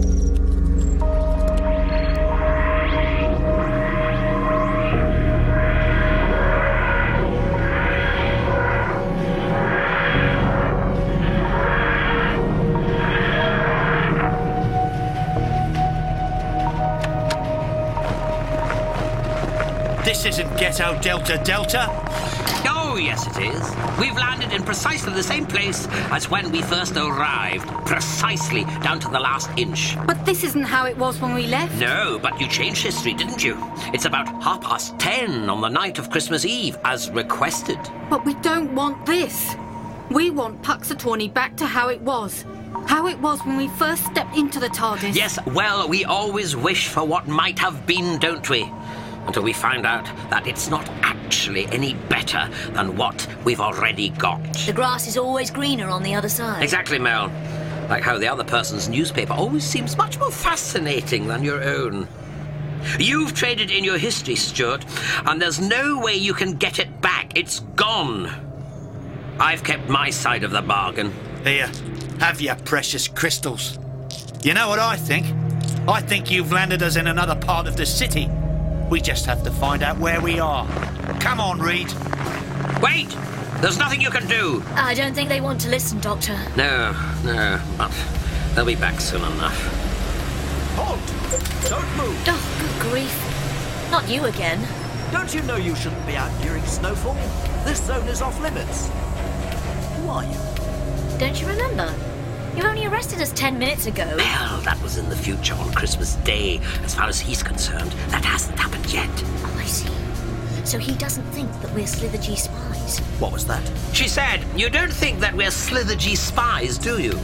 Ghetto 20.57 20.97
Delta 21.01 21.41
Delta. 21.43 21.87
Oh, 22.67 22.97
yes, 22.97 23.27
it 23.27 23.43
is. 23.43 23.99
We've 23.99 24.15
landed 24.15 24.53
in 24.53 24.63
precisely 24.63 25.11
the 25.13 25.21
same 25.21 25.45
place 25.45 25.85
as 26.11 26.29
when 26.29 26.49
we 26.49 26.61
first 26.61 26.95
arrived. 26.95 27.67
Precisely 27.85 28.63
down 28.81 29.01
to 29.01 29.09
the 29.09 29.19
last 29.19 29.49
inch. 29.57 29.97
But 30.07 30.25
this 30.25 30.45
isn't 30.45 30.63
how 30.63 30.85
it 30.85 30.97
was 30.97 31.19
when 31.19 31.33
we 31.33 31.45
left. 31.47 31.77
No, 31.77 32.17
but 32.21 32.39
you 32.39 32.47
changed 32.47 32.83
history, 32.83 33.13
didn't 33.13 33.43
you? 33.43 33.57
It's 33.93 34.05
about 34.05 34.27
half 34.41 34.61
past 34.61 34.97
ten 34.97 35.49
on 35.49 35.59
the 35.59 35.69
night 35.69 35.99
of 35.99 36.09
Christmas 36.09 36.45
Eve, 36.45 36.77
as 36.85 37.11
requested. 37.11 37.79
But 38.09 38.23
we 38.25 38.33
don't 38.35 38.73
want 38.73 39.05
this. 39.05 39.55
We 40.09 40.29
want 40.29 40.61
Puxatornee 40.61 41.33
back 41.33 41.57
to 41.57 41.65
how 41.65 41.89
it 41.89 41.99
was. 41.99 42.45
How 42.87 43.07
it 43.07 43.19
was 43.19 43.43
when 43.45 43.57
we 43.57 43.67
first 43.69 44.05
stepped 44.05 44.37
into 44.37 44.59
the 44.59 44.69
TARDIS. 44.69 45.15
Yes, 45.15 45.39
well, 45.47 45.89
we 45.89 46.05
always 46.05 46.55
wish 46.55 46.87
for 46.87 47.03
what 47.03 47.27
might 47.27 47.57
have 47.59 47.85
been, 47.85 48.19
don't 48.19 48.47
we? 48.49 48.71
Until 49.27 49.43
we 49.43 49.53
find 49.53 49.85
out 49.85 50.05
that 50.29 50.47
it's 50.47 50.69
not 50.69 50.87
actually 51.01 51.65
any 51.67 51.95
better 52.09 52.49
than 52.71 52.95
what 52.95 53.27
we've 53.43 53.59
already 53.59 54.09
got. 54.09 54.41
The 54.65 54.73
grass 54.73 55.07
is 55.07 55.17
always 55.17 55.49
greener 55.49 55.89
on 55.89 56.03
the 56.03 56.13
other 56.13 56.29
side. 56.29 56.61
Exactly, 56.61 56.99
Mel. 56.99 57.31
Like 57.89 58.03
how 58.03 58.17
the 58.17 58.27
other 58.27 58.43
person's 58.43 58.89
newspaper 58.89 59.33
always 59.33 59.63
seems 59.63 59.97
much 59.97 60.19
more 60.19 60.31
fascinating 60.31 61.27
than 61.27 61.43
your 61.43 61.63
own. 61.63 62.07
You've 62.99 63.33
traded 63.33 63.71
in 63.71 63.83
your 63.83 63.97
history, 63.97 64.35
Stuart, 64.35 64.85
and 65.25 65.41
there's 65.41 65.59
no 65.59 65.99
way 65.99 66.15
you 66.15 66.33
can 66.33 66.53
get 66.53 66.79
it 66.79 67.01
back. 67.01 67.37
It's 67.37 67.61
gone. 67.75 68.29
I've 69.39 69.63
kept 69.63 69.89
my 69.89 70.09
side 70.09 70.43
of 70.43 70.51
the 70.51 70.61
bargain. 70.61 71.11
Here, 71.43 71.69
have 72.19 72.41
your 72.41 72.55
precious 72.55 73.07
crystals. 73.07 73.79
You 74.43 74.53
know 74.53 74.69
what 74.69 74.79
I 74.79 74.95
think? 74.95 75.25
I 75.87 76.01
think 76.01 76.31
you've 76.31 76.51
landed 76.51 76.81
us 76.81 76.95
in 76.95 77.07
another 77.07 77.35
part 77.35 77.67
of 77.67 77.75
the 77.75 77.85
city. 77.85 78.29
We 78.89 79.01
just 79.01 79.25
have 79.25 79.43
to 79.43 79.51
find 79.51 79.81
out 79.81 79.97
where 79.97 80.21
we 80.21 80.39
are. 80.39 80.67
Come 81.19 81.39
on, 81.39 81.59
Reed. 81.59 81.91
Wait! 82.81 83.09
There's 83.61 83.77
nothing 83.79 83.99
you 83.99 84.11
can 84.11 84.27
do. 84.27 84.63
I 84.75 84.93
don't 84.93 85.13
think 85.13 85.27
they 85.29 85.41
want 85.41 85.59
to 85.61 85.69
listen, 85.69 85.99
Doctor. 85.99 86.37
No, 86.55 86.91
no, 87.23 87.59
but 87.77 87.91
they'll 88.53 88.65
be 88.65 88.75
back 88.75 89.01
soon 89.01 89.21
enough. 89.21 89.59
Halt! 90.75 90.99
Don't 91.67 91.97
move! 91.97 92.23
Oh, 92.27 92.79
good 92.81 92.91
grief. 92.91 93.91
Not 93.91 94.07
you 94.07 94.25
again. 94.25 94.67
Don't 95.11 95.33
you 95.33 95.41
know 95.43 95.55
you 95.55 95.75
shouldn't 95.75 96.05
be 96.05 96.15
out 96.15 96.31
during 96.41 96.63
snowfall? 96.65 97.15
This 97.63 97.83
zone 97.83 98.07
is 98.07 98.21
off 98.21 98.39
limits. 98.39 98.89
Who 99.97 100.09
are 100.09 100.23
you? 100.23 101.17
Don't 101.17 101.39
you 101.41 101.47
remember? 101.47 101.93
You 102.55 102.63
only 102.63 102.85
arrested 102.85 103.21
us 103.21 103.31
ten 103.33 103.59
minutes 103.59 103.85
ago. 103.85 104.05
Well, 104.17 104.61
that 104.61 104.81
was 104.81 104.97
in 104.97 105.09
the 105.09 105.15
future 105.15 105.53
on 105.55 105.73
Christmas 105.73 106.15
Day. 106.15 106.61
As 106.83 106.95
far 106.95 107.07
as 107.07 107.19
he's 107.19 107.43
concerned, 107.43 107.91
that 108.09 108.23
hasn't 108.23 108.57
happened 108.57 108.91
yet. 108.93 109.09
Oh, 109.43 109.57
I 109.59 109.65
see. 109.65 109.89
So 110.65 110.77
he 110.79 110.93
doesn't 110.93 111.25
think 111.31 111.51
that 111.61 111.73
we're 111.73 111.83
Slithergee 111.83 112.37
spies. 112.37 112.99
What 113.19 113.33
was 113.33 113.45
that? 113.47 113.69
She 113.93 114.07
said, 114.07 114.45
You 114.55 114.69
don't 114.69 114.91
think 114.91 115.19
that 115.19 115.35
we're 115.35 115.49
Slithergee 115.49 116.17
spies, 116.17 116.77
do 116.77 117.01
you? 117.01 117.17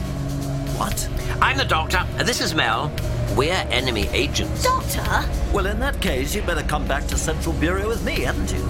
What? 0.76 1.08
I'm 1.40 1.56
the 1.56 1.64
doctor, 1.64 2.06
and 2.18 2.28
this 2.28 2.40
is 2.40 2.54
Mel. 2.54 2.92
We're 3.34 3.66
enemy 3.70 4.08
agents. 4.08 4.62
Doctor? 4.62 5.28
Well, 5.52 5.66
in 5.66 5.80
that 5.80 6.00
case, 6.02 6.34
you'd 6.34 6.46
better 6.46 6.62
come 6.62 6.86
back 6.86 7.06
to 7.06 7.16
Central 7.16 7.54
Bureau 7.54 7.88
with 7.88 8.04
me, 8.04 8.20
hadn't 8.20 8.52
you? 8.52 8.64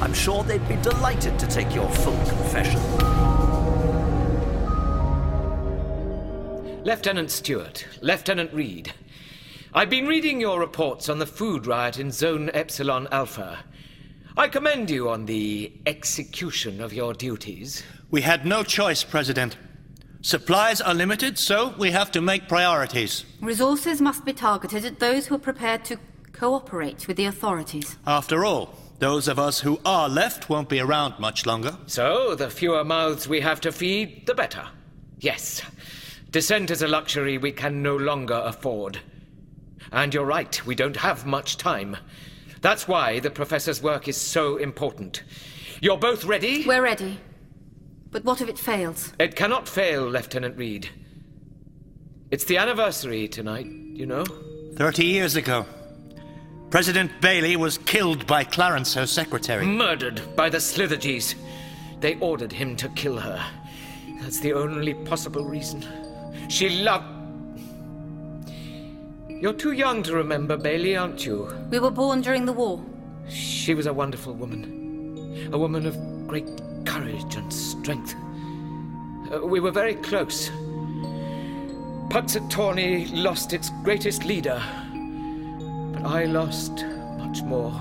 I'm 0.00 0.12
sure 0.12 0.42
they'd 0.42 0.66
be 0.68 0.76
delighted 0.76 1.38
to 1.38 1.46
take 1.46 1.72
your 1.72 1.88
full 1.88 2.16
confession. 2.26 2.80
Lieutenant 6.84 7.30
Stuart, 7.30 7.86
Lieutenant 8.00 8.52
Reed. 8.52 8.92
I've 9.72 9.88
been 9.88 10.08
reading 10.08 10.40
your 10.40 10.58
reports 10.58 11.08
on 11.08 11.20
the 11.20 11.26
food 11.26 11.64
riot 11.64 11.96
in 11.96 12.10
Zone 12.10 12.50
Epsilon 12.52 13.06
Alpha. 13.12 13.60
I 14.36 14.48
commend 14.48 14.90
you 14.90 15.08
on 15.08 15.26
the 15.26 15.72
execution 15.86 16.80
of 16.80 16.92
your 16.92 17.14
duties. 17.14 17.84
We 18.10 18.22
had 18.22 18.44
no 18.44 18.64
choice, 18.64 19.04
President. 19.04 19.56
Supplies 20.22 20.80
are 20.80 20.92
limited, 20.92 21.38
so 21.38 21.72
we 21.78 21.92
have 21.92 22.10
to 22.12 22.20
make 22.20 22.48
priorities. 22.48 23.26
Resources 23.40 24.00
must 24.00 24.24
be 24.24 24.32
targeted 24.32 24.84
at 24.84 24.98
those 24.98 25.28
who 25.28 25.36
are 25.36 25.38
prepared 25.38 25.84
to 25.84 25.98
cooperate 26.32 27.06
with 27.06 27.16
the 27.16 27.26
authorities. 27.26 27.96
After 28.08 28.44
all, 28.44 28.74
those 28.98 29.28
of 29.28 29.38
us 29.38 29.60
who 29.60 29.78
are 29.84 30.08
left 30.08 30.48
won't 30.48 30.68
be 30.68 30.80
around 30.80 31.20
much 31.20 31.46
longer. 31.46 31.76
So, 31.86 32.34
the 32.34 32.50
fewer 32.50 32.82
mouths 32.82 33.28
we 33.28 33.40
have 33.40 33.60
to 33.60 33.70
feed, 33.70 34.26
the 34.26 34.34
better. 34.34 34.66
Yes, 35.20 35.62
dissent 36.32 36.70
is 36.70 36.82
a 36.82 36.88
luxury 36.88 37.38
we 37.38 37.52
can 37.52 37.82
no 37.82 37.96
longer 37.96 38.40
afford. 38.44 38.98
And 39.92 40.12
you're 40.12 40.24
right, 40.24 40.64
we 40.66 40.74
don't 40.74 40.96
have 40.96 41.26
much 41.26 41.58
time. 41.58 41.96
That's 42.62 42.88
why 42.88 43.20
the 43.20 43.30
Professor's 43.30 43.82
work 43.82 44.08
is 44.08 44.16
so 44.16 44.56
important. 44.56 45.22
You're 45.80 45.98
both 45.98 46.24
ready? 46.24 46.64
We're 46.66 46.82
ready. 46.82 47.20
But 48.10 48.24
what 48.24 48.40
if 48.40 48.48
it 48.48 48.58
fails? 48.58 49.12
It 49.20 49.36
cannot 49.36 49.68
fail, 49.68 50.08
Lieutenant 50.08 50.56
Reed. 50.56 50.88
It's 52.30 52.44
the 52.44 52.56
anniversary 52.56 53.28
tonight, 53.28 53.66
you 53.66 54.06
know? 54.06 54.24
Thirty 54.76 55.04
years 55.04 55.36
ago, 55.36 55.66
President 56.70 57.10
Bailey 57.20 57.56
was 57.56 57.76
killed 57.76 58.26
by 58.26 58.44
Clarence, 58.44 58.94
her 58.94 59.06
secretary. 59.06 59.66
Murdered 59.66 60.22
by 60.34 60.48
the 60.48 60.58
Slithergees. 60.58 61.34
They 62.00 62.16
ordered 62.20 62.52
him 62.52 62.74
to 62.76 62.88
kill 62.90 63.18
her. 63.18 63.44
That's 64.20 64.40
the 64.40 64.54
only 64.54 64.94
possible 64.94 65.44
reason. 65.44 65.84
She 66.52 66.68
loved. 66.68 67.06
You're 69.26 69.54
too 69.54 69.72
young 69.72 70.02
to 70.02 70.12
remember 70.12 70.58
Bailey, 70.58 70.98
aren't 70.98 71.24
you? 71.24 71.50
We 71.70 71.78
were 71.78 71.90
born 71.90 72.20
during 72.20 72.44
the 72.44 72.52
war. 72.52 72.84
She 73.26 73.72
was 73.72 73.86
a 73.86 73.92
wonderful 73.92 74.34
woman. 74.34 75.48
A 75.50 75.56
woman 75.56 75.86
of 75.86 75.96
great 76.28 76.44
courage 76.84 77.36
and 77.36 77.50
strength. 77.50 78.14
Uh, 79.32 79.46
we 79.46 79.60
were 79.60 79.70
very 79.70 79.94
close. 79.94 80.50
Puxatornee 82.10 83.10
lost 83.14 83.54
its 83.54 83.70
greatest 83.82 84.26
leader. 84.26 84.62
But 85.94 86.04
I 86.04 86.26
lost 86.26 86.84
much 87.16 87.40
more. 87.44 87.72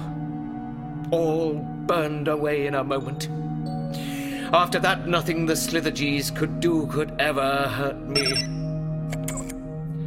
All 1.12 1.56
burned 1.88 2.30
away 2.30 2.68
in 2.68 2.76
a 2.76 2.86
moment. 2.86 3.28
After 4.54 4.80
that, 4.80 5.10
nothing 5.10 5.46
the 5.46 5.56
Slithergees 5.56 6.34
could 6.34 6.62
do 6.62 6.88
could 6.88 7.14
ever 7.20 7.68
hurt 7.68 8.00
me. 8.08 8.61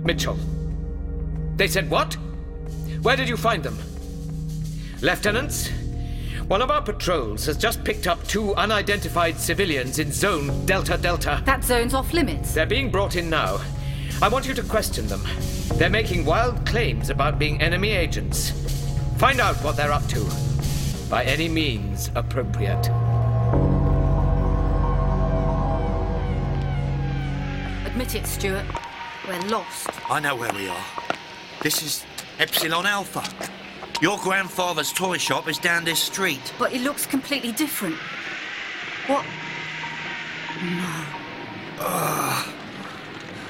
Mitchell. 0.04 0.38
They 1.56 1.66
said 1.66 1.88
what? 1.90 2.14
Where 3.02 3.16
did 3.16 3.28
you 3.28 3.36
find 3.36 3.62
them? 3.62 3.78
Lieutenants, 5.00 5.70
one 6.46 6.60
of 6.60 6.70
our 6.70 6.82
patrols 6.82 7.46
has 7.46 7.56
just 7.56 7.82
picked 7.84 8.06
up 8.06 8.22
two 8.26 8.54
unidentified 8.54 9.38
civilians 9.38 9.98
in 9.98 10.12
Zone 10.12 10.66
Delta 10.66 10.98
Delta. 10.98 11.42
That 11.46 11.64
zone's 11.64 11.94
off 11.94 12.12
limits. 12.12 12.52
They're 12.52 12.66
being 12.66 12.90
brought 12.90 13.16
in 13.16 13.30
now. 13.30 13.60
I 14.20 14.28
want 14.28 14.46
you 14.46 14.54
to 14.54 14.62
question 14.62 15.06
them. 15.06 15.22
They're 15.74 15.90
making 15.90 16.24
wild 16.24 16.66
claims 16.66 17.08
about 17.08 17.38
being 17.38 17.60
enemy 17.62 17.90
agents. 17.90 18.50
Find 19.16 19.40
out 19.40 19.56
what 19.56 19.76
they're 19.76 19.92
up 19.92 20.06
to. 20.08 20.24
By 21.08 21.24
any 21.24 21.48
means 21.48 22.10
appropriate. 22.14 22.90
Admit 27.86 28.14
it, 28.14 28.26
Stuart. 28.26 28.64
We're 29.26 29.40
lost. 29.48 29.88
I 30.10 30.20
know 30.20 30.36
where 30.36 30.52
we 30.52 30.68
are. 30.68 30.84
This 31.62 31.82
is 31.82 32.04
Epsilon 32.38 32.84
Alpha. 32.84 33.24
Your 34.02 34.18
grandfather's 34.18 34.92
toy 34.92 35.16
shop 35.16 35.48
is 35.48 35.56
down 35.56 35.84
this 35.84 35.98
street. 35.98 36.52
But 36.58 36.74
it 36.74 36.82
looks 36.82 37.06
completely 37.06 37.52
different. 37.52 37.96
What? 39.06 39.24
No. 40.62 41.04
Ugh. 41.78 42.48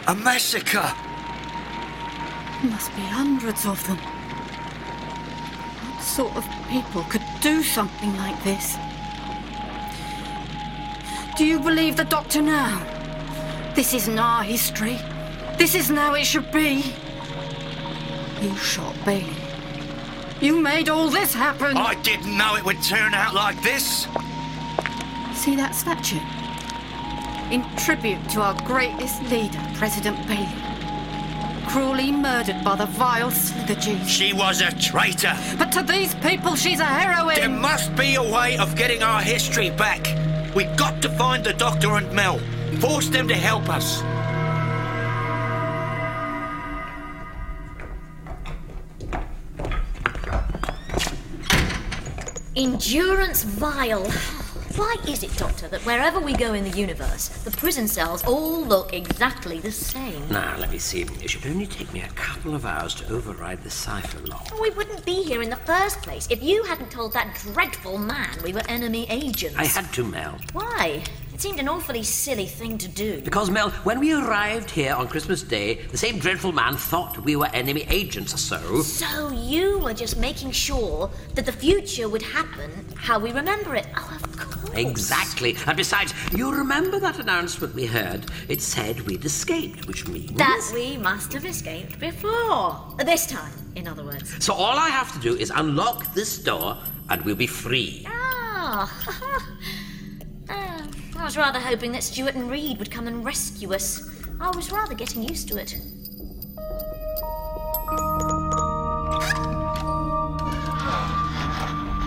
A 0.07 0.14
massacre! 0.14 0.93
There 2.62 2.70
must 2.70 2.95
be 2.95 3.03
hundreds 3.03 3.66
of 3.66 3.85
them. 3.89 3.97
What 3.97 6.05
sort 6.05 6.37
of 6.37 6.47
people 6.68 7.03
could 7.05 7.25
do 7.41 7.64
something 7.64 8.16
like 8.16 8.41
this? 8.45 8.77
Do 11.37 11.45
you 11.45 11.59
believe 11.59 11.97
the 11.97 12.05
doctor 12.05 12.43
now? 12.43 12.81
This 13.75 13.93
isn't 13.93 14.20
our 14.20 14.45
history. 14.45 15.01
This 15.59 15.75
isn't 15.75 15.97
how 15.97 16.15
it 16.15 16.25
should 16.25 16.51
be. 16.53 16.95
You 18.41 18.55
shot 18.57 18.95
Bailey. 19.05 19.33
You 20.41 20.61
made 20.61 20.89
all 20.89 21.09
this 21.09 21.33
happen. 21.33 21.77
I 21.77 21.95
didn't 22.03 22.37
know 22.37 22.57
it 22.57 22.65
would 22.65 22.83
turn 22.83 23.15
out 23.15 23.35
like 23.35 23.63
this. 23.63 24.07
See 25.35 25.57
that 25.57 25.75
statue? 25.75 26.21
In 27.51 27.65
tribute 27.77 28.29
to 28.31 28.41
our 28.41 28.55
greatest 28.65 29.23
leader, 29.31 29.61
President 29.75 30.17
Bailey. 30.27 30.49
Cruelly 31.69 32.13
murdered 32.13 32.63
by 32.63 32.77
the 32.77 32.87
vile 32.87 33.31
Slithergees. 33.31 34.07
She 34.07 34.33
was 34.33 34.61
a 34.61 34.71
traitor. 34.79 35.35
But 35.57 35.73
to 35.73 35.83
these 35.83 36.15
people, 36.17 36.57
she's 36.57 36.81
a 36.81 36.85
heroine. 36.85 37.37
There 37.37 37.49
must 37.49 37.95
be 37.97 38.17
a 38.17 38.23
way 38.23 38.59
of 38.59 38.77
getting 38.77 39.03
our 39.03 39.23
history 39.23 39.71
back. 39.71 40.07
We've 40.55 40.77
got 40.77 41.01
to 41.03 41.09
find 41.09 41.43
the 41.43 41.53
Doctor 41.55 41.97
and 41.97 42.13
Mel. 42.13 42.39
Force 42.81 43.09
them 43.09 43.29
to 43.29 43.35
help 43.35 43.69
us. 43.69 44.03
Endurance 52.57 53.43
Vile. 53.43 54.09
Why 54.77 54.95
is 55.09 55.25
it, 55.25 55.37
Doctor, 55.37 55.67
that 55.69 55.81
wherever 55.81 56.21
we 56.21 56.35
go 56.35 56.55
in 56.55 56.63
the 56.63 56.79
universe, 56.79 57.29
the 57.43 57.51
prison 57.51 57.89
cells 57.89 58.23
all 58.25 58.65
look 58.65 58.93
exactly 58.93 59.59
the 59.59 59.73
same? 59.73 60.29
Now, 60.29 60.57
let 60.59 60.71
me 60.71 60.79
see. 60.79 61.03
It 61.03 61.31
should 61.31 61.47
only 61.47 61.67
take 61.67 61.93
me 61.93 62.03
a 62.03 62.09
couple 62.11 62.55
of 62.55 62.65
hours 62.65 62.95
to 62.97 63.13
override 63.13 63.65
the 63.65 63.71
cipher 63.71 64.21
lock. 64.29 64.49
We 64.61 64.71
wouldn't 64.71 65.05
be 65.05 65.25
here 65.25 65.43
in 65.43 65.51
the 65.51 65.57
first 65.57 66.01
place 66.03 66.29
if 66.31 66.45
you 66.45 66.63
hadn't 66.63 66.93
told 66.93 67.13
that 67.15 67.37
dreadful 67.43 67.99
man 67.99 68.37
we 68.45 68.53
were 68.53 68.63
enemy 68.69 69.07
agents. 69.11 69.57
I 69.59 69.65
had 69.65 69.93
to, 69.95 70.05
Mel. 70.05 70.39
Why? 70.53 71.03
It 71.35 71.41
seemed 71.41 71.59
an 71.59 71.68
awfully 71.68 72.05
silly 72.05 72.47
thing 72.47 72.78
to 72.78 72.87
do. 72.87 73.20
Because, 73.20 73.51
Mel, 73.51 73.70
when 73.82 73.99
we 73.99 74.12
arrived 74.14 74.70
here 74.70 74.95
on 74.95 75.09
Christmas 75.09 75.43
Day, 75.43 75.82
the 75.91 75.99
same 75.99 76.20
dreadful 76.20 76.53
man 76.53 76.76
thought 76.76 77.18
we 77.24 77.35
were 77.35 77.49
enemy 77.49 77.85
agents, 77.91 78.41
so. 78.41 78.82
So 78.82 79.30
you 79.30 79.80
were 79.80 79.95
just 79.95 80.16
making 80.16 80.53
sure 80.53 81.11
that 81.35 81.45
the 81.45 81.51
future 81.51 82.09
would 82.09 82.22
happen 82.22 82.70
how 82.95 83.18
we 83.18 83.32
remember 83.32 83.74
it. 83.74 83.89
Oh, 83.97 84.16
of 84.22 84.37
course. 84.39 84.76
Exactly. 84.76 85.57
And 85.66 85.76
besides, 85.76 86.14
you 86.32 86.55
remember 86.55 87.01
that 87.01 87.18
announcement 87.18 87.74
we 87.74 87.87
heard? 87.87 88.26
It 88.49 88.62
said 88.62 89.01
we'd 89.01 89.24
escaped, 89.24 89.89
which 89.89 90.07
means. 90.07 90.39
That 90.39 90.70
we 90.72 90.97
must 90.99 91.32
have 91.32 91.45
escaped 91.45 91.99
before. 91.99 92.95
This 93.05 93.26
time, 93.26 93.53
in 93.74 93.89
other 93.89 94.05
words. 94.05 94.32
So 94.45 94.55
all 94.55 94.78
I 94.78 94.89
have 94.89 95.12
to 95.14 95.18
do 95.18 95.35
is 95.35 95.51
unlock 95.51 96.14
this 96.14 96.39
door, 96.39 96.78
and 97.11 97.24
we'll 97.24 97.35
be 97.35 97.49
free. 97.49 98.07
Ah. 98.07 99.41
I 101.25 101.27
was 101.27 101.39
rather 101.39 101.59
hoping 101.59 101.91
that 101.93 102.03
Stuart 102.03 102.35
and 102.35 102.51
Reed 102.51 102.79
would 102.79 102.91
come 102.91 103.07
and 103.07 103.25
rescue 103.25 103.72
us. 103.72 104.11
I 104.39 104.55
was 104.55 104.70
rather 104.70 104.95
getting 104.95 105.22
used 105.22 105.49
to 105.49 105.57
it. 105.57 105.70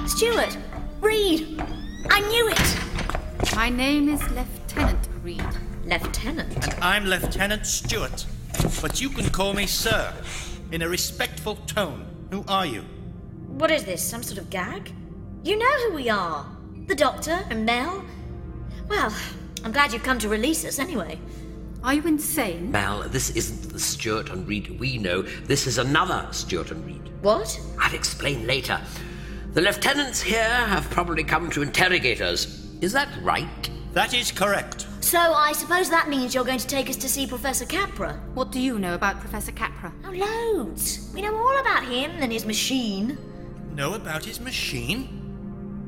Stuart! 0.07 0.55
Reed! 1.01 1.59
I 2.11 2.19
knew 2.29 2.47
it! 2.47 3.55
My 3.55 3.69
name 3.69 4.07
is 4.07 4.21
Lieutenant 4.29 5.09
Reed. 5.23 5.43
Lieutenant? 5.87 6.53
And 6.63 6.83
I'm 6.83 7.05
Lieutenant 7.05 7.65
Stuart. 7.65 8.27
But 8.83 9.01
you 9.01 9.09
can 9.09 9.31
call 9.31 9.55
me 9.55 9.65
Sir, 9.65 10.13
in 10.71 10.83
a 10.83 10.87
respectful 10.87 11.55
tone. 11.65 12.05
Who 12.29 12.45
are 12.47 12.67
you? 12.67 12.83
What 13.47 13.71
is 13.71 13.83
this, 13.83 14.07
some 14.07 14.21
sort 14.21 14.37
of 14.37 14.51
gag? 14.51 14.93
You 15.43 15.57
know 15.57 15.89
who 15.89 15.95
we 15.95 16.07
are. 16.07 16.45
The 16.85 16.93
Doctor 16.93 17.43
and 17.49 17.65
Mel. 17.65 18.05
Well, 18.89 19.13
I'm 19.63 19.71
glad 19.71 19.91
you've 19.93 20.03
come 20.03 20.19
to 20.19 20.29
release 20.29 20.63
us 20.65 20.79
anyway. 20.79 21.19
Are 21.83 21.93
you 21.93 22.03
insane? 22.03 22.71
Mel, 22.71 23.03
this 23.09 23.29
isn't 23.31 23.71
the 23.71 23.79
Stuart 23.79 24.29
and 24.29 24.47
Reed 24.47 24.79
we 24.79 24.97
know. 24.97 25.21
This 25.21 25.67
is 25.67 25.77
another 25.77 26.27
Stuart 26.31 26.71
and 26.71 26.85
Reed. 26.85 27.11
What? 27.21 27.59
I'll 27.79 27.93
explain 27.93 28.47
later. 28.47 28.79
The 29.53 29.61
lieutenants 29.61 30.21
here 30.21 30.43
have 30.43 30.89
probably 30.89 31.23
come 31.23 31.49
to 31.51 31.61
interrogate 31.61 32.21
us. 32.21 32.67
Is 32.81 32.93
that 32.93 33.09
right? 33.21 33.69
That 33.93 34.13
is 34.13 34.31
correct. 34.31 34.85
So 35.01 35.19
I 35.19 35.53
suppose 35.53 35.89
that 35.89 36.09
means 36.09 36.35
you're 36.35 36.43
going 36.43 36.59
to 36.59 36.67
take 36.67 36.89
us 36.89 36.97
to 36.97 37.09
see 37.09 37.25
Professor 37.25 37.65
Capra. 37.65 38.19
What 38.33 38.51
do 38.51 38.59
you 38.59 38.77
know 38.79 38.93
about 38.93 39.19
Professor 39.19 39.51
Capra? 39.51 39.93
Oh, 40.05 40.11
loads. 40.11 41.09
We 41.13 41.21
know 41.21 41.35
all 41.35 41.59
about 41.59 41.83
him 41.85 42.11
and 42.19 42.31
his 42.31 42.45
machine. 42.45 43.17
Know 43.73 43.93
about 43.93 44.25
his 44.25 44.39
machine? 44.39 45.26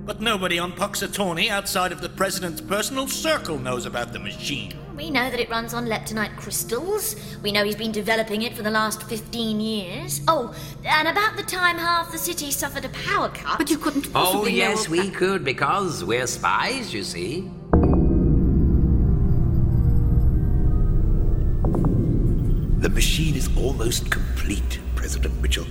But 0.10 0.22
nobody 0.22 0.58
on 0.58 0.72
Puxatornee 0.72 1.50
outside 1.50 1.92
of 1.92 2.02
the 2.02 2.10
President's 2.10 2.62
personal 2.62 3.06
circle 3.06 3.60
knows 3.60 3.86
about 3.86 4.12
the 4.12 4.18
machine. 4.18 4.74
We 4.98 5.12
know 5.12 5.30
that 5.30 5.40
it 5.40 5.52
runs 5.52 5.76
on 5.76 5.86
leptonite 5.86 6.36
crystals. 6.36 7.16
We 7.44 7.52
know 7.52 7.64
he's 7.64 7.76
been 7.76 7.92
developing 7.92 8.42
it 8.42 8.58
for 8.58 8.64
the 8.64 8.72
last 8.72 9.04
15 9.04 9.60
years. 9.60 10.22
Oh, 10.28 10.56
and 10.84 11.08
about 11.08 11.38
the 11.38 11.44
time 11.44 11.78
half 11.78 12.12
the 12.12 12.18
city 12.18 12.50
suffered 12.50 12.86
a 12.86 12.90
power 12.90 13.30
cut. 13.30 13.60
But 13.60 13.70
you 13.70 13.78
couldn't 13.78 14.08
Oh, 14.08 14.12
possibly 14.14 14.54
yes, 14.54 14.90
know... 14.90 14.94
we 14.94 15.12
could, 15.12 15.46
because 15.46 16.04
we're 16.04 16.26
spies, 16.26 16.92
you 16.92 17.04
see. 17.04 17.42
The 22.80 22.90
machine 22.90 23.36
is 23.36 23.48
almost 23.56 24.10
complete, 24.10 24.80
President 24.96 25.40
Mitchell. 25.40 25.68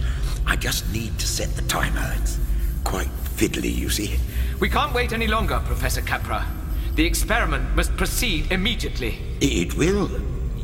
I 0.47 0.55
just 0.55 0.89
need 0.93 1.18
to 1.18 1.26
set 1.26 1.57
the 1.57 1.62
timer. 1.62 2.14
It's 2.20 2.39
quite 2.84 3.08
fiddly, 3.36 3.74
you 3.74 3.90
see. 3.90 4.18
We 4.60 4.68
can't 4.68 4.92
wait 4.92 5.12
any 5.12 5.26
longer, 5.26 5.60
Professor 5.64 6.02
Capra. 6.02 6.46
The 6.94 7.04
experiment 7.04 7.76
must 7.76 7.96
proceed 7.96 8.50
immediately. 8.50 9.18
It 9.40 9.74
will, 9.74 10.10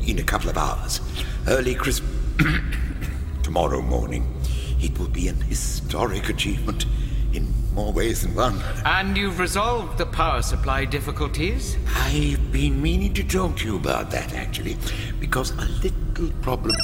in 0.05 0.19
a 0.19 0.23
couple 0.23 0.49
of 0.49 0.57
hours. 0.57 0.99
Early 1.47 1.75
Chris... 1.75 2.01
Tomorrow 3.43 3.81
morning. 3.81 4.27
It 4.81 4.97
will 4.99 5.07
be 5.07 5.27
an 5.27 5.39
historic 5.41 6.27
achievement 6.29 6.85
in 7.31 7.53
more 7.73 7.93
ways 7.93 8.23
than 8.23 8.35
one. 8.35 8.59
And 8.85 9.15
you've 9.15 9.39
resolved 9.39 9.97
the 9.97 10.05
power 10.05 10.41
supply 10.41 10.85
difficulties? 10.85 11.77
I've 11.95 12.51
been 12.51 12.81
meaning 12.81 13.13
to 13.13 13.23
talk 13.23 13.57
to 13.57 13.65
you 13.65 13.75
about 13.77 14.11
that, 14.11 14.33
actually, 14.33 14.77
because 15.19 15.51
a 15.51 15.65
little 15.83 16.29
problem. 16.41 16.75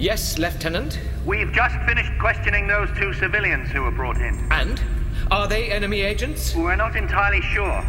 Yes, 0.00 0.38
Lieutenant. 0.38 0.98
We've 1.26 1.52
just 1.52 1.76
finished 1.86 2.10
questioning 2.18 2.66
those 2.66 2.88
two 2.96 3.12
civilians 3.12 3.68
who 3.68 3.82
were 3.82 3.90
brought 3.90 4.16
in. 4.16 4.48
And? 4.50 4.82
Are 5.30 5.46
they 5.46 5.70
enemy 5.70 6.00
agents? 6.00 6.56
We're 6.56 6.74
not 6.74 6.96
entirely 6.96 7.42
sure. 7.42 7.84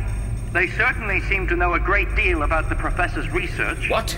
They 0.51 0.67
certainly 0.67 1.21
seem 1.21 1.47
to 1.47 1.55
know 1.55 1.75
a 1.75 1.79
great 1.79 2.13
deal 2.13 2.43
about 2.43 2.67
the 2.67 2.75
professor's 2.75 3.29
research. 3.29 3.89
What? 3.89 4.17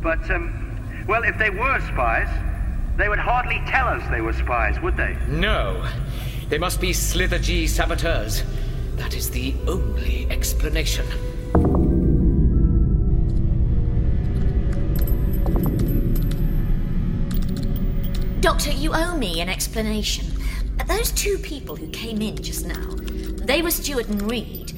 But, 0.00 0.30
um, 0.30 1.04
well, 1.06 1.22
if 1.22 1.36
they 1.36 1.50
were 1.50 1.78
spies, 1.88 2.28
they 2.96 3.10
would 3.10 3.18
hardly 3.18 3.60
tell 3.66 3.86
us 3.86 4.02
they 4.10 4.22
were 4.22 4.32
spies, 4.32 4.80
would 4.80 4.96
they? 4.96 5.14
No. 5.28 5.86
They 6.48 6.56
must 6.56 6.80
be 6.80 6.92
Slithergee 6.92 7.68
saboteurs. 7.68 8.44
That 8.96 9.14
is 9.14 9.28
the 9.28 9.54
only 9.68 10.26
explanation. 10.30 11.04
Doctor, 18.40 18.70
you 18.72 18.94
owe 18.94 19.18
me 19.18 19.42
an 19.42 19.50
explanation. 19.50 20.24
Those 20.86 21.12
two 21.12 21.36
people 21.36 21.76
who 21.76 21.88
came 21.88 22.22
in 22.22 22.42
just 22.42 22.66
now, 22.66 22.94
they 23.44 23.60
were 23.60 23.70
Stuart 23.70 24.08
and 24.08 24.30
Reed, 24.30 24.72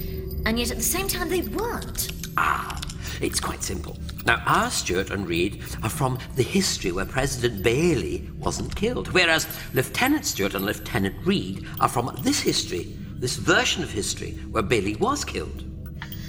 and 0.45 0.59
yet 0.59 0.69
at 0.69 0.75
the 0.75 0.83
same 0.83 1.07
time 1.07 1.29
they 1.29 1.43
weren't. 1.43 2.11
Ah, 2.35 2.81
it's 3.21 3.39
quite 3.39 3.63
simple. 3.63 3.97
Now, 4.25 4.43
our 4.45 4.69
Stuart 4.69 5.11
and 5.11 5.25
Reed 5.25 5.63
are 5.81 5.89
from 5.89 6.19
the 6.35 6.43
history 6.43 6.91
where 6.91 7.05
President 7.05 7.63
Bailey 7.63 8.29
wasn't 8.37 8.75
killed, 8.75 9.13
whereas 9.13 9.47
Lieutenant 9.73 10.25
Stuart 10.25 10.55
and 10.55 10.65
Lieutenant 10.65 11.15
Reed 11.25 11.65
are 11.79 11.87
from 11.87 12.13
this 12.21 12.41
history, 12.41 12.97
this 13.15 13.37
version 13.37 13.81
of 13.81 13.89
history 13.89 14.31
where 14.51 14.61
Bailey 14.61 14.97
was 14.97 15.23
killed. 15.23 15.63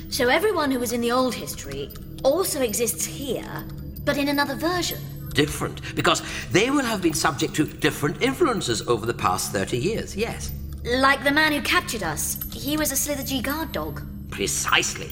So 0.09 0.29
everyone 0.29 0.71
who 0.71 0.79
was 0.79 0.93
in 0.93 1.01
the 1.01 1.11
old 1.11 1.35
history 1.35 1.91
also 2.23 2.63
exists 2.63 3.05
here, 3.05 3.65
but 4.05 4.19
in 4.19 4.29
another 4.29 4.55
version. 4.55 5.01
Different, 5.35 5.95
because 5.97 6.23
they 6.53 6.71
will 6.71 6.85
have 6.85 7.03
been 7.03 7.13
subject 7.13 7.55
to 7.57 7.67
different 7.67 8.23
influences 8.23 8.87
over 8.89 9.05
the 9.05 9.15
past 9.15 9.53
30 9.53 9.77
years, 9.77 10.17
yes. 10.17 10.53
Like 10.85 11.25
the 11.25 11.33
man 11.33 11.53
who 11.53 11.61
captured 11.61 12.03
us. 12.03 12.39
He 12.53 12.77
was 12.77 12.93
a 12.93 12.95
Slithergee 12.95 13.43
guard 13.43 13.73
dog. 13.73 14.03
Precisely. 14.31 15.11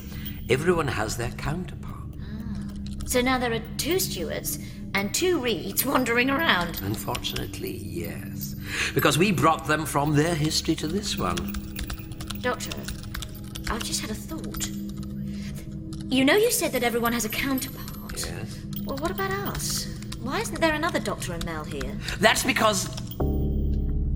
Everyone 0.48 0.86
has 0.86 1.16
their 1.16 1.30
counterpart. 1.32 2.04
Ah. 2.20 2.58
So 3.06 3.20
now 3.20 3.38
there 3.38 3.52
are 3.52 3.62
two 3.78 3.98
Stuarts 3.98 4.58
and 4.94 5.14
two 5.14 5.40
Reeds 5.40 5.84
wandering 5.84 6.30
around. 6.30 6.80
Unfortunately, 6.82 7.78
yes. 7.78 8.54
Because 8.94 9.18
we 9.18 9.32
brought 9.32 9.66
them 9.66 9.84
from 9.86 10.14
their 10.14 10.34
history 10.34 10.74
to 10.76 10.86
this 10.86 11.18
one. 11.18 11.36
Doctor, 12.40 12.78
I've 13.70 13.82
just 13.82 14.00
had 14.00 14.10
a 14.10 14.14
thought. 14.14 14.68
You 16.12 16.24
know 16.24 16.36
you 16.36 16.50
said 16.50 16.72
that 16.72 16.82
everyone 16.82 17.12
has 17.12 17.24
a 17.24 17.28
counterpart. 17.28 18.12
Yes. 18.12 18.58
Well, 18.84 18.98
what 18.98 19.10
about 19.10 19.30
us? 19.30 19.91
Why 20.22 20.40
isn't 20.40 20.60
there 20.60 20.74
another 20.74 21.00
Doctor 21.00 21.32
and 21.32 21.44
Mel 21.44 21.64
here? 21.64 21.98
That's 22.20 22.44
because. 22.44 22.88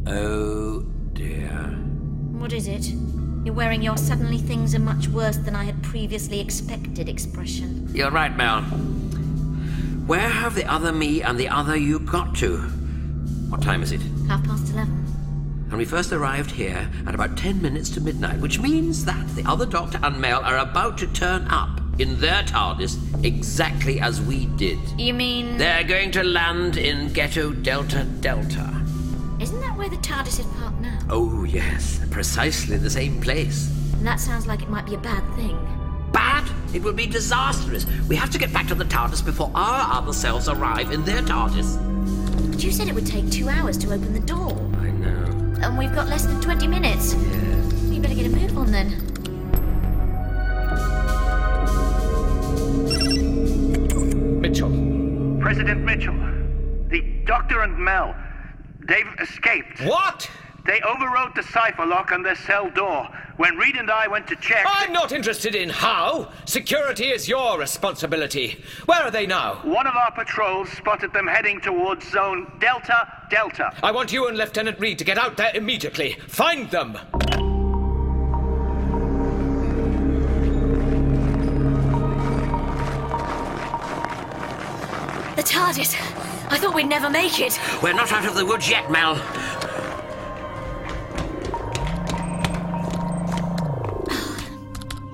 Oh 0.06 0.80
dear. 1.14 1.50
What 2.32 2.52
is 2.52 2.68
it? 2.68 2.86
You're 3.44 3.54
wearing 3.54 3.82
your 3.82 3.96
suddenly 3.96 4.38
things 4.38 4.74
are 4.74 4.80
much 4.80 5.08
worse 5.08 5.36
than 5.36 5.56
I 5.56 5.64
had 5.64 5.82
previously 5.82 6.38
expected 6.40 7.08
expression. 7.08 7.88
You're 7.92 8.12
right, 8.12 8.36
Mel. 8.36 8.62
Where 10.06 10.28
have 10.28 10.54
the 10.54 10.64
other 10.70 10.92
me 10.92 11.22
and 11.22 11.36
the 11.38 11.48
other 11.48 11.76
you 11.76 11.98
got 11.98 12.36
to? 12.36 12.58
What 13.48 13.62
time 13.62 13.82
is 13.82 13.90
it? 13.90 14.00
Half 14.28 14.44
past 14.44 14.72
eleven. 14.72 15.02
And 15.70 15.78
we 15.78 15.84
first 15.84 16.12
arrived 16.12 16.52
here 16.52 16.88
at 17.08 17.16
about 17.16 17.36
ten 17.36 17.60
minutes 17.60 17.90
to 17.90 18.00
midnight, 18.00 18.38
which 18.38 18.60
means 18.60 19.04
that 19.06 19.26
the 19.34 19.44
other 19.44 19.66
Doctor 19.66 19.98
and 20.04 20.20
Mel 20.20 20.44
are 20.44 20.58
about 20.58 20.98
to 20.98 21.08
turn 21.08 21.48
up 21.48 21.75
in 21.98 22.18
their 22.20 22.42
TARDIS 22.42 23.24
exactly 23.24 24.00
as 24.00 24.20
we 24.20 24.46
did. 24.56 24.78
You 24.98 25.14
mean. 25.14 25.56
They're 25.56 25.84
going 25.84 26.10
to 26.12 26.22
land 26.22 26.76
in 26.76 27.12
Ghetto 27.12 27.52
Delta 27.52 28.04
Delta. 28.20 28.72
Isn't 29.40 29.60
that 29.60 29.76
where 29.76 29.88
the 29.88 29.96
TARDIS 29.96 30.40
is 30.40 30.46
parked 30.58 30.80
now? 30.80 30.98
Oh, 31.08 31.44
yes, 31.44 32.00
precisely 32.10 32.76
the 32.76 32.90
same 32.90 33.20
place. 33.20 33.70
And 33.94 34.06
that 34.06 34.20
sounds 34.20 34.46
like 34.46 34.62
it 34.62 34.68
might 34.68 34.86
be 34.86 34.94
a 34.94 34.98
bad 34.98 35.22
thing. 35.36 35.58
Bad? 36.12 36.48
It 36.74 36.82
will 36.82 36.92
be 36.92 37.06
disastrous. 37.06 37.86
We 38.08 38.16
have 38.16 38.30
to 38.30 38.38
get 38.38 38.52
back 38.52 38.66
to 38.68 38.74
the 38.74 38.84
TARDIS 38.84 39.24
before 39.24 39.50
our 39.54 39.98
other 39.98 40.12
selves 40.12 40.48
arrive 40.48 40.90
in 40.90 41.04
their 41.04 41.22
TARDIS. 41.22 42.50
But 42.50 42.62
you 42.62 42.72
said 42.72 42.88
it 42.88 42.94
would 42.94 43.06
take 43.06 43.30
two 43.30 43.48
hours 43.48 43.78
to 43.78 43.92
open 43.92 44.12
the 44.12 44.20
door. 44.20 44.52
I 44.80 44.90
know. 44.90 45.24
And 45.62 45.78
we've 45.78 45.94
got 45.94 46.08
less 46.08 46.26
than 46.26 46.40
20 46.40 46.66
minutes. 46.66 47.14
Yes. 47.14 47.72
We 47.84 47.98
better 47.98 48.14
get 48.14 48.26
a 48.26 48.30
move 48.30 48.56
on 48.58 48.66
on 48.66 48.72
then. 48.72 49.15
President 55.46 55.82
Mitchell, 55.82 56.18
the 56.88 57.22
Doctor 57.24 57.60
and 57.60 57.78
Mel, 57.78 58.16
they've 58.80 59.06
escaped. 59.20 59.80
What? 59.82 60.28
They 60.64 60.80
overrode 60.80 61.36
the 61.36 61.44
cipher 61.44 61.86
lock 61.86 62.10
on 62.10 62.24
their 62.24 62.34
cell 62.34 62.68
door. 62.68 63.08
When 63.36 63.56
Reed 63.56 63.76
and 63.76 63.88
I 63.88 64.08
went 64.08 64.26
to 64.26 64.34
check. 64.34 64.66
I'm 64.68 64.92
not 64.92 65.12
interested 65.12 65.54
in 65.54 65.68
how. 65.68 66.32
Security 66.46 67.10
is 67.10 67.28
your 67.28 67.60
responsibility. 67.60 68.60
Where 68.86 69.02
are 69.02 69.12
they 69.12 69.24
now? 69.24 69.60
One 69.62 69.86
of 69.86 69.94
our 69.94 70.10
patrols 70.10 70.68
spotted 70.70 71.12
them 71.12 71.28
heading 71.28 71.60
towards 71.60 72.10
zone 72.10 72.50
Delta 72.58 73.06
Delta. 73.30 73.72
I 73.84 73.92
want 73.92 74.12
you 74.12 74.26
and 74.26 74.36
Lieutenant 74.36 74.80
Reed 74.80 74.98
to 74.98 75.04
get 75.04 75.16
out 75.16 75.36
there 75.36 75.52
immediately. 75.54 76.16
Find 76.26 76.68
them. 76.72 76.98
TARDIS. 85.46 85.94
I 86.50 86.58
thought 86.58 86.74
we'd 86.74 86.88
never 86.88 87.08
make 87.08 87.40
it. 87.40 87.58
We're 87.82 87.92
not 87.92 88.10
out 88.12 88.26
of 88.26 88.34
the 88.34 88.44
woods 88.44 88.68
yet, 88.68 88.90
Mel. 88.90 89.16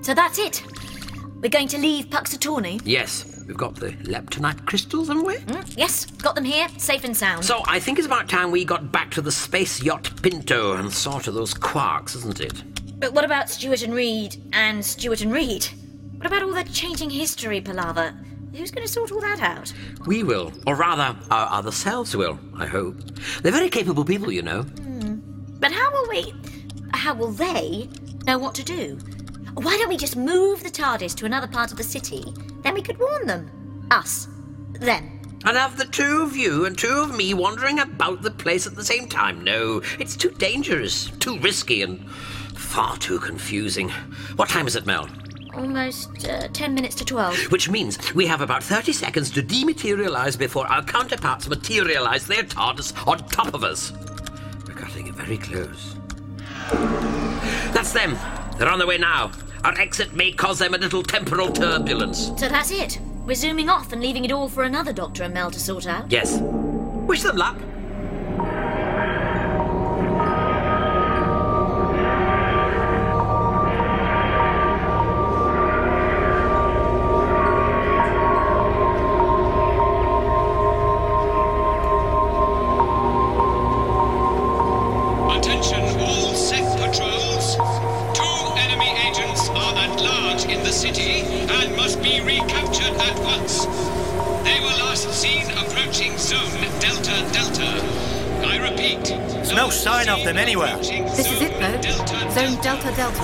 So 0.02 0.14
that's 0.14 0.38
it. 0.38 0.62
We're 1.40 1.48
going 1.48 1.68
to 1.68 1.78
leave 1.78 2.06
Puxatornee? 2.06 2.80
Yes, 2.84 3.44
we've 3.46 3.56
got 3.56 3.76
the 3.76 3.90
leptonite 4.04 4.64
crystals, 4.66 5.08
haven't 5.08 5.24
we? 5.24 5.34
Mm, 5.34 5.76
yes, 5.76 6.06
got 6.06 6.34
them 6.34 6.44
here, 6.44 6.68
safe 6.76 7.04
and 7.04 7.16
sound. 7.16 7.44
So 7.44 7.62
I 7.66 7.78
think 7.78 7.98
it's 7.98 8.06
about 8.06 8.28
time 8.28 8.50
we 8.50 8.64
got 8.64 8.90
back 8.90 9.10
to 9.12 9.20
the 9.20 9.32
space 9.32 9.82
yacht 9.82 10.10
Pinto 10.22 10.74
and 10.76 10.92
saw 10.92 11.18
to 11.20 11.30
those 11.30 11.52
quarks, 11.52 12.16
isn't 12.16 12.40
it? 12.40 12.62
But 12.98 13.12
what 13.12 13.24
about 13.24 13.50
Stuart 13.50 13.82
and 13.82 13.94
Reed 13.94 14.36
and 14.52 14.84
Stuart 14.84 15.20
and 15.22 15.32
Reed? 15.32 15.66
What 16.16 16.26
about 16.26 16.42
all 16.42 16.52
that 16.52 16.72
changing 16.72 17.10
history 17.10 17.60
palaver? 17.60 18.14
Who's 18.54 18.70
going 18.70 18.86
to 18.86 18.92
sort 18.92 19.10
all 19.12 19.20
that 19.20 19.40
out? 19.40 19.72
We 20.06 20.22
will, 20.22 20.52
or 20.66 20.76
rather, 20.76 21.16
our 21.30 21.48
other 21.50 21.72
selves 21.72 22.14
will, 22.14 22.38
I 22.56 22.66
hope. 22.66 22.96
They're 23.42 23.52
very 23.52 23.70
capable 23.70 24.04
people, 24.04 24.30
you 24.30 24.42
know. 24.42 24.62
Hmm. 24.62 25.20
But 25.58 25.72
how 25.72 25.90
will 25.92 26.08
we. 26.08 26.34
How 26.92 27.14
will 27.14 27.32
they 27.32 27.88
know 28.26 28.38
what 28.38 28.54
to 28.56 28.62
do? 28.62 28.98
Why 29.54 29.76
don't 29.78 29.88
we 29.88 29.96
just 29.96 30.16
move 30.16 30.62
the 30.62 30.70
TARDIS 30.70 31.14
to 31.16 31.26
another 31.26 31.46
part 31.46 31.72
of 31.72 31.78
the 31.78 31.82
city? 31.82 32.24
Then 32.62 32.74
we 32.74 32.82
could 32.82 32.98
warn 32.98 33.26
them. 33.26 33.88
Us. 33.90 34.28
Them. 34.72 35.20
And 35.44 35.56
have 35.56 35.76
the 35.76 35.86
two 35.86 36.22
of 36.22 36.36
you 36.36 36.66
and 36.66 36.76
two 36.76 37.00
of 37.00 37.16
me 37.16 37.34
wandering 37.34 37.80
about 37.80 38.22
the 38.22 38.30
place 38.30 38.66
at 38.66 38.76
the 38.76 38.84
same 38.84 39.08
time. 39.08 39.42
No, 39.42 39.82
it's 39.98 40.16
too 40.16 40.30
dangerous, 40.30 41.10
too 41.18 41.38
risky, 41.38 41.82
and 41.82 42.08
far 42.54 42.96
too 42.98 43.18
confusing. 43.18 43.88
What 44.36 44.48
time 44.48 44.66
is 44.66 44.76
it, 44.76 44.86
Mel? 44.86 45.08
Almost 45.54 46.26
uh, 46.28 46.48
ten 46.52 46.74
minutes 46.74 46.94
to 46.96 47.04
twelve. 47.04 47.36
Which 47.50 47.68
means 47.68 48.14
we 48.14 48.26
have 48.26 48.40
about 48.40 48.62
30 48.62 48.92
seconds 48.92 49.30
to 49.32 49.42
dematerialize 49.42 50.38
before 50.38 50.66
our 50.66 50.82
counterparts 50.82 51.48
materialize 51.48 52.26
their 52.26 52.42
TARDIS 52.42 53.06
on 53.06 53.18
top 53.28 53.52
of 53.54 53.62
us. 53.62 53.92
We're 54.66 54.74
cutting 54.74 55.08
it 55.08 55.14
very 55.14 55.36
close. 55.38 55.96
That's 57.72 57.92
them. 57.92 58.16
They're 58.58 58.68
on 58.68 58.78
their 58.78 58.88
way 58.88 58.98
now. 58.98 59.30
Our 59.64 59.78
exit 59.78 60.12
may 60.14 60.32
cause 60.32 60.58
them 60.58 60.74
a 60.74 60.78
little 60.78 61.02
temporal 61.02 61.52
turbulence. 61.52 62.28
So 62.38 62.48
that's 62.48 62.70
it. 62.70 62.98
We're 63.26 63.34
zooming 63.34 63.68
off 63.68 63.92
and 63.92 64.02
leaving 64.02 64.24
it 64.24 64.32
all 64.32 64.48
for 64.48 64.64
another 64.64 64.92
Doctor 64.92 65.22
and 65.22 65.34
Mel 65.34 65.50
to 65.50 65.60
sort 65.60 65.86
out. 65.86 66.10
Yes. 66.10 66.38
Wish 66.40 67.22
them 67.22 67.36
luck. 67.36 67.56
Them 100.32 100.42
anywhere. 100.42 100.76
This 100.78 101.30
is 101.30 101.42
it, 101.42 101.58
though. 101.60 101.80
Zone 102.30 102.56
Delta 102.62 102.90
Delta. 102.96 103.20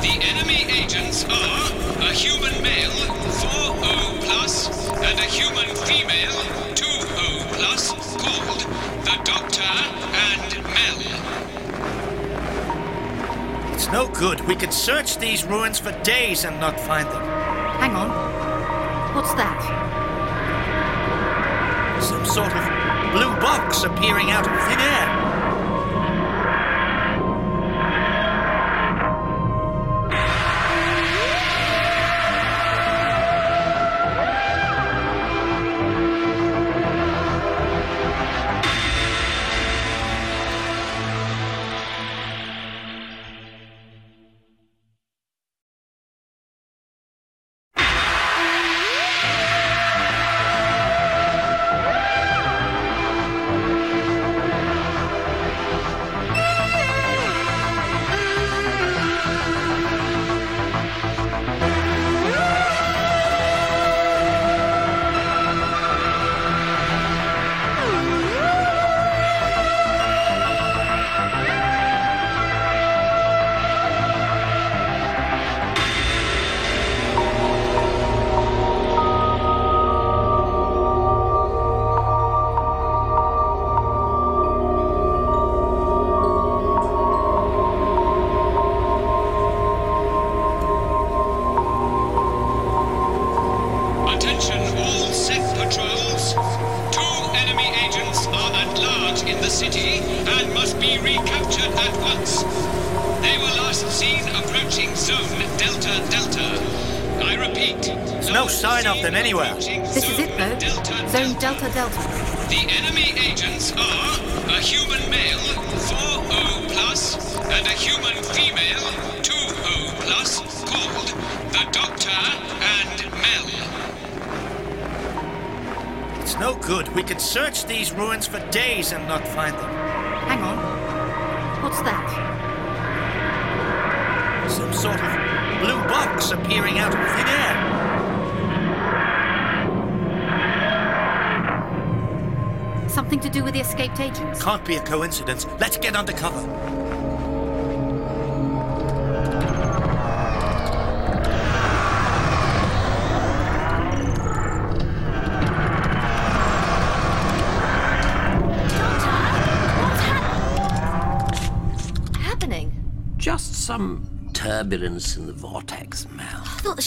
The 0.00 0.18
enemy 0.22 0.64
agents 0.70 1.24
are 1.24 1.72
a 2.02 2.12
human 2.12 2.62
male, 2.62 2.90
4O 2.90 4.20
plus, 4.22 4.68
and 4.90 5.18
a 5.18 5.24
human 5.24 5.74
female, 5.86 6.30
2O 6.74 7.52
plus, 7.54 7.90
called 8.16 8.60
the 9.04 9.18
Doctor 9.24 9.62
and 9.62 10.62
Mel. 10.62 11.00
It's 13.74 13.88
no 13.90 14.06
good. 14.08 14.40
We 14.42 14.54
could 14.54 14.72
search 14.72 15.18
these 15.18 15.44
ruins 15.44 15.80
for 15.80 15.90
days 16.02 16.44
and 16.44 16.60
not 16.60 16.78
find 16.78 17.08
them. 17.08 17.22
Hang 17.80 17.96
on. 17.96 18.10
What's 19.16 19.34
that? 19.34 19.58
Some 22.00 22.24
sort 22.24 22.52
of 22.52 22.64
blue 23.12 23.34
box 23.40 23.82
appearing 23.82 24.30
out 24.30 24.46
of 24.46 24.52
thin 24.68 24.78
air. 24.80 25.41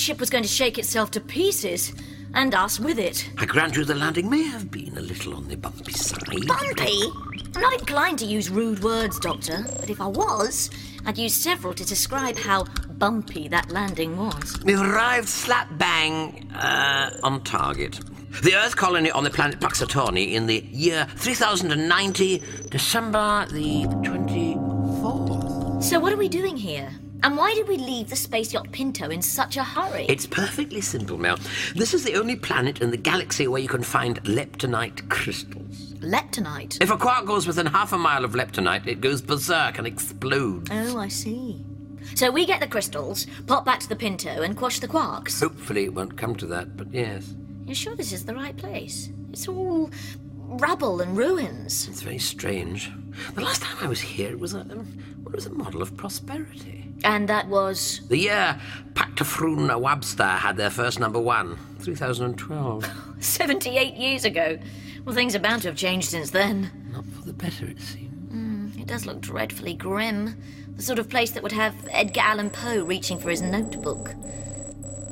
Ship 0.06 0.20
was 0.20 0.30
going 0.30 0.44
to 0.44 0.48
shake 0.48 0.78
itself 0.78 1.10
to 1.12 1.20
pieces, 1.20 1.92
and 2.36 2.54
us 2.54 2.80
with 2.80 3.00
it. 3.00 3.28
I 3.40 3.48
grant 3.48 3.76
you 3.76 3.84
the 3.84 3.96
landing 3.96 4.30
may 4.30 4.44
have 4.44 4.70
been 4.70 4.96
a 5.00 5.02
little 5.02 5.34
on 5.34 5.48
the 5.48 5.58
bumpy 5.58 5.94
side. 5.94 6.46
Bumpy? 6.46 7.12
I'm 7.56 7.62
not 7.64 7.74
inclined 7.74 8.20
to 8.20 8.26
use 8.26 8.52
rude 8.52 8.84
words, 8.84 9.20
Doctor, 9.20 9.66
but 9.80 9.90
if 9.90 10.00
I 10.00 10.06
was, 10.06 10.70
I'd 11.08 11.18
use 11.18 11.34
several 11.34 11.74
to 11.74 11.84
describe 11.84 12.38
how 12.38 12.66
bumpy 13.00 13.48
that 13.48 13.72
landing 13.72 14.16
was. 14.16 14.62
We've 14.64 14.80
arrived 14.80 15.28
slap 15.28 15.76
bang 15.80 16.52
uh, 16.54 17.10
on 17.24 17.44
target. 17.44 18.00
The 18.44 18.54
Earth 18.58 18.76
colony 18.76 19.10
on 19.10 19.24
the 19.24 19.32
planet 19.32 19.60
Puxatornee 19.60 20.34
in 20.34 20.46
the 20.46 20.64
year 20.70 21.08
3090, 21.16 22.44
December 22.70 23.48
the 23.50 23.86
24th. 24.06 25.82
So, 25.82 26.00
what 26.00 26.14
are 26.14 26.18
we 26.18 26.30
doing 26.30 26.58
here? 26.58 26.92
And 27.26 27.36
why 27.36 27.56
did 27.56 27.68
we 27.68 27.78
leave 27.78 28.12
the 28.12 28.16
space 28.16 28.54
yacht 28.54 28.72
Pinto 28.72 29.10
in 29.10 29.20
such 29.20 29.58
a 29.58 29.64
hurry? 29.64 30.06
It's 30.08 30.28
perfectly 30.28 30.80
simple, 30.80 31.18
Mel. 31.18 31.40
This 31.74 31.96
is 31.96 32.04
the 32.04 32.14
only 32.14 32.36
planet 32.36 32.84
in 32.84 32.92
the 32.92 32.98
galaxy 32.98 33.48
where 33.48 33.60
you 33.60 33.68
can 33.68 33.82
find 33.82 34.24
leptonite 34.26 35.10
crystals. 35.10 35.96
Leptonite? 36.02 36.80
If 36.84 36.92
a 36.92 36.98
quark 36.98 37.26
goes 37.26 37.48
within 37.48 37.66
half 37.66 37.94
a 37.94 37.98
mile 37.98 38.24
of 38.24 38.34
leptonite, 38.34 38.86
it 38.86 39.02
goes 39.02 39.24
berserk 39.24 39.80
and 39.80 39.88
explodes. 39.88 40.70
Oh, 40.72 41.00
I 41.00 41.08
see. 41.08 41.66
So 42.14 42.30
we 42.30 42.46
get 42.46 42.60
the 42.60 42.68
crystals, 42.68 43.26
pop 43.48 43.66
back 43.66 43.80
to 43.80 43.90
the 43.90 43.96
Pinto, 43.96 44.44
and 44.44 44.56
quash 44.56 44.80
the 44.80 44.88
quarks. 44.88 45.40
Hopefully, 45.40 45.86
it 45.86 45.96
won't 45.96 46.16
come 46.16 46.36
to 46.36 46.46
that, 46.46 46.78
but 46.78 46.94
yes. 46.94 47.34
You're 47.66 47.74
sure 47.74 47.96
this 47.96 48.14
is 48.14 48.26
the 48.26 48.36
right 48.36 48.56
place? 48.56 49.10
It's 49.32 49.48
all 49.48 49.90
rubble 50.48 51.02
and 51.02 51.18
ruins. 51.18 51.88
It's 51.88 52.02
very 52.02 52.20
strange. 52.20 52.92
The 53.34 53.42
last 53.42 53.62
time 53.62 53.78
I 53.82 53.88
was 53.88 54.02
here, 54.02 54.30
it 54.30 54.40
was 54.40 54.54
a, 54.54 54.62
um, 54.62 54.98
well, 55.24 55.34
it 55.34 55.36
was 55.36 55.46
a 55.46 55.54
model 55.54 55.82
of 55.82 55.96
prosperity. 55.98 56.94
And 57.04 57.28
that 57.30 57.48
was. 57.48 58.02
The 58.08 58.18
year 58.18 58.60
Pactafrun 58.94 59.70
Wabster 59.82 60.38
had 60.38 60.58
their 60.58 60.70
first 60.70 61.00
number 61.00 61.20
one, 61.20 61.58
3012. 61.80 62.90
78 63.20 63.96
years 63.96 64.26
ago. 64.26 64.58
Well, 65.04 65.16
things 65.16 65.36
are 65.36 65.40
bound 65.40 65.62
to 65.64 65.68
have 65.70 65.78
changed 65.78 66.10
since 66.10 66.32
then. 66.32 66.72
Not 66.92 67.06
for 67.06 67.26
the 67.26 67.34
better, 67.34 67.66
it 67.68 67.80
seems. 67.80 68.34
Mm, 68.34 68.80
it 68.82 68.88
does 68.88 69.06
look 69.06 69.22
dreadfully 69.22 69.74
grim. 69.74 70.36
The 70.76 70.82
sort 70.84 71.00
of 71.00 71.10
place 71.10 71.32
that 71.32 71.44
would 71.44 71.52
have 71.52 71.76
Edgar 71.92 72.22
Allan 72.22 72.50
Poe 72.50 72.84
reaching 72.84 73.20
for 73.20 73.30
his 73.30 73.42
notebook. 73.42 74.12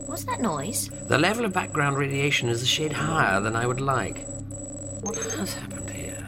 What's 0.08 0.26
that 0.26 0.42
noise? 0.42 0.90
The 1.08 1.18
level 1.18 1.46
of 1.46 1.54
background 1.54 1.98
radiation 1.98 2.50
is 2.50 2.62
a 2.62 2.66
shade 2.66 2.94
higher 2.94 3.40
than 3.40 3.56
I 3.56 3.66
would 3.66 3.82
like. 3.82 4.28
What 5.04 5.18
has 5.18 5.54
happened 5.54 5.90
here? 5.90 6.26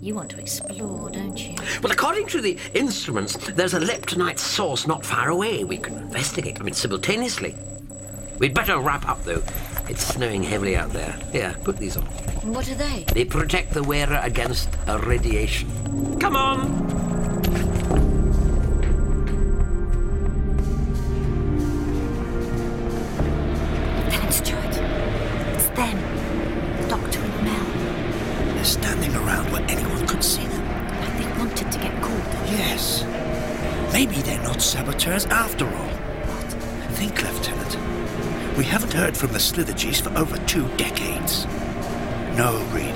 You 0.00 0.14
want 0.14 0.30
to 0.30 0.38
explore, 0.38 1.10
don't 1.10 1.36
you? 1.36 1.56
Well, 1.82 1.90
according 1.90 2.26
to 2.28 2.40
the 2.40 2.56
instruments, 2.72 3.36
there's 3.50 3.74
a 3.74 3.80
leptonite 3.80 4.38
source 4.38 4.86
not 4.86 5.04
far 5.04 5.28
away. 5.28 5.64
We 5.64 5.76
can 5.76 5.96
investigate, 5.98 6.60
I 6.60 6.62
mean, 6.62 6.74
simultaneously. 6.74 7.56
We'd 8.38 8.54
better 8.54 8.78
wrap 8.78 9.08
up, 9.08 9.24
though. 9.24 9.42
It's 9.88 10.06
snowing 10.06 10.44
heavily 10.44 10.76
out 10.76 10.92
there. 10.92 11.18
Here, 11.32 11.56
put 11.64 11.78
these 11.78 11.96
on. 11.96 12.04
What 12.44 12.70
are 12.70 12.76
they? 12.76 13.06
They 13.12 13.24
protect 13.24 13.74
the 13.74 13.82
wearer 13.82 14.20
against 14.22 14.68
radiation. 14.86 16.18
Come 16.20 16.36
on! 16.36 16.91
Heard 39.02 39.16
from 39.16 39.32
the 39.32 39.38
Slithergees 39.38 40.00
for 40.00 40.16
over 40.16 40.36
two 40.46 40.68
decades. 40.76 41.44
No, 42.36 42.64
Reed. 42.70 42.94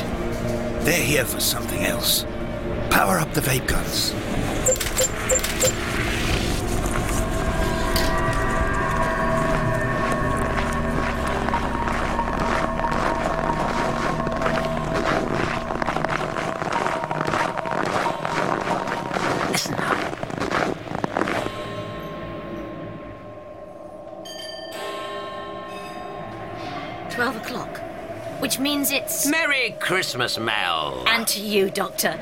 They're 0.84 1.02
here 1.02 1.24
for 1.24 1.40
something 1.40 1.84
else. 1.84 2.24
Power 2.90 3.18
up 3.18 3.32
the 3.32 3.40
vape 3.40 3.66
guns. 3.66 4.14
Christmas, 29.96 30.38
Mel. 30.38 31.04
And 31.06 31.26
to 31.28 31.40
you, 31.40 31.70
Doctor. 31.70 32.20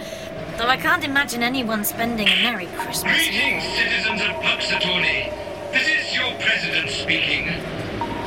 Though 0.58 0.68
I 0.68 0.76
can't 0.76 1.02
imagine 1.02 1.42
anyone 1.42 1.82
spending 1.82 2.28
a 2.28 2.36
Merry 2.36 2.66
Christmas 2.66 3.16
here. 3.16 3.50
Greetings, 3.50 3.64
citizens 3.76 4.20
of 4.20 4.28
Puxatornee. 4.46 5.32
This 5.72 5.88
is 5.88 6.14
your 6.14 6.30
president 6.38 6.88
speaking. 6.88 7.48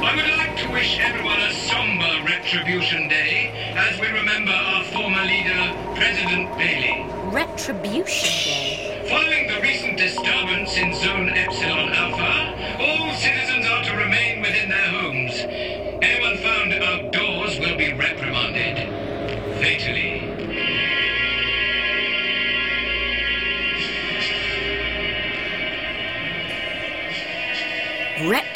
I 0.04 0.14
would 0.18 0.38
like 0.38 0.58
to 0.58 0.74
wish 0.74 1.00
everyone 1.00 1.40
a 1.40 1.54
somber 1.54 2.12
Retribution 2.26 3.08
Day 3.08 3.74
as 3.78 3.98
we 4.02 4.08
remember 4.08 4.52
our 4.52 4.84
former 4.84 5.24
leader, 5.24 5.74
President 5.96 6.52
Bailey. 6.58 7.06
Retribution 7.32 8.52
Day. 8.52 9.08
Following 9.08 9.48
the 9.48 9.62
recent 9.62 9.98
disturbance 9.98 10.37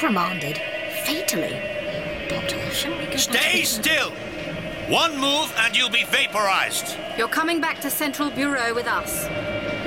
Reprimanded. 0.01 0.59
Fatally. 1.05 1.61
Doctor, 2.27 2.57
shouldn't 2.71 3.01
we 3.01 3.05
go 3.05 3.11
back 3.11 3.19
Stay 3.19 3.59
to- 3.61 3.65
still! 3.67 4.09
One 4.89 5.15
move 5.19 5.53
and 5.59 5.77
you'll 5.77 5.91
be 5.91 6.05
vaporized. 6.05 6.97
You're 7.19 7.27
coming 7.27 7.61
back 7.61 7.79
to 7.81 7.91
Central 7.91 8.31
Bureau 8.31 8.73
with 8.73 8.87
us 8.87 9.27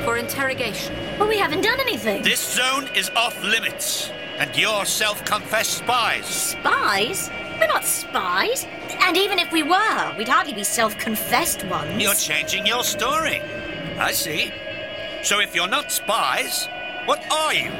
for 0.05 0.17
interrogation. 0.17 0.95
Well, 1.19 1.29
we 1.29 1.37
haven't 1.37 1.63
done 1.63 1.81
anything. 1.81 2.23
This 2.23 2.39
zone 2.55 2.89
is 2.95 3.11
off 3.17 3.43
limits, 3.43 4.09
and 4.39 4.57
you're 4.57 4.85
self 4.85 5.25
confessed 5.25 5.79
spies. 5.79 6.27
Spies? 6.27 7.29
We're 7.59 7.67
not 7.67 7.85
spies. 7.85 8.67
And 9.01 9.17
even 9.17 9.41
if 9.41 9.51
we 9.51 9.65
were, 9.65 10.15
we'd 10.17 10.29
hardly 10.29 10.53
be 10.53 10.63
self 10.63 10.97
confessed 10.97 11.65
ones. 11.65 12.01
You're 12.01 12.15
changing 12.15 12.67
your 12.67 12.85
story. 12.85 13.41
I 13.99 14.13
see. 14.13 14.53
So 15.25 15.41
if 15.41 15.57
you're 15.57 15.67
not 15.67 15.91
spies, 15.91 16.69
what 17.05 17.21
are 17.33 17.53
you? 17.53 17.73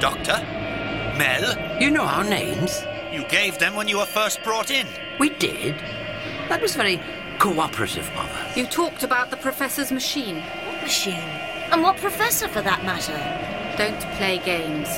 Doctor? 0.00 0.36
Mel? 1.16 1.67
You 1.80 1.92
know 1.92 2.02
our 2.02 2.24
names. 2.24 2.82
You 3.12 3.22
gave 3.28 3.58
them 3.58 3.76
when 3.76 3.86
you 3.86 3.98
were 3.98 4.04
first 4.06 4.42
brought 4.42 4.72
in. 4.72 4.84
We 5.20 5.30
did. 5.30 5.76
That 6.48 6.60
was 6.60 6.74
very 6.74 7.00
cooperative 7.38 8.08
of 8.16 8.26
us. 8.26 8.56
You 8.56 8.66
talked 8.66 9.04
about 9.04 9.30
the 9.30 9.36
professor's 9.36 9.92
machine. 9.92 10.42
What 10.66 10.82
machine? 10.82 11.28
And 11.70 11.80
what 11.84 11.96
professor, 11.98 12.48
for 12.48 12.62
that 12.62 12.82
matter? 12.84 13.16
Don't 13.78 14.00
play 14.16 14.38
games. 14.44 14.88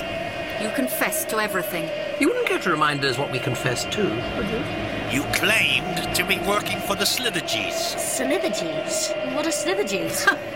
You 0.62 0.70
confess 0.74 1.26
to 1.26 1.38
everything. 1.38 1.86
You 2.18 2.28
wouldn't 2.28 2.46
care 2.46 2.58
to 2.60 2.70
remind 2.70 3.04
us 3.04 3.18
what 3.18 3.30
we 3.30 3.38
confessed 3.38 3.92
to, 3.92 4.02
would 4.02 4.48
you? 4.48 4.62
You 5.12 5.22
claimed 5.34 6.14
to 6.14 6.24
be 6.24 6.38
working 6.48 6.78
for 6.80 6.94
the 6.94 7.04
Slithergees. 7.04 7.96
Slithergees? 7.98 9.34
What 9.34 9.46
are 9.46 9.50
Slithergees? 9.50 10.26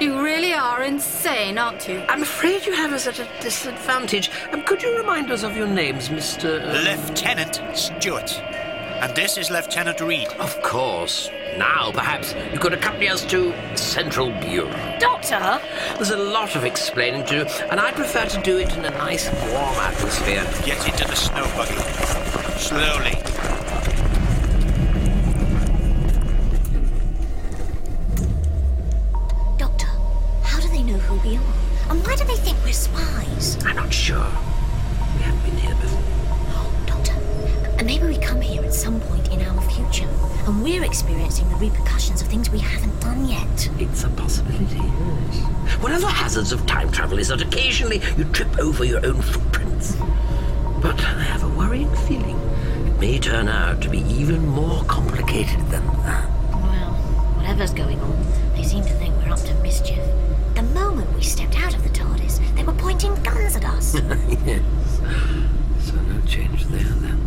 You 0.00 0.22
really 0.22 0.54
are 0.54 0.82
insane, 0.82 1.58
aren't 1.58 1.86
you? 1.86 2.02
I'm 2.08 2.22
afraid 2.22 2.64
you 2.64 2.72
have 2.72 2.94
us 2.94 3.06
at 3.06 3.18
a 3.18 3.28
disadvantage. 3.42 4.30
Um, 4.50 4.62
could 4.62 4.82
you 4.82 4.96
remind 4.96 5.30
us 5.30 5.42
of 5.42 5.54
your 5.58 5.66
names, 5.66 6.08
Mr. 6.08 6.58
uh, 6.58 7.06
Lieutenant 7.06 7.60
Stuart. 7.76 8.40
And 8.40 9.14
this 9.14 9.36
is 9.36 9.50
Lieutenant 9.50 10.00
Reed. 10.00 10.28
Of 10.38 10.62
course. 10.62 11.28
Now, 11.58 11.92
perhaps 11.92 12.34
you 12.50 12.58
could 12.58 12.72
accompany 12.72 13.10
us 13.10 13.26
to 13.26 13.52
Central 13.74 14.30
Bureau. 14.40 14.70
Doctor? 14.98 15.60
There's 15.96 16.12
a 16.12 16.16
lot 16.16 16.56
of 16.56 16.64
explaining 16.64 17.26
to 17.26 17.44
do, 17.44 17.50
and 17.70 17.78
I 17.78 17.92
prefer 17.92 18.24
to 18.24 18.40
do 18.40 18.56
it 18.56 18.74
in 18.74 18.86
a 18.86 18.90
nice, 18.90 19.30
warm 19.52 19.76
atmosphere. 19.76 20.48
Get 20.64 20.88
into 20.88 21.06
the 21.06 21.14
snow 21.14 21.44
buggy. 21.56 21.76
Slowly. 22.58 23.49
Do 32.20 32.26
they 32.26 32.36
think 32.36 32.58
we're 32.64 32.72
spies? 32.72 33.56
I'm 33.64 33.76
not 33.76 33.92
sure. 33.92 34.26
We 35.16 35.22
haven't 35.22 35.42
been 35.42 35.56
here 35.56 35.74
before. 35.76 36.02
Oh, 36.52 36.82
Doctor, 36.86 37.12
and 37.78 37.86
maybe 37.86 38.06
we 38.06 38.18
come 38.18 38.42
here 38.42 38.62
at 38.62 38.74
some 38.74 39.00
point 39.00 39.32
in 39.32 39.40
our 39.42 39.62
future, 39.62 40.08
and 40.46 40.62
we're 40.62 40.84
experiencing 40.84 41.48
the 41.48 41.56
repercussions 41.56 42.20
of 42.20 42.28
things 42.28 42.50
we 42.50 42.58
haven't 42.58 43.00
done 43.00 43.26
yet. 43.26 43.70
It's 43.78 44.04
a 44.04 44.10
possibility, 44.10 44.76
yes. 44.76 45.82
One 45.82 45.92
of 45.92 46.02
the 46.02 46.08
hazards 46.08 46.52
of 46.52 46.66
time 46.66 46.92
travel 46.92 47.18
is 47.18 47.28
that 47.28 47.40
occasionally 47.40 48.02
you 48.18 48.24
trip 48.24 48.58
over 48.58 48.84
your 48.84 49.04
own 49.06 49.22
footprints. 49.22 49.96
But 50.82 51.00
I 51.00 51.22
have 51.22 51.42
a 51.42 51.48
worrying 51.48 51.94
feeling 52.06 52.38
it 52.86 53.00
may 53.00 53.18
turn 53.18 53.48
out 53.48 53.80
to 53.82 53.88
be 53.88 54.00
even 54.00 54.46
more 54.46 54.84
complicated 54.84 55.60
than 55.70 55.86
that. 56.04 56.28
Well, 56.52 56.92
whatever's 57.36 57.72
going 57.72 57.98
on, 58.00 58.26
they 58.54 58.62
seem 58.62 58.82
to 58.84 58.92
think 58.94 59.14
we're 59.16 59.32
up 59.32 59.40
to 59.40 59.54
mischief. 59.62 60.04
The 60.54 60.62
moment 60.62 61.14
we 61.14 61.22
stepped 61.22 61.58
out 61.58 61.74
of 61.74 61.82
the 61.82 61.89
they 62.60 62.66
were 62.66 62.72
pointing 62.74 63.14
guns 63.22 63.56
at 63.56 63.64
us. 63.64 63.94
yes. 64.44 64.62
So 65.80 65.94
no 65.94 66.20
change 66.26 66.66
there 66.66 66.82
then. 66.82 67.18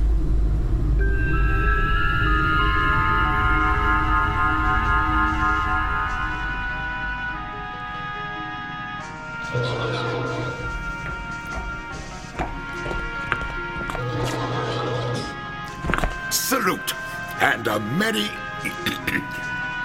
Salute, 16.32 16.94
and 17.42 17.66
a 17.66 17.80
merry 17.80 18.30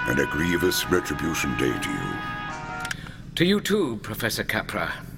and 0.07 0.19
a 0.19 0.27
grievous 0.27 0.87
retribution 0.91 1.57
day 1.57 1.73
to 1.79 1.89
you. 1.89 2.13
To 3.33 3.45
you 3.45 3.59
too, 3.59 3.99
Professor 4.03 4.43
Capra. 4.43 5.08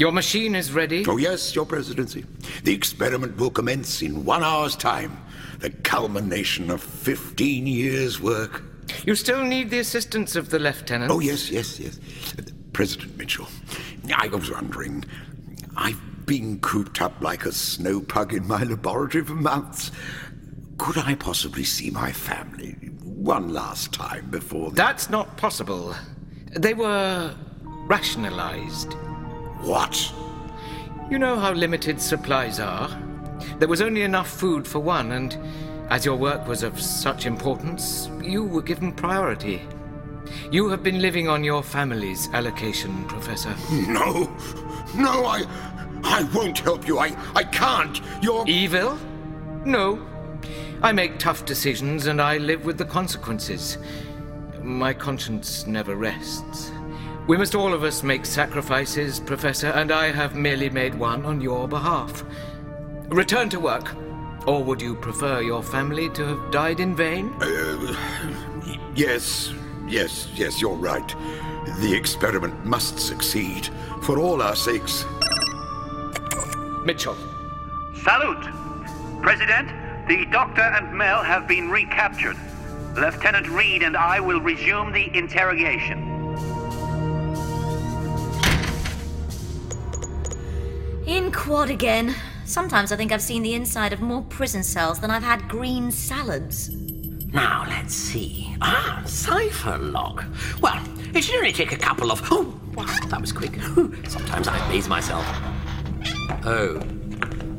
Your 0.00 0.12
machine 0.12 0.54
is 0.54 0.72
ready? 0.72 1.04
Oh, 1.06 1.18
yes, 1.18 1.54
Your 1.54 1.66
Presidency. 1.66 2.24
The 2.64 2.72
experiment 2.72 3.36
will 3.36 3.50
commence 3.50 4.00
in 4.00 4.24
one 4.24 4.42
hour's 4.42 4.74
time. 4.74 5.22
The 5.58 5.68
culmination 5.68 6.70
of 6.70 6.82
15 6.82 7.66
years' 7.66 8.18
work. 8.18 8.62
You 9.04 9.14
still 9.14 9.44
need 9.44 9.68
the 9.68 9.78
assistance 9.78 10.36
of 10.36 10.48
the 10.48 10.58
Lieutenant? 10.58 11.12
Oh, 11.12 11.20
yes, 11.20 11.50
yes, 11.50 11.78
yes. 11.78 12.00
President 12.72 13.18
Mitchell, 13.18 13.46
I 14.16 14.28
was 14.28 14.50
wondering. 14.50 15.04
I've 15.76 16.00
been 16.24 16.60
cooped 16.60 17.02
up 17.02 17.20
like 17.20 17.44
a 17.44 17.52
snow 17.52 18.00
pug 18.00 18.32
in 18.32 18.48
my 18.48 18.62
laboratory 18.62 19.22
for 19.22 19.34
months. 19.34 19.90
Could 20.78 20.96
I 20.96 21.14
possibly 21.14 21.64
see 21.64 21.90
my 21.90 22.10
family 22.10 22.70
one 23.04 23.52
last 23.52 23.92
time 23.92 24.30
before 24.30 24.70
the... 24.70 24.76
That's 24.76 25.10
not 25.10 25.36
possible. 25.36 25.94
They 26.58 26.72
were 26.72 27.34
rationalized. 27.86 28.94
What? 29.62 30.12
You 31.10 31.18
know 31.18 31.38
how 31.38 31.52
limited 31.52 32.00
supplies 32.00 32.60
are. 32.60 32.88
There 33.58 33.68
was 33.68 33.82
only 33.82 34.02
enough 34.02 34.28
food 34.30 34.66
for 34.66 34.78
one, 34.78 35.12
and 35.12 35.36
as 35.90 36.04
your 36.04 36.16
work 36.16 36.46
was 36.46 36.62
of 36.62 36.80
such 36.80 37.26
importance, 37.26 38.08
you 38.22 38.44
were 38.44 38.62
given 38.62 38.92
priority. 38.92 39.62
You 40.50 40.68
have 40.68 40.82
been 40.82 41.00
living 41.00 41.28
on 41.28 41.42
your 41.44 41.62
family's 41.62 42.28
allocation, 42.32 43.04
Professor. 43.06 43.54
No, 43.70 44.30
no, 44.96 45.26
I, 45.26 45.44
I 46.04 46.22
won't 46.34 46.58
help 46.58 46.86
you. 46.86 46.98
I, 46.98 47.16
I 47.34 47.44
can't. 47.44 48.00
You're 48.22 48.48
evil. 48.48 48.98
No, 49.64 50.06
I 50.82 50.92
make 50.92 51.18
tough 51.18 51.44
decisions, 51.44 52.06
and 52.06 52.22
I 52.22 52.38
live 52.38 52.64
with 52.64 52.78
the 52.78 52.84
consequences. 52.84 53.78
My 54.62 54.94
conscience 54.94 55.66
never 55.66 55.96
rests. 55.96 56.70
We 57.30 57.36
must 57.36 57.54
all 57.54 57.72
of 57.72 57.84
us 57.84 58.02
make 58.02 58.26
sacrifices, 58.26 59.20
Professor, 59.20 59.68
and 59.68 59.92
I 59.92 60.10
have 60.10 60.34
merely 60.34 60.68
made 60.68 60.96
one 60.96 61.24
on 61.24 61.40
your 61.40 61.68
behalf. 61.68 62.24
Return 63.08 63.48
to 63.50 63.60
work. 63.60 63.94
Or 64.48 64.64
would 64.64 64.82
you 64.82 64.96
prefer 64.96 65.40
your 65.40 65.62
family 65.62 66.10
to 66.10 66.26
have 66.26 66.50
died 66.50 66.80
in 66.80 66.96
vain? 66.96 67.32
Uh, 67.40 67.94
yes, 68.96 69.54
yes, 69.86 70.26
yes, 70.34 70.60
you're 70.60 70.74
right. 70.74 71.14
The 71.78 71.94
experiment 71.94 72.64
must 72.66 72.98
succeed, 72.98 73.68
for 74.02 74.18
all 74.18 74.42
our 74.42 74.56
sakes. 74.56 75.04
Mitchell. 76.84 77.16
Salute! 78.02 78.48
President, 79.22 79.68
the 80.08 80.26
Doctor 80.32 80.62
and 80.62 80.92
Mel 80.92 81.22
have 81.22 81.46
been 81.46 81.70
recaptured. 81.70 82.36
Lieutenant 82.96 83.48
Reed 83.48 83.84
and 83.84 83.96
I 83.96 84.18
will 84.18 84.40
resume 84.40 84.90
the 84.90 85.16
interrogation. 85.16 86.19
In 91.10 91.32
quad 91.32 91.70
again. 91.70 92.14
Sometimes 92.44 92.92
I 92.92 92.96
think 92.96 93.10
I've 93.10 93.20
seen 93.20 93.42
the 93.42 93.54
inside 93.54 93.92
of 93.92 94.00
more 94.00 94.22
prison 94.22 94.62
cells 94.62 95.00
than 95.00 95.10
I've 95.10 95.24
had 95.24 95.48
green 95.48 95.90
salads. 95.90 96.70
Now, 97.32 97.64
let's 97.68 97.96
see. 97.96 98.54
Ah, 98.60 99.02
cipher 99.06 99.76
lock. 99.78 100.24
Well, 100.60 100.80
it 101.12 101.24
should 101.24 101.34
only 101.34 101.50
take 101.50 101.72
a 101.72 101.76
couple 101.76 102.12
of. 102.12 102.22
Oh, 102.30 102.56
wow, 102.76 102.86
that 103.08 103.20
was 103.20 103.32
quick. 103.32 103.56
Sometimes 104.06 104.46
I 104.46 104.64
amaze 104.68 104.88
myself. 104.88 105.26
Oh, 106.44 106.80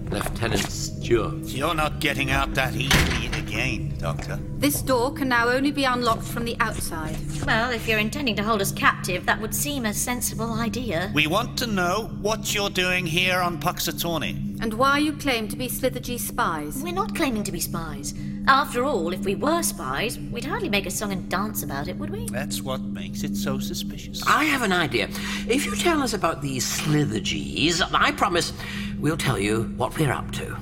Lieutenant 0.10 0.72
Stewart. 0.72 1.44
You're 1.44 1.76
not 1.76 2.00
getting 2.00 2.32
out 2.32 2.54
that 2.54 2.74
easily 2.74 3.41
again, 3.52 3.94
Doctor. 3.98 4.40
This 4.58 4.82
door 4.82 5.12
can 5.12 5.28
now 5.28 5.50
only 5.50 5.72
be 5.72 5.84
unlocked 5.84 6.24
from 6.24 6.46
the 6.46 6.56
outside. 6.62 7.18
Well, 7.46 7.72
if 7.72 7.86
you're 7.86 8.00
intending 8.00 8.36
to 8.38 8.44
hold 8.44 8.62
us 8.62 8.72
captive, 8.72 9.26
that 9.26 9.42
would 9.42 9.54
seem 9.54 9.86
a 9.86 9.94
sensible 9.94 10.54
idea. 10.54 11.12
We 11.14 11.28
want 11.28 11.58
to 11.58 11.68
know 11.68 12.12
what 12.22 12.56
you're 12.56 12.70
doing 12.70 13.06
here 13.06 13.40
on 13.40 13.60
Puxatornee. 13.60 14.62
And 14.62 14.74
why 14.76 15.00
you 15.00 15.12
claim 15.14 15.50
to 15.50 15.58
be 15.58 15.68
Slithergee 15.68 16.20
spies. 16.20 16.82
We're 16.82 16.94
not 16.94 17.14
claiming 17.14 17.44
to 17.44 17.52
be 17.52 17.60
spies. 17.60 18.14
After 18.48 18.86
all, 18.86 19.12
if 19.12 19.20
we 19.26 19.36
were 19.36 19.64
spies, 19.64 20.18
we'd 20.18 20.46
hardly 20.46 20.70
make 20.70 20.86
a 20.86 20.92
song 20.92 21.12
and 21.12 21.30
dance 21.30 21.62
about 21.62 21.90
it, 21.90 21.98
would 21.98 22.10
we? 22.10 22.28
That's 22.28 22.62
what 22.62 22.82
makes 22.82 23.24
it 23.24 23.36
so 23.36 23.60
suspicious. 23.60 24.24
I 24.26 24.46
have 24.46 24.62
an 24.62 24.72
idea. 24.72 25.10
If 25.48 25.66
you 25.66 25.76
tell 25.76 26.02
us 26.02 26.14
about 26.14 26.42
these 26.42 26.66
Slithergees, 26.66 27.82
I 27.94 28.14
promise 28.14 28.54
we'll 28.98 29.18
tell 29.18 29.38
you 29.38 29.64
what 29.76 29.98
we're 29.98 30.12
up 30.12 30.32
to. 30.32 30.56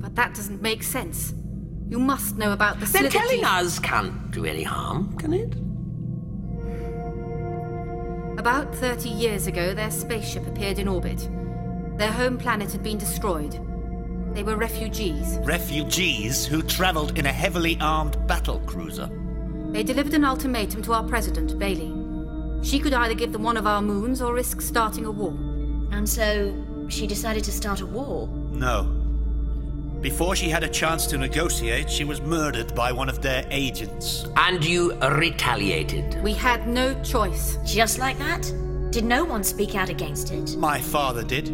But 0.00 0.16
that 0.16 0.34
doesn't 0.34 0.60
make 0.60 0.82
sense. 0.82 1.34
You 1.92 1.98
must 1.98 2.38
know 2.38 2.52
about 2.54 2.80
the 2.80 2.86
Then 2.86 3.04
Slithergee. 3.04 3.10
telling 3.10 3.44
us 3.44 3.78
can't 3.78 4.30
do 4.30 4.46
any 4.46 4.62
harm, 4.62 5.14
can 5.18 5.34
it? 5.34 5.52
About 8.40 8.74
30 8.74 9.10
years 9.10 9.46
ago, 9.46 9.74
their 9.74 9.90
spaceship 9.90 10.46
appeared 10.46 10.78
in 10.78 10.88
orbit. 10.88 11.28
Their 11.98 12.10
home 12.10 12.38
planet 12.38 12.72
had 12.72 12.82
been 12.82 12.96
destroyed. 12.96 13.60
They 14.34 14.42
were 14.42 14.56
refugees. 14.56 15.38
Refugees 15.42 16.46
who 16.46 16.62
travelled 16.62 17.18
in 17.18 17.26
a 17.26 17.32
heavily 17.32 17.76
armed 17.78 18.26
battle 18.26 18.60
cruiser. 18.60 19.10
They 19.72 19.82
delivered 19.82 20.14
an 20.14 20.24
ultimatum 20.24 20.80
to 20.84 20.94
our 20.94 21.06
president, 21.06 21.58
Bailey. 21.58 21.92
She 22.62 22.78
could 22.78 22.94
either 22.94 23.12
give 23.12 23.32
them 23.32 23.42
one 23.42 23.58
of 23.58 23.66
our 23.66 23.82
moons 23.82 24.22
or 24.22 24.32
risk 24.32 24.62
starting 24.62 25.04
a 25.04 25.10
war. 25.10 25.34
And 25.90 26.08
so 26.08 26.56
she 26.88 27.06
decided 27.06 27.44
to 27.44 27.52
start 27.52 27.82
a 27.82 27.86
war. 27.86 28.28
No. 28.50 29.01
Before 30.02 30.34
she 30.34 30.48
had 30.48 30.64
a 30.64 30.68
chance 30.68 31.06
to 31.06 31.16
negotiate, 31.16 31.88
she 31.88 32.02
was 32.02 32.20
murdered 32.20 32.74
by 32.74 32.90
one 32.90 33.08
of 33.08 33.22
their 33.22 33.46
agents. 33.52 34.26
And 34.34 34.64
you 34.64 34.94
retaliated. 34.94 36.20
We 36.24 36.34
had 36.34 36.66
no 36.66 37.00
choice. 37.04 37.56
Just 37.64 38.00
like 38.00 38.18
that? 38.18 38.42
Did 38.90 39.04
no 39.04 39.24
one 39.24 39.44
speak 39.44 39.76
out 39.76 39.90
against 39.90 40.32
it? 40.32 40.56
My 40.56 40.80
father 40.80 41.22
did. 41.22 41.46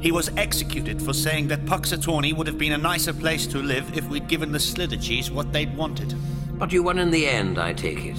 He 0.00 0.12
was 0.12 0.30
executed 0.36 1.02
for 1.02 1.12
saying 1.12 1.48
that 1.48 1.64
Puxatornee 1.64 2.32
would 2.32 2.46
have 2.46 2.58
been 2.58 2.74
a 2.74 2.78
nicer 2.78 3.12
place 3.12 3.44
to 3.48 3.58
live 3.58 3.98
if 3.98 4.08
we'd 4.08 4.28
given 4.28 4.52
the 4.52 4.58
Slithergees 4.58 5.28
what 5.28 5.52
they'd 5.52 5.76
wanted. 5.76 6.14
But 6.60 6.72
you 6.72 6.84
won 6.84 7.00
in 7.00 7.10
the 7.10 7.26
end, 7.26 7.58
I 7.58 7.72
take 7.72 8.04
it. 8.04 8.18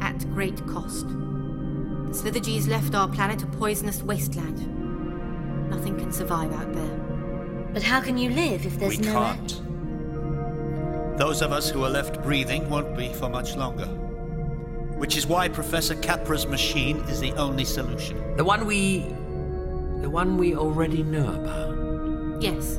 At 0.00 0.18
great 0.32 0.66
cost. 0.66 1.06
The 1.06 2.14
Slithergees 2.14 2.66
left 2.66 2.94
our 2.94 3.08
planet 3.08 3.42
a 3.42 3.46
poisonous 3.46 4.02
wasteland. 4.02 5.68
Nothing 5.68 5.98
can 5.98 6.10
survive 6.10 6.50
out 6.54 6.72
there. 6.72 7.03
But 7.74 7.82
how 7.82 8.00
can 8.00 8.16
you 8.16 8.30
live 8.30 8.64
if 8.64 8.78
there's 8.78 8.98
we 8.98 9.04
no 9.04 9.12
can't. 9.12 9.60
Those 11.18 11.42
of 11.42 11.52
us 11.52 11.68
who 11.68 11.84
are 11.84 11.90
left 11.90 12.22
breathing 12.22 12.68
won't 12.70 12.96
be 12.96 13.12
for 13.12 13.28
much 13.28 13.56
longer. 13.56 13.86
Which 14.96 15.16
is 15.16 15.26
why 15.26 15.48
Professor 15.48 15.94
Capra's 15.96 16.46
machine 16.46 16.98
is 17.08 17.20
the 17.20 17.32
only 17.32 17.64
solution. 17.64 18.36
The 18.36 18.44
one 18.44 18.66
we. 18.66 19.00
the 20.00 20.08
one 20.10 20.36
we 20.38 20.54
already 20.54 21.02
know 21.02 21.28
about. 21.34 22.42
Yes. 22.42 22.78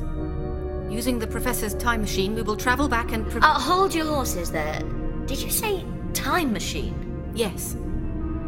Using 0.90 1.18
the 1.18 1.26
Professor's 1.26 1.74
time 1.74 2.00
machine, 2.00 2.34
we 2.34 2.42
will 2.42 2.56
travel 2.56 2.88
back 2.88 3.12
and. 3.12 3.28
Pre- 3.30 3.40
Uh, 3.42 3.58
hold 3.58 3.94
your 3.94 4.06
horses 4.06 4.50
there. 4.50 4.80
Did 5.26 5.42
you 5.42 5.50
say 5.50 5.84
time 6.14 6.52
machine? 6.52 6.94
Yes. 7.34 7.76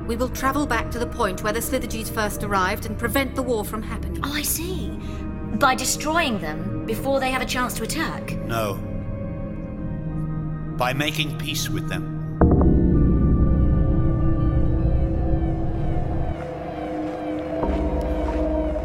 We 0.06 0.16
will 0.16 0.30
travel 0.30 0.64
back 0.66 0.90
to 0.92 0.98
the 0.98 1.06
point 1.06 1.42
where 1.42 1.52
the 1.52 1.60
Slithergees 1.60 2.08
first 2.10 2.42
arrived 2.42 2.86
and 2.86 2.96
prevent 2.98 3.34
the 3.34 3.42
war 3.42 3.64
from 3.64 3.82
happening. 3.82 4.20
Oh, 4.24 4.32
I 4.32 4.42
see. 4.42 4.98
By 5.54 5.74
destroying 5.74 6.38
them 6.38 6.84
before 6.86 7.20
they 7.20 7.30
have 7.30 7.42
a 7.42 7.46
chance 7.46 7.74
to 7.74 7.82
attack. 7.82 8.36
No. 8.44 8.74
By 10.76 10.92
making 10.92 11.36
peace 11.38 11.68
with 11.68 11.88
them. 11.88 12.14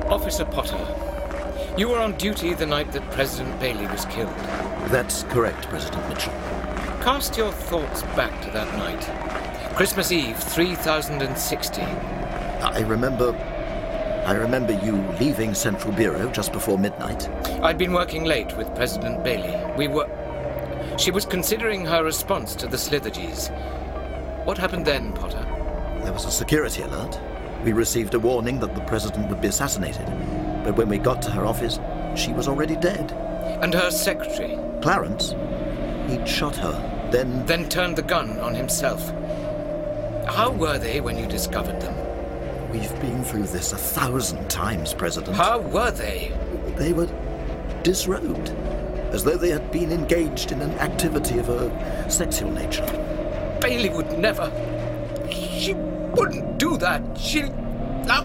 Officer 0.10 0.46
Potter, 0.46 0.78
You 1.78 1.90
were 1.90 2.00
on 2.00 2.14
duty 2.18 2.54
the 2.54 2.66
night 2.68 2.92
that 2.92 3.10
President 3.12 3.60
Bailey 3.60 3.88
was 3.88 4.06
killed. 4.06 4.36
That's 4.90 5.24
correct, 5.24 5.68
President 5.70 6.08
Mitchell. 6.08 6.34
Cast 7.02 7.36
your 7.36 7.52
thoughts 7.52 8.04
back 8.16 8.42
to 8.44 8.52
that 8.52 8.72
night. 8.78 9.76
Christmas 9.76 10.12
Eve, 10.12 10.38
3060. 10.38 11.82
I 11.82 12.80
remember. 12.82 13.34
I 14.26 14.36
remember 14.36 14.72
you 14.72 14.96
leaving 15.20 15.54
Central 15.54 15.92
Bureau 15.92 16.32
just 16.32 16.54
before 16.54 16.80
midnight. 16.80 17.28
I'd 17.62 17.78
been 17.78 17.92
working 17.92 18.24
late 18.24 18.56
with 18.56 18.74
President 18.74 19.22
Bailey. 19.22 19.54
We 19.76 19.90
were. 19.90 20.08
She 20.98 21.12
was 21.12 21.26
considering 21.26 21.86
her 21.86 22.06
response 22.06 22.56
to 22.56 22.68
the 22.68 22.78
Slithergees. 22.78 23.50
What 24.46 24.58
happened 24.58 24.86
then, 24.86 25.12
Potter? 25.12 25.46
There 26.04 26.14
was 26.14 26.24
a 26.24 26.32
security 26.32 26.84
alert. 26.84 27.20
We 27.66 27.74
received 27.74 28.14
a 28.14 28.20
warning 28.20 28.62
that 28.62 28.76
the 28.76 28.82
president 28.82 29.28
would 29.30 29.42
be 29.42 29.50
assassinated. 29.50 30.06
But 30.64 30.78
when 30.78 30.88
we 30.88 31.00
got 31.00 31.22
to 31.24 31.32
her 31.32 31.46
office, 31.46 31.80
she 32.16 32.32
was 32.32 32.48
already 32.48 32.78
dead. 32.78 33.12
And 33.62 33.74
her 33.74 33.92
secretary? 33.92 34.58
Clarence? 34.82 35.36
He'd 36.08 36.28
shot 36.28 36.56
her, 36.56 37.10
then. 37.12 37.46
Then 37.46 37.68
turned 37.68 37.98
the 37.98 38.04
gun 38.04 38.40
on 38.40 38.56
himself. 38.56 39.10
How 40.28 40.52
were 40.52 40.78
they 40.78 41.02
when 41.02 41.18
you 41.18 41.28
discovered 41.28 41.82
them? 41.82 42.03
We've 42.74 43.00
been 43.02 43.24
through 43.24 43.44
this 43.44 43.72
a 43.72 43.78
thousand 43.78 44.50
times, 44.50 44.96
President. 44.96 45.38
How 45.38 45.60
were 45.60 45.92
they? 45.92 46.32
They 46.76 46.92
were 46.92 47.08
disrobed, 47.84 48.50
as 49.14 49.24
though 49.24 49.38
they 49.38 49.52
had 49.52 49.72
been 49.72 49.92
engaged 49.92 50.52
in 50.52 50.60
an 50.60 50.72
activity 50.80 51.38
of 51.38 51.50
a 51.50 52.10
sexual 52.10 52.50
nature. 52.50 52.88
Bailey 53.62 53.90
would 53.90 54.18
never. 54.18 54.52
She 55.30 55.76
wouldn't 55.76 56.58
do 56.58 56.76
that. 56.78 57.16
She. 57.16 57.44
Now. 57.44 58.24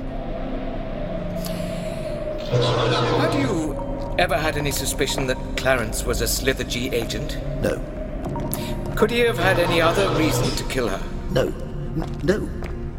Had 3.18 3.34
you 3.34 3.76
ever 4.18 4.38
had 4.38 4.56
any 4.56 4.70
suspicion 4.70 5.26
that 5.26 5.36
Clarence 5.58 6.04
was 6.04 6.22
a 6.22 6.24
Slithergee 6.24 6.94
agent? 6.94 7.36
No. 7.60 7.76
Could 8.96 9.10
he 9.10 9.20
have 9.20 9.38
had 9.38 9.58
any 9.58 9.82
other 9.82 10.08
reason 10.18 10.48
to 10.56 10.64
kill 10.72 10.88
her? 10.88 11.02
No. 11.32 11.52
No. 12.22 12.48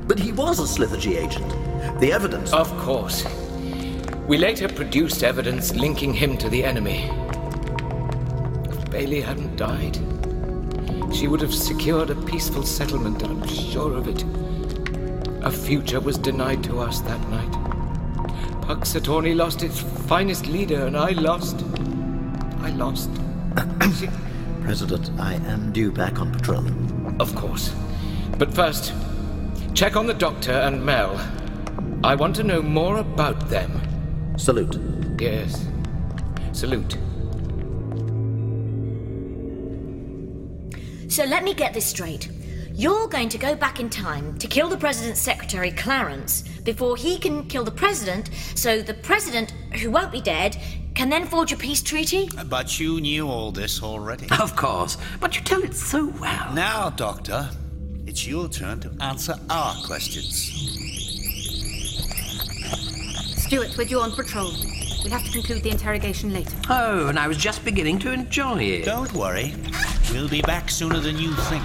But 0.09 0.17
he 0.17 0.31
was 0.31 0.57
a 0.57 0.63
Slithergee 0.63 1.17
agent. 1.17 1.47
The 1.99 2.11
evidence. 2.11 2.51
Of 2.51 2.75
course. 2.79 3.23
We 4.27 4.39
later 4.39 4.67
produced 4.67 5.23
evidence 5.23 5.75
linking 5.75 6.15
him 6.15 6.35
to 6.39 6.49
the 6.49 6.63
enemy. 6.63 7.03
If 8.71 8.89
Bailey 8.89 9.21
hadn't 9.21 9.55
died, 9.55 9.97
she 11.15 11.27
would 11.27 11.41
have 11.41 11.53
secured 11.53 12.09
a 12.09 12.15
peaceful 12.15 12.63
settlement, 12.63 13.21
I'm 13.23 13.47
sure 13.47 13.95
of 13.95 14.07
it. 14.07 14.23
A 15.43 15.51
future 15.51 15.99
was 15.99 16.17
denied 16.17 16.63
to 16.63 16.79
us 16.79 17.01
that 17.01 17.29
night. 17.29 17.51
Puxatornee 18.63 19.35
lost 19.35 19.61
its 19.61 19.79
finest 19.79 20.47
leader, 20.47 20.87
and 20.87 20.97
I 20.97 21.11
lost. 21.11 21.63
I 22.61 22.71
lost. 22.71 23.11
President, 24.63 25.11
I 25.19 25.35
am 25.35 25.71
due 25.71 25.91
back 25.91 26.19
on 26.19 26.31
patrol. 26.31 26.65
Of 27.21 27.35
course. 27.35 27.75
But 28.39 28.51
first, 28.55 28.91
check 29.79 29.95
on 29.95 30.05
the 30.05 30.13
doctor 30.13 30.51
and 30.51 30.85
Mel. 30.85 31.15
I 32.03 32.13
want 32.13 32.35
to 32.35 32.43
know 32.43 32.61
more 32.61 32.97
about 32.97 33.49
them. 33.49 33.81
Salute. 34.37 34.77
Yes. 35.17 35.65
Salute. 36.51 36.97
So 41.07 41.23
let 41.23 41.45
me 41.45 41.53
get 41.53 41.73
this 41.73 41.85
straight. 41.85 42.29
You're 42.73 43.07
going 43.07 43.29
to 43.29 43.37
go 43.37 43.55
back 43.55 43.79
in 43.79 43.89
time 43.89 44.37
to 44.39 44.47
kill 44.47 44.67
the 44.67 44.75
president's 44.75 45.21
secretary, 45.21 45.71
Clarence, 45.71 46.41
before 46.65 46.97
he 46.97 47.17
can 47.17 47.47
kill 47.47 47.63
the 47.63 47.71
president, 47.71 48.31
so 48.55 48.81
the 48.81 48.95
president, 48.95 49.51
who 49.81 49.91
won't 49.91 50.11
be 50.11 50.19
dead, 50.19 50.57
can 50.93 51.09
then 51.09 51.25
forge 51.25 51.53
a 51.53 51.55
peace 51.55 51.81
treaty? 51.81 52.29
Uh, 52.37 52.43
but 52.43 52.81
you 52.81 52.99
knew 52.99 53.29
all 53.29 53.53
this 53.53 53.81
already. 53.81 54.27
Of 54.41 54.57
course, 54.57 54.97
but 55.21 55.37
you 55.37 55.41
tell 55.41 55.63
it 55.63 55.73
so 55.73 56.07
well. 56.19 56.53
Now, 56.53 56.89
Doctor, 56.89 57.49
it's 58.19 58.27
your 58.27 58.49
turn 58.49 58.77
to 58.81 58.91
answer 58.99 59.33
our 59.49 59.73
questions. 59.85 60.51
Stuart, 63.43 63.77
we're 63.77 63.85
due 63.85 64.01
on 64.01 64.11
patrol. 64.11 64.51
We'll 65.03 65.13
have 65.13 65.23
to 65.23 65.31
conclude 65.31 65.63
the 65.63 65.69
interrogation 65.69 66.33
later. 66.33 66.53
Oh, 66.69 67.07
and 67.07 67.17
I 67.17 67.29
was 67.29 67.37
just 67.37 67.63
beginning 67.63 67.97
to 67.99 68.11
enjoy 68.11 68.61
it. 68.61 68.83
Don't 68.83 69.13
worry. 69.13 69.53
We'll 70.11 70.27
be 70.27 70.41
back 70.41 70.69
sooner 70.69 70.99
than 70.99 71.17
you 71.17 71.33
think. 71.33 71.63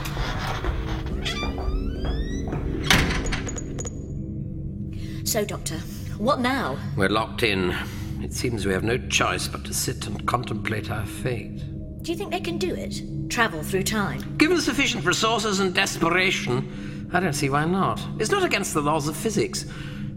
So, 5.26 5.44
Doctor, 5.44 5.78
what 6.18 6.38
now? 6.38 6.78
We're 6.96 7.08
locked 7.08 7.42
in. 7.42 7.74
It 8.22 8.32
seems 8.32 8.64
we 8.64 8.72
have 8.72 8.84
no 8.84 8.96
choice 8.96 9.48
but 9.48 9.64
to 9.64 9.74
sit 9.74 10.06
and 10.06 10.24
contemplate 10.24 10.88
our 10.88 11.04
fate. 11.04 11.64
Do 12.04 12.12
you 12.12 12.18
think 12.18 12.32
they 12.32 12.40
can 12.40 12.58
do 12.58 12.74
it? 12.74 13.30
Travel 13.30 13.62
through 13.62 13.84
time? 13.84 14.36
Given 14.36 14.60
sufficient 14.60 15.06
resources 15.06 15.60
and 15.60 15.74
desperation, 15.74 17.08
I 17.14 17.18
don't 17.18 17.32
see 17.32 17.48
why 17.48 17.64
not. 17.64 17.98
It's 18.18 18.30
not 18.30 18.44
against 18.44 18.74
the 18.74 18.82
laws 18.82 19.08
of 19.08 19.16
physics, 19.16 19.64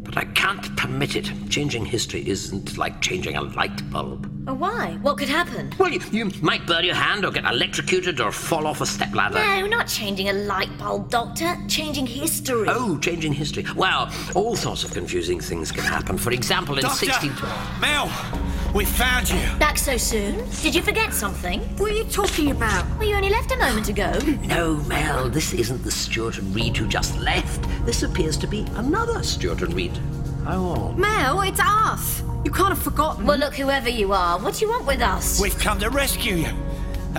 but 0.03 0.17
I 0.17 0.25
can't 0.25 0.75
permit 0.75 1.15
it. 1.15 1.31
Changing 1.49 1.85
history 1.85 2.27
isn't 2.27 2.77
like 2.77 2.99
changing 2.99 3.37
a 3.37 3.41
light 3.41 3.89
bulb. 3.89 4.29
Oh, 4.49 4.53
why? 4.53 4.97
What 5.01 5.17
could 5.17 5.27
happen? 5.27 5.73
Well, 5.77 5.91
you, 5.91 5.99
you 6.09 6.31
might 6.41 6.65
burn 6.65 6.85
your 6.85 6.95
hand 6.95 7.25
or 7.25 7.31
get 7.31 7.43
electrocuted 7.43 8.21
or 8.21 8.31
fall 8.31 8.65
off 8.65 8.79
a 8.79 8.85
stepladder. 8.85 9.35
No, 9.35 9.67
not 9.67 9.89
changing 9.89 10.29
a 10.29 10.33
light 10.33 10.69
bulb, 10.77 11.09
Doctor. 11.09 11.57
Changing 11.67 12.07
history. 12.07 12.65
Oh, 12.69 12.97
changing 12.99 13.33
history. 13.33 13.65
Well, 13.75 14.09
all 14.35 14.55
sorts 14.55 14.85
of 14.85 14.93
confusing 14.93 15.41
things 15.41 15.69
can 15.73 15.83
happen. 15.83 16.17
For 16.17 16.31
example, 16.31 16.75
in 16.75 16.83
Doctor! 16.83 17.07
1612. 17.07 17.81
Mel, 17.81 18.73
we 18.73 18.85
found 18.85 19.29
you. 19.29 19.59
Back 19.59 19.77
so 19.77 19.97
soon? 19.97 20.47
Did 20.61 20.73
you 20.73 20.81
forget 20.81 21.13
something? 21.13 21.59
What 21.77 21.91
are 21.91 21.95
you 21.95 22.05
talking 22.05 22.51
about? 22.51 22.85
Well, 22.97 23.09
you 23.09 23.15
only 23.15 23.29
left 23.29 23.51
a 23.51 23.57
moment 23.57 23.89
ago. 23.89 24.17
No, 24.43 24.77
Mel, 24.83 25.29
this 25.29 25.53
isn't 25.53 25.83
the 25.83 25.91
Stuart 25.91 26.37
and 26.37 26.55
Reed 26.55 26.77
who 26.77 26.87
just 26.87 27.19
left. 27.19 27.67
This 27.85 28.03
appears 28.03 28.37
to 28.37 28.47
be 28.47 28.65
another 28.75 29.23
Stuart 29.23 29.61
and 29.61 29.73
Reed. 29.73 29.99
How 30.47 30.59
old? 30.59 30.97
Mel, 30.97 31.41
it's 31.41 31.59
us. 31.59 32.23
You 32.45 32.51
can't 32.51 32.69
have 32.69 32.81
forgotten. 32.81 33.25
Well, 33.25 33.37
look, 33.37 33.53
whoever 33.53 33.89
you 33.89 34.13
are, 34.13 34.39
what 34.39 34.53
do 34.53 34.65
you 34.65 34.71
want 34.71 34.85
with 34.85 35.01
us? 35.01 35.41
We've 35.41 35.59
come 35.59 35.77
to 35.79 35.89
rescue 35.89 36.35
you. 36.35 36.53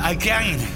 Again. 0.03 0.67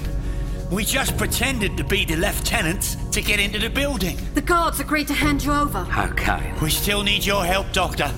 We 0.69 0.85
just 0.85 1.17
pretended 1.17 1.75
to 1.77 1.83
be 1.83 2.05
the 2.05 2.15
lieutenants 2.15 2.95
to 3.09 3.23
get 3.23 3.39
into 3.39 3.57
the 3.57 3.71
building. 3.71 4.17
The 4.35 4.41
guards 4.41 4.79
agreed 4.79 5.07
to 5.07 5.13
hand 5.15 5.43
you 5.43 5.51
over. 5.51 5.83
How 5.83 6.07
kind. 6.09 6.59
We 6.61 6.69
still 6.69 7.01
need 7.01 7.25
your 7.25 7.43
help, 7.43 7.71
Doctor. 7.73 8.11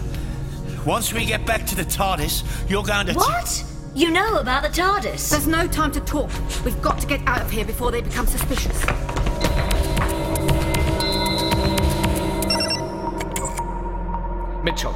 Once 0.85 1.13
we 1.13 1.25
get 1.25 1.45
back 1.45 1.65
to 1.67 1.75
the 1.75 1.85
TARDIS, 1.85 2.69
you're 2.69 2.83
going 2.83 3.07
to. 3.07 3.13
What? 3.13 3.63
You 3.93 4.11
know 4.11 4.39
about 4.39 4.63
the 4.63 4.69
TARDIS? 4.69 5.29
There's 5.29 5.47
no 5.47 5.65
time 5.65 5.93
to 5.93 6.01
talk. 6.01 6.29
We've 6.65 6.81
got 6.81 6.99
to 6.99 7.07
get 7.07 7.21
out 7.25 7.41
of 7.41 7.49
here 7.49 7.63
before 7.63 7.89
they 7.89 8.01
become 8.01 8.27
suspicious. 8.27 8.85
Mitchell. 14.65 14.93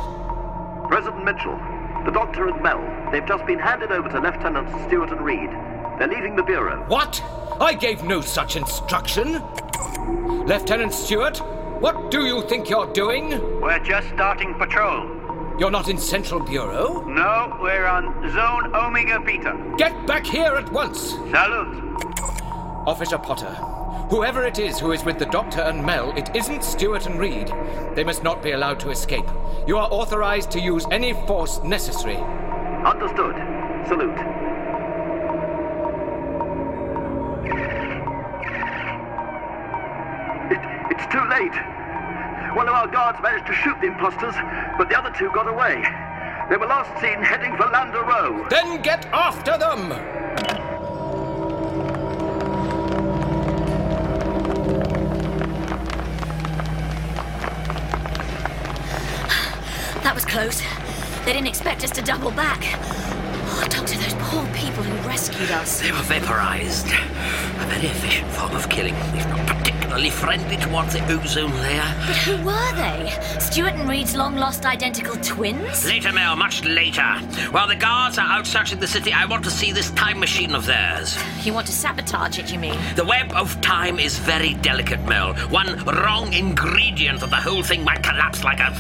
President 0.90 1.24
Mitchell, 1.24 1.56
the 2.04 2.10
Doctor 2.12 2.48
and 2.48 2.60
Mel, 2.64 2.82
they've 3.12 3.26
just 3.28 3.46
been 3.46 3.60
handed 3.60 3.92
over 3.92 4.10
to 4.10 4.20
Lieutenants 4.20 4.72
Stuart 4.88 5.12
and 5.12 5.22
Reed. 5.22 5.52
They're 6.00 6.08
leaving 6.08 6.36
the 6.36 6.42
Bureau. 6.42 6.84
What? 6.88 7.24
I 7.62 7.76
gave 7.76 8.04
no 8.04 8.20
such 8.20 8.56
instruction. 8.56 9.44
Lieutenant 10.48 10.92
Stuart, 10.92 11.38
what 11.80 12.10
do 12.10 12.26
you 12.26 12.42
think 12.48 12.68
you're 12.68 12.92
doing? 12.94 13.30
We're 13.62 13.78
just 13.78 14.08
starting 14.10 14.56
patrol. 14.56 15.08
You're 15.60 15.70
not 15.70 15.88
in 15.88 16.00
Central 16.00 16.40
Bureau? 16.40 17.06
No, 17.06 17.56
we're 17.62 17.86
on 17.86 18.28
Zone 18.32 18.74
Omega 18.76 19.20
Beta. 19.20 19.56
Get 19.78 20.08
back 20.08 20.26
here 20.26 20.56
at 20.56 20.72
once! 20.72 21.12
Salute. 21.12 21.96
Officer 22.88 23.20
Potter, 23.20 23.56
whoever 24.10 24.44
it 24.44 24.60
is 24.60 24.80
who 24.80 24.92
is 24.92 25.06
with 25.06 25.20
the 25.20 25.26
Doctor 25.28 25.62
and 25.62 25.86
Mel, 25.86 26.12
it 26.18 26.36
isn't 26.36 26.64
Stuart 26.64 27.06
and 27.06 27.20
Reed. 27.20 27.52
They 27.96 28.04
must 28.04 28.24
not 28.24 28.42
be 28.42 28.52
allowed 28.52 28.80
to 28.82 28.90
escape. 28.90 29.26
You 29.68 29.78
are 29.78 29.88
authorized 29.92 30.52
to 30.52 30.60
use 30.60 30.86
any 30.92 31.14
force 31.14 31.62
necessary. 31.64 32.18
Understood. 32.18 33.36
Salute. 33.88 34.20
It, 40.52 40.60
it's 40.92 41.14
too 41.14 41.24
late. 41.30 41.56
One 42.56 42.68
of 42.68 42.74
our 42.74 42.88
guards 42.88 43.20
managed 43.22 43.46
to 43.46 43.54
shoot 43.54 43.80
the 43.80 43.88
imposters, 43.88 44.36
but 44.78 44.90
the 44.90 44.98
other 44.98 45.16
two 45.16 45.30
got 45.32 45.48
away. 45.48 45.84
They 46.50 46.58
were 46.58 46.66
last 46.66 47.00
seen 47.00 47.22
heading 47.22 47.56
for 47.58 47.68
Lambda 47.68 48.02
Row. 48.02 48.48
Then 48.50 48.82
get 48.82 49.06
after 49.14 49.56
them! 49.56 50.19
Was 60.20 60.26
close. 60.26 60.62
They 61.24 61.32
didn't 61.32 61.48
expect 61.48 61.84
us 61.84 61.92
to 61.92 62.02
double 62.02 62.32
back. 62.32 62.60
Oh, 62.62 63.66
Doctor, 63.70 63.96
those 63.96 64.16
poor 64.16 64.46
people 64.54 64.84
who 64.84 65.08
rescued 65.08 65.40
rescued 65.40 65.52
us. 65.52 65.80
They 65.82 65.92
were 65.92 65.98
vaporized. 66.00 66.88
A 66.88 67.66
very 67.68 67.88
efficient 67.88 68.30
form 68.32 68.54
of 68.54 68.68
killing, 68.70 68.96
if 68.96 69.28
not 69.30 69.59
particularly 69.90 70.10
friendly 70.12 70.58
towards 70.58 70.94
the 70.94 71.04
ozone 71.12 71.52
layer. 71.62 71.96
But 72.06 72.16
who 72.18 72.38
were 72.46 72.76
they? 72.76 73.10
Stuart 73.40 73.74
and 73.74 73.90
Reed's 73.90 74.16
long 74.16 74.36
lost 74.36 74.66
identical 74.66 75.16
twins? 75.16 75.84
Later, 75.86 76.12
Mel, 76.12 76.36
much 76.36 76.64
later. 76.64 77.02
While 77.52 77.68
the 77.68 77.76
guards 77.76 78.20
are 78.20 78.28
out 78.28 78.46
searching 78.46 78.80
the 78.80 78.88
city, 78.88 79.12
I 79.12 79.26
want 79.26 79.44
to 79.46 79.52
see 79.52 79.72
this 79.72 79.90
time 79.92 80.20
machine 80.20 80.54
of 80.54 80.68
theirs. 80.68 81.18
You 81.44 81.54
want 81.54 81.66
to 81.68 81.74
sabotage 81.74 82.38
it, 82.38 82.52
you 82.52 82.60
mean? 82.60 82.80
The 82.96 83.04
web 83.04 83.32
of 83.34 83.60
time 83.62 84.00
is 84.00 84.20
very 84.20 84.54
delicate, 84.56 85.02
Mel. 85.08 85.34
One 85.50 85.84
wrong 85.86 86.34
ingredient 86.34 87.24
and 87.24 87.32
the 87.32 87.38
whole 87.38 87.64
thing 87.64 87.84
might 87.84 88.04
collapse 88.04 88.44
like 88.44 88.60
a 88.60 88.76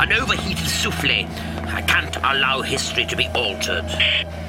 an 0.00 0.12
overheated 0.12 0.66
souffle. 0.66 1.26
I 1.68 1.82
can't 1.82 2.16
allow 2.16 2.62
history 2.62 3.04
to 3.06 3.16
be 3.16 3.28
altered. 3.28 3.84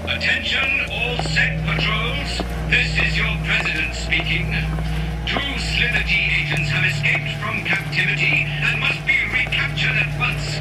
Attention, 0.06 0.90
all 0.92 1.18
sec 1.24 1.60
patrols. 1.66 2.42
This 2.70 2.98
is 2.98 3.16
your 3.18 3.36
president 3.46 3.94
speaking. 3.94 4.56
Two 5.30 5.38
Slithergee 5.38 6.42
agents 6.42 6.70
have 6.72 6.84
escaped 6.84 7.38
from 7.38 7.64
captivity 7.64 8.48
and 8.48 8.80
must 8.80 9.06
be 9.06 9.14
recaptured 9.32 9.96
at 9.96 10.20
once. 10.20 10.58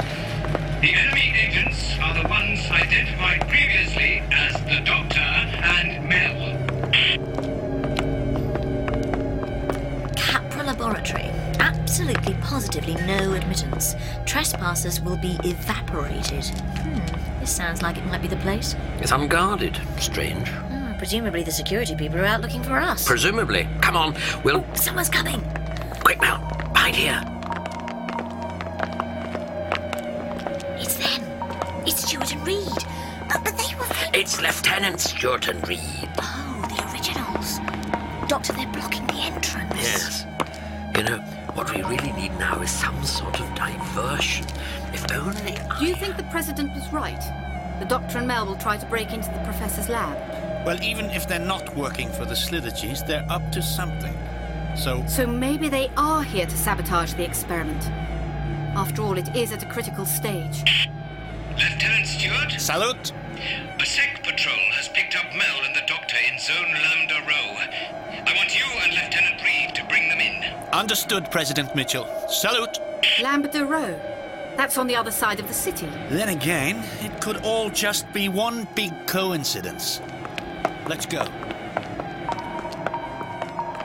The 0.82 0.94
enemy 0.94 1.32
agents 1.38 1.96
are 2.02 2.12
the 2.12 2.28
ones 2.28 2.70
identified 2.70 3.48
previously 3.48 4.22
as 4.30 4.52
the 4.64 4.80
Doctor 4.84 5.20
and 5.20 6.06
Mel. 6.06 6.52
Capra 10.16 10.62
Laboratory. 10.64 11.30
Absolutely 11.60 12.34
positively 12.42 12.94
no 13.06 13.32
admittance. 13.32 13.94
Trespassers 14.26 15.00
will 15.00 15.16
be 15.16 15.38
evaporated. 15.44 16.44
Hmm, 16.44 17.40
this 17.40 17.56
sounds 17.56 17.80
like 17.80 17.96
it 17.96 18.04
might 18.04 18.20
be 18.20 18.28
the 18.28 18.36
place. 18.36 18.76
It's 18.98 19.12
unguarded. 19.12 19.80
Strange. 19.98 20.46
Presumably 20.98 21.44
the 21.44 21.52
security 21.52 21.94
people 21.94 22.18
are 22.18 22.24
out 22.24 22.40
looking 22.40 22.62
for 22.62 22.76
us. 22.76 23.06
Presumably. 23.06 23.68
Come 23.80 23.96
on, 23.96 24.16
we'll. 24.42 24.64
Someone's 24.74 25.08
coming. 25.08 25.40
Quick, 26.00 26.20
Mel. 26.20 26.38
Behind 26.72 26.96
here. 26.96 27.22
It's 30.76 30.96
them. 30.96 31.22
It's 31.86 32.04
Stuart 32.04 32.32
and 32.32 32.44
Reed. 32.46 32.84
Uh, 33.30 33.38
but 33.44 33.56
they 33.56 33.74
were. 33.76 33.86
It's 34.12 34.40
Lieutenant 34.40 35.00
Stuart 35.00 35.46
and 35.48 35.66
Reed. 35.68 36.08
Oh, 36.20 36.66
the 36.68 36.92
originals. 36.92 37.58
Doctor, 38.28 38.52
they're 38.54 38.66
blocking 38.72 39.06
the 39.06 39.20
entrance. 39.20 39.74
Yes. 39.76 40.26
You 40.96 41.04
know, 41.04 41.18
what 41.54 41.72
we 41.74 41.82
really 41.82 42.12
need 42.12 42.36
now 42.40 42.60
is 42.60 42.70
some 42.70 43.04
sort 43.04 43.38
of 43.40 43.54
diversion. 43.54 44.46
If 44.92 45.12
only 45.12 45.56
Do 45.78 45.86
you 45.86 45.94
think 45.94 46.16
the 46.16 46.24
President 46.24 46.74
was 46.74 46.92
right? 46.92 47.20
The 47.78 47.86
Doctor 47.86 48.18
and 48.18 48.26
Mel 48.26 48.46
will 48.46 48.56
try 48.56 48.76
to 48.76 48.86
break 48.86 49.12
into 49.12 49.30
the 49.30 49.38
Professor's 49.44 49.88
lab. 49.88 50.47
Well, 50.68 50.82
even 50.82 51.06
if 51.08 51.26
they're 51.26 51.38
not 51.38 51.74
working 51.74 52.10
for 52.10 52.26
the 52.26 52.34
Slithergees, 52.34 53.06
they're 53.06 53.24
up 53.30 53.50
to 53.52 53.62
something. 53.62 54.12
So, 54.76 55.02
So 55.08 55.26
maybe 55.26 55.70
they 55.70 55.90
are 55.96 56.22
here 56.22 56.44
to 56.44 56.56
sabotage 56.58 57.14
the 57.14 57.24
experiment. 57.24 57.82
After 58.76 59.00
all, 59.00 59.16
it 59.16 59.34
is 59.34 59.50
at 59.50 59.62
a 59.62 59.66
critical 59.66 60.04
stage. 60.04 60.90
Lieutenant 61.52 62.06
Stuart? 62.06 62.52
Salute. 62.60 63.12
A 63.80 63.86
sec 63.86 64.22
patrol 64.22 64.58
has 64.72 64.90
picked 64.90 65.16
up 65.16 65.24
Mel 65.34 65.64
and 65.64 65.74
the 65.74 65.86
Doctor 65.86 66.16
in 66.30 66.38
Zone 66.38 66.74
Lambda 66.84 67.14
Row. 67.26 68.26
I 68.26 68.34
want 68.36 68.54
you 68.54 68.66
and 68.82 68.92
Lieutenant 68.92 69.42
Reed 69.42 69.74
to 69.74 69.82
bring 69.86 70.10
them 70.10 70.20
in. 70.20 70.42
understood, 70.74 71.30
President 71.30 71.74
Mitchell. 71.74 72.06
Salute. 72.28 72.78
Lambda 73.22 73.64
Row. 73.64 73.98
That's 74.58 74.76
on 74.76 74.86
the 74.86 74.96
other 74.96 75.12
side 75.12 75.40
of 75.40 75.48
the 75.48 75.54
city. 75.54 75.88
Then 76.10 76.28
again, 76.28 76.84
it 77.00 77.22
could 77.22 77.38
all 77.38 77.70
just 77.70 78.12
be 78.12 78.28
one 78.28 78.68
big 78.74 78.92
coincidence. 79.06 80.02
Let's 80.88 81.04
go. 81.04 81.22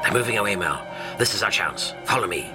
They're 0.04 0.14
moving 0.14 0.38
away, 0.38 0.56
Mel. 0.56 0.88
This 1.18 1.36
is 1.36 1.44
our 1.44 1.52
chance. 1.52 1.94
Follow 2.06 2.28
me. 2.28 2.50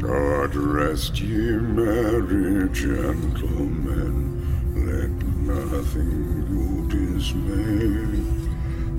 God 0.00 0.54
rest 0.54 1.18
ye 1.18 1.52
merry 1.52 2.68
gentlemen, 2.74 4.44
let 4.74 5.10
nothing 5.48 6.46
you 6.50 7.16
dismay. 7.16 8.39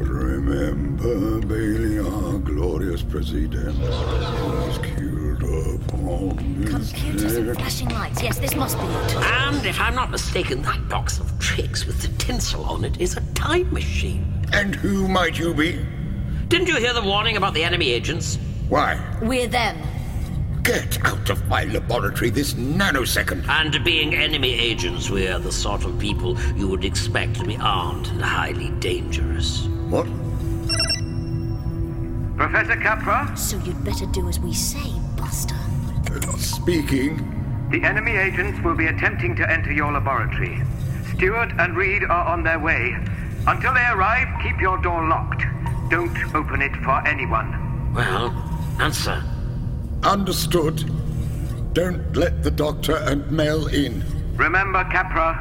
Remember 0.02 1.40
Bailey, 1.46 2.00
our 2.00 2.40
glorious 2.40 3.04
president, 3.04 3.78
was 3.80 4.78
killed 4.80 5.44
upon 5.44 6.38
this 6.62 6.92
Computers 6.92 7.36
and 7.36 7.56
flashing 7.56 7.90
lights. 7.90 8.24
Yes, 8.24 8.40
this 8.40 8.56
must 8.56 8.78
be 8.78 8.84
it. 8.86 9.16
And 9.16 9.66
if 9.66 9.80
I'm 9.80 9.94
not 9.94 10.10
mistaken, 10.10 10.64
that 10.64 10.90
box 10.90 11.20
of 11.20 11.38
tricks 11.40 11.86
with 11.86 12.02
the 12.02 12.08
tinsel 12.18 12.64
on 12.66 12.84
it 12.84 13.00
is 13.00 13.16
a 13.16 13.22
time 13.34 13.72
machine. 13.72 14.26
And 14.54 14.74
who 14.74 15.08
might 15.08 15.38
you 15.38 15.54
be? 15.54 15.86
Didn't 16.48 16.68
you 16.68 16.78
hear 16.78 16.94
the 16.94 17.04
warning 17.04 17.38
about 17.38 17.54
the 17.54 17.64
enemy 17.64 17.92
agents? 17.92 18.40
Why? 18.70 19.00
We're 19.22 19.48
them. 19.48 19.78
Get 20.64 21.04
out 21.06 21.30
of 21.30 21.48
my 21.48 21.66
laboratory 21.66 22.30
this 22.30 22.54
nanosecond. 22.54 23.48
And 23.48 23.84
being 23.84 24.16
enemy 24.16 24.54
agents, 24.54 25.10
we're 25.10 25.40
the 25.40 25.52
sort 25.52 25.86
of 25.86 25.98
people 26.00 26.40
you 26.56 26.68
would 26.68 26.86
expect 26.86 27.36
to 27.36 27.46
be 27.46 27.58
armed 27.58 28.08
and 28.08 28.22
highly 28.22 28.70
dangerous. 28.80 29.68
What? 29.92 30.08
Professor 32.38 32.76
Capra, 32.82 33.36
So 33.38 33.58
you'd 33.58 33.84
better 33.84 34.06
do 34.08 34.28
as 34.30 34.40
we 34.40 34.54
say, 34.54 34.94
Buster. 35.18 35.56
They're 36.04 36.20
not 36.22 36.40
Speaking. 36.40 37.68
the 37.72 37.84
enemy 37.84 38.12
agents 38.16 38.60
will 38.64 38.74
be 38.76 38.88
attempting 38.88 39.36
to 39.36 39.50
enter 39.52 39.72
your 39.72 39.92
laboratory. 39.92 40.62
Stuart 41.14 41.52
and 41.60 41.76
Reed 41.76 42.04
are 42.04 42.26
on 42.26 42.42
their 42.44 42.58
way. 42.60 42.96
Until 43.48 43.74
they 43.74 43.86
arrive, 43.86 44.28
keep 44.42 44.60
your 44.62 44.78
door 44.82 45.08
locked. 45.08 45.44
Don't 45.90 46.18
open 46.36 46.62
it 46.62 46.76
for 46.84 47.06
anyone. 47.06 47.94
Well, 47.94 48.32
answer. 48.80 49.22
Understood. 50.04 50.90
Don't 51.74 52.16
let 52.16 52.44
the 52.44 52.52
doctor 52.52 52.96
and 52.96 53.30
Mel 53.30 53.68
in. 53.68 54.04
Remember, 54.36 54.84
Capra, 54.86 55.36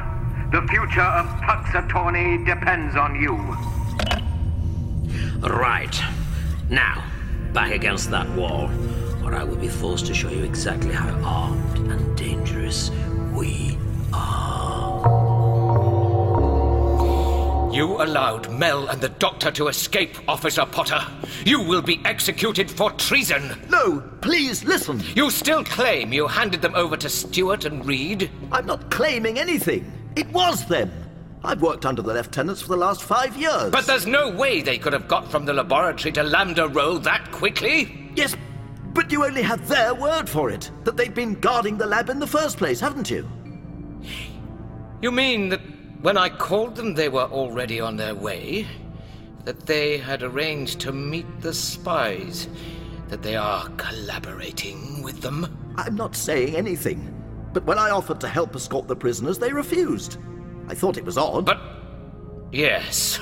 the 0.51 0.61
future 0.67 1.01
of 1.01 1.25
Puxatornee 1.41 2.45
depends 2.45 2.95
on 2.95 3.15
you. 3.15 3.37
Right. 5.41 5.99
Now, 6.69 7.03
back 7.51 7.71
against 7.73 8.11
that 8.11 8.29
wall, 8.29 8.69
or 9.23 9.33
I 9.33 9.43
will 9.43 9.55
be 9.55 9.67
forced 9.67 10.05
to 10.05 10.13
show 10.13 10.29
you 10.29 10.43
exactly 10.43 10.93
how 10.93 11.09
armed 11.23 11.91
and 11.91 12.15
dangerous 12.15 12.91
we 13.33 13.77
are. 14.13 15.01
You 17.73 18.03
allowed 18.03 18.51
Mel 18.51 18.89
and 18.89 19.01
the 19.01 19.09
Doctor 19.09 19.49
to 19.51 19.69
escape, 19.69 20.17
Officer 20.27 20.65
Potter. 20.65 21.01
You 21.45 21.61
will 21.61 21.81
be 21.81 22.01
executed 22.05 22.69
for 22.69 22.91
treason. 22.91 23.59
No, 23.69 24.01
please 24.21 24.63
listen. 24.63 25.01
You 25.15 25.31
still 25.31 25.63
claim 25.63 26.13
you 26.13 26.27
handed 26.27 26.61
them 26.61 26.75
over 26.75 26.97
to 26.97 27.09
Stuart 27.09 27.65
and 27.65 27.83
Reed? 27.85 28.29
I'm 28.51 28.65
not 28.67 28.91
claiming 28.91 29.39
anything. 29.39 29.91
It 30.15 30.27
was 30.31 30.65
them. 30.67 30.91
I've 31.43 31.61
worked 31.61 31.85
under 31.87 32.03
the 32.03 32.13
lieutenants 32.13 32.61
for 32.61 32.67
the 32.67 32.77
last 32.77 33.01
five 33.01 33.35
years. 33.35 33.71
But 33.71 33.87
there's 33.87 34.05
no 34.05 34.29
way 34.29 34.61
they 34.61 34.77
could 34.77 34.93
have 34.93 35.07
got 35.07 35.31
from 35.31 35.45
the 35.45 35.53
laboratory 35.53 36.11
to 36.13 36.23
Lambda 36.23 36.67
Row 36.67 36.99
that 36.99 37.31
quickly. 37.31 38.11
Yes, 38.15 38.35
but 38.93 39.11
you 39.11 39.25
only 39.25 39.41
have 39.41 39.67
their 39.67 39.95
word 39.95 40.29
for 40.29 40.51
it. 40.51 40.69
That 40.83 40.97
they've 40.97 41.13
been 41.13 41.33
guarding 41.33 41.77
the 41.77 41.87
lab 41.87 42.09
in 42.09 42.19
the 42.19 42.27
first 42.27 42.57
place, 42.57 42.79
haven't 42.79 43.09
you? 43.09 43.27
You 45.01 45.11
mean 45.11 45.49
that 45.49 45.61
when 46.01 46.15
I 46.15 46.29
called 46.29 46.75
them, 46.75 46.93
they 46.93 47.09
were 47.09 47.23
already 47.23 47.79
on 47.79 47.97
their 47.97 48.13
way? 48.13 48.67
That 49.45 49.65
they 49.65 49.97
had 49.97 50.21
arranged 50.21 50.79
to 50.81 50.91
meet 50.91 51.41
the 51.41 51.55
spies? 51.55 52.47
That 53.07 53.23
they 53.23 53.35
are 53.35 53.67
collaborating 53.77 55.01
with 55.01 55.21
them? 55.21 55.73
I'm 55.75 55.95
not 55.95 56.15
saying 56.15 56.55
anything. 56.55 57.07
But 57.51 57.65
when 57.65 57.79
I 57.79 57.89
offered 57.89 58.21
to 58.21 58.27
help 58.27 58.55
escort 58.55 58.87
the 58.87 58.95
prisoners, 58.95 59.39
they 59.39 59.51
refused. 59.51 60.17
I 60.71 60.73
thought 60.73 60.95
it 60.95 61.03
was 61.03 61.17
odd. 61.17 61.45
But. 61.45 61.59
Yes. 62.53 63.19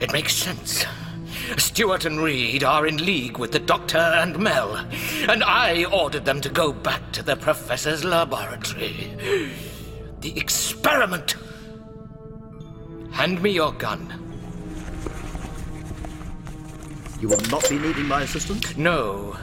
It 0.00 0.12
makes 0.12 0.34
sense. 0.34 0.84
Stuart 1.56 2.04
and 2.04 2.20
Reed 2.20 2.64
are 2.64 2.84
in 2.84 2.96
league 2.96 3.38
with 3.38 3.52
the 3.52 3.60
Doctor 3.60 3.98
and 3.98 4.36
Mel, 4.36 4.74
and 5.28 5.44
I 5.44 5.84
ordered 5.84 6.24
them 6.24 6.40
to 6.40 6.48
go 6.48 6.72
back 6.72 7.12
to 7.12 7.22
the 7.22 7.36
Professor's 7.36 8.04
laboratory. 8.04 9.12
The 10.20 10.36
experiment! 10.36 11.36
Hand 13.12 13.40
me 13.40 13.50
your 13.50 13.72
gun. 13.72 14.12
You 17.20 17.28
will 17.28 17.40
not 17.50 17.68
be 17.68 17.78
needing 17.78 18.06
my 18.06 18.22
assistance? 18.22 18.76
No. 18.76 19.36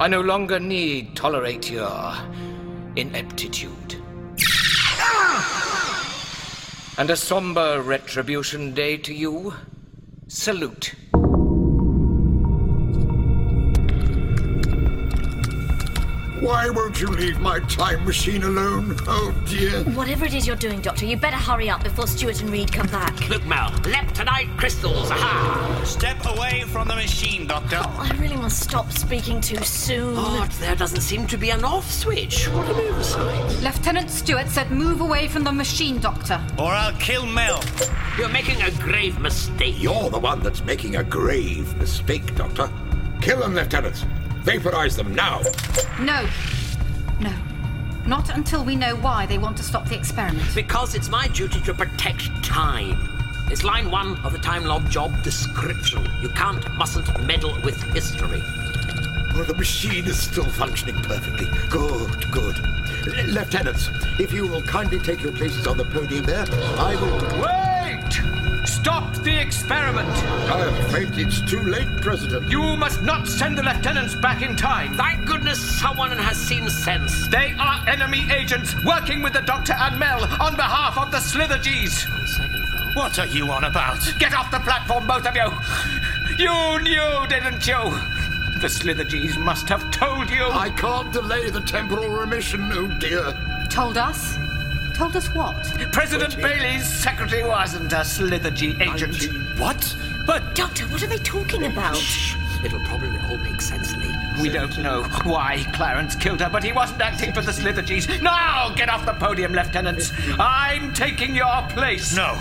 I 0.00 0.08
no 0.08 0.22
longer 0.22 0.58
need 0.58 1.14
tolerate 1.14 1.70
your 1.70 2.14
ineptitude. 2.96 4.03
And 6.96 7.10
a 7.10 7.16
somber 7.16 7.82
retribution 7.82 8.72
day 8.72 8.96
to 8.98 9.12
you, 9.12 9.54
Salute. 10.28 10.94
Why 16.44 16.68
won't 16.68 17.00
you 17.00 17.06
leave 17.06 17.40
my 17.40 17.58
time 17.60 18.04
machine 18.04 18.42
alone? 18.42 18.94
Oh 19.08 19.34
dear. 19.46 19.82
Whatever 19.94 20.26
it 20.26 20.34
is 20.34 20.46
you're 20.46 20.56
doing, 20.56 20.82
Doctor, 20.82 21.06
you 21.06 21.16
better 21.16 21.38
hurry 21.38 21.70
up 21.70 21.82
before 21.82 22.06
Stuart 22.06 22.42
and 22.42 22.50
Reed 22.50 22.70
come 22.70 22.86
back. 22.88 23.30
Look, 23.30 23.46
Mel, 23.46 23.70
leptonite 23.70 24.54
crystals, 24.58 25.10
aha! 25.10 25.80
Step 25.86 26.18
away 26.26 26.64
from 26.66 26.86
the 26.86 26.96
machine, 26.96 27.46
Doctor. 27.46 27.78
Oh, 27.80 28.10
I 28.12 28.14
really 28.18 28.36
must 28.36 28.60
stop 28.60 28.92
speaking 28.92 29.40
too 29.40 29.56
soon. 29.64 30.16
But 30.16 30.50
there 30.60 30.76
doesn't 30.76 31.00
seem 31.00 31.26
to 31.28 31.38
be 31.38 31.48
an 31.48 31.64
off 31.64 31.90
switch. 31.90 32.44
What 32.50 32.68
an 32.68 32.76
oversight. 32.76 33.62
Lieutenant 33.62 34.10
Stuart 34.10 34.48
said 34.48 34.70
move 34.70 35.00
away 35.00 35.28
from 35.28 35.44
the 35.44 35.52
machine, 35.52 35.98
Doctor. 35.98 36.38
Or 36.58 36.72
I'll 36.72 36.92
kill 36.98 37.24
Mel. 37.24 37.64
You're 38.18 38.28
making 38.28 38.60
a 38.60 38.70
grave 38.82 39.18
mistake. 39.18 39.76
You're 39.78 40.10
the 40.10 40.18
one 40.18 40.40
that's 40.40 40.62
making 40.62 40.96
a 40.96 41.04
grave 41.04 41.74
mistake, 41.78 42.34
Doctor. 42.34 42.68
Kill 43.22 43.40
them, 43.40 43.54
Lieutenant. 43.54 44.04
Vaporize 44.44 44.94
them 44.94 45.14
now. 45.14 45.40
No. 46.00 46.28
No. 47.18 47.32
Not 48.06 48.28
until 48.36 48.62
we 48.62 48.76
know 48.76 48.94
why 48.96 49.24
they 49.24 49.38
want 49.38 49.56
to 49.56 49.62
stop 49.62 49.88
the 49.88 49.96
experiment. 49.96 50.54
Because 50.54 50.94
it's 50.94 51.08
my 51.08 51.28
duty 51.28 51.60
to 51.62 51.72
protect 51.72 52.44
time. 52.44 52.98
It's 53.50 53.64
line 53.64 53.90
one 53.90 54.16
of 54.24 54.32
the 54.32 54.38
Time 54.38 54.64
Lord 54.64 54.88
job 54.90 55.22
description. 55.22 56.06
You 56.20 56.28
can't, 56.28 56.62
mustn't 56.76 57.08
meddle 57.26 57.56
with 57.64 57.82
history. 57.94 58.42
Well, 59.34 59.44
the 59.44 59.54
machine 59.56 60.04
is 60.04 60.20
still 60.20 60.44
functioning 60.44 60.96
perfectly. 61.02 61.46
Good, 61.70 62.30
good. 62.30 62.56
L- 63.18 63.26
Lieutenants, 63.28 63.88
if 64.18 64.30
you 64.32 64.46
will 64.46 64.62
kindly 64.62 64.98
take 64.98 65.22
your 65.22 65.32
places 65.32 65.66
on 65.66 65.78
the 65.78 65.84
podium 65.86 66.24
there, 66.24 66.44
I 66.78 66.96
will. 66.96 67.18
Wait! 67.40 68.53
Stop 68.64 69.14
the 69.16 69.40
experiment! 69.40 70.08
I'm 70.48 70.74
afraid 70.86 71.18
it's 71.18 71.40
too 71.42 71.60
late, 71.60 71.88
President. 72.00 72.50
You 72.50 72.76
must 72.76 73.02
not 73.02 73.28
send 73.28 73.58
the 73.58 73.62
lieutenants 73.62 74.14
back 74.14 74.42
in 74.42 74.56
time. 74.56 74.94
Thank 74.94 75.26
goodness 75.26 75.60
someone 75.80 76.10
has 76.12 76.36
seen 76.36 76.68
sense. 76.70 77.28
They 77.28 77.54
are 77.58 77.86
enemy 77.88 78.26
agents 78.32 78.74
working 78.84 79.22
with 79.22 79.34
the 79.34 79.42
Doctor 79.42 79.74
and 79.74 79.98
Mel 79.98 80.24
on 80.40 80.56
behalf 80.56 80.96
of 80.96 81.10
the 81.10 81.18
Slithergees. 81.18 82.06
What 82.94 83.18
are 83.18 83.26
you 83.26 83.50
on 83.50 83.64
about? 83.64 84.00
Get 84.18 84.34
off 84.34 84.50
the 84.50 84.60
platform, 84.60 85.06
both 85.06 85.26
of 85.26 85.36
you! 85.36 85.50
You 86.38 86.80
knew, 86.80 87.26
didn't 87.28 87.66
you? 87.66 87.90
The 88.60 88.68
Slithergees 88.68 89.36
must 89.36 89.68
have 89.68 89.90
told 89.90 90.30
you. 90.30 90.44
I 90.44 90.70
can't 90.70 91.12
delay 91.12 91.50
the 91.50 91.60
temporal 91.60 92.08
remission, 92.08 92.70
oh 92.72 92.86
dear. 92.98 93.34
Told 93.68 93.98
us? 93.98 94.38
Told 94.94 95.16
us 95.16 95.26
what? 95.34 95.56
President 95.92 96.36
Bailey's 96.36 96.86
secretary 96.86 97.42
wasn't 97.42 97.92
a 97.92 97.96
Slithergee 97.96 98.80
agent. 98.80 99.58
What? 99.58 99.96
But. 100.24 100.54
Doctor, 100.54 100.84
what 100.84 101.02
are 101.02 101.08
they 101.08 101.18
talking 101.18 101.66
about? 101.66 102.00
It'll 102.64 102.78
probably 102.80 103.18
all 103.28 103.36
make 103.38 103.60
sense, 103.60 103.94
later. 103.96 104.18
We 104.40 104.48
don't 104.48 104.78
know 104.78 105.02
why 105.24 105.66
Clarence 105.74 106.14
killed 106.14 106.40
her, 106.40 106.48
but 106.48 106.62
he 106.62 106.72
wasn't 106.72 107.02
acting 107.02 107.32
for 107.32 107.42
the 107.42 107.50
Slithergees. 107.50 108.22
Now 108.22 108.72
get 108.74 108.88
off 108.88 109.04
the 109.04 109.14
podium, 109.14 109.52
Lieutenants. 109.52 110.12
I'm 110.38 110.92
taking 110.94 111.34
your 111.34 111.62
place. 111.70 112.14
No. 112.14 112.40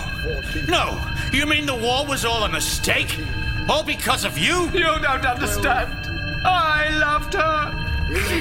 No. 0.67 1.03
You 1.33 1.47
mean 1.47 1.65
the 1.65 1.75
war 1.75 2.05
was 2.05 2.23
all 2.23 2.43
a 2.43 2.49
mistake? 2.49 3.19
All 3.67 3.83
because 3.83 4.25
of 4.25 4.37
you? 4.37 4.69
You 4.69 4.99
don't 4.99 5.25
understand. 5.25 5.91
I 6.45 6.89
loved 6.99 7.33
her. 7.33 7.82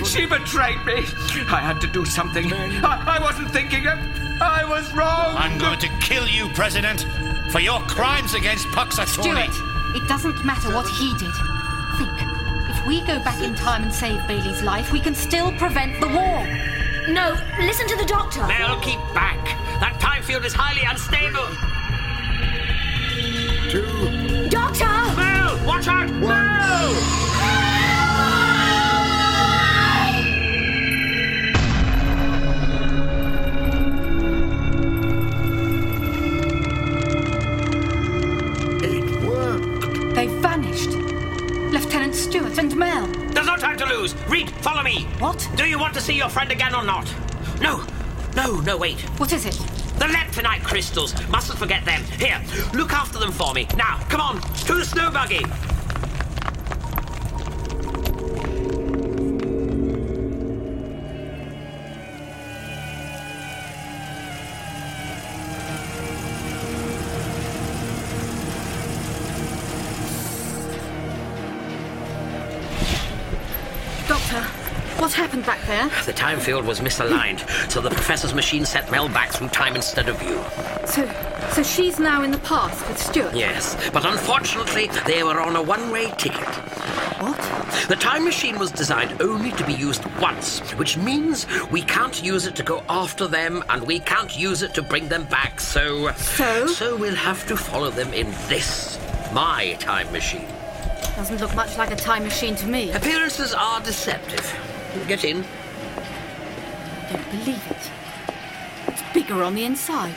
She 0.05 0.27
betrayed 0.27 0.85
me. 0.85 1.05
I 1.49 1.61
had 1.61 1.81
to 1.81 1.87
do 1.87 2.05
something. 2.05 2.53
I, 2.53 3.19
I 3.19 3.23
wasn't 3.23 3.51
thinking 3.51 3.87
of. 3.87 3.99
I 4.41 4.65
was 4.65 4.93
wrong. 4.93 5.37
I'm 5.37 5.59
going 5.59 5.79
to 5.81 5.89
kill 6.01 6.27
you, 6.27 6.49
President, 6.51 7.07
for 7.51 7.61
your 7.61 7.81
crimes 7.83 8.35
against 8.35 8.67
Puxatornee. 8.69 9.51
Stuart, 9.53 9.97
it 9.97 10.07
doesn't 10.09 10.45
matter 10.45 10.75
what 10.75 10.87
he 10.89 11.13
did. 11.15 11.33
Think. 11.99 12.11
If 12.69 12.87
we 12.87 13.01
go 13.07 13.19
back 13.21 13.43
in 13.43 13.55
time 13.55 13.85
and 13.85 13.95
save 13.95 14.27
Bailey's 14.27 14.63
life, 14.63 14.93
we 14.93 15.01
can 15.01 15.15
still 15.15 15.53
prevent 15.53 16.01
the 16.01 16.09
war. 16.09 16.47
No, 17.09 17.37
listen 17.61 17.87
to 17.89 17.97
the 17.97 18.05
doctor. 18.05 18.47
Mel, 18.47 18.81
keep 18.81 18.99
back. 19.15 19.45
That 19.81 19.99
time 20.01 20.23
field 20.23 20.45
is 20.45 20.53
highly 20.55 20.83
unstable. 20.83 21.47
Two. 23.71 24.49
Doctor! 24.49 24.85
Mel, 25.17 25.67
watch 25.67 25.89
out! 25.89 26.11
Mel! 26.11 27.32
Mel. 42.83 43.07
There's 43.07 43.47
no 43.47 43.57
time 43.57 43.79
to 43.79 43.87
lose. 43.87 44.15
Reed, 44.29 44.51
follow 44.51 44.83
me. 44.83 45.05
What? 45.21 45.49
Do 45.55 45.65
you 45.65 45.79
want 45.79 45.95
to 45.95 46.01
see 46.01 46.15
your 46.15 46.29
friend 46.29 46.51
again 46.51 46.75
or 46.75 46.83
not? 46.83 47.07
No. 47.61 47.85
No, 48.35 48.61
no, 48.61 48.77
wait. 48.77 49.01
What 49.21 49.33
is 49.33 49.47
it? 49.47 49.55
The 49.99 50.07
leptonite 50.07 50.65
crystals. 50.65 51.15
Mustn't 51.29 51.59
forget 51.61 51.85
them. 51.85 52.03
Here, 52.19 52.43
look 52.75 52.93
after 52.93 53.21
them 53.21 53.31
for 53.31 53.55
me. 53.55 53.69
Now, 53.77 54.01
come 54.09 54.21
on, 54.21 54.41
to 54.67 54.75
the 54.75 54.85
snow 54.85 55.13
buggy. 55.13 55.45
There? 75.73 75.91
The 76.05 76.13
time 76.13 76.39
field 76.39 76.65
was 76.67 76.81
misaligned, 76.81 77.41
so 77.71 77.81
the 77.81 77.91
professor's 77.91 78.35
machine 78.35 78.65
sent 78.65 78.91
Mel 78.91 79.09
back 79.09 79.31
through 79.33 79.49
time 79.49 79.75
instead 79.75 80.09
of 80.09 80.23
you. 80.23 80.37
So, 80.87 81.09
so 81.53 81.63
she's 81.63 81.99
now 81.99 82.23
in 82.23 82.31
the 82.31 82.39
past 82.39 82.87
with 82.89 82.99
Stuart. 82.99 83.35
Yes, 83.35 83.77
but 83.93 84.05
unfortunately, 84.05 84.89
they 85.07 85.23
were 85.23 85.41
on 85.41 85.57
a 85.57 85.63
one-way 85.63 86.11
ticket. 86.19 86.49
What? 87.23 87.39
The 87.89 87.97
time 87.97 88.25
machine 88.25 88.59
was 88.59 88.71
designed 88.71 89.23
only 89.23 89.53
to 89.53 89.65
be 89.65 89.73
used 89.73 90.05
once, 90.21 90.61
which 90.81 90.97
means 90.97 91.47
we 91.71 91.83
can't 91.83 92.23
use 92.23 92.47
it 92.47 92.55
to 92.57 92.63
go 92.63 92.83
after 92.89 93.27
them, 93.27 93.65
and 93.71 93.83
we 93.87 93.99
can't 94.01 94.37
use 94.39 94.63
it 94.63 94.75
to 94.75 94.83
bring 94.83 95.09
them 95.09 95.25
back. 95.25 95.59
So, 95.61 96.13
So? 96.13 96.67
so 96.67 96.97
we'll 96.97 97.15
have 97.31 97.47
to 97.47 97.57
follow 97.57 97.91
them 97.91 98.13
in 98.13 98.31
this, 98.49 98.99
my 99.33 99.75
time 99.79 100.11
machine. 100.13 100.49
Doesn't 101.17 101.41
look 101.41 101.55
much 101.55 101.79
like 101.79 101.91
a 101.91 101.97
time 101.97 102.25
machine 102.25 102.57
to 102.57 102.67
me. 102.67 102.91
Appearances 102.93 103.55
are 103.55 103.81
deceptive. 103.81 104.45
Get 105.09 105.25
in. 105.25 105.45
Don't 107.13 107.31
believe 107.31 107.71
it. 107.71 107.91
It's 108.89 109.03
bigger 109.13 109.43
on 109.43 109.55
the 109.55 109.65
inside. 109.65 110.15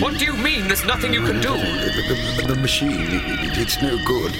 What 0.00 0.18
do 0.18 0.24
you 0.24 0.32
mean 0.34 0.68
there's 0.68 0.84
nothing 0.86 1.12
you 1.12 1.20
can 1.24 1.40
do? 1.40 1.50
The, 1.50 2.36
the- 2.38 2.54
the 2.54 2.60
machine, 2.60 2.92
it- 3.10 3.58
it's 3.58 3.82
no 3.82 3.98
good. 4.04 4.32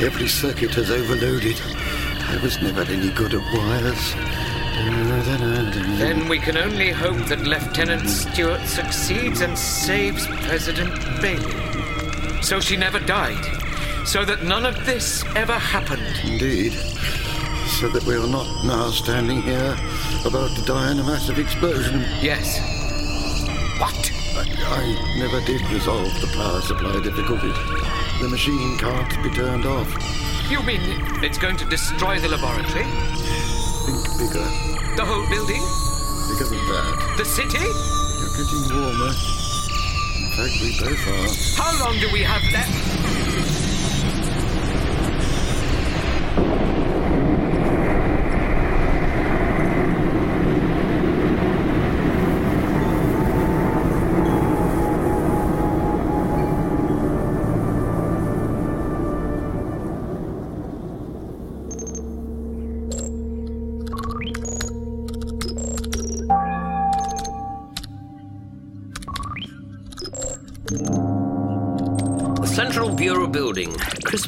Every 0.00 0.28
circuit 0.28 0.74
has 0.74 0.90
overloaded. 0.90 1.56
I 2.32 2.38
was 2.42 2.62
never 2.62 2.80
any 2.90 3.10
good 3.10 3.34
at 3.34 3.42
wires. 3.52 4.14
Then 5.98 6.28
we 6.28 6.38
can 6.38 6.56
only 6.56 6.90
hope 6.90 7.26
that 7.26 7.40
Lieutenant 7.40 8.08
Stuart 8.08 8.66
succeeds 8.66 9.42
and 9.42 9.56
saves 9.56 10.26
President 10.46 10.94
Bailey. 11.20 12.42
So 12.42 12.58
she 12.58 12.78
never 12.78 12.98
died. 13.00 13.44
So 14.06 14.24
that 14.24 14.44
none 14.44 14.64
of 14.64 14.86
this 14.86 15.24
ever 15.36 15.52
happened. 15.52 16.06
Indeed. 16.24 16.72
So 17.78 17.88
that 17.90 18.02
we 18.04 18.16
are 18.16 18.26
not 18.26 18.64
now 18.64 18.88
standing 18.88 19.42
here 19.42 19.76
about 20.24 20.56
to 20.56 20.64
die 20.64 20.90
in 20.90 21.00
a 21.00 21.04
massive 21.04 21.38
explosion. 21.38 22.00
Yes. 22.22 22.58
What? 23.78 24.10
I, 24.34 24.46
I 24.80 25.18
never 25.18 25.44
did 25.44 25.60
resolve 25.70 26.08
the 26.22 26.28
power 26.28 26.62
supply 26.62 26.98
difficulties. 27.02 27.58
The 28.22 28.28
machine 28.30 28.78
can't 28.78 29.22
be 29.22 29.30
turned 29.30 29.66
off. 29.66 30.21
You 30.52 30.62
mean 30.64 30.82
it's 31.24 31.38
going 31.38 31.56
to 31.56 31.64
destroy 31.64 32.18
the 32.18 32.28
laboratory? 32.28 32.84
Think 32.84 34.04
bigger. 34.18 34.44
The 34.96 35.02
whole 35.02 35.26
building? 35.30 35.62
Bigger 36.28 36.44
than 36.44 36.60
that. 36.68 37.14
The 37.16 37.24
city? 37.24 37.56
You're 38.20 38.28
getting 38.36 38.68
warmer. 38.68 39.08
In 39.08 40.28
fact, 40.36 40.60
we 40.60 40.76
both 40.78 41.08
are. 41.08 41.62
How 41.62 41.72
long 41.82 41.98
do 42.00 42.12
we 42.12 42.20
have 42.20 42.42
left? 42.52 43.11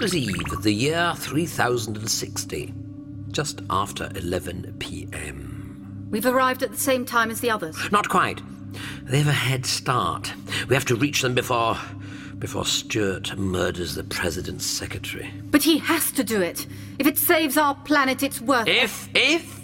Christmas 0.04 0.28
Eve, 0.28 0.62
the 0.62 0.70
year 0.70 1.14
3060. 1.16 2.74
Just 3.30 3.62
after 3.70 4.10
11 4.14 4.76
p.m. 4.78 6.08
We've 6.10 6.26
arrived 6.26 6.62
at 6.62 6.72
the 6.72 6.76
same 6.76 7.06
time 7.06 7.30
as 7.30 7.40
the 7.40 7.50
others. 7.50 7.74
Not 7.90 8.10
quite. 8.10 8.42
They 9.04 9.16
have 9.16 9.28
a 9.28 9.32
head 9.32 9.64
start. 9.64 10.34
We 10.68 10.74
have 10.74 10.84
to 10.86 10.94
reach 10.94 11.22
them 11.22 11.34
before. 11.34 11.78
before 12.38 12.66
Stuart 12.66 13.38
murders 13.38 13.94
the 13.94 14.04
President's 14.04 14.66
secretary. 14.66 15.32
But 15.44 15.62
he 15.62 15.78
has 15.78 16.12
to 16.12 16.22
do 16.22 16.42
it. 16.42 16.66
If 16.98 17.06
it 17.06 17.16
saves 17.16 17.56
our 17.56 17.74
planet, 17.74 18.22
it's 18.22 18.42
worth 18.42 18.68
it. 18.68 18.76
If, 18.76 19.08
if? 19.14 19.62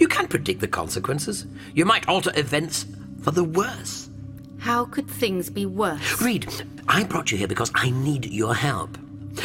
You 0.00 0.08
can't 0.08 0.28
predict 0.28 0.62
the 0.62 0.66
consequences. 0.66 1.46
You 1.74 1.84
might 1.84 2.08
alter 2.08 2.32
events 2.34 2.86
for 3.22 3.30
the 3.30 3.44
worse. 3.44 4.10
How 4.58 4.86
could 4.86 5.08
things 5.08 5.48
be 5.48 5.64
worse? 5.64 6.20
Reed, 6.20 6.52
I 6.88 7.04
brought 7.04 7.30
you 7.30 7.38
here 7.38 7.46
because 7.46 7.70
I 7.76 7.90
need 7.90 8.24
your 8.24 8.56
help. 8.56 8.98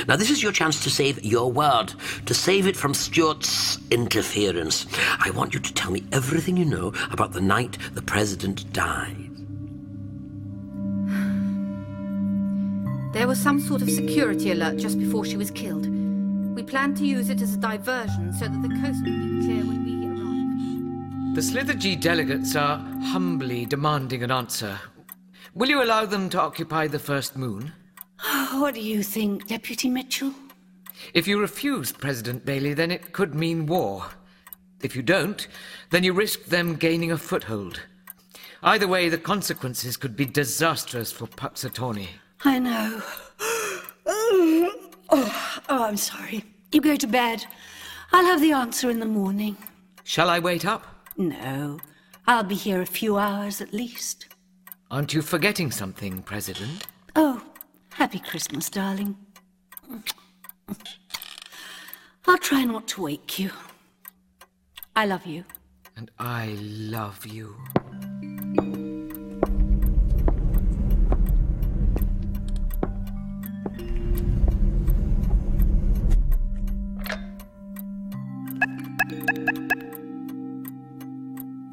Now, 0.07 0.15
this 0.15 0.29
is 0.29 0.43
your 0.43 0.51
chance 0.51 0.83
to 0.83 0.89
save 0.89 1.23
your 1.23 1.51
world, 1.51 1.95
to 2.25 2.33
save 2.33 2.67
it 2.67 2.75
from 2.75 2.93
Stuart's 2.93 3.79
interference. 3.91 4.85
I 5.19 5.31
want 5.31 5.53
you 5.53 5.59
to 5.59 5.73
tell 5.73 5.91
me 5.91 6.03
everything 6.11 6.57
you 6.57 6.65
know 6.65 6.93
about 7.11 7.33
the 7.33 7.41
night 7.41 7.77
the 7.93 8.01
President 8.01 8.71
died. 8.73 9.25
There 13.13 13.27
was 13.27 13.39
some 13.39 13.61
sort 13.61 13.81
of 13.81 13.89
security 13.89 14.51
alert 14.51 14.77
just 14.77 14.99
before 14.99 15.23
she 15.25 15.37
was 15.37 15.49
killed. 15.49 15.87
We 16.53 16.63
planned 16.63 16.97
to 16.97 17.05
use 17.05 17.29
it 17.29 17.41
as 17.41 17.53
a 17.53 17.57
diversion 17.57 18.33
so 18.33 18.45
that 18.45 18.61
the 18.61 18.67
coast 18.81 19.03
would 19.05 19.39
be 19.39 19.45
clear 19.45 19.63
when 19.63 19.85
we 19.85 20.05
arrived. 20.05 21.35
The 21.35 21.41
Slithergee 21.41 21.99
delegates 21.99 22.55
are 22.57 22.77
humbly 23.03 23.65
demanding 23.65 24.23
an 24.23 24.31
answer. 24.31 24.79
Will 25.53 25.69
you 25.69 25.81
allow 25.81 26.05
them 26.05 26.29
to 26.31 26.41
occupy 26.41 26.87
the 26.87 26.99
first 26.99 27.37
moon? 27.37 27.71
What 28.53 28.75
do 28.75 28.81
you 28.81 29.03
think, 29.03 29.47
Deputy 29.47 29.89
Mitchell? 29.89 30.33
If 31.13 31.27
you 31.27 31.39
refuse, 31.39 31.91
President 31.91 32.45
Bailey, 32.45 32.73
then 32.73 32.91
it 32.91 33.13
could 33.13 33.35
mean 33.35 33.65
war. 33.65 34.05
If 34.81 34.95
you 34.95 35.01
don't, 35.01 35.47
then 35.89 36.03
you 36.03 36.13
risk 36.13 36.45
them 36.45 36.75
gaining 36.75 37.11
a 37.11 37.17
foothold. 37.17 37.81
Either 38.63 38.87
way, 38.87 39.09
the 39.09 39.17
consequences 39.17 39.97
could 39.97 40.15
be 40.15 40.25
disastrous 40.25 41.11
for 41.11 41.27
Puxatornee. 41.27 42.09
I 42.43 42.59
know. 42.59 43.01
Oh, 45.07 45.61
oh, 45.69 45.83
I'm 45.83 45.97
sorry. 45.97 46.43
You 46.71 46.81
go 46.81 46.95
to 46.95 47.05
bed. 47.07 47.45
I'll 48.11 48.25
have 48.25 48.41
the 48.41 48.53
answer 48.53 48.89
in 48.89 48.99
the 48.99 49.05
morning. 49.05 49.55
Shall 50.03 50.29
I 50.31 50.39
wait 50.39 50.65
up? 50.65 50.83
No, 51.15 51.79
I'll 52.25 52.43
be 52.43 52.55
here 52.55 52.81
a 52.81 52.87
few 52.87 53.17
hours 53.17 53.61
at 53.61 53.71
least. 53.71 54.27
Aren't 54.89 55.13
you 55.13 55.21
forgetting 55.21 55.69
something, 55.69 56.23
President? 56.23 56.87
Oh, 57.15 57.41
happy 57.95 58.19
Christmas, 58.19 58.69
darling. 58.69 59.15
I'll 62.27 62.37
try 62.37 62.65
not 62.65 62.89
to 62.89 63.03
wake 63.03 63.39
you. 63.39 63.51
I 64.97 65.05
love 65.05 65.25
you. 65.25 65.45
And 65.95 66.11
I 66.19 66.57
love 66.59 67.25
you. 67.25 67.55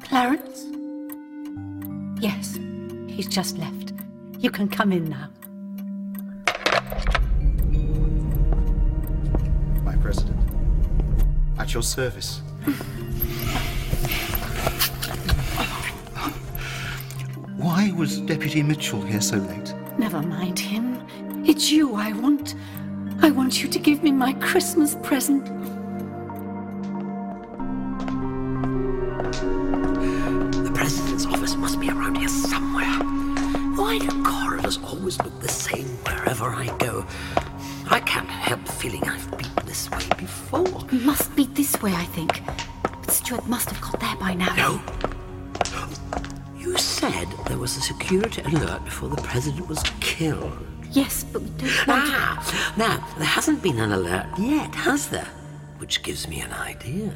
Clarence? 0.03 0.67
Yes, 2.21 2.57
he's 3.07 3.27
just 3.27 3.57
left. 3.57 3.91
You 4.39 4.49
can 4.49 4.69
come 4.69 4.93
in 4.93 5.09
now. 5.09 5.29
At 11.63 11.73
your 11.73 11.81
service. 11.81 12.41
Why 17.55 17.89
was 17.95 18.19
Deputy 18.19 18.61
Mitchell 18.61 19.01
here 19.01 19.21
so 19.21 19.37
late? 19.37 19.73
Never 19.97 20.21
mind 20.21 20.59
him. 20.59 21.01
It's 21.45 21.71
you 21.71 21.95
I 21.95 22.11
want. 22.11 22.55
I 23.21 23.31
want 23.31 23.63
you 23.63 23.69
to 23.69 23.79
give 23.79 24.03
me 24.03 24.11
my 24.11 24.33
Christmas 24.33 24.97
present. 25.03 25.45
The 30.65 30.71
President's 30.75 31.25
office 31.27 31.55
must 31.55 31.79
be 31.79 31.89
around 31.89 32.17
here 32.17 32.27
somewhere. 32.27 32.93
Why 33.77 33.99
do 33.99 34.09
corridors 34.21 34.79
always 34.79 35.17
look 35.19 35.39
the 35.39 35.47
same 35.47 35.85
wherever 36.03 36.49
I 36.49 36.75
go? 36.77 37.05
I 37.89 38.01
can't 38.01 38.27
help 38.29 38.67
feeling 38.67 39.03
I've 39.07 39.31
been 39.37 39.49
this 39.65 39.89
way 39.91 40.07
before. 40.17 40.63
Must 40.91 41.32
be 41.32 41.32
this 41.32 41.32
way, 41.83 41.93
I 41.93 42.05
think. 42.05 42.41
But 42.83 43.11
Stuart 43.11 43.45
must 43.47 43.69
have 43.69 43.81
got 43.81 43.99
there 43.99 44.15
by 44.15 44.33
now. 44.33 44.55
No. 44.55 44.81
You 46.57 46.77
said 46.77 47.27
there 47.47 47.57
was 47.57 47.75
a 47.75 47.81
security 47.81 48.41
alert 48.41 48.85
before 48.85 49.09
the 49.09 49.21
President 49.21 49.67
was 49.67 49.83
killed. 49.99 50.57
Yes, 50.91 51.25
but 51.25 51.41
we 51.41 51.49
don't 51.49 51.87
want 51.87 52.03
Ah, 52.05 52.73
now, 52.77 53.05
there 53.17 53.27
hasn't 53.27 53.61
been 53.61 53.79
an 53.79 53.91
alert 53.91 54.27
yet, 54.39 54.73
has 54.75 55.09
there? 55.09 55.27
Which 55.79 56.03
gives 56.03 56.27
me 56.27 56.39
an 56.39 56.53
idea. 56.53 57.13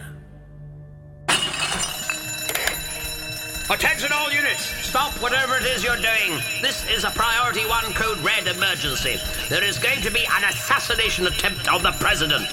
Attention 3.69 4.11
all 4.13 4.31
units! 4.31 4.63
Stop 4.63 5.11
whatever 5.21 5.55
it 5.57 5.63
is 5.63 5.83
you're 5.83 5.95
doing. 5.97 6.39
This 6.61 6.89
is 6.89 7.03
a 7.03 7.09
Priority 7.11 7.65
1 7.65 7.93
Code 7.93 8.17
Red 8.19 8.47
emergency. 8.47 9.17
There 9.49 9.63
is 9.63 9.77
going 9.77 10.01
to 10.01 10.11
be 10.11 10.25
an 10.25 10.43
assassination 10.45 11.27
attempt 11.27 11.67
on 11.67 11.83
the 11.83 11.91
President. 11.99 12.47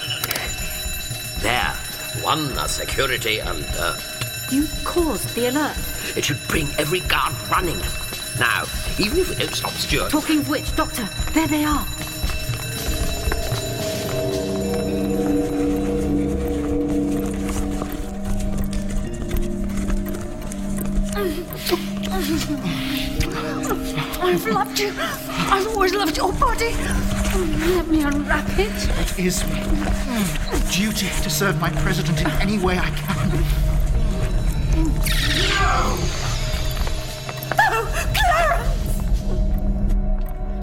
There. 1.41 1.73
One 2.23 2.57
a 2.59 2.69
security 2.69 3.39
alert. 3.41 3.67
Uh, 3.77 3.99
you 4.51 4.67
caused 4.85 5.35
the 5.35 5.49
alert. 5.49 5.77
It 6.17 6.25
should 6.25 6.41
bring 6.49 6.69
every 6.79 7.01
guard 7.01 7.35
running. 7.51 7.79
Now, 8.39 8.65
even 8.99 9.19
if 9.19 9.31
we 9.31 9.37
don't 9.37 9.55
stop 9.55 9.73
Stuart, 9.73 10.11
Talking 10.11 10.41
of 10.41 10.49
which, 10.49 10.75
Doctor, 10.77 11.09
there 11.33 11.47
they 11.47 11.65
are. 11.65 11.87
I've 24.21 24.47
loved 24.47 24.79
you. 24.79 24.93
I've 24.99 25.67
always 25.69 25.95
loved 25.95 26.17
your 26.17 26.33
body. 26.33 26.75
Let 27.35 27.89
me 27.89 28.03
unwrap 28.03 28.49
it. 28.59 28.71
It 29.01 29.19
is 29.19 29.43
my 29.49 30.63
duty 30.71 31.09
to 31.09 31.29
serve 31.31 31.61
my 31.61 31.69
president 31.71 32.21
in 32.21 32.29
any 32.41 32.59
way 32.59 32.79
I 32.79 32.91
can. 32.91 33.31
No! 35.49 35.99
Oh, 37.59 37.87
Clarence! 38.15 38.81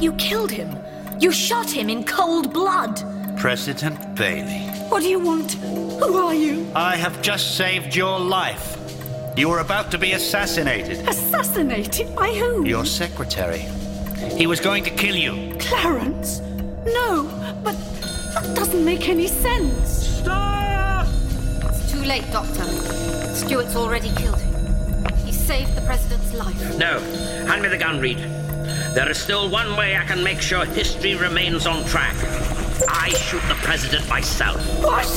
You 0.02 0.14
killed 0.14 0.50
him. 0.52 0.78
You 1.20 1.32
shot 1.34 1.70
him 1.70 1.90
in 1.90 2.06
cold 2.06 2.54
blood. 2.54 3.04
President 3.38 4.16
Bailey, 4.16 4.62
What 4.88 5.02
do 5.02 5.10
you 5.10 5.20
want? 5.20 5.52
Who 5.54 6.16
are 6.16 6.34
you? 6.34 6.66
I 6.74 6.96
have 6.96 7.22
just 7.22 7.58
saved 7.58 7.96
your 7.98 8.18
life. 8.18 8.78
You 9.36 9.50
were 9.50 9.60
about 9.60 9.92
to 9.92 9.98
be 9.98 10.14
assassinated. 10.14 11.06
Assassinated 11.08 12.16
by 12.16 12.30
who? 12.32 12.64
Your 12.66 12.86
secretary. 12.86 13.66
He 14.38 14.48
was 14.48 14.62
going 14.62 14.86
to 14.86 14.90
kill 14.90 15.16
you. 15.18 15.54
Clarence? 15.60 16.42
No, 16.86 17.30
but 17.64 17.76
that 18.34 18.56
doesn't 18.56 18.84
make 18.84 19.08
any 19.08 19.28
sense. 19.28 20.20
Stop! 20.20 21.08
It's 21.66 21.92
too 21.92 22.02
late, 22.02 22.26
Doctor. 22.32 22.64
Stuart's 23.36 23.76
already 23.76 24.10
killed 24.16 24.40
him. 24.40 25.06
He 25.26 25.32
saved 25.32 25.76
the 25.76 25.82
President's 25.82 26.34
life. 26.34 26.78
No. 26.78 27.00
Hand 27.48 27.62
me 27.62 27.70
the 27.70 27.78
gun, 27.78 28.00
Reed. 28.00 28.18
There 28.94 29.10
is 29.10 29.18
still 29.18 29.50
one 29.50 29.78
way 29.78 29.96
I 29.96 30.04
can 30.06 30.24
make 30.24 30.42
sure 30.42 30.66
history 30.66 31.16
remains 31.16 31.66
on 31.66 31.84
track. 31.86 32.16
I 32.88 33.10
shoot 33.10 33.42
the 33.48 33.56
president 33.56 34.08
myself. 34.10 34.60
What? 34.84 35.08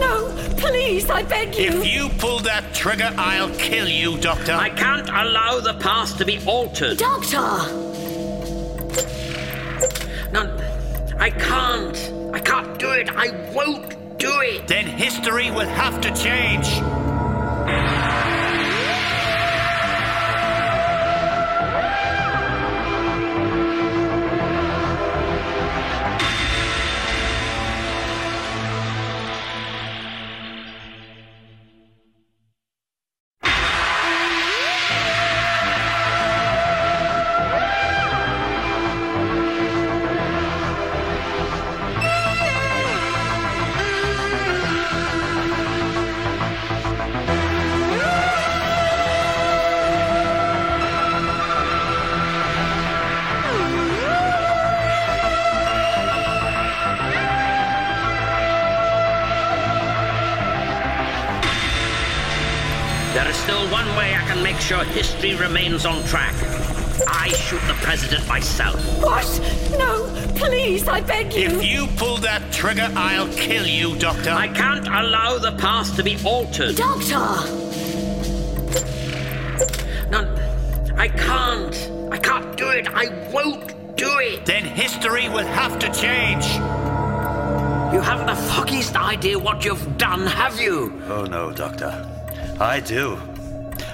No, 0.00 0.34
please, 0.56 1.08
I 1.08 1.22
beg 1.22 1.54
you. 1.54 1.68
If 1.68 1.86
you 1.86 2.08
pull 2.18 2.40
that 2.40 2.74
trigger, 2.74 3.10
I'll 3.16 3.54
kill 3.56 3.88
you, 3.88 4.18
Doctor. 4.18 4.52
I 4.52 4.70
can't 4.70 5.08
allow 5.08 5.60
the 5.60 5.74
past 5.74 6.18
to 6.18 6.24
be 6.24 6.44
altered. 6.46 6.98
Doctor! 6.98 7.81
I 11.22 11.30
can't. 11.30 12.34
I 12.34 12.40
can't 12.40 12.76
do 12.80 12.90
it. 12.90 13.08
I 13.14 13.30
won't 13.54 14.18
do 14.18 14.40
it. 14.40 14.66
Then 14.66 14.86
history 14.86 15.52
will 15.52 15.68
have 15.68 16.00
to 16.00 16.12
change. 16.16 16.66
History 65.82 65.90
on 65.90 66.04
track. 66.04 66.34
I 67.08 67.28
shoot 67.28 67.60
the 67.66 67.74
president 67.74 68.26
myself. 68.28 68.76
What? 69.02 69.26
No, 69.78 70.06
please, 70.36 70.86
I 70.86 71.00
beg 71.00 71.32
you. 71.32 71.48
If 71.48 71.64
you 71.64 71.86
pull 71.96 72.18
that 72.18 72.52
trigger, 72.52 72.88
I'll 72.94 73.32
kill 73.32 73.66
you, 73.66 73.96
Doctor. 73.96 74.30
I 74.30 74.48
can't 74.48 74.86
allow 74.86 75.38
the 75.38 75.52
past 75.52 75.96
to 75.96 76.02
be 76.02 76.16
altered. 76.24 76.76
Doctor! 76.76 77.18
No, 80.10 80.20
I 80.96 81.08
can't. 81.08 81.90
I 82.12 82.18
can't 82.18 82.56
do 82.56 82.68
it. 82.68 82.88
I 82.88 83.30
won't 83.32 83.96
do 83.96 84.18
it. 84.18 84.46
Then 84.46 84.64
history 84.64 85.28
will 85.28 85.46
have 85.46 85.78
to 85.80 85.92
change. 85.92 86.46
You 87.92 88.00
haven't 88.00 88.26
the 88.26 88.36
foggiest 88.52 88.96
idea 88.96 89.38
what 89.38 89.64
you've 89.64 89.98
done, 89.98 90.26
have 90.26 90.60
you? 90.60 91.02
Oh, 91.08 91.24
no, 91.24 91.52
Doctor. 91.52 92.08
I 92.60 92.80
do. 92.80 93.18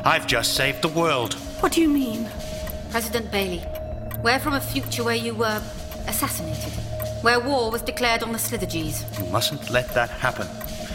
I've 0.04 0.26
just 0.26 0.54
saved 0.54 0.82
the 0.82 0.88
world. 0.88 1.36
What 1.60 1.72
do 1.72 1.80
you 1.80 1.88
mean? 1.88 2.28
President 2.90 3.30
Bailey, 3.30 3.62
we're 4.22 4.38
from 4.38 4.54
a 4.54 4.60
future 4.60 5.02
where 5.04 5.16
you 5.16 5.34
were 5.34 5.60
assassinated, 6.06 6.72
where 7.22 7.40
war 7.40 7.70
was 7.70 7.82
declared 7.82 8.22
on 8.22 8.32
the 8.32 8.38
Slithergees. 8.38 9.02
You 9.18 9.30
mustn't 9.32 9.68
let 9.68 9.88
that 9.94 10.08
happen. 10.08 10.46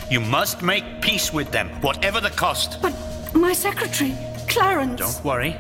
You 0.10 0.20
must 0.22 0.62
make 0.62 1.02
peace 1.02 1.34
with 1.34 1.52
them, 1.52 1.70
whatever 1.82 2.22
the 2.22 2.30
cost. 2.30 2.82
But 2.82 2.94
my 3.34 3.54
secretary, 3.54 4.16
Clarence. 4.48 5.00
Don't 5.00 5.26
worry. 5.26 5.56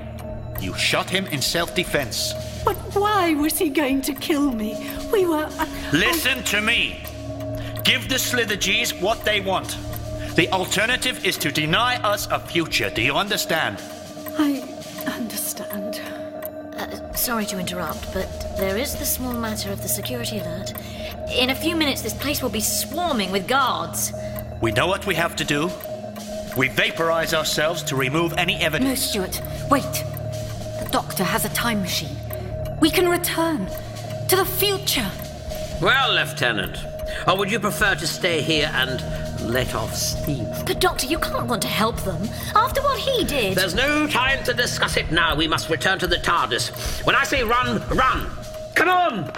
You 0.61 0.73
shot 0.75 1.09
him 1.09 1.25
in 1.27 1.41
self 1.41 1.75
defense. 1.75 2.33
But 2.63 2.75
why 2.95 3.33
was 3.33 3.57
he 3.57 3.69
going 3.69 4.01
to 4.03 4.13
kill 4.13 4.51
me? 4.51 4.75
We 5.11 5.25
were. 5.25 5.49
Uh, 5.59 5.65
Listen 5.91 6.43
to 6.45 6.61
me. 6.61 7.03
Give 7.83 8.07
the 8.07 8.15
Slithergees 8.15 9.01
what 9.01 9.25
they 9.25 9.41
want. 9.41 9.77
The 10.35 10.49
alternative 10.51 11.25
is 11.25 11.37
to 11.39 11.51
deny 11.51 11.97
us 12.03 12.27
a 12.31 12.39
future. 12.39 12.89
Do 12.89 13.01
you 13.01 13.13
understand? 13.15 13.81
I 14.39 14.72
understand. 15.61 16.01
Uh, 16.75 17.13
sorry 17.13 17.45
to 17.45 17.59
interrupt, 17.59 18.11
but 18.13 18.27
there 18.57 18.77
is 18.77 18.95
the 18.95 19.05
small 19.05 19.33
matter 19.33 19.71
of 19.71 19.81
the 19.81 19.87
security 19.87 20.39
alert. 20.39 20.73
In 21.31 21.51
a 21.51 21.55
few 21.55 21.75
minutes, 21.75 22.01
this 22.01 22.13
place 22.13 22.41
will 22.41 22.49
be 22.49 22.61
swarming 22.61 23.31
with 23.31 23.47
guards. 23.47 24.11
We 24.61 24.71
know 24.71 24.87
what 24.87 25.05
we 25.05 25.15
have 25.15 25.35
to 25.37 25.43
do. 25.43 25.69
We 26.57 26.69
vaporize 26.69 27.33
ourselves 27.33 27.83
to 27.83 27.95
remove 27.95 28.33
any 28.37 28.55
evidence. 28.55 29.13
No, 29.15 29.23
evidence. 29.23 29.39
Stuart, 29.39 29.69
wait. 29.69 30.03
The 30.83 30.89
doctor 30.91 31.23
has 31.23 31.45
a 31.45 31.49
time 31.49 31.81
machine. 31.81 32.15
We 32.79 32.89
can 32.89 33.07
return 33.07 33.67
to 34.29 34.35
the 34.35 34.45
future. 34.45 35.09
Well, 35.81 36.13
Lieutenant, 36.13 36.77
or 37.27 37.37
would 37.37 37.51
you 37.51 37.59
prefer 37.59 37.95
to 37.95 38.07
stay 38.07 38.41
here 38.41 38.71
and 38.73 38.99
let 39.43 39.75
off 39.75 39.93
steam? 39.95 40.47
But, 40.65 40.79
Doctor, 40.79 41.05
you 41.07 41.19
can't 41.19 41.47
want 41.47 41.61
to 41.63 41.67
help 41.67 41.97
them. 42.01 42.27
After 42.55 42.81
what 42.81 42.99
he 42.99 43.23
did. 43.23 43.55
There's 43.55 43.75
no 43.75 44.07
time 44.07 44.43
to 44.45 44.53
discuss 44.53 44.97
it 44.97 45.11
now. 45.11 45.35
We 45.35 45.47
must 45.47 45.69
return 45.69 45.99
to 45.99 46.07
the 46.07 46.17
TARDIS. 46.17 47.05
When 47.05 47.15
I 47.15 47.23
say 47.23 47.43
run, 47.43 47.81
run! 47.89 48.29
Come 48.75 48.89
on! 48.89 49.31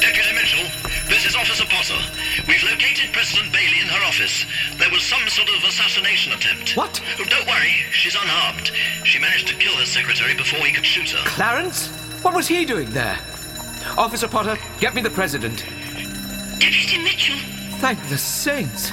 Deputy 0.00 0.32
Mitchell, 0.34 0.66
this 1.08 1.26
is 1.26 1.34
Officer 1.36 1.64
Potter. 1.66 1.98
We've 2.48 2.62
located 2.62 3.12
President 3.12 3.52
Bailey 3.52 3.80
in 3.80 3.88
her 3.88 4.04
office. 4.06 4.46
There 4.78 4.90
was 4.90 5.02
some 5.02 5.26
sort 5.28 5.48
of 5.48 5.62
assassination 5.64 6.32
attempt. 6.32 6.76
What? 6.76 7.00
Oh, 7.18 7.24
don't 7.24 7.46
worry, 7.46 7.72
she's 7.92 8.14
unharmed. 8.14 8.70
She 9.04 9.18
managed 9.18 9.48
to 9.48 9.54
kill 9.54 9.74
her 9.76 9.84
secretary 9.84 10.34
before 10.34 10.60
he 10.60 10.72
could 10.72 10.86
shoot 10.86 11.10
her. 11.10 11.24
Clarence? 11.30 12.01
What 12.22 12.34
was 12.34 12.48
he 12.48 12.64
doing 12.64 12.90
there? 12.90 13.18
Officer 13.98 14.28
Potter, 14.28 14.56
get 14.80 14.94
me 14.94 15.02
the 15.02 15.10
president. 15.10 15.64
Deputy 16.58 16.98
Mitchell, 17.02 17.36
Thank 17.78 17.98
the 18.08 18.16
saints. 18.18 18.90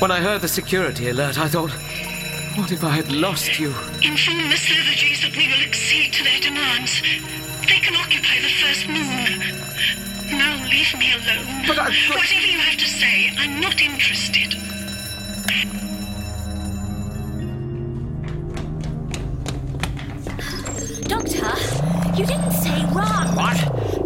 When 0.00 0.10
I 0.10 0.20
heard 0.20 0.40
the 0.40 0.48
security 0.48 1.08
alert, 1.10 1.38
I 1.38 1.46
thought, 1.48 1.70
what 2.58 2.72
if 2.72 2.82
I 2.82 2.90
had 2.90 3.10
lost 3.12 3.58
you? 3.60 3.68
inform 4.02 4.50
the 4.50 4.58
Slithergees 4.58 5.22
that 5.22 5.36
we 5.36 5.46
will 5.46 5.62
accede 5.64 6.12
to 6.14 6.24
their 6.24 6.40
demands. 6.40 7.00
They 7.62 7.78
can 7.78 7.94
occupy 7.94 8.40
the 8.42 8.52
first 8.60 8.88
moon. 8.88 10.36
Now 10.36 10.56
leave 10.68 10.92
me 10.98 11.12
alone. 11.14 11.64
But 11.68 11.78
I- 11.78 11.94
Whatever 12.10 12.46
you 12.46 12.58
have 12.58 12.76
to 12.78 12.86
say, 12.88 13.32
I'm 13.38 13.60
not 13.60 13.80
interested. 13.80 14.56
Doctor, 21.02 21.52
you 22.16 22.24
didn't 22.26 22.52
say 22.52 22.84
run. 22.92 23.34
What? 23.36 23.58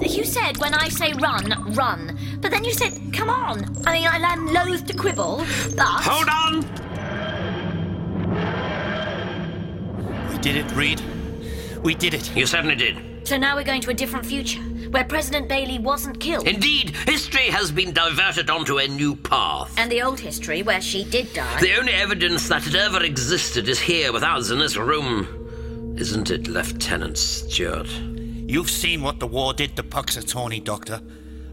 You 0.09 0.24
said 0.24 0.56
when 0.59 0.73
I 0.73 0.89
say 0.89 1.12
run, 1.14 1.74
run. 1.74 2.18
But 2.40 2.51
then 2.51 2.64
you 2.64 2.73
said, 2.73 3.12
come 3.12 3.28
on. 3.28 3.64
I 3.86 3.93
mean, 3.93 4.06
I 4.06 4.16
am 4.32 4.47
loath 4.47 4.86
to 4.86 4.97
quibble, 4.97 5.44
but. 5.77 5.86
Hold 5.86 6.28
on! 6.28 6.62
We 10.32 10.39
did 10.39 10.56
it, 10.56 10.73
Reed. 10.74 11.02
We 11.82 11.94
did 11.94 12.14
it. 12.14 12.35
You 12.35 12.47
certainly 12.47 12.77
did. 12.77 12.97
So 13.28 13.36
now 13.36 13.56
we're 13.56 13.64
going 13.64 13.82
to 13.82 13.90
a 13.90 13.94
different 13.94 14.24
future, 14.24 14.60
where 14.60 15.05
President 15.05 15.48
Bailey 15.48 15.78
wasn't 15.78 16.18
killed. 16.20 16.47
Indeed, 16.47 16.90
history 16.90 17.48
has 17.48 17.70
been 17.70 17.93
diverted 17.93 18.48
onto 18.48 18.78
a 18.78 18.86
new 18.86 19.16
path. 19.16 19.74
And 19.77 19.90
the 19.90 20.01
old 20.02 20.20
history, 20.20 20.62
where 20.62 20.81
she 20.81 21.05
did 21.05 21.32
die. 21.35 21.60
The 21.60 21.77
only 21.77 21.93
evidence 21.93 22.48
that 22.48 22.66
it 22.66 22.74
ever 22.74 23.02
existed 23.02 23.68
is 23.68 23.81
here 23.81 24.12
with 24.12 24.23
us 24.23 24.51
in 24.51 24.59
this 24.59 24.77
room. 24.77 25.45
Isn't 25.98 26.31
it, 26.31 26.47
Lieutenant 26.47 27.16
Stuart? 27.16 27.89
You've 27.89 28.70
seen 28.70 29.01
what 29.02 29.18
the 29.18 29.27
war 29.27 29.55
did 29.55 29.77
to 29.77 29.82
Puxatornee, 29.82 30.62
Doctor. 30.62 31.01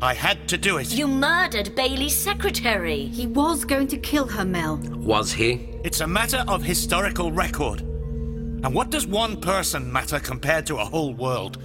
I 0.02 0.14
had 0.14 0.50
to 0.50 0.58
do 0.58 0.80
it. 0.80 0.94
You 0.94 1.08
murdered 1.08 1.74
Bailey's 1.76 2.18
secretary. 2.18 3.06
He 3.06 3.26
was 3.26 3.64
going 3.64 3.88
to 3.88 3.98
kill 3.98 4.28
her, 4.28 4.44
Mel. 4.44 4.78
Was 4.98 5.32
he? 5.32 5.70
It's 5.86 6.02
a 6.02 6.08
matter 6.08 6.44
of 6.50 6.62
historical 6.62 7.32
record. 7.32 7.80
And 7.80 8.76
what 8.76 8.90
does 8.90 9.08
one 9.08 9.40
person 9.40 9.90
matter 9.90 10.20
compared 10.20 10.66
to 10.66 10.76
a 10.76 10.84
whole 10.84 11.14
world? 11.14 11.60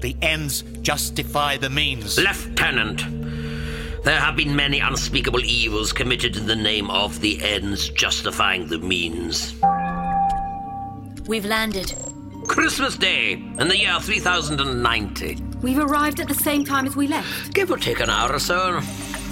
The 0.00 0.16
ends 0.20 0.62
justify 0.82 1.56
the 1.56 1.70
means. 1.70 2.18
Lieutenant, 2.18 3.04
there 4.02 4.18
have 4.18 4.34
been 4.34 4.56
many 4.56 4.80
unspeakable 4.80 5.44
evils 5.44 5.92
committed 5.92 6.36
in 6.36 6.46
the 6.46 6.56
name 6.56 6.90
of 6.90 7.20
the 7.20 7.40
ends 7.44 7.90
justifying 7.90 8.66
the 8.66 8.78
means. 8.78 9.54
We've 11.28 11.46
landed. 11.46 11.94
Christmas 12.46 12.96
Day 12.96 13.32
in 13.32 13.68
the 13.68 13.76
year 13.76 13.98
3090. 14.00 15.36
We've 15.62 15.78
arrived 15.78 16.20
at 16.20 16.28
the 16.28 16.34
same 16.34 16.64
time 16.64 16.86
as 16.86 16.94
we 16.96 17.06
left. 17.06 17.54
Give 17.54 17.70
or 17.70 17.76
take 17.76 18.00
an 18.00 18.10
hour 18.10 18.32
or 18.32 18.38
so, 18.38 18.80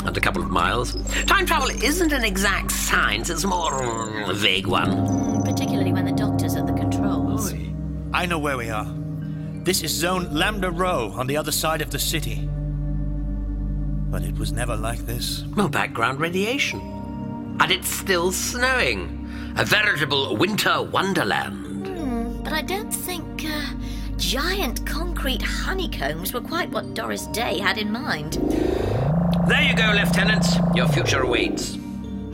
and 0.05 0.17
a 0.17 0.21
couple 0.21 0.43
of 0.43 0.51
miles. 0.51 0.95
Time 1.25 1.47
travel 1.47 1.71
isn't 1.71 2.13
an 2.13 2.25
exact 2.25 2.71
science, 2.71 3.31
it's 3.31 3.45
more 3.45 3.83
a 4.31 4.35
vague 4.35 4.67
one. 4.67 4.91
Mm, 4.91 5.45
particularly 5.45 5.93
when 5.93 6.05
the 6.05 6.13
doctor's 6.13 6.57
at 6.57 6.67
the 6.67 6.73
controls. 6.73 7.53
I 8.13 8.27
know 8.27 8.39
where 8.39 8.57
we 8.57 8.71
are. 8.71 8.87
This 9.65 9.83
is 9.83 9.91
zone 9.93 10.29
Lambda 10.33 10.71
Row 10.71 11.13
on 11.17 11.27
the 11.27 11.37
other 11.37 11.53
side 11.53 11.83
of 11.83 11.91
the 11.91 11.99
city. 11.99 12.49
But 14.11 14.23
it 14.23 14.37
was 14.39 14.53
never 14.53 14.77
like 14.77 15.01
this. 15.01 15.45
No 15.57 15.69
background 15.69 16.21
radiation. 16.21 16.81
And 17.61 17.71
it's 17.71 17.89
still 17.89 18.33
snowing. 18.33 19.19
A 19.57 19.65
veritable 19.65 20.37
winter 20.37 20.83
wonderland. 20.83 21.62
But 22.53 22.59
I 22.59 22.77
don't 22.77 22.91
think 22.93 23.47
uh, 23.47 23.65
giant 24.19 24.85
concrete 24.85 25.41
honeycombs 25.41 26.35
were 26.35 26.43
quite 26.43 26.69
what 26.69 26.93
Doris 26.93 27.27
Day 27.29 27.57
had 27.57 27.79
in 27.79 27.91
mind. 27.91 28.35
There 29.49 29.63
you 29.63 29.75
go, 29.75 29.91
Lieutenant. 29.97 30.45
Your 30.77 30.87
future 30.89 31.23
awaits. 31.23 31.79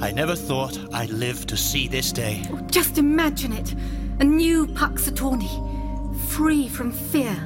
I 0.00 0.10
never 0.10 0.34
thought 0.34 0.76
I'd 0.92 1.10
live 1.10 1.46
to 1.46 1.56
see 1.56 1.86
this 1.86 2.10
day. 2.10 2.42
Just 2.66 2.98
imagine 2.98 3.52
it. 3.52 3.76
A 4.18 4.24
new 4.24 4.66
Puxatornee. 4.66 6.18
Free 6.30 6.66
from 6.66 6.90
fear. 6.90 7.36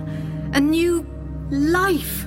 A 0.55 0.61
new 0.61 1.07
life. 1.51 2.27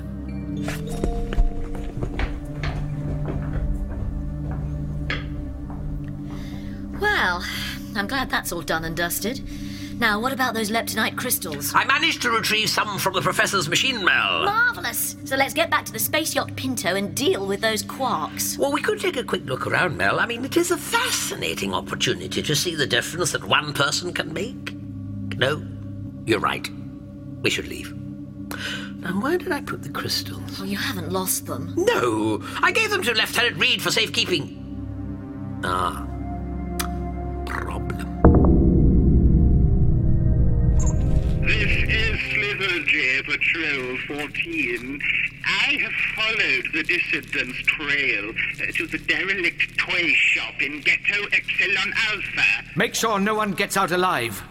Well, 7.01 7.43
I'm 7.95 8.05
glad 8.05 8.29
that's 8.29 8.51
all 8.51 8.61
done 8.61 8.85
and 8.85 8.95
dusted. 8.95 9.41
Now, 9.97 10.19
what 10.19 10.33
about 10.33 10.53
those 10.53 10.71
leptonite 10.71 11.15
crystals? 11.15 11.73
I 11.73 11.85
managed 11.85 12.21
to 12.23 12.29
retrieve 12.31 12.69
some 12.69 12.99
from 12.99 13.13
the 13.13 13.21
Professor's 13.21 13.69
machine, 13.69 14.03
Mel. 14.03 14.43
Marvellous! 14.45 15.15
So 15.23 15.35
let's 15.37 15.53
get 15.53 15.69
back 15.69 15.85
to 15.85 15.93
the 15.93 15.99
space 15.99 16.35
yacht 16.35 16.53
Pinto 16.57 16.95
and 16.95 17.15
deal 17.15 17.45
with 17.47 17.61
those 17.61 17.81
quarks. 17.81 18.57
Well, 18.57 18.73
we 18.73 18.81
could 18.81 18.99
take 18.99 19.15
a 19.15 19.23
quick 19.23 19.45
look 19.45 19.65
around, 19.67 19.95
Mel. 19.97 20.19
I 20.19 20.25
mean, 20.25 20.43
it 20.43 20.57
is 20.57 20.71
a 20.71 20.77
fascinating 20.77 21.73
opportunity 21.73 22.41
to 22.41 22.55
see 22.55 22.75
the 22.75 22.85
difference 22.85 23.31
that 23.31 23.43
one 23.45 23.71
person 23.73 24.11
can 24.13 24.33
make. 24.33 24.73
No, 25.37 25.65
you're 26.25 26.39
right. 26.39 26.69
We 27.41 27.49
should 27.49 27.67
leave. 27.67 27.93
Now, 28.97 29.19
where 29.21 29.37
did 29.37 29.51
I 29.51 29.61
put 29.61 29.81
the 29.83 29.89
crystals? 29.89 30.59
Oh, 30.59 30.65
you 30.65 30.77
haven't 30.77 31.11
lost 31.11 31.45
them. 31.45 31.73
No, 31.77 32.43
I 32.61 32.71
gave 32.71 32.89
them 32.89 33.01
to 33.03 33.13
Lieutenant 33.13 33.57
Reed 33.57 33.81
for 33.81 33.91
safekeeping. 33.91 35.61
Ah, 35.63 36.05
This 37.45 38.05
is 42.87 43.25
Slithergee 43.25 43.25
Patrol 43.25 44.17
14. 44.17 45.01
I 45.45 45.65
I 45.67 45.77
have 45.77 45.93
followed 46.15 46.67
the 46.73 46.83
dissident's 46.83 47.57
trail 47.63 48.29
uh, 48.29 48.71
to 48.71 48.87
the 48.87 48.97
derelict 48.99 49.77
toy 49.77 50.13
shop 50.13 50.61
in 50.61 50.81
Ghetto 50.81 51.23
Epsilon 51.31 51.93
Alpha. 52.11 52.69
Make 52.75 52.93
sure 52.93 53.19
no 53.19 53.35
one 53.35 53.51
gets 53.53 53.75
out 53.75 53.91
alive. 53.91 54.43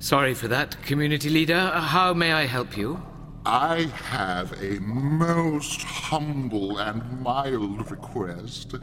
Sorry 0.00 0.32
for 0.34 0.48
that, 0.48 0.82
community 0.84 1.28
leader. 1.28 1.68
How 1.68 2.14
may 2.14 2.32
I 2.32 2.46
help 2.46 2.76
you? 2.76 3.02
I 3.44 3.90
have 4.04 4.52
a 4.62 4.78
most 4.80 5.82
humble 5.82 6.78
and 6.78 7.20
mild 7.20 7.90
request. 7.90 8.74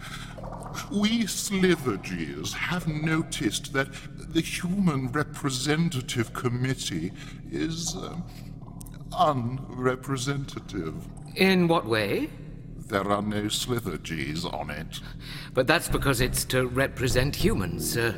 We 0.91 1.23
Slithergees 1.23 2.53
have 2.53 2.88
noticed 2.88 3.73
that 3.73 3.88
the 4.34 4.41
Human 4.41 5.11
Representative 5.11 6.34
Committee 6.34 7.11
is 7.52 7.95
uh, 7.95 8.18
unrepresentative. 9.18 10.93
In 11.35 11.68
what 11.68 11.85
way? 11.85 12.30
There 12.87 13.09
are 13.11 13.21
no 13.21 13.43
Slithergees 13.43 14.45
on 14.53 14.69
it. 14.69 14.99
But 15.55 15.65
that's 15.65 15.89
because 15.89 16.21
it's 16.21 16.45
to 16.45 16.67
represent 16.67 17.35
humans. 17.35 17.97
Uh, 17.97 18.13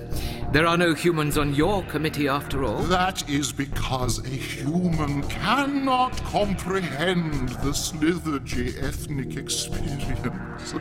there 0.52 0.68
are 0.68 0.78
no 0.78 0.94
humans 0.94 1.38
on 1.38 1.56
your 1.56 1.84
committee 1.84 2.28
after 2.28 2.66
all. 2.66 2.82
That 2.84 3.30
is 3.30 3.54
because 3.54 4.20
a 4.20 4.28
human 4.28 5.24
cannot 5.30 6.22
comprehend 6.26 7.50
the 7.50 7.72
Slithergee 7.72 8.84
ethnic 8.84 9.38
experience. 9.38 10.74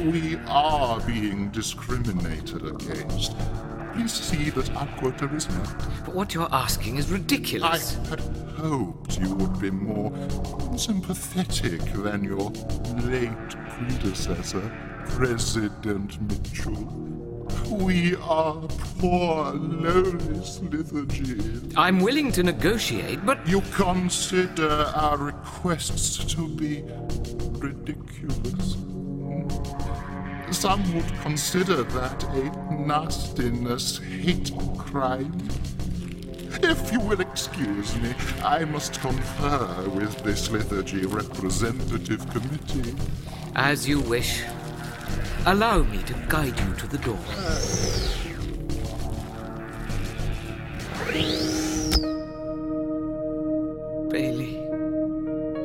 We 0.00 0.36
are 0.46 1.00
being 1.00 1.48
discriminated 1.50 2.66
against. 2.66 3.34
Please 3.94 4.12
see 4.12 4.50
that 4.50 4.68
is 5.34 5.48
met. 5.50 5.76
But 6.04 6.14
what 6.16 6.34
you're 6.34 6.52
asking 6.52 6.96
is 6.96 7.12
ridiculous. 7.12 7.96
I 7.96 8.08
had 8.08 8.20
hoped 8.56 9.18
you 9.20 9.32
would 9.36 9.60
be 9.60 9.70
more 9.70 10.12
sympathetic 10.76 11.80
than 11.92 12.24
your 12.24 12.50
late 13.04 13.50
predecessor, 13.70 14.68
President 15.10 16.20
Mitchell. 16.22 17.04
We 17.70 18.16
are 18.16 18.56
poor, 18.98 19.52
lowly 19.52 20.40
Slithergee. 20.42 21.72
I'm 21.76 22.00
willing 22.00 22.32
to 22.32 22.42
negotiate, 22.42 23.24
but. 23.24 23.46
You 23.46 23.62
consider 23.74 24.92
our 24.96 25.18
requests 25.18 26.24
to 26.34 26.48
be 26.48 26.82
ridiculous. 27.60 28.76
Some 30.54 30.94
would 30.94 31.20
consider 31.20 31.82
that 31.82 32.24
a 32.24 32.72
nastiness 32.72 33.98
hate 33.98 34.50
crime. 34.78 35.36
If 36.62 36.90
you 36.90 37.00
will 37.00 37.20
excuse 37.20 37.94
me, 37.96 38.14
I 38.42 38.64
must 38.64 39.00
confer 39.00 39.88
with 39.90 40.16
this 40.22 40.48
Slithergee 40.48 41.12
Representative 41.12 42.26
Committee. 42.30 42.94
As 43.54 43.86
you 43.86 44.00
wish. 44.00 44.42
Allow 45.44 45.82
me 45.82 45.98
to 46.04 46.14
guide 46.28 46.58
you 46.58 46.74
to 46.76 46.86
the 46.86 46.98
door. 46.98 47.18
Bailey, 54.08 54.54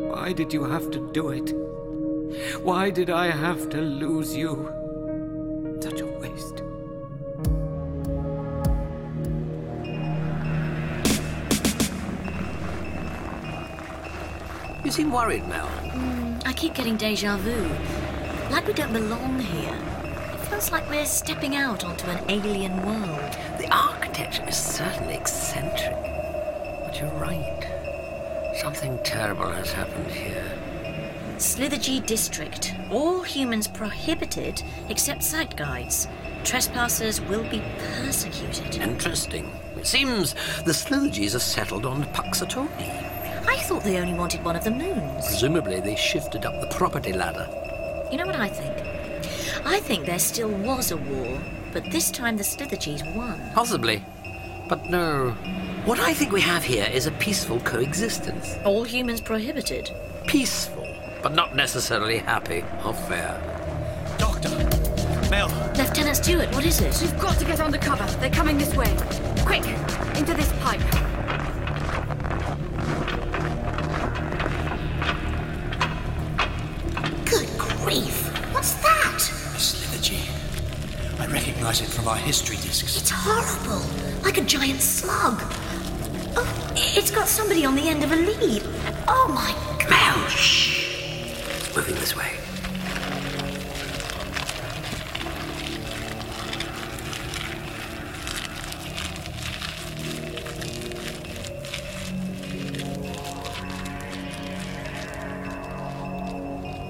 why 0.10 0.34
did 0.34 0.52
you 0.52 0.66
have 0.66 0.92
to 0.92 1.10
do 1.14 1.30
it? 1.30 1.69
Why 2.62 2.92
did 2.92 3.10
I 3.10 3.32
have 3.32 3.70
to 3.70 3.82
lose 3.82 4.36
you? 4.36 4.72
Such 5.82 6.02
a 6.02 6.06
waste. 6.06 6.62
You 14.86 14.92
seem 14.92 15.12
worried, 15.12 15.48
Mel. 15.48 15.68
Mm, 15.86 16.46
I 16.46 16.54
keep 16.54 16.76
getting 16.76 16.98
deja 16.98 17.38
vu. 17.38 17.68
Like 18.52 18.68
we 18.68 18.74
don't 18.74 18.94
belong 18.94 19.40
here. 19.40 19.76
It 20.34 20.40
feels 20.50 20.72
like 20.72 20.88
we're 20.88 21.06
stepping 21.06 21.56
out 21.56 21.84
onto 21.84 22.08
an 22.08 22.24
alien 22.30 22.86
world. 22.86 23.38
The 23.58 23.68
architecture 23.72 24.48
is 24.48 24.58
certainly 24.58 25.16
eccentric. 25.16 25.98
But 26.84 27.00
you're 27.00 27.20
right. 27.20 28.56
Something 28.62 29.00
terrible 29.04 29.52
has 29.52 29.72
happened 29.72 30.12
here. 30.12 30.69
Slithergee 31.40 32.06
District. 32.06 32.76
All 32.92 33.22
humans 33.22 33.66
prohibited 33.66 34.62
except 34.90 35.24
sight 35.24 35.56
guides. 35.56 36.10
Trespassers 36.44 37.22
will 37.22 37.44
be 37.50 37.64
persecuted. 37.78 38.76
Interesting. 38.76 39.50
It 39.78 39.88
seems 39.88 40.34
the 40.66 40.74
Slithergees 40.74 41.36
are 41.36 41.40
settled 41.40 41.86
on 41.86 42.04
Puxatornee. 42.14 43.48
I 43.48 43.56
thought 43.62 43.86
they 43.86 44.00
only 44.00 44.16
wanted 44.16 44.44
one 44.44 44.58
of 44.58 44.66
the 44.66 44.72
moons. 44.72 45.28
Presumably, 45.28 45.80
they 45.80 45.96
shifted 45.96 46.46
up 46.46 46.60
the 46.60 46.76
property 46.76 47.14
ladder. 47.14 47.48
You 48.12 48.18
know 48.18 48.26
what 48.26 48.36
I 48.36 48.50
think? 48.50 49.66
I 49.66 49.80
think 49.80 50.06
there 50.06 50.20
still 50.20 50.50
was 50.50 50.92
a 50.92 50.98
war, 50.98 51.42
but 51.72 51.90
this 51.90 52.12
time 52.12 52.36
the 52.36 52.44
Slithergees 52.44 53.16
won. 53.16 53.40
Possibly. 53.54 54.04
But 54.68 54.90
no. 54.90 55.32
What 55.86 56.02
I 56.02 56.14
think 56.14 56.34
we 56.34 56.42
have 56.42 56.66
here 56.66 56.88
is 56.92 57.08
a 57.08 57.12
peaceful 57.12 57.62
coexistence. 57.62 58.58
All 58.66 58.84
humans 58.84 59.22
prohibited. 59.22 59.90
Peaceful, 60.28 60.79
but 61.22 61.34
not 61.34 61.56
necessarily 61.56 62.18
happy 62.18 62.64
or 62.86 62.94
fair. 62.94 63.40
Doctor! 64.18 64.50
Mel! 65.30 65.50
Lieutenant 65.78 66.18
Stuart, 66.18 66.54
what 66.54 66.66
is 66.66 66.82
it? 66.82 67.02
You've 67.02 67.20
got 67.20 67.38
to 67.40 67.46
get 67.46 67.60
under 67.60 67.78
cover. 67.78 68.06
They're 68.20 68.30
coming 68.30 68.58
this 68.58 68.76
way. 68.76 68.96
Quick! 69.46 69.66
Into 70.18 70.34
this 70.34 70.52
pipe. 70.60 70.80
Good 77.26 77.50
grief! 77.58 78.28
What's 78.54 78.74
that? 78.76 79.16
A 79.16 79.60
Slithergee. 79.60 81.20
I 81.20 81.26
recognize 81.28 81.82
it 81.82 81.88
from 81.88 82.08
our 82.08 82.18
history 82.18 82.56
discs. 82.58 82.98
It's 82.98 83.12
horrible. 83.14 83.86
Like 84.24 84.38
a 84.38 84.42
giant 84.42 84.82
slug. 84.82 85.42
Oh, 86.36 86.74
it's 86.76 87.12
got 87.12 87.28
somebody 87.28 87.66
on 87.66 87.76
the 87.76 87.90
end 87.90 88.04
of 88.04 88.12
a 88.12 88.16
lead. 88.16 88.64
Oh 89.08 89.28
my 89.28 89.54
moving 91.76 91.96
this 91.96 92.16
way. 92.16 92.32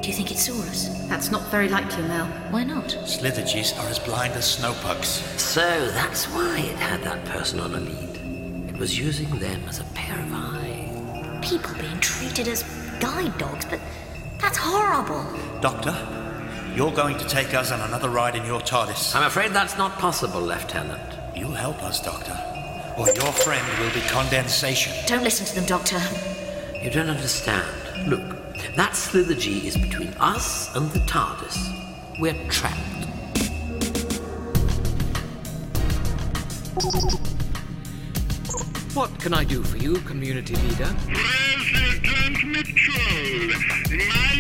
Do 0.02 0.08
you 0.08 0.14
think 0.14 0.32
it 0.32 0.38
saw 0.38 0.54
us? 0.62 1.08
That's 1.08 1.30
not 1.30 1.42
very 1.52 1.68
likely, 1.70 2.04
Mel. 2.04 2.26
Why 2.52 2.64
not? 2.64 2.86
Slithergees 2.86 3.78
are 3.80 3.90
as 3.90 4.00
blind 4.00 4.34
as 4.34 4.58
snowpucks. 4.58 5.22
So 5.38 5.88
that's 5.92 6.26
why 6.26 6.60
it 6.60 6.78
had 6.78 7.04
that 7.04 7.24
person 7.26 7.60
on 7.60 7.76
a 7.76 7.80
lead. 7.80 8.70
It 8.70 8.78
was 8.78 8.98
using 8.98 9.30
them 9.40 9.62
as 9.68 9.80
a 9.80 9.84
pair 9.94 10.18
of 10.20 10.32
eyes. 10.34 11.48
People 11.48 11.74
being 11.80 12.00
treated 12.00 12.48
as 12.48 12.64
guide 13.00 13.38
dogs, 13.38 13.66
but 13.66 13.80
that's 13.80 13.99
horrible. 14.70 15.26
Doctor, 15.62 15.96
you're 16.76 16.92
going 16.92 17.18
to 17.18 17.28
take 17.28 17.54
us 17.54 17.72
on 17.72 17.82
another 17.82 18.10
ride 18.10 18.36
in 18.36 18.46
your 18.46 18.62
TARDIS. 18.62 19.16
I'm 19.16 19.24
afraid 19.26 19.52
that's 19.52 19.78
not 19.78 19.98
possible, 19.98 20.42
Lieutenant. 20.42 21.02
You'll 21.36 21.52
help 21.52 21.82
us, 21.84 22.02
Doctor. 22.02 22.38
Or 22.98 23.08
your 23.10 23.32
friend 23.32 23.66
will 23.80 23.94
be 23.94 24.02
condensation. 24.08 24.94
Don't 25.08 25.24
listen 25.24 25.46
to 25.48 25.56
them, 25.56 25.66
Doctor. 25.66 26.00
You 26.82 26.90
don't 26.90 27.10
understand. 27.10 27.66
Look, 28.10 28.22
that 28.76 28.92
Slithergee 28.92 29.66
is 29.66 29.78
between 29.78 30.10
us 30.20 30.76
and 30.76 30.90
the 30.92 31.00
TARDIS. 31.00 32.20
We're 32.20 32.50
trapped. 32.50 32.78
What 38.94 39.18
can 39.20 39.34
I 39.34 39.44
do 39.46 39.64
for 39.64 39.78
you, 39.78 39.98
community 40.00 40.56
leader? 40.56 40.94
President 41.08 42.44
Mitchell, 42.46 43.48
my 43.48 44.04
sight 44.10 44.39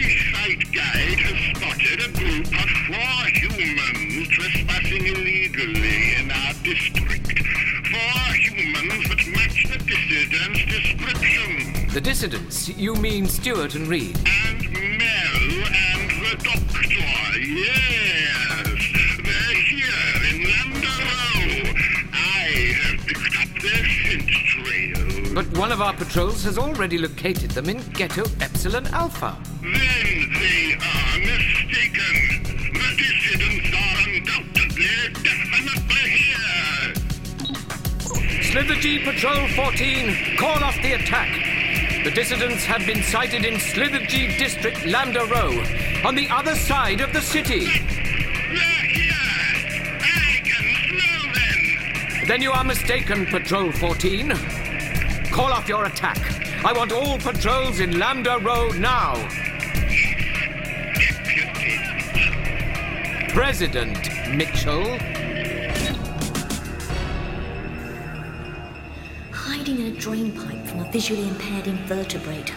guide 0.71 1.19
has 1.19 1.57
spotted 1.57 1.99
a 1.99 2.09
group 2.17 2.47
of 2.47 2.69
four 2.85 3.21
humans 3.33 4.27
trespassing 4.29 5.05
illegally 5.05 6.15
in 6.19 6.29
our 6.31 6.53
district. 6.63 7.27
Four 7.89 8.33
humans 8.37 9.09
that 9.09 9.21
match 9.33 9.65
the 9.67 9.77
dissident's 9.79 10.63
description. 10.65 11.89
The 11.93 12.01
dissidents? 12.01 12.69
You 12.69 12.93
mean 12.95 13.25
Stuart 13.25 13.75
and 13.75 13.87
Reed? 13.87 14.17
And 14.45 14.61
Mel 14.71 15.65
and 15.73 16.09
the 16.21 16.35
Doctor, 16.43 17.39
yes. 17.39 18.79
They're 19.25 19.57
here 19.73 20.21
in. 20.29 20.45
I 22.13 22.15
have 22.83 22.99
picked 23.07 23.35
up 23.41 23.51
their 23.61 23.85
scent 23.89 24.29
trail. 24.29 25.33
But 25.33 25.47
one 25.57 25.71
of 25.71 25.81
our 25.81 25.93
patrols 25.93 26.43
has 26.43 26.57
already 26.57 26.97
located 26.99 27.51
them 27.51 27.69
in 27.69 27.81
Ghetto 27.93 28.23
Epsilon 28.39 28.85
Alpha. 28.87 29.35
Then 29.61 29.98
Slithergee 38.59 39.05
Patrol 39.05 39.47
14, 39.55 40.35
call 40.37 40.61
off 40.61 40.75
the 40.81 40.91
attack. 40.91 41.33
The 42.03 42.11
dissidents 42.11 42.65
have 42.65 42.85
been 42.85 43.01
sighted 43.03 43.45
in 43.45 43.53
Slithergee 43.53 44.37
District, 44.37 44.85
Lambda 44.85 45.25
Row, 45.27 45.63
on 46.05 46.13
the 46.13 46.27
other 46.29 46.53
side 46.55 46.99
of 46.99 47.13
the 47.13 47.21
city. 47.21 47.69
Then 52.27 52.41
you 52.41 52.51
are 52.51 52.65
mistaken, 52.65 53.27
Patrol 53.27 53.71
14. 53.71 54.33
Call 55.31 55.53
off 55.53 55.69
your 55.69 55.85
attack. 55.85 56.19
I 56.65 56.73
want 56.73 56.91
all 56.91 57.17
patrols 57.17 57.79
in 57.79 57.97
Lambda 57.97 58.39
Row 58.39 58.71
now. 58.71 59.15
President 63.29 63.97
Mitchell. 64.35 64.99
In 69.79 69.85
a 69.85 69.91
drain 69.97 70.33
pipe 70.33 70.65
from 70.65 70.81
a 70.81 70.91
visually 70.91 71.25
impaired 71.25 71.65
invertebrate. 71.65 72.51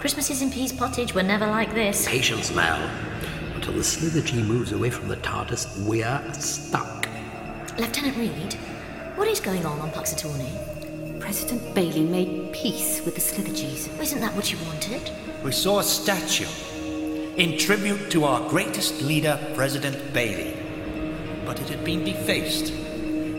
Christmases 0.00 0.42
in 0.42 0.50
Pease 0.50 0.72
Pottage 0.72 1.14
were 1.14 1.22
never 1.22 1.46
like 1.46 1.72
this. 1.74 2.08
Patience, 2.08 2.52
Mel. 2.52 2.90
Until 3.54 3.74
the 3.74 3.78
Slithergee 3.78 4.44
moves 4.44 4.72
away 4.72 4.90
from 4.90 5.06
the 5.06 5.14
TARDIS, 5.18 5.86
we're 5.86 6.20
stuck. 6.32 7.08
Lieutenant 7.78 8.16
Reed, 8.16 8.54
what 9.14 9.28
is 9.28 9.38
going 9.38 9.64
on 9.64 9.78
on 9.78 9.92
Puxatornee? 9.92 11.20
President 11.20 11.72
Bailey 11.72 12.02
made 12.02 12.52
peace 12.52 13.00
with 13.04 13.14
the 13.14 13.20
Slithergees. 13.20 13.88
Oh, 13.96 14.02
isn't 14.02 14.20
that 14.20 14.34
what 14.34 14.50
you 14.50 14.58
wanted? 14.66 15.08
We 15.44 15.52
saw 15.52 15.78
a 15.78 15.84
statue 15.84 16.48
in 17.36 17.58
tribute 17.58 18.10
to 18.10 18.24
our 18.24 18.40
greatest 18.48 19.02
leader, 19.02 19.38
President 19.54 20.12
Bailey. 20.12 20.56
But 21.46 21.60
it 21.60 21.68
had 21.68 21.84
been 21.84 22.02
defaced 22.02 22.72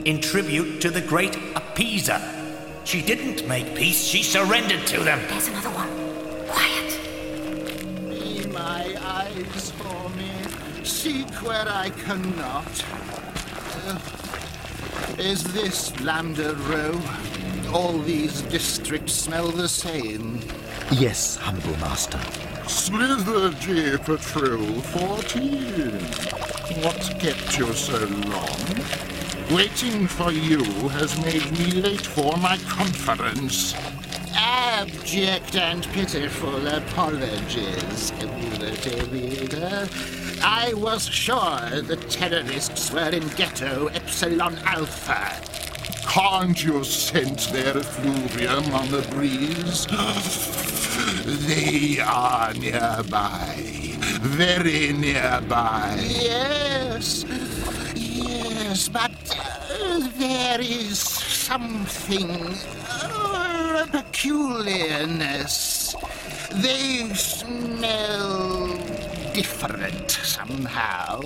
in 0.05 0.21
tribute 0.21 0.79
to 0.79 0.89
the 0.89 1.01
great 1.01 1.33
appeaser. 1.33 2.40
She 2.83 3.01
didn't 3.01 3.47
make 3.47 3.75
peace, 3.75 4.03
she 4.03 4.23
surrendered 4.23 4.85
to 4.87 5.03
them. 5.03 5.19
There's 5.29 5.47
another 5.47 5.69
one. 5.69 5.89
Quiet. 6.47 6.99
Me, 8.09 8.45
my 8.47 8.95
eyes 9.01 9.71
for 9.71 10.09
me, 10.09 10.83
seek 10.83 11.29
where 11.41 11.67
I 11.67 11.89
cannot. 11.89 12.85
Uh, 13.87 13.99
is 15.17 15.43
this 15.53 15.99
Lambda 16.01 16.55
Row? 16.55 16.99
All 17.73 17.97
these 17.99 18.41
districts 18.43 19.13
smell 19.13 19.49
the 19.49 19.69
same. 19.69 20.41
Yes, 20.91 21.37
humble 21.37 21.77
master. 21.77 22.17
Slithergee 22.67 23.97
Patrol 24.03 24.81
14. 24.81 25.91
What 26.83 26.99
kept 27.19 27.57
you 27.57 27.71
so 27.73 28.05
long? 28.05 29.20
Waiting 29.53 30.07
for 30.07 30.31
you 30.31 30.63
has 30.89 31.19
made 31.25 31.51
me 31.59 31.81
late 31.81 32.05
for 32.05 32.37
my 32.37 32.57
conference. 32.69 33.75
Abject 34.33 35.57
and 35.57 35.83
pitiful 35.89 36.65
apologies, 36.67 38.13
community 38.17 39.01
leader. 39.11 39.89
I 40.41 40.73
was 40.75 41.05
sure 41.05 41.81
the 41.81 41.97
terrorists 42.09 42.93
were 42.93 43.09
in 43.09 43.27
Ghetto 43.35 43.87
Epsilon 43.87 44.57
Alpha. 44.63 45.41
Can't 46.07 46.63
you 46.63 46.85
sense 46.85 47.47
their 47.47 47.77
effluvium 47.77 48.73
on 48.73 48.89
the 48.89 49.01
breeze? 49.11 49.85
They 51.47 51.99
are 51.99 52.53
nearby. 52.53 53.55
Very 54.21 54.93
nearby. 54.93 55.99
Yes, 56.01 57.25
yes, 57.95 58.87
but 58.87 59.10
uh, 59.43 60.09
there 60.17 60.61
is 60.61 60.99
something, 60.99 62.29
uh, 62.89 63.83
a 63.83 63.87
peculiarness. 63.91 65.95
They 66.55 67.09
smell 67.13 68.67
different 69.33 70.11
somehow. 70.11 71.21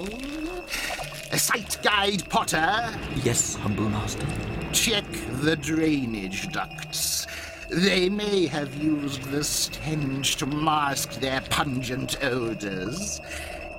A 1.32 1.40
Sight 1.40 1.78
guide 1.84 2.28
Potter, 2.30 2.94
Yes, 3.24 3.56
humble 3.56 3.90
master. 3.90 4.28
check 4.72 5.06
the 5.42 5.56
drainage 5.56 6.52
ducts. 6.52 7.26
They 7.70 8.10
may 8.10 8.46
have 8.46 8.76
used 8.76 9.24
the 9.32 9.44
stench 9.44 10.36
to 10.38 10.46
mask 10.46 11.14
their 11.14 11.42
pungent 11.50 12.24
odors. 12.24 13.20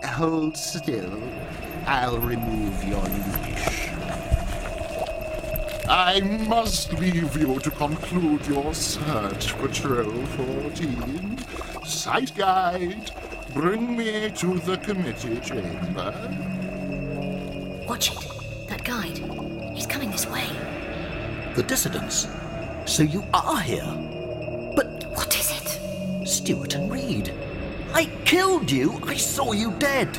Hold 0.07 0.57
still. 0.57 1.23
I'll 1.87 2.19
remove 2.19 2.83
your 2.85 3.03
leash. 3.03 3.91
I 5.89 6.21
must 6.49 6.93
leave 6.95 7.37
you 7.37 7.59
to 7.61 7.71
conclude 7.71 8.47
your 8.47 8.73
search, 8.75 9.57
Patrol 9.59 10.11
14. 10.11 11.39
Sight 11.85 12.35
guide, 12.35 13.11
bring 13.53 13.97
me 13.97 14.31
to 14.31 14.59
the 14.59 14.79
committee 14.79 15.39
chamber. 15.41 16.13
Watch 17.87 18.11
it. 18.11 18.69
That 18.69 18.83
guide. 18.85 19.19
He's 19.75 19.87
coming 19.87 20.11
this 20.11 20.27
way. 20.27 20.49
The 21.55 21.63
dissidents. 21.63 22.27
So 22.87 23.03
you 23.03 23.23
are 23.33 23.61
here. 23.61 23.85
But 24.75 25.05
what 25.15 25.37
is 25.39 25.51
it? 25.53 26.27
Stewart 26.27 26.75
and 26.75 26.91
Reed. 26.91 27.33
I 27.97 28.05
killed 28.27 28.71
you. 28.71 29.01
I 29.05 29.17
saw 29.17 29.53
you 29.53 29.71
dead. 29.79 30.11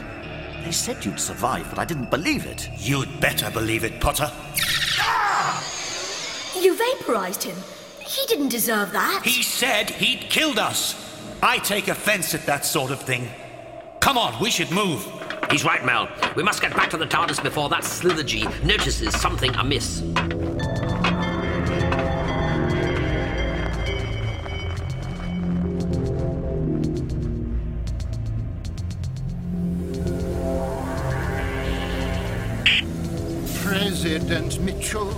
They 0.66 0.72
said 0.72 1.06
you'd 1.06 1.20
survive, 1.20 1.70
but 1.70 1.78
I 1.78 1.86
didn't 1.86 2.10
believe 2.10 2.48
it. 2.48 2.72
You'd 2.76 3.20
better 3.20 3.52
believe 3.52 3.84
it, 3.84 4.02
Potter. 4.02 4.32
Ah! 5.00 5.64
You 6.60 6.76
vaporized 6.76 7.44
him. 7.44 7.56
He 8.00 8.26
didn't 8.26 8.50
deserve 8.50 8.92
that. 8.94 9.22
He 9.24 9.44
said 9.44 9.92
he'd 9.92 10.22
killed 10.22 10.58
us. 10.58 10.96
I 11.44 11.60
take 11.60 11.88
offense 11.88 12.34
at 12.34 12.48
that 12.48 12.66
sort 12.66 12.90
of 12.90 13.00
thing. 13.00 13.30
Come 14.00 14.18
on, 14.18 14.42
we 14.42 14.50
should 14.50 14.72
move. 14.72 15.08
He's 15.52 15.64
right, 15.64 15.86
Mel. 15.86 16.10
We 16.36 16.42
must 16.42 16.64
get 16.64 16.76
back 16.76 16.90
to 16.90 16.98
the 16.98 17.06
TARDIS 17.06 17.44
before 17.44 17.70
that 17.70 17.84
Slithergee 17.84 18.64
notices 18.64 19.16
something 19.22 19.54
amiss. 19.54 20.02
President 34.18 34.60
Mitchell, 34.62 35.14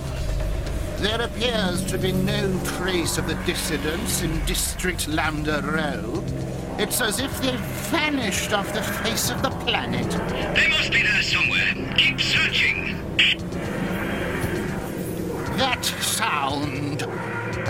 there 0.98 1.22
appears 1.22 1.82
to 1.86 1.96
be 1.96 2.12
no 2.12 2.60
trace 2.76 3.16
of 3.16 3.26
the 3.26 3.34
dissidents 3.46 4.20
in 4.20 4.44
District 4.44 5.08
Lambda 5.08 5.62
Row. 5.62 6.22
It's 6.78 7.00
as 7.00 7.18
if 7.18 7.40
they've 7.40 7.58
vanished 7.88 8.52
off 8.52 8.70
the 8.74 8.82
face 8.82 9.30
of 9.30 9.40
the 9.40 9.48
planet. 9.64 10.06
They 10.54 10.68
must 10.68 10.92
be 10.92 11.02
there 11.02 11.22
somewhere. 11.22 11.94
Keep 11.96 12.20
searching. 12.20 13.02
That 15.56 15.82
sound. 15.82 17.04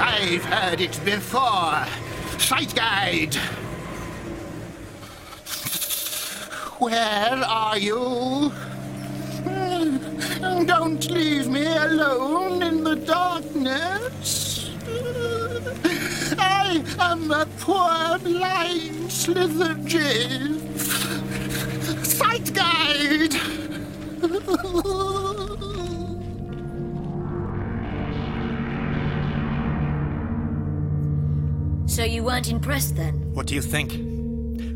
I've 0.00 0.44
heard 0.46 0.80
it 0.80 1.00
before. 1.04 1.86
Sight 2.40 2.74
guide. 2.74 3.36
Where 6.80 7.44
are 7.46 7.78
you? 7.78 8.50
Don't 10.66 11.10
leave 11.10 11.48
me 11.48 11.66
alone 11.66 12.62
in 12.62 12.84
the 12.84 12.96
darkness. 12.96 14.70
I 16.38 16.82
am 16.98 17.30
a 17.30 17.46
poor 17.58 18.18
blind 18.18 19.10
Slithergee. 19.10 20.58
Sight 22.04 22.52
guide. 22.54 23.34
So 31.86 32.04
you 32.04 32.22
weren't 32.22 32.48
impressed 32.48 32.96
then? 32.96 33.14
What 33.34 33.46
do 33.46 33.54
you 33.54 33.60
think? 33.60 33.92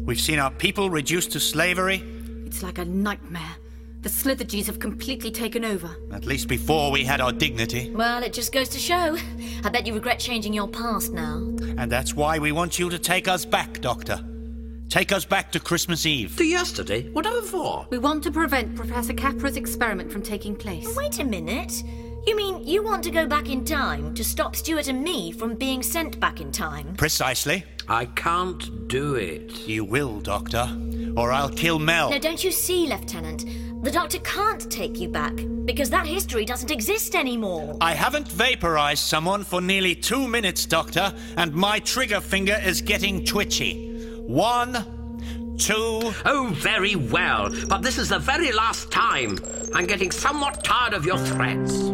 We've 0.04 0.20
seen 0.20 0.38
our 0.38 0.50
people 0.50 0.90
reduced 0.90 1.32
to 1.32 1.40
slavery. 1.40 2.02
It's 2.44 2.62
like 2.62 2.78
a 2.78 2.84
nightmare. 2.84 3.56
The 4.04 4.10
Slithergees 4.10 4.66
have 4.66 4.78
completely 4.78 5.30
taken 5.30 5.64
over. 5.64 5.96
At 6.12 6.26
least 6.26 6.46
before 6.46 6.92
we 6.92 7.04
had 7.04 7.22
our 7.22 7.32
dignity. 7.32 7.90
Well, 7.90 8.22
it 8.22 8.34
just 8.34 8.52
goes 8.52 8.68
to 8.68 8.78
show. 8.78 9.16
I 9.64 9.70
bet 9.70 9.86
you 9.86 9.94
regret 9.94 10.18
changing 10.18 10.52
your 10.52 10.68
past 10.68 11.14
now. 11.14 11.36
And 11.78 11.90
that's 11.90 12.12
why 12.14 12.38
we 12.38 12.52
want 12.52 12.78
you 12.78 12.90
to 12.90 12.98
take 12.98 13.28
us 13.28 13.46
back, 13.46 13.80
Doctor. 13.80 14.22
Take 14.90 15.10
us 15.10 15.24
back 15.24 15.50
to 15.52 15.58
Christmas 15.58 16.04
Eve. 16.04 16.36
To 16.36 16.44
yesterday? 16.44 17.08
Whatever 17.12 17.40
for? 17.40 17.86
We 17.88 17.96
want 17.96 18.22
to 18.24 18.30
prevent 18.30 18.76
Professor 18.76 19.14
Capra's 19.14 19.56
experiment 19.56 20.12
from 20.12 20.20
taking 20.20 20.54
place. 20.54 20.94
Wait 20.94 21.18
a 21.20 21.24
minute. 21.24 21.82
You 22.26 22.36
mean 22.36 22.62
you 22.62 22.82
want 22.82 23.04
to 23.04 23.10
go 23.10 23.26
back 23.26 23.48
in 23.48 23.64
time 23.64 24.14
to 24.16 24.22
stop 24.22 24.54
Stuart 24.54 24.88
and 24.88 25.02
me 25.02 25.32
from 25.32 25.54
being 25.54 25.82
sent 25.82 26.20
back 26.20 26.42
in 26.42 26.52
time? 26.52 26.94
Precisely. 26.96 27.64
I 27.88 28.04
can't 28.04 28.86
do 28.86 29.14
it. 29.14 29.66
You 29.66 29.84
will, 29.84 30.20
Doctor. 30.20 30.68
Or 31.16 31.32
I'll 31.32 31.50
kill 31.50 31.78
Mel. 31.78 32.10
No, 32.10 32.18
don't 32.18 32.42
you 32.44 32.50
see, 32.50 32.86
Lieutenant? 32.86 33.44
The 33.84 33.90
doctor 33.90 34.18
can't 34.20 34.70
take 34.70 34.98
you 34.98 35.10
back 35.10 35.34
because 35.66 35.90
that 35.90 36.06
history 36.06 36.46
doesn't 36.46 36.70
exist 36.70 37.14
anymore. 37.14 37.76
I 37.82 37.92
haven't 37.92 38.26
vaporized 38.28 39.04
someone 39.04 39.44
for 39.44 39.60
nearly 39.60 39.94
two 39.94 40.26
minutes, 40.26 40.64
Doctor, 40.64 41.12
and 41.36 41.52
my 41.52 41.80
trigger 41.80 42.22
finger 42.22 42.58
is 42.64 42.80
getting 42.80 43.26
twitchy. 43.26 43.94
One, 44.26 44.72
two. 45.58 46.14
Oh, 46.24 46.50
very 46.54 46.96
well. 46.96 47.50
But 47.68 47.82
this 47.82 47.98
is 47.98 48.08
the 48.08 48.18
very 48.18 48.52
last 48.52 48.90
time. 48.90 49.38
I'm 49.74 49.86
getting 49.86 50.10
somewhat 50.10 50.64
tired 50.64 50.94
of 50.94 51.04
your 51.04 51.18
threats. 51.18 51.90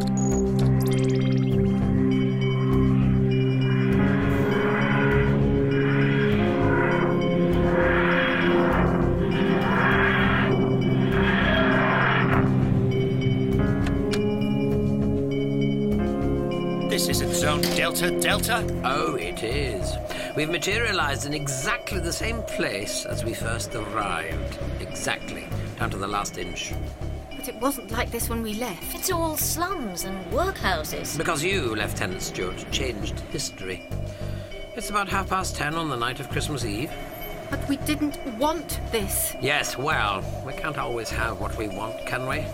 Delta 18.31 18.63
Delta. 18.63 18.81
Oh, 18.85 19.17
it 19.17 19.43
is. 19.43 19.97
We've 20.37 20.49
materialized 20.49 21.27
in 21.27 21.35
exactly 21.35 21.99
the 21.99 22.13
same 22.13 22.45
place 22.45 23.05
as 23.05 23.25
we 23.25 23.35
first 23.35 23.75
arrived. 23.75 24.57
Exactly. 24.79 25.49
Down 25.81 25.91
to 25.91 25.97
the 25.97 26.07
last 26.07 26.39
inch. 26.39 26.73
But 27.37 27.49
it 27.49 27.57
wasn't 27.57 27.91
like 27.91 28.13
this 28.13 28.31
when 28.31 28.41
we 28.41 28.55
left. 28.55 28.95
It's 28.95 29.11
all 29.11 29.37
slums 29.37 30.05
and 30.05 30.25
workhouses. 30.31 31.19
Because 31.19 31.43
you, 31.43 31.75
Lieutenant 31.75 32.23
Stuart, 32.23 32.65
changed 32.71 33.19
history. 33.33 33.89
It's 34.77 34.91
about 34.91 35.09
half 35.09 35.29
past 35.29 35.57
ten 35.57 35.75
on 35.75 35.89
the 35.89 35.97
night 35.97 36.21
of 36.21 36.31
Christmas 36.31 36.65
Eve. 36.65 36.93
But 37.51 37.69
we 37.69 37.79
didn't 37.79 38.25
want 38.39 38.79
this. 38.93 39.35
Yes, 39.43 39.77
well, 39.77 40.23
we 40.47 40.53
can't 40.53 40.79
always 40.79 41.11
have 41.11 41.41
what 41.41 41.59
we 41.59 41.67
want, 41.67 42.07
can 42.07 42.29
we? 42.29 42.45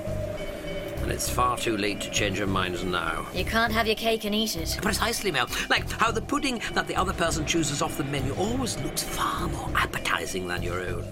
And 1.02 1.12
it's 1.12 1.28
far 1.28 1.56
too 1.56 1.76
late 1.76 2.00
to 2.00 2.10
change 2.10 2.38
your 2.38 2.48
minds 2.48 2.82
now. 2.82 3.26
You 3.34 3.44
can't 3.44 3.72
have 3.72 3.86
your 3.86 3.96
cake 3.96 4.24
and 4.24 4.34
eat 4.34 4.56
it. 4.56 4.78
Precisely, 4.82 5.30
Mel. 5.30 5.48
Like 5.70 5.88
how 5.92 6.10
the 6.10 6.22
pudding 6.22 6.60
that 6.74 6.86
the 6.86 6.96
other 6.96 7.12
person 7.12 7.46
chooses 7.46 7.82
off 7.82 7.96
the 7.96 8.04
menu 8.04 8.34
always 8.34 8.76
looks 8.78 9.02
far 9.02 9.48
more 9.48 9.70
appetizing 9.76 10.48
than 10.48 10.62
your 10.62 10.80
own. 10.80 11.06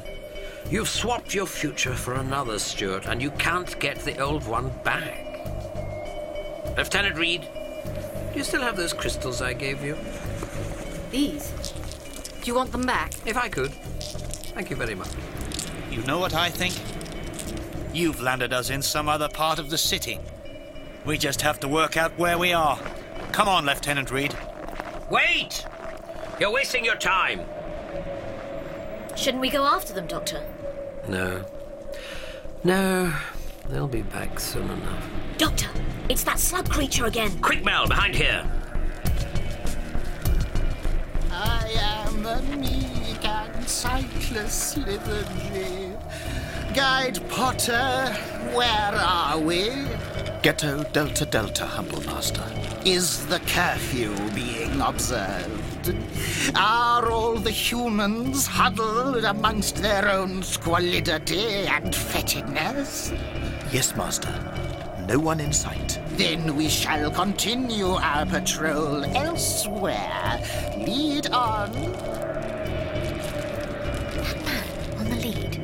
You've 0.70 0.89
swapped 0.89 1.35
your 1.35 1.47
future 1.47 1.94
for 1.94 2.15
another, 2.15 2.59
Stuart, 2.59 3.06
and 3.06 3.20
you 3.20 3.31
can't 3.32 3.78
get 3.78 3.98
the 4.01 4.19
old 4.19 4.47
one 4.47 4.70
back. 4.82 5.20
Lieutenant 6.77 7.16
Reed, 7.16 7.47
do 8.32 8.39
you 8.39 8.44
still 8.44 8.62
have 8.62 8.77
those 8.77 8.93
crystals 8.93 9.43
I 9.43 9.52
gave 9.52 9.85
you? 9.85 9.97
These? 11.11 11.52
Do 12.40 12.47
you 12.48 12.55
want 12.55 12.73
them 12.73 12.86
back? 12.86 13.12
If 13.24 13.36
I 13.36 13.48
could. 13.48 13.70
Thank 14.55 14.70
you 14.70 14.77
very 14.77 14.94
much. 14.94 15.09
You 15.90 16.02
know 16.02 16.19
what 16.19 16.35
I 16.35 16.51
think? 16.51 16.74
You've 17.94 18.20
landed 18.20 18.52
us 18.52 18.70
in 18.70 18.82
some 18.82 19.08
other 19.08 19.28
part 19.28 19.60
of 19.60 19.70
the 19.70 19.78
city. 19.78 20.18
We 21.06 21.16
just 21.16 21.42
have 21.42 21.60
to 21.60 21.68
work 21.68 21.96
out 21.96 22.18
where 22.18 22.36
we 22.36 22.52
are. 22.52 22.76
Come 23.30 23.46
on, 23.46 23.66
Lieutenant 23.66 24.10
Reed. 24.10 24.36
Wait! 25.10 25.64
You're 26.40 26.50
wasting 26.50 26.84
your 26.84 26.96
time. 26.96 27.42
Shouldn't 29.16 29.40
we 29.40 29.48
go 29.48 29.64
after 29.64 29.92
them, 29.92 30.08
Doctor? 30.08 30.44
No. 31.08 31.44
No. 32.64 33.14
They'll 33.68 33.86
be 33.86 34.02
back 34.02 34.40
soon 34.40 34.68
enough. 34.68 35.08
Doctor, 35.38 35.68
it's 36.08 36.24
that 36.24 36.40
slug 36.40 36.68
creature 36.68 37.06
again. 37.06 37.38
Quick, 37.38 37.64
Mel, 37.64 37.86
behind 37.86 38.16
here. 38.16 38.44
I 41.30 41.70
am 42.08 42.26
a 42.26 42.42
meek 42.56 43.24
and 43.24 43.68
sightless 43.68 44.74
Slithergee. 44.74 45.96
Guide 46.74 47.20
Potter, 47.28 48.12
where 48.52 48.94
are 48.98 49.38
we? 49.38 49.70
Ghetto 50.42 50.82
Delta 50.82 51.24
Delta, 51.24 51.64
humble 51.64 52.01
master. 52.01 52.42
Is 52.84 53.24
the 53.26 53.38
curfew 53.46 54.12
being 54.34 54.80
observed? 54.80 55.94
Are 56.56 57.09
all 57.12 57.36
the 57.36 57.52
humans 57.52 58.48
huddled 58.48 59.24
amongst 59.24 59.76
their 59.76 60.09
own 60.10 60.42
squalidity 60.42 61.68
and 61.68 61.94
fetidness? 61.94 63.16
Yes, 63.72 63.94
master. 63.94 64.34
No 65.06 65.20
one 65.20 65.38
in 65.38 65.52
sight. 65.52 66.01
Then 66.16 66.56
we 66.56 66.68
shall 66.68 67.09
continue 67.12 67.92
our 67.92 68.26
patrol 68.26 69.05
elsewhere. 69.16 70.42
Lead 70.76 71.28
on. 71.30 71.70
On 74.98 75.09
the 75.09 75.16
lead. 75.16 75.63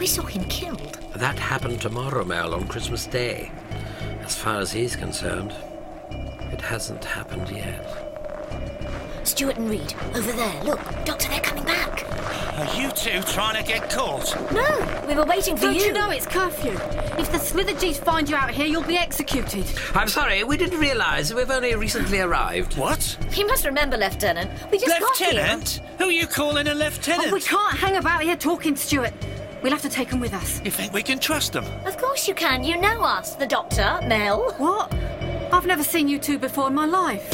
We 0.00 0.06
saw 0.06 0.22
him 0.22 0.44
killed. 0.44 0.94
That 1.16 1.38
happened 1.38 1.82
tomorrow, 1.82 2.24
Mel, 2.24 2.54
on 2.54 2.66
Christmas 2.68 3.06
Day. 3.06 3.52
As 4.22 4.34
far 4.34 4.58
as 4.58 4.72
he's 4.72 4.96
concerned, 4.96 5.54
it 6.50 6.62
hasn't 6.62 7.04
happened 7.04 7.50
yet. 7.50 7.84
Stuart 9.24 9.58
and 9.58 9.68
Reed, 9.68 9.94
over 10.14 10.32
there. 10.32 10.64
Look, 10.64 10.80
Doctor, 11.04 11.28
they're 11.28 11.40
coming 11.40 11.64
back. 11.64 12.06
Are 12.58 12.80
you 12.80 12.90
two 12.92 13.20
trying 13.30 13.62
to 13.62 13.68
get 13.70 13.90
caught? 13.90 14.34
No, 14.52 15.04
we 15.06 15.14
were 15.14 15.26
waiting 15.26 15.54
for 15.54 15.64
Don't 15.64 15.74
you. 15.74 15.82
you 15.82 15.92
know 15.92 16.08
it's 16.08 16.26
curfew? 16.26 16.72
If 17.18 17.30
the 17.30 17.36
Slithergees 17.38 17.96
find 17.96 18.26
you 18.26 18.36
out 18.36 18.52
here, 18.52 18.66
you'll 18.66 18.82
be 18.82 18.96
executed. 18.96 19.66
I'm 19.94 20.08
sorry, 20.08 20.44
we 20.44 20.56
didn't 20.56 20.80
realize 20.80 21.34
we've 21.34 21.50
only 21.50 21.74
recently 21.74 22.20
arrived. 22.20 22.78
What? 22.78 23.18
You 23.36 23.46
must 23.46 23.66
remember, 23.66 23.98
Lieutenant. 23.98 24.50
We 24.70 24.78
just 24.78 24.98
Lieutenant? 24.98 25.82
Who 25.98 26.04
are 26.06 26.10
you 26.10 26.26
calling 26.26 26.68
a 26.68 26.74
lieutenant? 26.74 27.28
Oh, 27.28 27.34
we 27.34 27.42
can't 27.42 27.76
hang 27.76 27.96
about 27.96 28.22
here 28.22 28.36
talking, 28.36 28.76
Stuart. 28.76 29.12
We'll 29.62 29.72
have 29.72 29.82
to 29.82 29.90
take 29.90 30.08
them 30.08 30.20
with 30.20 30.32
us. 30.32 30.60
You 30.64 30.70
think 30.70 30.92
we 30.92 31.02
can 31.02 31.18
trust 31.18 31.52
them? 31.52 31.64
Of 31.84 31.98
course 31.98 32.26
you 32.26 32.34
can. 32.34 32.64
You 32.64 32.80
know 32.80 33.02
us. 33.02 33.34
The 33.34 33.46
Doctor, 33.46 34.00
Mel. 34.06 34.52
What? 34.56 34.92
I've 35.52 35.66
never 35.66 35.84
seen 35.84 36.08
you 36.08 36.18
two 36.18 36.38
before 36.38 36.68
in 36.68 36.74
my 36.74 36.86
life. 36.86 37.28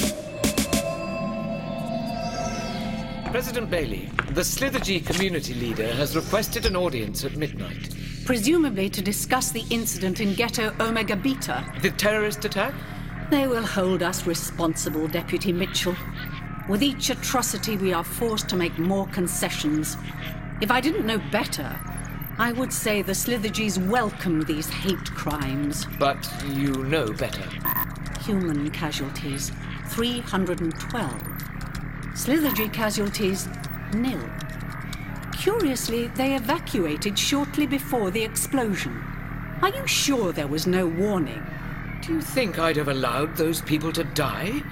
President 3.31 3.70
Bailey, 3.70 4.11
the 4.31 4.40
Slithergee 4.40 5.05
community 5.05 5.55
leader 5.55 5.93
has 5.93 6.16
requested 6.16 6.65
an 6.66 6.74
audience 6.74 7.24
at 7.24 7.36
midnight. 7.36 7.94
Presumably 8.24 8.89
to 8.90 9.03
discuss 9.03 9.53
the 9.53 9.65
incident 9.70 10.20
in 10.20 10.35
Ghetto 10.35 10.74
Omega 10.81 11.15
Beta. 11.15 11.65
The 11.82 11.90
terrorist 11.90 12.44
attack? 12.44 12.74
They 13.31 13.47
will 13.47 13.66
hold 13.66 14.03
us 14.03 14.27
responsible, 14.27 15.07
Deputy 15.07 15.53
Mitchell. 15.53 15.94
With 16.69 16.82
each 16.82 17.11
atrocity, 17.11 17.77
we 17.77 17.93
are 17.93 18.03
forced 18.03 18.48
to 18.48 18.57
make 18.57 18.77
more 18.78 19.07
concessions. 19.09 19.97
If 20.61 20.70
I 20.70 20.81
didn't 20.81 21.07
know 21.07 21.19
better, 21.31 21.78
I 22.39 22.53
would 22.53 22.71
say 22.71 23.01
the 23.01 23.13
Slithergees 23.13 23.79
welcome 23.89 24.43
these 24.43 24.69
hate 24.69 25.11
crimes. 25.15 25.87
But 25.99 26.31
you 26.47 26.85
know 26.85 27.11
better. 27.15 27.49
Human 28.27 28.71
casualties 28.73 29.53
312. 29.89 31.13
Slithergee 32.13 32.71
casualties 32.75 33.49
nil. 33.95 34.21
Curiously, 35.33 36.09
they 36.09 36.35
evacuated 36.35 37.19
shortly 37.19 37.67
before 37.67 38.11
the 38.11 38.25
explosion. 38.25 39.03
Are 39.63 39.71
you 39.71 39.87
sure 39.87 40.33
there 40.33 40.47
was 40.47 40.67
no 40.67 40.87
warning? 40.87 41.43
Do 42.03 42.13
you 42.13 42.21
think 42.21 42.59
I'd 42.59 42.77
have 42.77 42.89
allowed 42.89 43.35
those 43.37 43.63
people 43.63 43.93
to 43.93 44.05
die? 44.05 44.63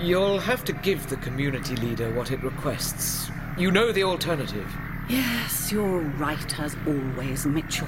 You'll 0.00 0.38
have 0.38 0.64
to 0.64 0.72
give 0.72 1.06
the 1.08 1.16
community 1.16 1.76
leader 1.76 2.10
what 2.14 2.30
it 2.30 2.42
requests. 2.42 3.30
You 3.58 3.70
know 3.70 3.92
the 3.92 4.04
alternative. 4.04 4.70
Yes, 5.08 5.70
you're 5.70 6.00
right 6.00 6.58
as 6.58 6.76
always, 6.84 7.46
Mitchell. 7.46 7.86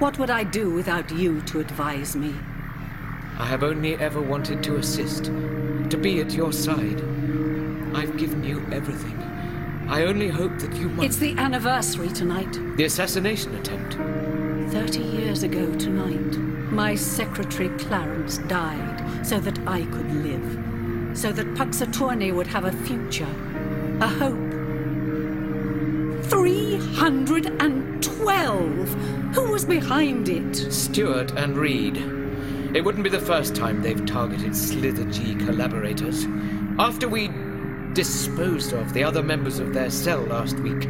What 0.00 0.18
would 0.18 0.30
I 0.30 0.42
do 0.42 0.70
without 0.70 1.12
you 1.12 1.40
to 1.42 1.60
advise 1.60 2.16
me? 2.16 2.34
I 3.38 3.46
have 3.46 3.62
only 3.62 3.94
ever 3.96 4.20
wanted 4.20 4.62
to 4.64 4.76
assist, 4.76 5.26
to 5.26 5.96
be 5.96 6.20
at 6.20 6.32
your 6.32 6.52
side. 6.52 7.00
I've 7.94 8.16
given 8.16 8.42
you 8.42 8.66
everything. 8.72 9.16
I 9.88 10.04
only 10.04 10.28
hope 10.28 10.58
that 10.58 10.74
you 10.74 10.88
might. 10.88 11.06
It's 11.06 11.18
the 11.18 11.36
anniversary 11.38 12.08
tonight. 12.08 12.58
The 12.76 12.84
assassination 12.84 13.54
attempt. 13.54 13.94
Thirty 14.72 15.02
years 15.02 15.44
ago 15.44 15.72
tonight, 15.76 16.36
my 16.72 16.96
secretary 16.96 17.68
Clarence 17.78 18.38
died 18.38 19.24
so 19.24 19.38
that 19.38 19.58
I 19.68 19.82
could 19.82 20.12
live, 20.12 21.16
so 21.16 21.30
that 21.30 21.54
Puxatornee 21.54 22.34
would 22.34 22.48
have 22.48 22.64
a 22.64 22.72
future, 22.72 23.32
a 24.00 24.08
hope. 24.08 24.53
312! 26.34 28.88
Who 29.36 29.52
was 29.52 29.64
behind 29.64 30.28
it? 30.28 30.72
Stuart 30.72 31.30
and 31.36 31.56
Reed. 31.56 31.96
It 32.74 32.84
wouldn't 32.84 33.04
be 33.04 33.10
the 33.10 33.20
first 33.20 33.54
time 33.54 33.80
they've 33.80 34.04
targeted 34.04 34.50
Slithergee 34.50 35.46
collaborators. 35.46 36.26
After 36.76 37.08
we 37.08 37.30
disposed 37.92 38.72
of 38.72 38.92
the 38.92 39.04
other 39.04 39.22
members 39.22 39.60
of 39.60 39.72
their 39.72 39.90
cell 39.90 40.22
last 40.22 40.58
week, 40.58 40.88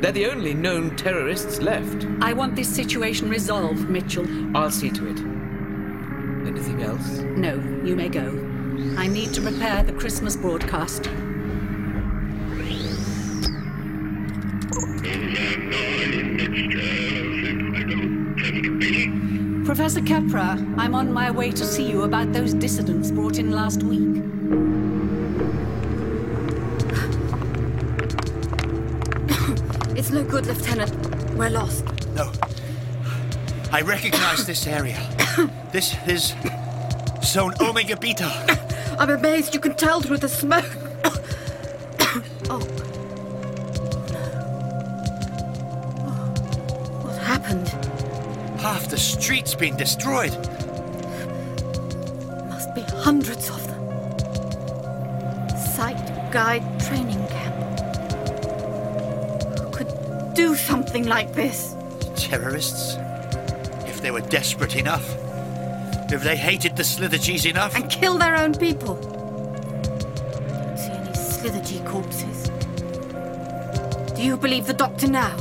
they're 0.00 0.10
the 0.10 0.24
only 0.24 0.54
known 0.54 0.96
terrorists 0.96 1.60
left. 1.60 2.06
I 2.22 2.32
want 2.32 2.56
this 2.56 2.74
situation 2.74 3.28
resolved, 3.28 3.90
Mitchell. 3.90 4.26
I'll 4.56 4.70
see 4.70 4.88
to 4.88 5.06
it. 5.06 5.18
Anything 6.48 6.82
else? 6.82 7.18
No, 7.36 7.56
you 7.84 7.94
may 7.94 8.08
go. 8.08 8.26
I 8.96 9.06
need 9.06 9.34
to 9.34 9.42
prepare 9.42 9.82
the 9.82 9.92
Christmas 9.92 10.34
broadcast. 10.34 11.10
Professor 19.88 20.06
Capra, 20.06 20.66
I'm 20.76 20.94
on 20.94 21.10
my 21.14 21.30
way 21.30 21.50
to 21.50 21.64
see 21.64 21.88
you 21.88 22.02
about 22.02 22.34
those 22.34 22.52
dissidents 22.52 23.10
brought 23.10 23.38
in 23.38 23.52
last 23.52 23.82
week. 23.82 24.22
It's 29.96 30.10
no 30.10 30.22
good, 30.24 30.44
Lieutenant. 30.44 30.92
We're 31.36 31.48
lost. 31.48 31.86
No. 32.14 32.30
I 33.72 33.80
recognize 33.80 34.44
this 34.44 34.66
area. 34.66 35.00
This 35.72 35.96
is 36.06 36.34
Zone 37.24 37.54
Omega 37.58 37.96
Beta. 37.96 38.30
I'm 38.98 39.08
amazed 39.08 39.54
you 39.54 39.60
can 39.60 39.74
tell 39.74 40.02
through 40.02 40.18
the 40.18 40.28
smoke. 40.28 40.77
The 48.98 49.04
streets 49.04 49.54
being 49.54 49.76
destroyed. 49.76 50.32
Must 52.48 52.74
be 52.74 52.80
hundreds 52.80 53.48
of 53.48 53.64
them. 53.68 53.78
Sight 55.56 56.32
guide 56.32 56.64
training 56.80 57.24
camp. 57.28 57.54
Who 59.60 59.70
could 59.70 60.34
do 60.34 60.56
something 60.56 61.06
like 61.06 61.32
this? 61.32 61.76
Terrorists? 62.16 62.96
If 63.86 64.00
they 64.00 64.10
were 64.10 64.22
desperate 64.22 64.74
enough. 64.74 65.08
If 66.10 66.24
they 66.24 66.36
hated 66.36 66.74
the 66.74 66.82
Slithergees 66.82 67.48
enough. 67.48 67.76
And 67.76 67.88
kill 67.88 68.18
their 68.18 68.34
own 68.34 68.52
people. 68.52 68.96
Don't 68.96 70.76
see 70.76 70.90
any 70.90 71.12
Slithergee 71.12 71.86
corpses. 71.86 72.50
Do 74.16 74.24
you 74.24 74.36
believe 74.36 74.66
the 74.66 74.74
doctor 74.74 75.06
now? 75.06 75.36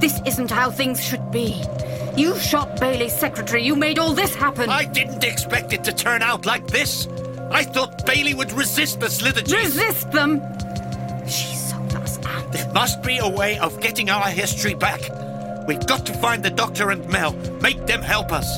This 0.00 0.20
isn't 0.24 0.52
how 0.52 0.70
things 0.70 1.02
should 1.04 1.32
be. 1.32 1.64
You 2.18 2.36
shot 2.36 2.80
Bailey's 2.80 3.16
secretary. 3.16 3.62
You 3.62 3.76
made 3.76 4.00
all 4.00 4.12
this 4.12 4.34
happen. 4.34 4.68
I 4.68 4.84
didn't 4.84 5.22
expect 5.22 5.72
it 5.72 5.84
to 5.84 5.92
turn 5.92 6.20
out 6.20 6.46
like 6.46 6.66
this. 6.66 7.06
I 7.52 7.62
thought 7.62 8.04
Bailey 8.04 8.34
would 8.34 8.50
resist 8.50 8.98
the 8.98 9.06
Slithergees. 9.06 9.54
Resist 9.54 10.10
them? 10.10 10.42
She 11.28 11.54
sold 11.54 11.94
us 11.94 12.18
out. 12.26 12.50
There 12.50 12.68
must 12.72 13.04
be 13.04 13.18
a 13.18 13.28
way 13.28 13.56
of 13.60 13.80
getting 13.80 14.10
our 14.10 14.28
history 14.30 14.74
back. 14.74 15.00
We've 15.68 15.86
got 15.86 16.04
to 16.06 16.12
find 16.14 16.42
the 16.42 16.50
Doctor 16.50 16.90
and 16.90 17.08
Mel. 17.08 17.34
Make 17.62 17.86
them 17.86 18.02
help 18.02 18.32
us. 18.32 18.48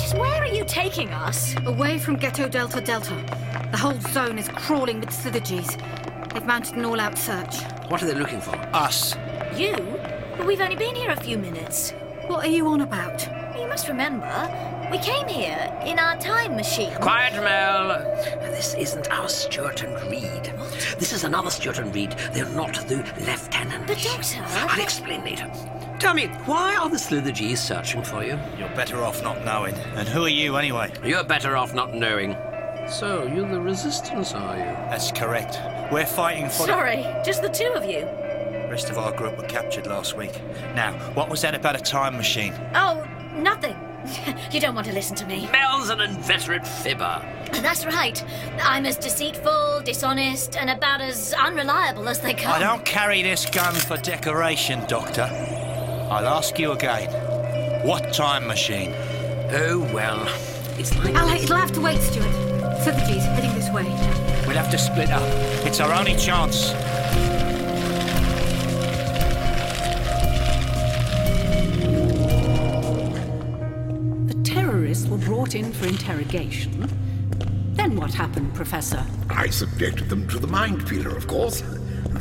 Just 0.00 0.16
where 0.16 0.42
are 0.42 0.46
you 0.46 0.64
taking 0.64 1.10
us? 1.10 1.54
Away 1.66 1.98
from 1.98 2.16
Ghetto 2.16 2.48
Delta 2.48 2.80
Delta. 2.80 3.16
The 3.70 3.76
whole 3.76 4.00
zone 4.12 4.38
is 4.38 4.48
crawling 4.48 5.00
with 5.00 5.10
Slithergees. 5.10 5.78
They've 6.32 6.46
mounted 6.46 6.76
an 6.76 6.86
all-out 6.86 7.18
search. 7.18 7.60
What 7.88 8.02
are 8.02 8.06
they 8.06 8.14
looking 8.14 8.40
for? 8.40 8.56
Us. 8.72 9.14
You? 9.60 9.76
But 10.38 10.46
we've 10.46 10.62
only 10.62 10.74
been 10.74 10.94
here 10.94 11.10
a 11.10 11.20
few 11.20 11.36
minutes. 11.36 11.90
What 12.28 12.46
are 12.46 12.48
you 12.48 12.66
on 12.68 12.80
about? 12.80 13.28
You 13.60 13.68
must 13.68 13.88
remember, 13.88 14.26
we 14.90 14.96
came 14.96 15.28
here 15.28 15.70
in 15.84 15.98
our 15.98 16.16
time 16.16 16.56
machine. 16.56 16.94
Quiet, 16.94 17.34
Mel. 17.34 17.88
This 18.40 18.72
isn't 18.72 19.10
our 19.10 19.28
Stuart 19.28 19.82
and 19.82 20.10
Reed. 20.10 20.46
What? 20.56 20.96
This 20.98 21.12
is 21.12 21.24
another 21.24 21.50
Stuart 21.50 21.78
and 21.78 21.94
Reed. 21.94 22.12
They're 22.32 22.48
not 22.48 22.72
the 22.88 23.04
lieutenant. 23.18 23.86
But, 23.86 23.98
Doctor... 23.98 24.42
I'll 24.66 24.80
explain 24.80 25.24
later. 25.24 25.52
Tell 25.98 26.14
me, 26.14 26.28
why 26.46 26.76
are 26.76 26.88
the 26.88 26.96
Slithergees 26.96 27.58
searching 27.58 28.02
for 28.02 28.24
you? 28.24 28.38
You're 28.58 28.74
better 28.74 29.04
off 29.04 29.22
not 29.22 29.44
knowing. 29.44 29.74
And 29.94 30.08
who 30.08 30.24
are 30.24 30.30
you, 30.30 30.56
anyway? 30.56 30.90
You're 31.04 31.22
better 31.22 31.58
off 31.58 31.74
not 31.74 31.94
knowing. 31.94 32.34
So, 32.88 33.26
you're 33.26 33.46
the 33.46 33.60
Resistance, 33.60 34.32
are 34.32 34.56
you? 34.56 34.64
That's 34.88 35.12
correct. 35.12 35.58
We're 35.92 36.06
fighting 36.06 36.46
for 36.46 36.64
Sorry, 36.64 37.04
just 37.22 37.42
the 37.42 37.50
two 37.50 37.70
of 37.76 37.84
you. 37.84 38.08
The 38.70 38.74
rest 38.74 38.88
of 38.88 38.98
our 38.98 39.10
group 39.10 39.36
were 39.36 39.48
captured 39.48 39.88
last 39.88 40.16
week. 40.16 40.30
Now, 40.76 40.92
what 41.14 41.28
was 41.28 41.42
that 41.42 41.56
about 41.56 41.74
a 41.74 41.80
time 41.80 42.16
machine? 42.16 42.54
Oh, 42.72 43.04
nothing. 43.34 43.76
you 44.52 44.60
don't 44.60 44.76
want 44.76 44.86
to 44.86 44.92
listen 44.92 45.16
to 45.16 45.26
me. 45.26 45.48
Mel's 45.50 45.90
an 45.90 46.00
inveterate 46.00 46.64
fibber. 46.64 47.20
That's 47.50 47.84
right. 47.84 48.24
I'm 48.62 48.86
as 48.86 48.96
deceitful, 48.96 49.82
dishonest, 49.84 50.56
and 50.56 50.70
about 50.70 51.00
as 51.00 51.34
unreliable 51.34 52.08
as 52.08 52.20
they 52.20 52.32
come. 52.32 52.52
I 52.52 52.60
don't 52.60 52.84
carry 52.84 53.22
this 53.22 53.44
gun 53.44 53.74
for 53.74 53.96
decoration, 53.96 54.86
Doctor. 54.86 55.28
I'll 56.08 56.28
ask 56.28 56.56
you 56.56 56.70
again. 56.70 57.10
What 57.84 58.12
time 58.12 58.46
machine? 58.46 58.94
Oh, 59.50 59.80
well. 59.92 60.28
It's 60.78 60.96
like. 60.98 61.16
I'll, 61.16 61.28
it'll 61.28 61.56
have 61.56 61.72
to 61.72 61.80
wait, 61.80 62.00
Stuart. 62.00 62.30
Slithergees 62.84 63.26
heading 63.34 63.52
this 63.54 63.68
way. 63.70 63.82
We'll 64.46 64.56
have 64.56 64.70
to 64.70 64.78
split 64.78 65.10
up. 65.10 65.26
It's 65.66 65.80
our 65.80 65.92
only 65.92 66.14
chance. 66.14 66.72
Terrorists 74.90 75.08
were 75.08 75.18
brought 75.18 75.54
in 75.54 75.72
for 75.72 75.86
interrogation. 75.86 76.88
Then 77.74 77.94
what 77.94 78.12
happened, 78.12 78.52
Professor? 78.54 79.04
I 79.28 79.48
subjected 79.48 80.08
them 80.08 80.26
to 80.28 80.38
the 80.40 80.48
mind 80.48 80.84
peeler, 80.88 81.16
of 81.16 81.26
course. 81.26 81.62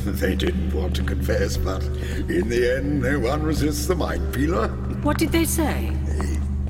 They 0.05 0.35
didn't 0.35 0.73
want 0.73 0.95
to 0.95 1.03
confess, 1.03 1.57
but 1.57 1.83
in 1.83 2.47
the 2.47 2.77
end, 2.77 3.01
no 3.01 3.19
one 3.19 3.43
resists 3.43 3.85
the 3.87 3.95
mind 3.95 4.33
peeler. 4.33 4.69
What 5.03 5.17
did 5.17 5.31
they 5.31 5.45
say? 5.45 5.91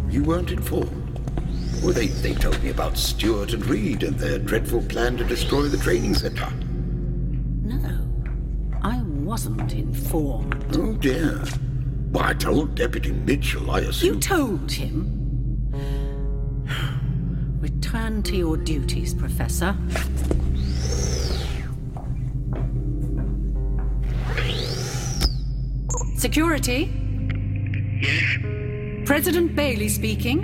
You 0.09 0.23
weren't 0.23 0.51
informed. 0.51 1.19
Well, 1.83 1.93
they, 1.93 2.07
they 2.07 2.33
told 2.33 2.63
me 2.63 2.69
about 2.69 2.97
Stuart 2.97 3.53
and 3.53 3.63
Reed 3.67 4.03
and 4.03 4.17
their 4.17 4.39
dreadful 4.39 4.81
plan 4.83 5.17
to 5.17 5.23
destroy 5.23 5.63
the 5.63 5.77
training 5.77 6.15
center. 6.15 6.49
No, 7.61 7.99
I 8.81 9.01
wasn't 9.03 9.73
informed. 9.73 10.65
Oh, 10.75 10.93
dear. 10.93 11.43
Well, 12.11 12.23
I 12.23 12.33
told 12.33 12.73
Deputy 12.73 13.11
Mitchell, 13.11 13.69
I 13.69 13.81
assume. 13.81 14.15
You 14.15 14.19
told 14.19 14.71
him? 14.71 15.18
Return 17.91 18.21
to 18.21 18.35
your 18.35 18.55
duties, 18.55 19.15
Professor. 19.15 19.75
Security? 26.15 26.91
Yes? 27.99 29.07
President 29.07 29.55
Bailey 29.55 29.89
speaking. 29.89 30.37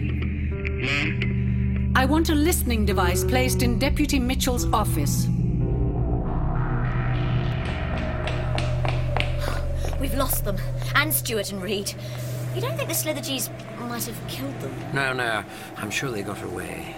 I 1.96 2.06
want 2.06 2.30
a 2.30 2.36
listening 2.36 2.84
device 2.84 3.24
placed 3.24 3.62
in 3.62 3.78
Deputy 3.78 4.18
Mitchell's 4.18 4.66
office. 4.74 5.28
We've 10.00 10.16
lost 10.16 10.46
them, 10.46 10.58
and 10.96 11.14
Stuart 11.14 11.52
and 11.52 11.62
Reed. 11.62 11.94
You 12.56 12.62
don't 12.62 12.76
think 12.76 12.90
the 12.90 12.96
Slithergees 12.96 13.52
might 13.82 14.06
have 14.06 14.28
killed 14.28 14.60
them? 14.62 14.74
No, 14.96 15.14
no. 15.14 15.44
I'm 15.78 15.92
sure 15.92 16.10
they 16.10 16.24
got 16.24 16.42
away. 16.42 16.96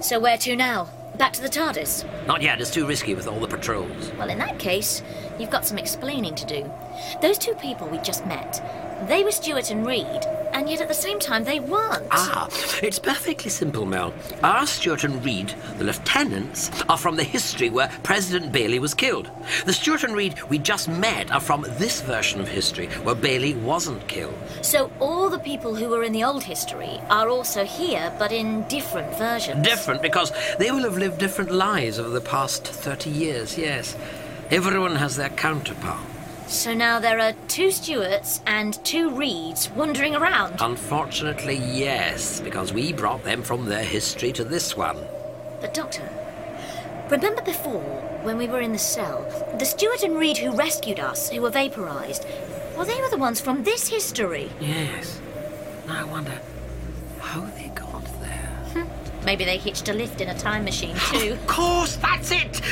So 0.00 0.20
where 0.20 0.38
to 0.38 0.54
now? 0.54 0.88
Back 1.16 1.32
to 1.32 1.42
the 1.42 1.48
TARDIS? 1.48 2.04
Not 2.26 2.40
yet. 2.40 2.60
It's 2.60 2.70
too 2.70 2.86
risky 2.86 3.16
with 3.16 3.26
all 3.26 3.40
the 3.40 3.48
patrols. 3.48 4.12
Well, 4.16 4.30
in 4.30 4.38
that 4.38 4.60
case, 4.60 5.02
you've 5.40 5.50
got 5.50 5.66
some 5.66 5.76
explaining 5.76 6.36
to 6.36 6.46
do. 6.46 6.72
Those 7.20 7.36
two 7.36 7.54
people 7.54 7.88
we 7.88 7.98
just 7.98 8.24
met, 8.24 8.62
they 9.08 9.24
were 9.24 9.32
Stuart 9.32 9.72
and 9.72 9.84
Reed, 9.84 10.24
and 10.58 10.68
yet 10.68 10.80
at 10.80 10.88
the 10.88 10.94
same 10.94 11.20
time 11.20 11.44
they 11.44 11.60
weren't. 11.60 12.08
Ah, 12.10 12.48
it's 12.82 12.98
perfectly 12.98 13.48
simple, 13.48 13.86
Mel. 13.86 14.12
Our 14.42 14.66
Stuart 14.66 15.04
and 15.04 15.24
Reed, 15.24 15.54
the 15.78 15.84
lieutenants, 15.84 16.70
are 16.88 16.98
from 16.98 17.14
the 17.14 17.22
history 17.22 17.70
where 17.70 17.88
President 18.02 18.50
Bailey 18.50 18.80
was 18.80 18.92
killed. 18.92 19.30
The 19.66 19.72
Stuart 19.72 20.02
and 20.02 20.16
Reed 20.16 20.42
we 20.50 20.58
just 20.58 20.88
met 20.88 21.30
are 21.30 21.40
from 21.40 21.64
this 21.78 22.00
version 22.00 22.40
of 22.40 22.48
history 22.48 22.88
where 23.04 23.14
Bailey 23.14 23.54
wasn't 23.54 24.04
killed. 24.08 24.34
So 24.60 24.90
all 24.98 25.30
the 25.30 25.38
people 25.38 25.76
who 25.76 25.90
were 25.90 26.02
in 26.02 26.12
the 26.12 26.24
old 26.24 26.42
history 26.42 27.00
are 27.08 27.28
also 27.28 27.64
here, 27.64 28.12
but 28.18 28.32
in 28.32 28.62
different 28.62 29.16
versions. 29.16 29.64
Different 29.64 30.02
because 30.02 30.32
they 30.58 30.72
will 30.72 30.82
have 30.82 30.98
lived 30.98 31.18
different 31.18 31.52
lives 31.52 32.00
over 32.00 32.10
the 32.10 32.20
past 32.20 32.66
30 32.66 33.10
years, 33.10 33.56
yes. 33.56 33.96
Everyone 34.50 34.96
has 34.96 35.14
their 35.14 35.28
counterpart. 35.28 36.17
So 36.48 36.72
now 36.72 36.98
there 36.98 37.20
are 37.20 37.34
two 37.46 37.70
Stuarts 37.70 38.40
and 38.46 38.82
two 38.82 39.10
Reeds 39.10 39.68
wandering 39.70 40.16
around. 40.16 40.56
Unfortunately, 40.60 41.56
yes, 41.56 42.40
because 42.40 42.72
we 42.72 42.92
brought 42.92 43.22
them 43.22 43.42
from 43.42 43.66
their 43.66 43.84
history 43.84 44.32
to 44.32 44.44
this 44.44 44.74
one. 44.74 44.96
But, 45.60 45.74
Doctor, 45.74 46.08
remember 47.10 47.42
before, 47.42 47.82
when 48.22 48.38
we 48.38 48.48
were 48.48 48.60
in 48.60 48.72
the 48.72 48.78
cell, 48.78 49.26
the 49.58 49.64
Stuart 49.66 50.02
and 50.02 50.16
Reed 50.16 50.38
who 50.38 50.50
rescued 50.52 51.00
us, 51.00 51.28
who 51.28 51.42
were 51.42 51.50
vaporized, 51.50 52.24
well, 52.76 52.86
they 52.86 53.00
were 53.00 53.10
the 53.10 53.18
ones 53.18 53.40
from 53.40 53.62
this 53.62 53.86
history. 53.86 54.50
Yes. 54.58 55.20
Now 55.86 56.00
I 56.00 56.04
wonder 56.04 56.40
how 57.20 57.42
they. 57.42 57.68
Maybe 59.28 59.44
they 59.44 59.58
hitched 59.58 59.90
a 59.90 59.92
lift 59.92 60.22
in 60.22 60.30
a 60.30 60.38
time 60.38 60.64
machine, 60.64 60.96
too. 61.10 61.32
Of 61.32 61.46
course, 61.46 61.96
that's 61.96 62.30
it! 62.30 62.62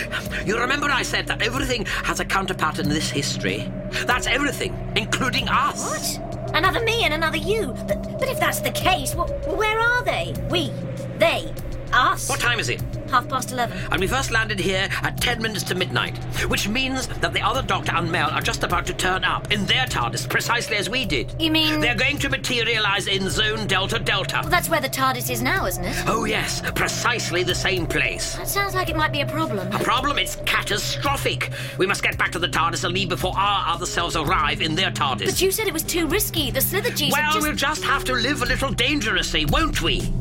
You 0.47 0.59
remember 0.59 0.87
I 0.87 1.03
said 1.03 1.27
that 1.27 1.43
everything 1.43 1.85
has 1.85 2.19
a 2.19 2.25
counterpart 2.25 2.79
in 2.79 2.89
this 2.89 3.11
history? 3.11 3.71
That's 4.07 4.27
everything, 4.27 4.73
including 4.97 5.51
us. 5.51 6.19
What? 6.19 6.55
Another 6.55 6.81
me 6.81 7.05
and 7.05 7.13
another 7.13 7.37
you. 7.37 7.75
But, 7.87 8.19
but 8.19 8.31
if 8.31 8.41
that's 8.41 8.61
the 8.61 8.71
case, 8.71 9.15
well, 9.15 9.29
where 9.55 9.79
are 9.79 10.03
they? 10.05 10.33
We, 10.49 10.73
they, 11.19 11.53
us. 11.93 12.29
What 12.29 12.41
time 12.41 12.59
is 12.59 12.69
it? 12.69 12.81
Half 13.11 13.29
past 13.29 13.53
eleven. 13.53 13.79
And 13.91 14.01
we 14.01 14.07
first 14.07 14.31
landed 14.31 14.59
here 14.59 14.89
at 15.03 15.21
10 15.21 15.41
minutes 15.41 15.63
to 15.65 15.75
midnight, 15.75 16.17
which 16.49 16.69
means 16.69 17.07
that 17.07 17.33
the 17.33 17.41
other 17.41 17.63
Doctor 17.63 17.93
and 17.95 18.11
Mel 18.11 18.31
are 18.31 18.41
just 18.41 18.65
about 18.65 18.87
to 18.87 18.95
turn 18.95 19.25
up 19.25 19.53
in 19.53 19.65
their 19.67 19.87
TARDIS 19.87 20.29
precisely 20.29 20.77
as 20.77 20.91
we 20.91 21.05
did. 21.05 21.33
You 21.39 21.51
mean- 21.51 21.81
They're 21.81 21.95
going 21.95 22.19
to 22.19 22.29
materialize 22.29 23.07
in 23.07 23.31
Zone 23.31 23.67
Delta 23.67 23.99
Delta. 23.99 24.41
Well, 24.43 24.51
that's 24.51 24.69
where 24.69 24.81
the 24.81 24.89
TARDIS 24.89 25.31
is 25.31 25.41
now, 25.41 25.67
isn't 25.67 25.85
it? 25.85 25.97
Oh, 26.07 26.25
yes, 26.25 26.63
precisely 26.75 27.43
the 27.43 27.55
same 27.55 27.87
place. 27.87 28.35
That 28.37 28.49
sounds 28.49 28.75
like 28.75 28.89
it 28.89 28.97
might 28.97 29.13
be 29.13 29.21
a 29.21 29.27
problem. 29.27 29.73
A 29.73 29.79
problem? 29.79 30.19
It's 30.19 30.37
catastrophic. 30.45 31.51
We 31.79 31.87
must 31.87 32.03
get 32.03 32.19
back 32.19 32.33
to 32.33 32.39
the 32.39 32.49
TARDIS 32.49 32.85
and 32.85 32.93
leave 32.93 33.09
before 33.09 33.37
our 33.37 33.75
other 33.75 33.87
selves 33.87 34.17
arrive 34.17 34.61
in 34.61 34.75
their 34.75 34.91
TARDIS. 34.91 35.27
But 35.27 35.41
you 35.41 35.51
said 35.51 35.67
it 35.67 35.73
was 35.73 35.83
too 35.83 36.07
risky. 36.07 36.51
The 36.51 36.61
Slithergees 36.61 37.13
well, 37.13 37.33
just... 37.33 37.47
we'll 37.47 37.57
just 37.57 37.85
have 37.85 38.05
to 38.05 38.15
live 38.15 38.43
a 38.43 38.47
little 38.47 38.73
dangerously, 38.73 39.45
won't 39.47 39.81
we? 39.83 40.13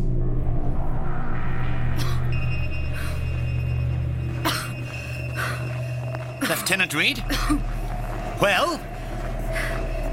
Lieutenant 6.47 6.93
Reed? 6.93 7.23
well? 8.39 8.79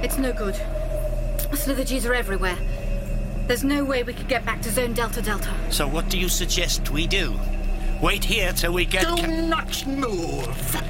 It's 0.02 0.16
no 0.18 0.32
good. 0.32 0.54
Slithergees 1.52 2.08
are 2.08 2.14
everywhere. 2.14 2.56
There's 3.46 3.64
no 3.64 3.84
way 3.84 4.02
we 4.02 4.14
could 4.14 4.28
get 4.28 4.44
back 4.44 4.62
to 4.62 4.70
Zone 4.70 4.94
Delta 4.94 5.20
Delta. 5.20 5.52
So 5.70 5.86
what 5.86 6.08
do 6.08 6.18
you 6.18 6.28
suggest 6.28 6.90
we 6.90 7.06
do? 7.06 7.38
Wait 8.00 8.24
here 8.24 8.52
till 8.52 8.72
we 8.72 8.84
get... 8.86 9.04
Do 9.16 9.26
not 9.26 9.86
move. 9.86 10.82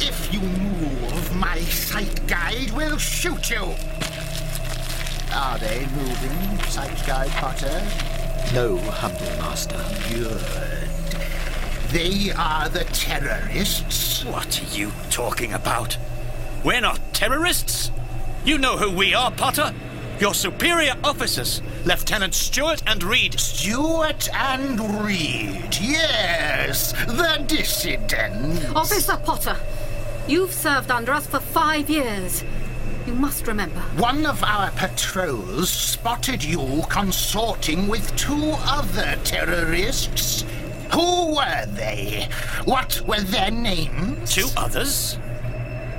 If 0.00 0.32
you 0.32 0.40
move, 0.40 1.36
my 1.36 1.58
sight 1.60 2.26
guide 2.26 2.70
will 2.72 2.96
shoot 2.96 3.50
you. 3.50 3.74
Are 5.34 5.58
they 5.58 5.86
moving, 5.94 6.58
sight 6.68 7.06
guide 7.06 7.30
Potter? 7.32 7.86
No, 8.54 8.78
humble 8.78 9.26
master. 9.38 9.76
Good. 10.14 10.85
They 11.92 12.32
are 12.32 12.68
the 12.68 12.84
terrorists. 12.84 14.24
What 14.24 14.60
are 14.60 14.76
you 14.76 14.90
talking 15.10 15.52
about? 15.52 15.96
We're 16.64 16.80
not 16.80 17.14
terrorists. 17.14 17.90
You 18.44 18.58
know 18.58 18.76
who 18.76 18.90
we 18.90 19.14
are, 19.14 19.30
Potter. 19.30 19.72
Your 20.18 20.34
superior 20.34 20.94
officers, 21.04 21.62
Lieutenant 21.84 22.34
Stuart 22.34 22.82
and 22.86 23.02
Reed. 23.04 23.38
Stuart 23.38 24.28
and 24.34 25.04
Reed, 25.04 25.76
yes, 25.80 26.92
the 27.06 27.44
dissidents. 27.46 28.64
Officer 28.74 29.18
Potter, 29.24 29.56
you've 30.26 30.52
served 30.52 30.90
under 30.90 31.12
us 31.12 31.26
for 31.26 31.38
five 31.38 31.88
years. 31.88 32.42
You 33.06 33.14
must 33.14 33.46
remember. 33.46 33.80
One 33.96 34.26
of 34.26 34.42
our 34.42 34.70
patrols 34.72 35.70
spotted 35.70 36.42
you 36.42 36.82
consorting 36.88 37.86
with 37.86 38.14
two 38.16 38.54
other 38.64 39.16
terrorists. 39.22 40.44
Who 40.92 41.36
were 41.36 41.66
they? 41.66 42.28
What 42.64 43.00
were 43.06 43.20
their 43.20 43.50
names? 43.50 44.34
Two 44.34 44.48
others? 44.56 45.18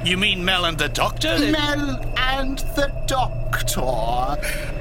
You 0.04 0.18
mean 0.18 0.44
Mel 0.44 0.66
and 0.66 0.78
the 0.78 0.90
Doctor? 0.90 1.38
Mel 1.40 2.14
and 2.18 2.60
the 2.76 2.92
Doctor. 3.08 3.82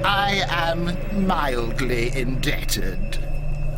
I 0.05 0.43
am 0.49 0.95
mildly 1.27 2.17
indebted. 2.17 3.19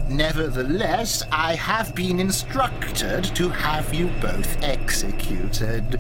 Nevertheless, 0.10 1.24
I 1.32 1.56
have 1.56 1.94
been 1.94 2.20
instructed 2.20 3.24
to 3.36 3.50
have 3.50 3.94
you 3.94 4.08
both 4.22 4.64
executed. 4.64 6.00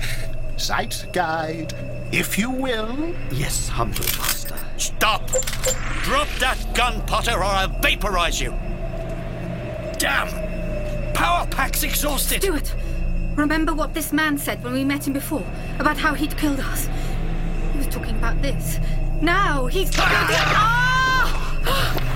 Sight 0.58 1.06
guide, 1.14 1.74
if 2.12 2.38
you 2.38 2.50
will. 2.50 3.16
Yes, 3.32 3.70
humble 3.70 4.06
master. 4.18 4.58
Stop! 4.78 5.28
Drop 6.04 6.28
that 6.40 6.58
gun, 6.74 7.06
Potter, 7.06 7.38
or 7.38 7.44
I'll 7.44 7.70
vaporize 7.82 8.42
you! 8.42 8.54
Damn! 10.00 11.14
Power 11.14 11.46
pack's 11.48 11.84
exhausted! 11.84 12.42
Stuart, 12.42 12.74
remember 13.36 13.74
what 13.74 13.94
this 13.94 14.14
man 14.14 14.38
said 14.38 14.64
when 14.64 14.72
we 14.72 14.86
met 14.86 15.06
him 15.06 15.12
before 15.14 15.46
about 15.78 15.98
how 15.98 16.14
he'd 16.14 16.38
killed 16.38 16.62
us? 16.62 16.88
He 17.74 17.78
was 17.78 17.88
talking 17.88 18.16
about 18.16 18.42
this. 18.42 18.80
Now 19.22 19.66
he's. 19.66 19.92
Ah! 19.98 21.60
Ah! 21.66 22.10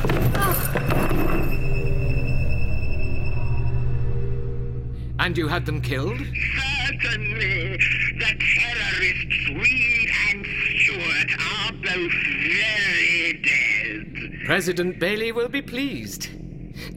And 5.19 5.37
you 5.37 5.47
had 5.49 5.65
them 5.65 5.81
killed? 5.81 6.17
Certainly. 6.17 7.79
The 8.19 8.35
terrorists 8.55 9.49
Reed 9.49 10.09
and 10.29 10.45
Stuart 10.45 11.31
are 11.51 11.71
both 11.73 12.13
very 12.61 13.33
dead. 13.43 14.45
President 14.45 14.99
Bailey 14.99 15.31
will 15.31 15.49
be 15.49 15.61
pleased. 15.61 16.29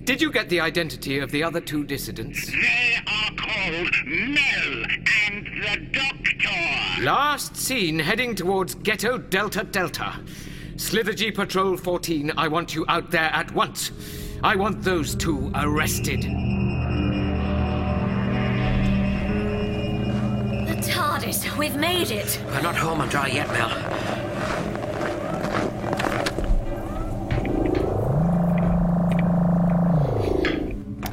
Did 0.07 0.23
you 0.23 0.31
get 0.31 0.49
the 0.49 0.61
identity 0.61 1.19
of 1.19 1.33
the 1.33 1.43
other 1.43 1.61
two 1.61 1.83
dissidents? 1.83 2.47
They 2.47 2.95
are 3.09 3.31
called 3.37 3.91
Mel 4.07 4.85
and 5.27 5.47
the 5.65 5.77
Doctor. 5.91 7.03
Last 7.03 7.57
seen 7.57 7.99
heading 7.99 8.37
towards 8.37 8.77
Ghetto 8.77 9.19
Delta 9.19 9.65
Delta. 9.65 10.15
Slithergee 10.77 11.35
Patrol 11.35 11.77
14, 11.77 12.31
I 12.37 12.47
want 12.47 12.73
you 12.73 12.85
out 12.89 13.11
there 13.11 13.33
at 13.33 13.53
once. 13.53 13.91
I 14.45 14.55
want 14.55 14.81
those 14.81 15.17
two 15.17 15.51
arrested. 15.57 16.23
The 20.63 20.77
TARDIS, 20.89 21.59
we've 21.59 21.75
made 21.75 22.13
it. 22.13 22.41
We're 22.47 22.63
not 22.63 22.77
home 22.77 23.01
and 23.01 23.11
dry 23.11 23.27
yet, 23.27 23.49
Mel. 23.49 24.26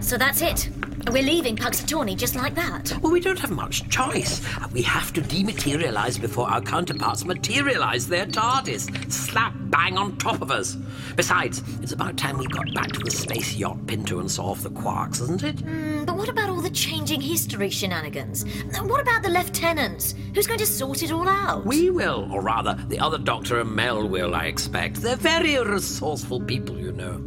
So 0.03 0.17
that's 0.17 0.41
it. 0.41 0.69
We're 1.11 1.23
leaving 1.23 1.55
Puxatornee 1.55 2.17
just 2.17 2.35
like 2.35 2.55
that. 2.55 2.93
Well, 3.01 3.11
we 3.11 3.19
don't 3.19 3.39
have 3.39 3.51
much 3.51 3.87
choice. 3.89 4.41
We 4.71 4.81
have 4.83 5.13
to 5.13 5.21
dematerialize 5.21 6.19
before 6.19 6.49
our 6.49 6.61
counterparts 6.61 7.25
materialize 7.25 8.07
their 8.07 8.25
TARDIS, 8.25 9.11
slap 9.11 9.53
bang 9.73 9.97
on 9.97 10.17
top 10.17 10.41
of 10.41 10.51
us. 10.51 10.75
Besides, 11.15 11.61
it's 11.81 11.93
about 11.93 12.17
time 12.17 12.37
we 12.37 12.47
got 12.47 12.73
back 12.73 12.91
to 12.91 12.99
the 12.99 13.11
space 13.11 13.55
yacht 13.55 13.85
Pinto 13.87 14.19
and 14.19 14.29
saw 14.29 14.51
off 14.51 14.61
the 14.61 14.71
quarks, 14.71 15.21
isn't 15.21 15.43
it? 15.43 15.59
Hmm, 15.61 16.05
but 16.05 16.15
what 16.17 16.29
about 16.29 16.49
all 16.49 16.61
the 16.61 16.69
changing 16.69 17.21
history 17.21 17.69
shenanigans? 17.69 18.45
What 18.81 19.01
about 19.01 19.23
the 19.23 19.29
lieutenants? 19.29 20.15
Who's 20.35 20.47
going 20.47 20.59
to 20.59 20.65
sort 20.65 21.01
it 21.01 21.11
all 21.11 21.27
out? 21.27 21.65
We 21.65 21.89
will, 21.89 22.29
or 22.31 22.41
rather, 22.41 22.77
the 22.87 22.99
other 22.99 23.17
Doctor 23.17 23.59
and 23.59 23.71
Mel 23.71 24.07
will, 24.07 24.35
I 24.35 24.45
expect. 24.45 24.97
They're 24.97 25.15
very 25.15 25.57
resourceful 25.57 26.41
people, 26.41 26.77
you 26.77 26.91
know. 26.91 27.21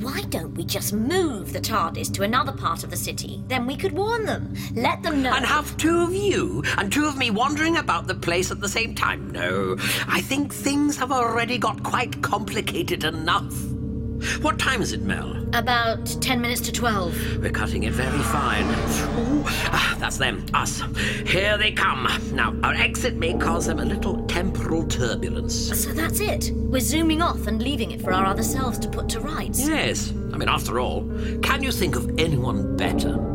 Why 0.00 0.22
don't 0.30 0.54
we 0.54 0.64
just 0.64 0.94
move 0.94 1.52
the 1.52 1.60
TARDIS 1.60 2.10
to 2.14 2.22
another 2.22 2.52
part 2.52 2.84
of 2.84 2.90
the 2.90 2.96
city? 2.96 3.42
Then 3.48 3.66
we 3.66 3.76
could 3.76 3.92
warn 3.92 4.24
them. 4.24 4.54
Let 4.74 5.02
them 5.02 5.22
know. 5.22 5.30
And 5.34 5.44
have 5.44 5.76
two 5.76 6.00
of 6.00 6.14
you 6.14 6.62
and 6.78 6.90
two 6.90 7.04
of 7.04 7.18
me 7.18 7.30
wandering 7.30 7.76
about 7.76 8.06
the 8.06 8.14
place 8.14 8.50
at 8.50 8.60
the 8.60 8.68
same 8.68 8.94
time. 8.94 9.30
No, 9.30 9.76
I 10.08 10.22
think 10.22 10.54
things 10.54 10.96
have 10.96 11.12
already 11.12 11.58
got 11.58 11.82
quite 11.82 12.22
complicated 12.22 13.04
enough. 13.04 13.52
What 14.40 14.58
time 14.58 14.82
is 14.82 14.92
it, 14.92 15.02
Mel? 15.02 15.36
About 15.54 16.04
ten 16.20 16.40
minutes 16.40 16.60
to 16.62 16.72
twelve. 16.72 17.14
We're 17.38 17.50
cutting 17.50 17.84
it 17.84 17.92
very 17.92 18.18
fine. 18.18 18.64
Ooh, 19.18 19.44
ah, 19.46 19.96
that's 19.98 20.18
them, 20.18 20.44
us. 20.52 20.82
Here 21.26 21.56
they 21.56 21.72
come. 21.72 22.08
Now, 22.32 22.54
our 22.62 22.74
exit 22.74 23.16
may 23.16 23.34
cause 23.34 23.66
them 23.66 23.78
a 23.78 23.84
little 23.84 24.24
temporal 24.26 24.86
turbulence. 24.86 25.54
So 25.54 25.92
that's 25.92 26.20
it. 26.20 26.50
We're 26.54 26.80
zooming 26.80 27.22
off 27.22 27.46
and 27.46 27.62
leaving 27.62 27.90
it 27.92 28.00
for 28.02 28.12
our 28.12 28.26
other 28.26 28.42
selves 28.42 28.78
to 28.80 28.88
put 28.88 29.08
to 29.10 29.20
rights. 29.20 29.66
Yes, 29.66 30.12
I 30.32 30.36
mean, 30.36 30.48
after 30.48 30.80
all, 30.80 31.02
can 31.42 31.62
you 31.62 31.72
think 31.72 31.96
of 31.96 32.18
anyone 32.18 32.76
better? 32.76 33.29